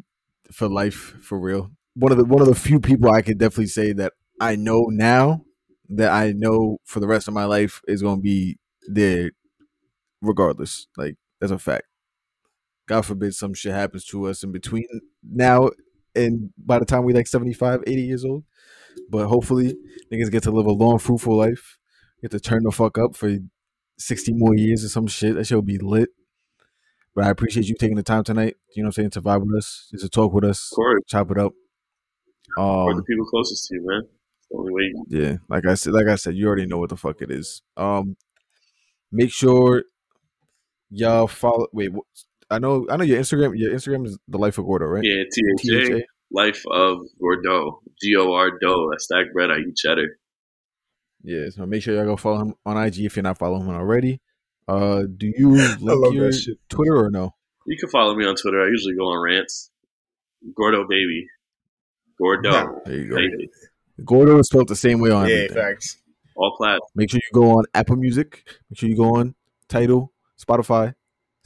for 0.51 0.67
life 0.67 1.15
for 1.21 1.39
real. 1.39 1.71
One 1.95 2.11
of 2.11 2.17
the 2.17 2.25
one 2.25 2.41
of 2.41 2.47
the 2.47 2.55
few 2.55 2.79
people 2.79 3.11
I 3.11 3.21
could 3.21 3.37
definitely 3.37 3.67
say 3.67 3.93
that 3.93 4.13
I 4.39 4.55
know 4.55 4.85
now 4.89 5.43
that 5.89 6.11
I 6.11 6.31
know 6.31 6.77
for 6.85 6.99
the 6.99 7.07
rest 7.07 7.27
of 7.27 7.33
my 7.33 7.45
life 7.45 7.81
is 7.87 8.01
going 8.01 8.17
to 8.17 8.21
be 8.21 8.57
there 8.87 9.31
regardless. 10.21 10.87
Like 10.95 11.15
that's 11.39 11.51
a 11.51 11.57
fact. 11.57 11.88
God 12.89 13.05
forbid 13.05 13.35
some 13.35 13.53
shit 13.53 13.71
happens 13.71 14.03
to 14.05 14.27
us 14.27 14.43
in 14.43 14.51
between 14.51 14.83
now 15.23 15.69
and 16.15 16.49
by 16.57 16.79
the 16.79 16.85
time 16.85 17.03
we 17.03 17.13
like 17.13 17.27
75, 17.27 17.83
80 17.85 18.01
years 18.01 18.25
old. 18.25 18.43
But 19.11 19.27
hopefully 19.27 19.75
niggas 20.11 20.31
get 20.31 20.41
to 20.43 20.51
live 20.51 20.65
a 20.65 20.71
long, 20.71 20.97
fruitful 20.97 21.37
life. 21.37 21.77
Get 22.19 22.31
to 22.31 22.39
turn 22.39 22.63
the 22.63 22.71
fuck 22.71 22.97
up 22.97 23.15
for 23.15 23.37
60 23.99 24.33
more 24.33 24.55
years 24.55 24.83
or 24.83 24.89
some 24.89 25.05
shit. 25.05 25.35
That 25.35 25.45
shit 25.45 25.55
will 25.55 25.61
be 25.61 25.77
lit. 25.77 26.09
But 27.13 27.25
I 27.25 27.29
appreciate 27.29 27.67
you 27.67 27.75
taking 27.79 27.95
the 27.95 28.03
time 28.03 28.23
tonight, 28.23 28.55
you 28.75 28.81
know 28.81 28.87
what 28.87 28.97
I'm 28.97 29.03
saying, 29.03 29.11
to 29.11 29.21
vibe 29.21 29.45
with 29.45 29.55
us, 29.55 29.87
just 29.91 30.03
to 30.03 30.09
talk 30.09 30.33
with 30.33 30.43
us, 30.43 30.71
chop 31.07 31.29
it 31.29 31.37
up. 31.37 31.53
for 32.55 32.93
the 32.95 33.01
Um 33.01 33.03
people 33.03 33.25
closest 33.25 33.67
to 33.67 33.75
you, 33.75 33.85
man. 33.85 34.01
It's 34.03 34.47
only 34.55 34.73
way. 34.73 34.81
You, 34.83 35.05
yeah, 35.09 35.37
like 35.47 35.67
I 35.67 35.75
said, 35.75 35.93
like 35.93 36.07
I 36.07 36.15
said, 36.15 36.35
you 36.35 36.47
already 36.47 36.65
know 36.65 36.79
what 36.79 36.89
the 36.89 36.97
fuck 36.97 37.21
it 37.21 37.29
is. 37.29 37.61
Um, 37.77 38.15
make 39.11 39.31
sure 39.31 39.83
y'all 40.89 41.27
follow. 41.27 41.67
Wait, 41.73 41.91
what, 41.93 42.05
I 42.51 42.59
know, 42.59 42.87
I 42.89 42.97
know 42.97 43.03
your 43.03 43.19
Instagram. 43.19 43.57
Your 43.57 43.73
Instagram 43.73 44.05
is 44.07 44.17
the 44.27 44.37
Life 44.37 44.57
of 44.57 44.65
Gordough, 44.65 44.87
right? 44.87 45.03
yeah, 45.03 45.23
THA, 45.23 45.89
THA. 45.89 45.99
Life 46.31 46.63
of 46.71 46.99
Gordough, 47.19 47.81
G 48.01 48.15
O 48.17 48.33
R 48.33 48.51
Doe. 48.59 48.89
That's 48.91 49.05
stack 49.05 49.31
bread. 49.33 49.51
I 49.51 49.57
eat 49.59 49.75
cheddar. 49.75 50.17
Yeah, 51.23 51.49
so 51.49 51.65
make 51.65 51.83
sure 51.83 51.95
y'all 51.95 52.05
go 52.05 52.15
follow 52.17 52.39
him 52.39 52.53
on 52.65 52.77
IG 52.77 52.99
if 52.99 53.15
you're 53.15 53.23
not 53.23 53.37
following 53.37 53.63
him 53.67 53.75
already. 53.75 54.21
Uh, 54.67 55.03
do 55.17 55.31
you 55.35 55.49
link 55.81 55.81
love 55.81 56.13
your. 56.13 56.31
Twitter 56.69 56.95
or 56.97 57.09
no? 57.11 57.35
You 57.65 57.77
can 57.77 57.89
follow 57.89 58.15
me 58.15 58.25
on 58.25 58.35
Twitter. 58.35 58.63
I 58.63 58.67
usually 58.67 58.95
go 58.95 59.05
on 59.05 59.21
rants. 59.23 59.69
Gordough 60.55 60.87
baby, 60.87 61.27
Gordough 62.19 62.51
Yeah, 62.51 62.67
There 62.85 62.95
you 62.95 63.09
go. 63.09 63.15
baby. 63.17 63.49
Gordough 64.05 64.39
is 64.39 64.47
spelled 64.47 64.69
the 64.69 64.75
same 64.75 64.99
way 65.01 65.11
on 65.11 65.27
Yeah, 65.27 65.35
everything. 65.35 65.55
facts. 65.57 65.97
All 66.35 66.55
plat. 66.55 66.79
Make 66.95 67.11
sure 67.11 67.17
you 67.21 67.33
go 67.33 67.57
on 67.57 67.65
Apple 67.73 67.97
Music. 67.97 68.43
Make 68.69 68.79
sure 68.79 68.87
you 68.87 68.95
go 68.95 69.15
on 69.17 69.35
Tidal, 69.67 70.13
Spotify, 70.41 70.93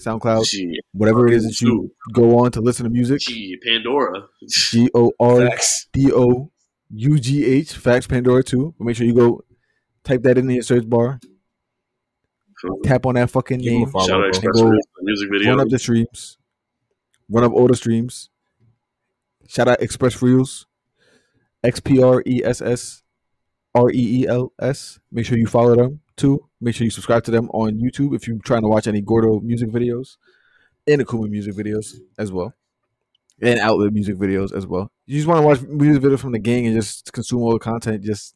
SoundCloud, 0.03 0.45
Gee, 0.45 0.79
whatever 0.93 1.27
it 1.27 1.33
is 1.33 1.45
that 1.45 1.61
you 1.61 1.91
go 2.11 2.39
on 2.39 2.51
to 2.51 2.61
listen 2.61 2.83
to 2.83 2.89
music. 2.89 3.21
gee, 3.21 3.57
Pandora. 3.65 4.27
G 4.49 4.89
O 4.93 5.11
R 5.19 5.47
Facts. 5.47 5.87
D 5.93 6.11
O 6.13 6.51
U 6.89 7.19
G 7.19 7.45
H 7.45 7.73
Facts 7.73 8.07
Pandora 8.07 8.43
too. 8.43 8.73
But 8.77 8.85
make 8.85 8.95
sure 8.95 9.05
you 9.05 9.13
go 9.13 9.43
type 10.03 10.23
that 10.23 10.37
in 10.37 10.49
your 10.49 10.63
search 10.63 10.87
bar. 10.89 11.19
Tap 12.83 13.05
on 13.05 13.15
that 13.15 13.29
fucking 13.29 13.59
Give 13.59 13.73
name. 13.73 13.89
follow, 13.89 14.07
Shout 14.07 14.21
out. 14.23 14.29
Express 14.29 14.55
Go 14.55 14.67
Reels 14.67 14.87
for 14.95 15.03
music 15.03 15.29
Run 15.47 15.59
up 15.59 15.69
the 15.69 15.79
streams. 15.79 16.37
Run 17.29 17.43
up 17.43 17.51
all 17.51 17.67
the 17.67 17.75
streams. 17.75 18.29
Shout 19.47 19.67
out 19.67 19.81
Express 19.81 20.21
Reels. 20.21 20.65
X 21.63 21.79
P 21.79 22.01
R 22.01 22.23
E 22.25 22.41
S 22.43 22.61
S 22.61 23.03
R 23.75 23.89
E 23.89 24.21
E 24.23 24.27
L 24.27 24.53
S. 24.61 24.99
Make 25.11 25.25
sure 25.25 25.37
you 25.37 25.47
follow 25.47 25.75
them 25.75 26.01
too. 26.15 26.47
Make 26.61 26.75
sure 26.75 26.85
you 26.85 26.91
subscribe 26.91 27.23
to 27.25 27.31
them 27.31 27.49
on 27.49 27.79
YouTube 27.79 28.15
if 28.15 28.27
you're 28.27 28.37
trying 28.39 28.61
to 28.61 28.67
watch 28.67 28.87
any 28.87 29.01
Gordough 29.01 29.41
music 29.41 29.69
videos 29.69 30.17
and 30.87 31.01
Akuma 31.01 31.29
music 31.29 31.55
videos 31.55 31.95
as 32.17 32.31
well. 32.31 32.53
And 33.41 33.59
outlet 33.59 33.91
music 33.91 34.15
videos 34.15 34.55
as 34.55 34.65
well. 34.65 34.91
You 35.05 35.17
just 35.17 35.27
want 35.27 35.39
to 35.39 35.45
watch 35.45 35.61
music 35.61 36.03
videos 36.03 36.19
from 36.19 36.31
the 36.31 36.39
gang 36.39 36.65
and 36.65 36.75
just 36.75 37.11
consume 37.11 37.41
all 37.41 37.53
the 37.53 37.59
content, 37.59 38.03
just 38.03 38.35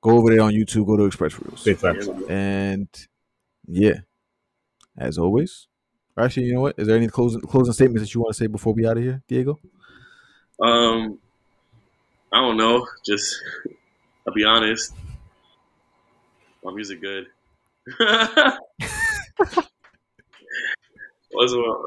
go 0.00 0.10
over 0.10 0.30
there 0.30 0.42
on 0.42 0.52
YouTube, 0.52 0.86
go 0.86 0.96
to 0.96 1.04
Express 1.04 1.38
Reels. 1.38 1.64
Big 1.64 1.78
facts. 1.78 2.08
And 2.28 2.88
yeah, 3.66 4.00
as 4.96 5.18
always. 5.18 5.66
Actually, 6.16 6.46
you 6.46 6.54
know 6.54 6.60
what? 6.60 6.78
Is 6.78 6.86
there 6.86 6.96
any 6.96 7.08
closing 7.08 7.40
closing 7.40 7.72
statements 7.72 8.02
that 8.02 8.14
you 8.14 8.20
want 8.20 8.34
to 8.34 8.38
say 8.38 8.46
before 8.46 8.72
we 8.72 8.86
out 8.86 8.96
of 8.96 9.02
here, 9.02 9.20
Diego? 9.26 9.58
Um, 10.60 11.18
I 12.32 12.40
don't 12.40 12.56
know. 12.56 12.86
Just, 13.04 13.36
I'll 14.26 14.32
be 14.32 14.44
honest. 14.44 14.94
My 16.64 16.72
music 16.72 17.00
good. 17.00 17.26
I'm 18.00 18.58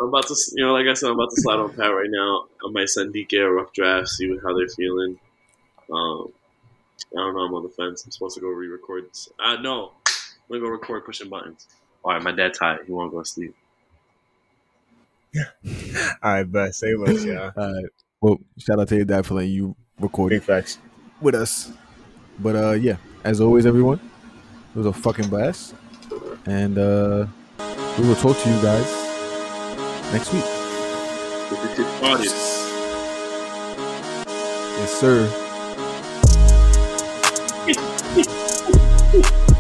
about 0.10 0.28
to, 0.28 0.36
you 0.56 0.66
know, 0.66 0.74
like 0.74 0.88
I 0.88 0.94
said, 0.94 1.08
I'm 1.08 1.14
about 1.16 1.30
to 1.32 1.42
slide 1.42 1.60
on 1.60 1.70
Pat 1.72 1.94
right 1.94 2.10
now. 2.10 2.46
I 2.66 2.70
might 2.72 2.90
send 2.90 3.14
DK 3.14 3.42
a 3.44 3.50
rough 3.50 3.74
draft, 3.74 4.10
see 4.10 4.38
how 4.44 4.56
they're 4.56 4.68
feeling. 4.68 5.20
Um, 5.92 6.30
I 7.14 7.16
don't 7.16 7.36
know. 7.36 7.42
I'm 7.42 7.54
on 7.54 7.64
the 7.64 7.70
fence. 7.70 8.04
I'm 8.06 8.12
supposed 8.12 8.36
to 8.36 8.42
go 8.42 8.50
re-record. 8.50 9.10
This. 9.10 9.30
Uh, 9.40 9.56
no, 9.62 9.92
I'm 10.08 10.14
gonna 10.50 10.62
go 10.62 10.68
record 10.70 11.06
pushing 11.06 11.30
buttons. 11.30 11.68
All 12.04 12.14
right, 12.14 12.22
my 12.22 12.32
dad's 12.34 12.60
tired. 12.60 12.86
He 12.86 12.92
won't 12.92 13.12
go 13.12 13.20
to 13.20 13.26
sleep. 13.26 13.56
All 15.36 15.44
right, 16.24 16.44
bet. 16.44 16.76
Say 16.76 16.96
less, 16.96 17.24
yeah. 17.24 17.52
All 17.56 17.74
right. 17.74 17.86
Well, 18.22 18.40
shout 18.58 18.80
out 18.80 18.88
to 18.90 18.96
your 18.96 19.06
dad 19.06 19.26
for 19.26 19.36
letting 19.36 19.52
you 19.52 19.76
record 20.00 20.32
Big 20.32 20.44
facts. 20.44 20.80
with 21.22 21.36
us. 21.36 21.72
But 22.40 22.56
uh, 22.56 22.72
yeah, 22.72 22.98
as 23.24 23.40
always, 23.40 23.66
everyone, 23.66 24.00
it 24.78 24.82
was 24.82 24.86
a 24.86 24.94
fucking 24.94 25.28
blast, 25.28 25.74
and 26.46 26.78
uh, 26.78 27.26
we 27.98 28.08
will 28.08 28.14
talk 28.14 28.38
to 28.38 28.48
you 28.48 28.62
guys 28.62 28.86
next 30.14 30.32
week. 30.32 30.44
Yes, 34.78 35.00
sir. 35.00 35.28